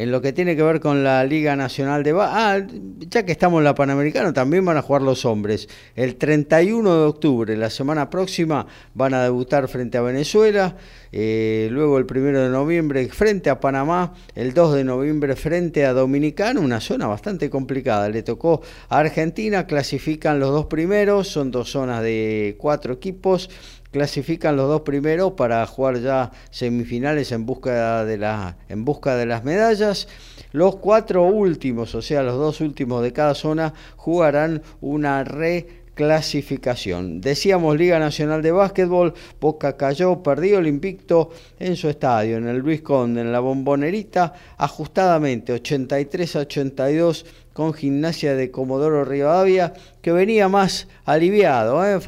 en 0.00 0.10
lo 0.10 0.22
que 0.22 0.32
tiene 0.32 0.56
que 0.56 0.62
ver 0.62 0.80
con 0.80 1.04
la 1.04 1.22
Liga 1.24 1.54
Nacional 1.56 2.02
de 2.02 2.14
Ah, 2.18 2.58
ya 3.00 3.26
que 3.26 3.32
estamos 3.32 3.58
en 3.58 3.64
la 3.64 3.74
Panamericana, 3.74 4.32
también 4.32 4.64
van 4.64 4.78
a 4.78 4.82
jugar 4.82 5.02
los 5.02 5.26
hombres. 5.26 5.68
El 5.94 6.16
31 6.16 7.00
de 7.00 7.04
octubre, 7.04 7.54
la 7.54 7.68
semana 7.68 8.08
próxima, 8.08 8.66
van 8.94 9.12
a 9.12 9.22
debutar 9.22 9.68
frente 9.68 9.98
a 9.98 10.00
Venezuela. 10.00 10.74
Eh, 11.12 11.68
luego 11.70 11.98
el 11.98 12.06
1 12.10 12.40
de 12.40 12.48
noviembre 12.48 13.06
frente 13.10 13.50
a 13.50 13.60
Panamá. 13.60 14.14
El 14.34 14.54
2 14.54 14.76
de 14.76 14.84
noviembre 14.84 15.36
frente 15.36 15.84
a 15.84 15.92
Dominicana, 15.92 16.60
una 16.60 16.80
zona 16.80 17.06
bastante 17.06 17.50
complicada. 17.50 18.08
Le 18.08 18.22
tocó 18.22 18.62
a 18.88 19.00
Argentina, 19.00 19.66
clasifican 19.66 20.40
los 20.40 20.50
dos 20.50 20.64
primeros, 20.64 21.28
son 21.28 21.50
dos 21.50 21.72
zonas 21.72 22.02
de 22.02 22.56
cuatro 22.58 22.94
equipos 22.94 23.50
clasifican 23.90 24.56
los 24.56 24.68
dos 24.68 24.82
primeros 24.82 25.32
para 25.32 25.66
jugar 25.66 26.00
ya 26.00 26.30
semifinales 26.50 27.32
en 27.32 27.46
busca 27.46 28.04
de, 28.04 28.18
la, 28.18 28.56
en 28.68 28.84
busca 28.84 29.16
de 29.16 29.26
las 29.26 29.44
medallas. 29.44 30.08
Los 30.52 30.76
cuatro 30.76 31.24
últimos, 31.24 31.94
o 31.94 32.02
sea, 32.02 32.22
los 32.22 32.36
dos 32.36 32.60
últimos 32.60 33.02
de 33.02 33.12
cada 33.12 33.34
zona, 33.34 33.72
jugarán 33.96 34.62
una 34.80 35.22
reclasificación. 35.22 37.20
Decíamos 37.20 37.76
Liga 37.76 37.98
Nacional 38.00 38.42
de 38.42 38.50
Básquetbol, 38.50 39.14
Boca 39.40 39.76
cayó, 39.76 40.22
perdió 40.22 40.58
el 40.58 40.66
invicto 40.66 41.30
en 41.58 41.76
su 41.76 41.88
estadio, 41.88 42.36
en 42.36 42.48
el 42.48 42.58
Luis 42.58 42.82
Conde, 42.82 43.20
en 43.20 43.30
la 43.30 43.40
bombonerita, 43.40 44.34
ajustadamente 44.56 45.52
83 45.52 46.36
a 46.36 46.40
82 46.40 47.26
con 47.52 47.74
gimnasia 47.74 48.34
de 48.34 48.50
Comodoro 48.50 49.04
Rivadavia, 49.04 49.74
que 50.00 50.12
venía 50.12 50.48
más 50.48 50.88
aliviado. 51.04 51.84
¿eh? 51.84 52.00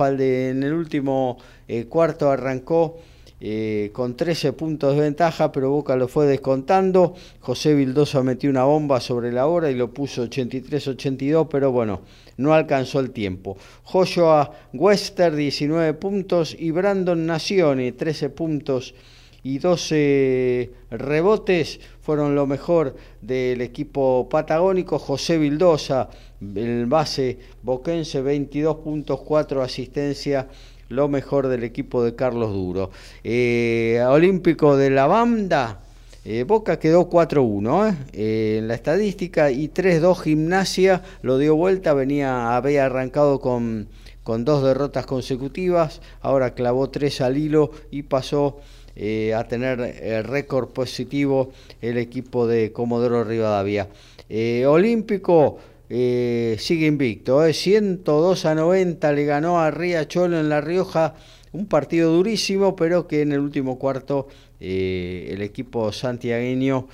En 0.51 0.63
el 0.63 0.73
último 0.73 1.39
eh, 1.69 1.87
cuarto 1.87 2.31
arrancó 2.31 2.99
eh, 3.45 3.91
con 3.93 4.17
13 4.17 4.53
puntos 4.53 4.95
de 4.95 5.01
ventaja, 5.01 5.51
pero 5.51 5.69
Boca 5.69 5.97
lo 5.97 6.07
fue 6.07 6.27
descontando. 6.27 7.15
José 7.41 7.75
Vildosa 7.75 8.23
metió 8.23 8.49
una 8.49 8.63
bomba 8.63 9.01
sobre 9.01 9.33
la 9.33 9.49
hora 9.49 9.69
y 9.69 9.75
lo 9.75 9.93
puso 9.93 10.25
83-82, 10.25 11.49
pero 11.51 11.73
bueno, 11.73 12.03
no 12.37 12.55
alcanzó 12.55 13.01
el 13.01 13.11
tiempo. 13.11 13.57
Joshua 13.83 14.53
Wester, 14.73 15.35
19 15.35 15.95
puntos, 15.95 16.55
y 16.57 16.71
Brandon 16.71 17.27
Nacione, 17.27 17.91
13 17.91 18.31
puntos 18.31 18.95
y 19.43 19.59
12 19.59 20.71
rebotes 20.91 21.81
fueron 22.01 22.37
lo 22.37 22.47
mejor 22.47 22.95
del 23.21 23.61
equipo 23.61 24.29
patagónico. 24.31 25.01
José 25.01 25.39
Vildosa, 25.39 26.09
el 26.41 26.87
base 26.87 27.39
boquense, 27.63 28.23
22 28.23 28.77
puntos, 28.77 29.21
4 29.23 29.63
asistencia 29.63 30.47
lo 30.93 31.09
mejor 31.09 31.49
del 31.49 31.65
equipo 31.65 32.05
de 32.05 32.15
Carlos 32.15 32.53
Duro. 32.53 32.91
Eh, 33.25 34.03
Olímpico 34.07 34.77
de 34.77 34.91
la 34.91 35.07
banda, 35.07 35.81
eh, 36.25 36.45
Boca 36.45 36.79
quedó 36.79 37.09
4-1 37.09 37.97
eh, 38.13 38.57
en 38.59 38.69
la 38.69 38.75
estadística 38.75 39.51
y 39.51 39.69
3-2 39.69 40.21
Gimnasia, 40.23 41.03
lo 41.23 41.39
dio 41.39 41.57
vuelta, 41.57 41.95
venía, 41.95 42.55
había 42.55 42.87
arrancado 42.87 43.41
con, 43.41 43.89
con 44.23 44.45
dos 44.45 44.63
derrotas 44.63 45.07
consecutivas, 45.07 46.01
ahora 46.21 46.55
clavó 46.55 46.91
3 46.91 47.23
al 47.23 47.39
hilo 47.39 47.71
y 47.91 48.03
pasó 48.03 48.61
a 48.95 49.45
tener 49.45 49.81
el 49.81 50.23
récord 50.25 50.69
positivo 50.69 51.51
el 51.81 51.97
equipo 51.97 52.47
de 52.47 52.73
Comodoro 52.73 53.25
Rivadavia. 53.25 53.89
Olímpico 54.67 55.59
eh, 55.95 56.57
sigue 56.59 56.87
invicto, 56.87 57.45
eh, 57.45 57.53
102 57.53 58.47
a 58.47 58.55
90 58.55 59.13
le 59.13 59.27
ganó 59.27 59.61
a 59.61 59.71
Riachuelo 59.71 60.41
en 60.41 60.49
La 60.49 60.63
Rioja, 60.63 61.15
un 61.53 61.67
partido 61.67 62.11
durísimo, 62.11 62.75
pero 62.75 63.07
que 63.07 63.21
en 63.21 63.33
el 63.33 63.41
último 63.41 63.79
cuarto 63.79 64.27
eh, 64.59 65.29
el 65.31 65.43
equipo 65.43 65.93
santiagueño 65.93 66.89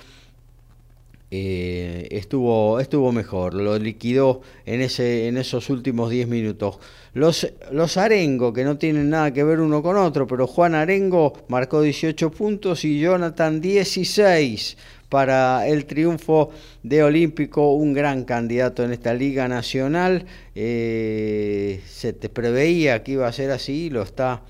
eh, 1.31 2.09
estuvo, 2.11 2.81
estuvo 2.81 3.13
mejor, 3.13 3.53
lo 3.53 3.79
liquidó 3.79 4.41
en, 4.65 4.81
ese, 4.81 5.29
en 5.29 5.37
esos 5.37 5.69
últimos 5.69 6.09
10 6.09 6.27
minutos. 6.27 6.79
Los, 7.13 7.47
los 7.71 7.95
Arengo, 7.95 8.51
que 8.51 8.65
no 8.65 8.77
tienen 8.77 9.11
nada 9.11 9.31
que 9.31 9.45
ver 9.45 9.61
uno 9.61 9.81
con 9.81 9.95
otro, 9.95 10.27
pero 10.27 10.45
Juan 10.45 10.75
Arengo 10.75 11.45
marcó 11.47 11.81
18 11.81 12.31
puntos 12.31 12.83
y 12.83 12.99
Jonathan 12.99 13.61
16 13.61 14.77
para 15.09 15.67
el 15.67 15.85
triunfo 15.85 16.51
de 16.83 17.03
Olímpico, 17.03 17.73
un 17.73 17.93
gran 17.93 18.23
candidato 18.23 18.83
en 18.83 18.93
esta 18.93 19.13
Liga 19.13 19.47
Nacional. 19.47 20.25
Eh, 20.53 21.81
se 21.87 22.13
te 22.13 22.29
preveía 22.29 23.03
que 23.03 23.13
iba 23.13 23.27
a 23.27 23.33
ser 23.33 23.49
así 23.51 23.89
lo 23.89 24.03
está 24.03 24.43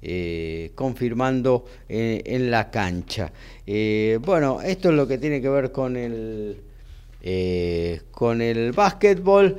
eh, 0.00 0.72
confirmando 0.74 1.66
eh, 1.88 2.22
en 2.24 2.50
la 2.50 2.70
cancha. 2.70 3.30
bueno, 4.20 4.62
esto 4.62 4.88
es 4.88 4.94
lo 4.94 5.06
que 5.06 5.18
tiene 5.18 5.42
que 5.42 5.50
ver 5.50 5.70
con 5.70 5.96
el, 5.96 6.62
con 8.10 8.40
el 8.40 8.72
básquetbol. 8.72 9.58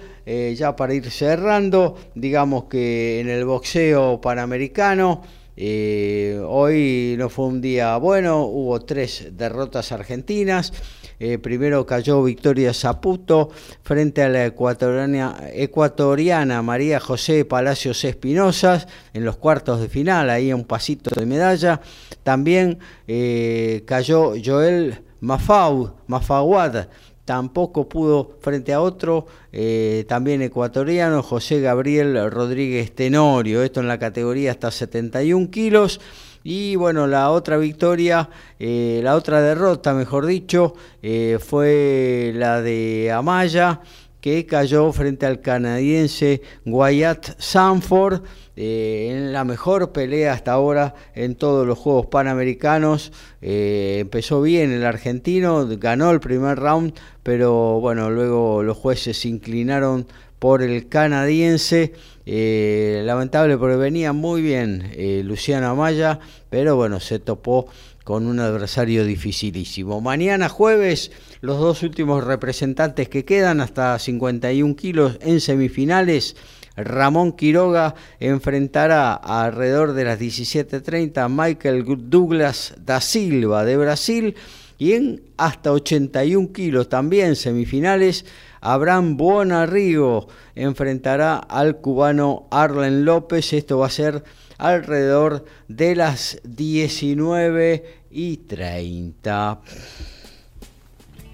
ya 0.56 0.76
para 0.76 0.94
ir 0.96 1.12
cerrando, 1.12 1.98
digamos 2.16 2.64
que 2.66 3.20
en 3.20 3.30
el 3.30 3.46
boxeo 3.46 4.20
panamericano. 4.20 5.22
Eh, 5.60 6.40
hoy 6.46 7.16
no 7.18 7.30
fue 7.30 7.48
un 7.48 7.62
día 7.62 7.98
bueno, 7.98 8.44
hubo 8.44 8.80
tres 8.82 9.30
derrotas 9.32 9.92
argentinas. 9.92 10.72
Eh, 11.20 11.40
primero 11.40 11.84
cayó 11.88 12.22
Victoria 12.22 12.76
Zaputo 12.76 13.50
frente 13.82 14.22
a 14.22 14.30
la 14.30 14.46
ecuatoriana, 14.46 16.62
María 16.62 17.00
José 17.00 17.44
Palacios 17.44 18.04
Espinosas 18.04 18.88
en 19.16 19.26
los 19.26 19.38
cuartos 19.38 19.82
de 19.82 19.90
final, 19.90 20.30
ahí 20.30 20.54
un 20.54 20.66
pasito 20.66 21.10
de 21.20 21.26
medalla. 21.26 21.82
También 22.22 22.78
eh, 23.08 23.82
cayó 23.88 24.34
Joel 24.44 25.02
Mafau, 25.20 25.96
Mafawad 26.06 26.86
tampoco 27.28 27.90
pudo 27.90 28.38
frente 28.40 28.72
a 28.72 28.80
otro, 28.80 29.28
eh, 29.52 30.06
también 30.08 30.42
ecuatoriano, 30.42 31.22
José 31.22 31.60
Gabriel 31.60 32.32
Rodríguez 32.32 32.96
Tenorio, 32.96 33.64
esto 33.64 33.82
en 33.82 33.90
la 33.90 34.00
categoría 34.00 34.52
hasta 34.52 34.72
71 34.72 35.52
kilos. 35.52 36.00
Y 36.46 36.78
bueno, 36.78 37.06
la 37.06 37.32
otra 37.32 37.58
victoria, 37.58 38.30
eh, 38.60 39.02
la 39.04 39.16
otra 39.18 39.42
derrota, 39.42 39.94
mejor 39.94 40.26
dicho, 40.26 40.76
eh, 41.04 41.38
fue 41.46 42.32
la 42.34 42.62
de 42.62 43.12
Amaya, 43.12 43.82
que 44.22 44.46
cayó 44.46 44.94
frente 44.94 45.26
al 45.26 45.42
canadiense 45.42 46.42
Wyatt 46.66 47.38
Sanford 47.40 48.22
eh, 48.60 49.10
en 49.12 49.34
la 49.34 49.44
mejor 49.44 49.92
pelea 49.92 50.34
hasta 50.34 50.52
ahora 50.52 50.96
en 51.14 51.36
todos 51.36 51.68
los 51.68 51.78
Juegos 51.78 52.08
Panamericanos. 52.08 53.12
Eh, 53.40 54.00
empezó 54.02 54.42
bien 54.42 54.72
el 54.72 54.84
argentino, 54.84 55.68
ganó 55.78 56.10
el 56.10 56.20
primer 56.20 56.58
round, 56.58 56.94
pero 57.22 57.80
bueno, 57.80 58.10
luego 58.10 58.64
los 58.64 58.76
jueces 58.76 59.20
se 59.20 59.28
inclinaron 59.28 60.08
por 60.40 60.64
el 60.64 60.90
canadiense. 60.90 61.94
Eh, 62.26 63.04
lamentable 63.06 63.58
porque 63.58 63.78
venía 63.78 64.12
muy 64.12 64.42
bien 64.42 64.92
Luciano 65.24 65.68
Amaya, 65.70 66.20
pero 66.50 66.76
bueno, 66.76 67.00
se 67.00 67.20
topó 67.20 67.68
con 68.04 68.26
un 68.26 68.40
adversario 68.40 69.06
dificilísimo. 69.06 70.02
Mañana 70.02 70.50
jueves, 70.50 71.12
los 71.42 71.60
dos 71.60 71.84
últimos 71.84 72.24
representantes 72.24 73.08
que 73.08 73.24
quedan, 73.24 73.62
hasta 73.62 74.00
51 74.00 74.76
kilos 74.76 75.18
en 75.22 75.42
semifinales. 75.42 76.36
Ramón 76.78 77.32
Quiroga 77.32 77.96
enfrentará 78.20 79.14
alrededor 79.14 79.94
de 79.94 80.06
las 80.06 80.20
17.30 80.20 81.18
a 81.18 81.28
Michael 81.28 81.84
Douglas 82.10 82.76
da 82.78 83.02
Silva 83.02 83.66
de 83.66 83.78
Brasil 83.78 84.36
y 84.78 84.94
en 84.94 85.24
hasta 85.38 85.72
81 85.72 86.52
kilos 86.54 86.88
también 86.88 87.36
semifinales 87.36 88.26
Abraham 88.62 89.18
Buonarrigo 89.18 90.28
enfrentará 90.54 91.38
al 91.38 91.78
cubano 91.78 92.48
Arlen 92.52 93.06
López. 93.06 93.54
Esto 93.54 93.80
va 93.80 93.88
a 93.88 93.92
ser 93.92 94.24
alrededor 94.60 95.46
de 95.68 95.96
las 95.96 96.40
19 96.44 98.02
y 98.12 98.38
30. 98.38 99.62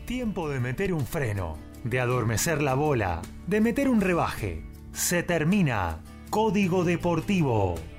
Tiempo 0.05 0.49
de 0.49 0.59
meter 0.59 0.93
un 0.93 1.05
freno, 1.05 1.57
de 1.83 1.99
adormecer 1.99 2.61
la 2.61 2.75
bola, 2.75 3.21
de 3.47 3.61
meter 3.61 3.89
un 3.89 3.99
rebaje 3.99 4.72
se 4.93 5.23
termina. 5.23 5.99
Código 6.29 6.83
Deportivo. 6.83 7.92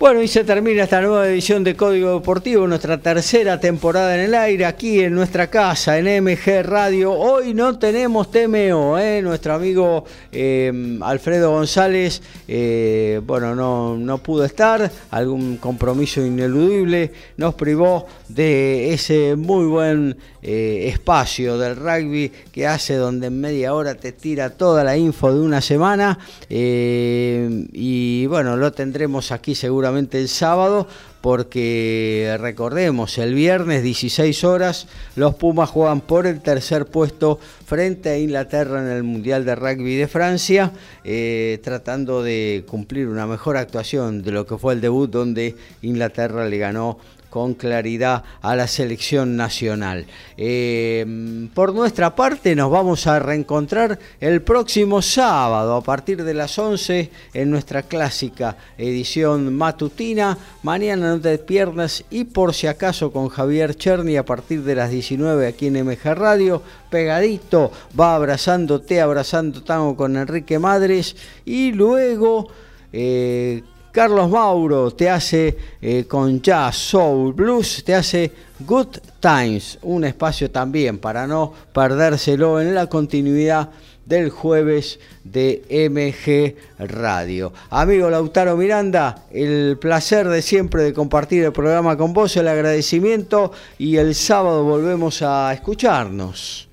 Bueno, 0.00 0.22
y 0.22 0.28
se 0.28 0.44
termina 0.44 0.84
esta 0.84 1.02
nueva 1.02 1.28
edición 1.28 1.62
de 1.62 1.76
Código 1.76 2.14
Deportivo, 2.14 2.66
nuestra 2.66 2.96
tercera 2.96 3.60
temporada 3.60 4.14
en 4.14 4.22
el 4.22 4.34
aire, 4.34 4.64
aquí 4.64 5.00
en 5.00 5.14
nuestra 5.14 5.48
casa, 5.48 5.98
en 5.98 6.24
MG 6.24 6.62
Radio. 6.62 7.12
Hoy 7.12 7.52
no 7.52 7.78
tenemos 7.78 8.30
TMO, 8.30 8.98
¿eh? 8.98 9.20
nuestro 9.20 9.52
amigo 9.52 10.06
eh, 10.32 10.98
Alfredo 11.02 11.50
González, 11.50 12.22
eh, 12.48 13.20
bueno, 13.26 13.54
no, 13.54 13.98
no 13.98 14.16
pudo 14.22 14.46
estar, 14.46 14.90
algún 15.10 15.58
compromiso 15.58 16.24
ineludible, 16.24 17.12
nos 17.36 17.54
privó 17.54 18.06
de 18.26 18.94
ese 18.94 19.36
muy 19.36 19.66
buen 19.66 20.16
espacio 20.42 21.58
del 21.58 21.76
rugby 21.76 22.32
que 22.50 22.66
hace 22.66 22.94
donde 22.94 23.26
en 23.26 23.38
media 23.38 23.74
hora 23.74 23.94
te 23.94 24.12
tira 24.12 24.48
toda 24.48 24.82
la 24.82 24.96
info 24.96 25.30
de 25.34 25.38
una 25.38 25.60
semana 25.60 26.18
y 26.48 28.24
bueno, 28.24 28.56
lo 28.56 28.72
tendremos 28.72 29.32
aquí 29.32 29.54
seguramente 29.54 29.89
el 29.98 30.28
sábado, 30.28 30.86
porque 31.20 32.36
recordemos, 32.40 33.18
el 33.18 33.34
viernes 33.34 33.82
16 33.82 34.44
horas 34.44 34.86
los 35.16 35.34
Pumas 35.34 35.68
juegan 35.68 36.00
por 36.00 36.26
el 36.26 36.40
tercer 36.40 36.86
puesto 36.86 37.38
frente 37.66 38.10
a 38.10 38.18
Inglaterra 38.18 38.80
en 38.80 38.90
el 38.90 39.02
Mundial 39.02 39.44
de 39.44 39.54
Rugby 39.54 39.96
de 39.96 40.08
Francia, 40.08 40.72
eh, 41.04 41.60
tratando 41.62 42.22
de 42.22 42.64
cumplir 42.66 43.08
una 43.08 43.26
mejor 43.26 43.56
actuación 43.56 44.22
de 44.22 44.32
lo 44.32 44.46
que 44.46 44.56
fue 44.56 44.74
el 44.74 44.80
debut 44.80 45.10
donde 45.10 45.56
Inglaterra 45.82 46.48
le 46.48 46.58
ganó 46.58 46.98
con 47.30 47.54
claridad 47.54 48.24
a 48.42 48.56
la 48.56 48.66
selección 48.66 49.36
nacional. 49.36 50.04
Eh, 50.36 51.48
por 51.54 51.72
nuestra 51.72 52.14
parte 52.14 52.54
nos 52.54 52.70
vamos 52.70 53.06
a 53.06 53.20
reencontrar 53.20 53.98
el 54.20 54.42
próximo 54.42 55.00
sábado 55.00 55.76
a 55.76 55.82
partir 55.82 56.24
de 56.24 56.34
las 56.34 56.58
11 56.58 57.10
en 57.32 57.50
nuestra 57.50 57.82
clásica 57.84 58.56
edición 58.76 59.54
matutina. 59.54 60.36
Mañana 60.62 61.10
no 61.10 61.20
te 61.20 61.38
pierdas 61.38 62.04
y 62.10 62.24
por 62.24 62.52
si 62.52 62.66
acaso 62.66 63.12
con 63.12 63.28
Javier 63.28 63.76
Cherny 63.76 64.16
a 64.16 64.24
partir 64.24 64.62
de 64.62 64.74
las 64.74 64.90
19 64.90 65.46
aquí 65.46 65.68
en 65.68 65.84
MG 65.84 66.14
Radio, 66.14 66.62
pegadito, 66.90 67.70
va 67.98 68.16
abrazándote, 68.16 69.00
abrazando 69.00 69.62
tango 69.62 69.96
con 69.96 70.16
Enrique 70.16 70.58
Madres 70.58 71.16
y 71.44 71.72
luego... 71.72 72.48
Eh, 72.92 73.62
Carlos 73.92 74.30
Mauro 74.30 74.92
te 74.92 75.10
hace 75.10 75.56
eh, 75.82 76.04
con 76.06 76.40
jazz, 76.40 76.76
soul, 76.76 77.32
blues, 77.32 77.82
te 77.84 77.94
hace 77.94 78.30
Good 78.60 78.98
Times, 79.18 79.78
un 79.82 80.04
espacio 80.04 80.48
también 80.48 80.98
para 80.98 81.26
no 81.26 81.52
perdérselo 81.72 82.60
en 82.60 82.74
la 82.74 82.86
continuidad 82.86 83.68
del 84.06 84.30
jueves 84.30 85.00
de 85.24 85.62
MG 85.90 86.86
Radio. 86.86 87.52
Amigo 87.70 88.08
Lautaro 88.08 88.56
Miranda, 88.56 89.24
el 89.32 89.76
placer 89.80 90.28
de 90.28 90.42
siempre 90.42 90.84
de 90.84 90.94
compartir 90.94 91.44
el 91.44 91.52
programa 91.52 91.96
con 91.96 92.12
vos, 92.12 92.36
el 92.36 92.46
agradecimiento 92.46 93.50
y 93.76 93.96
el 93.96 94.14
sábado 94.14 94.62
volvemos 94.62 95.20
a 95.22 95.52
escucharnos. 95.52 96.69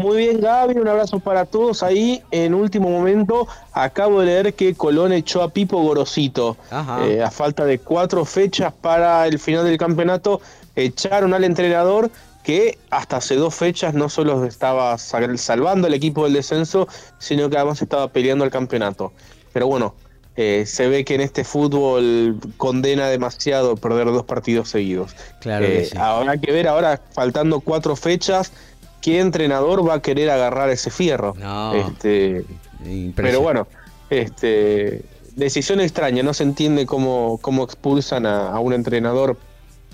Muy 0.00 0.16
bien, 0.16 0.40
Gaby, 0.40 0.78
un 0.78 0.88
abrazo 0.88 1.20
para 1.20 1.44
todos. 1.44 1.82
Ahí, 1.82 2.22
en 2.30 2.54
último 2.54 2.88
momento, 2.88 3.46
acabo 3.72 4.20
de 4.20 4.26
leer 4.26 4.54
que 4.54 4.74
Colón 4.74 5.12
echó 5.12 5.42
a 5.42 5.50
Pipo 5.50 5.80
Gorosito. 5.82 6.56
Eh, 7.04 7.22
a 7.22 7.30
falta 7.30 7.66
de 7.66 7.78
cuatro 7.78 8.24
fechas 8.24 8.72
para 8.72 9.26
el 9.26 9.38
final 9.38 9.64
del 9.64 9.76
campeonato, 9.76 10.40
echaron 10.74 11.34
al 11.34 11.44
entrenador 11.44 12.10
que 12.42 12.78
hasta 12.88 13.18
hace 13.18 13.34
dos 13.34 13.54
fechas 13.54 13.92
no 13.92 14.08
solo 14.08 14.46
estaba 14.46 14.96
salvando 14.96 15.86
el 15.86 15.92
equipo 15.94 16.24
del 16.24 16.32
descenso, 16.32 16.88
sino 17.18 17.50
que 17.50 17.56
además 17.56 17.82
estaba 17.82 18.08
peleando 18.08 18.44
el 18.44 18.50
campeonato. 18.50 19.12
Pero 19.52 19.66
bueno, 19.66 19.94
eh, 20.36 20.64
se 20.64 20.88
ve 20.88 21.04
que 21.04 21.16
en 21.16 21.20
este 21.20 21.44
fútbol 21.44 22.38
condena 22.56 23.08
demasiado 23.08 23.76
perder 23.76 24.06
dos 24.06 24.24
partidos 24.24 24.70
seguidos. 24.70 25.14
Claro 25.40 25.66
eh, 25.66 25.90
Habrá 25.98 26.38
que 26.38 26.50
ver 26.50 26.66
ahora, 26.66 27.00
faltando 27.12 27.60
cuatro 27.60 27.94
fechas, 27.96 28.52
¿qué 29.00 29.20
entrenador 29.20 29.86
va 29.86 29.94
a 29.94 30.02
querer 30.02 30.30
agarrar 30.30 30.70
ese 30.70 30.90
fierro? 30.90 31.34
No, 31.38 31.74
este, 31.74 32.44
pero 33.14 33.40
bueno, 33.40 33.66
este, 34.10 35.02
decisión 35.36 35.80
extraña, 35.80 36.22
no 36.22 36.34
se 36.34 36.44
entiende 36.44 36.86
cómo, 36.86 37.38
cómo 37.42 37.64
expulsan 37.64 38.26
a, 38.26 38.58
un 38.60 38.72
entrenador 38.72 39.36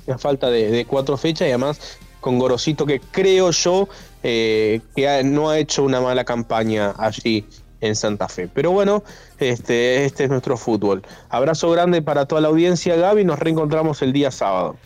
a 0.08 0.18
falta 0.18 0.50
de, 0.50 0.84
cuatro 0.86 1.16
fechas 1.16 1.48
y 1.48 1.50
además 1.50 1.98
con 2.20 2.38
Gorosito 2.38 2.86
que 2.86 3.00
creo 3.00 3.50
yo 3.50 3.88
eh, 4.22 4.80
que 4.94 5.22
no 5.24 5.50
ha 5.50 5.58
hecho 5.58 5.84
una 5.84 6.00
mala 6.00 6.24
campaña 6.24 6.94
allí 6.98 7.46
en 7.80 7.94
Santa 7.94 8.28
Fe. 8.28 8.48
Pero 8.52 8.72
bueno, 8.72 9.04
este, 9.38 10.04
este 10.04 10.24
es 10.24 10.30
nuestro 10.30 10.56
fútbol. 10.56 11.02
Abrazo 11.28 11.70
grande 11.70 12.02
para 12.02 12.26
toda 12.26 12.40
la 12.40 12.48
audiencia, 12.48 12.96
Gaby, 12.96 13.24
nos 13.24 13.38
reencontramos 13.38 14.02
el 14.02 14.12
día 14.12 14.30
sábado. 14.30 14.76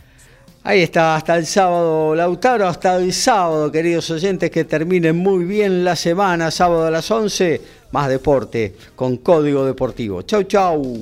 Ahí 0.63 0.83
está, 0.83 1.15
hasta 1.15 1.37
el 1.37 1.47
sábado, 1.47 2.13
Lautaro, 2.13 2.67
hasta 2.67 2.95
el 2.97 3.13
sábado, 3.13 3.71
queridos 3.71 4.11
oyentes, 4.11 4.51
que 4.51 4.63
terminen 4.63 5.17
muy 5.17 5.43
bien 5.43 5.83
la 5.83 5.95
semana, 5.95 6.51
sábado 6.51 6.85
a 6.85 6.91
las 6.91 7.09
11, 7.09 7.59
más 7.89 8.07
deporte, 8.07 8.75
con 8.95 9.17
Código 9.17 9.65
Deportivo. 9.65 10.21
Chau, 10.21 10.43
chau. 10.43 10.99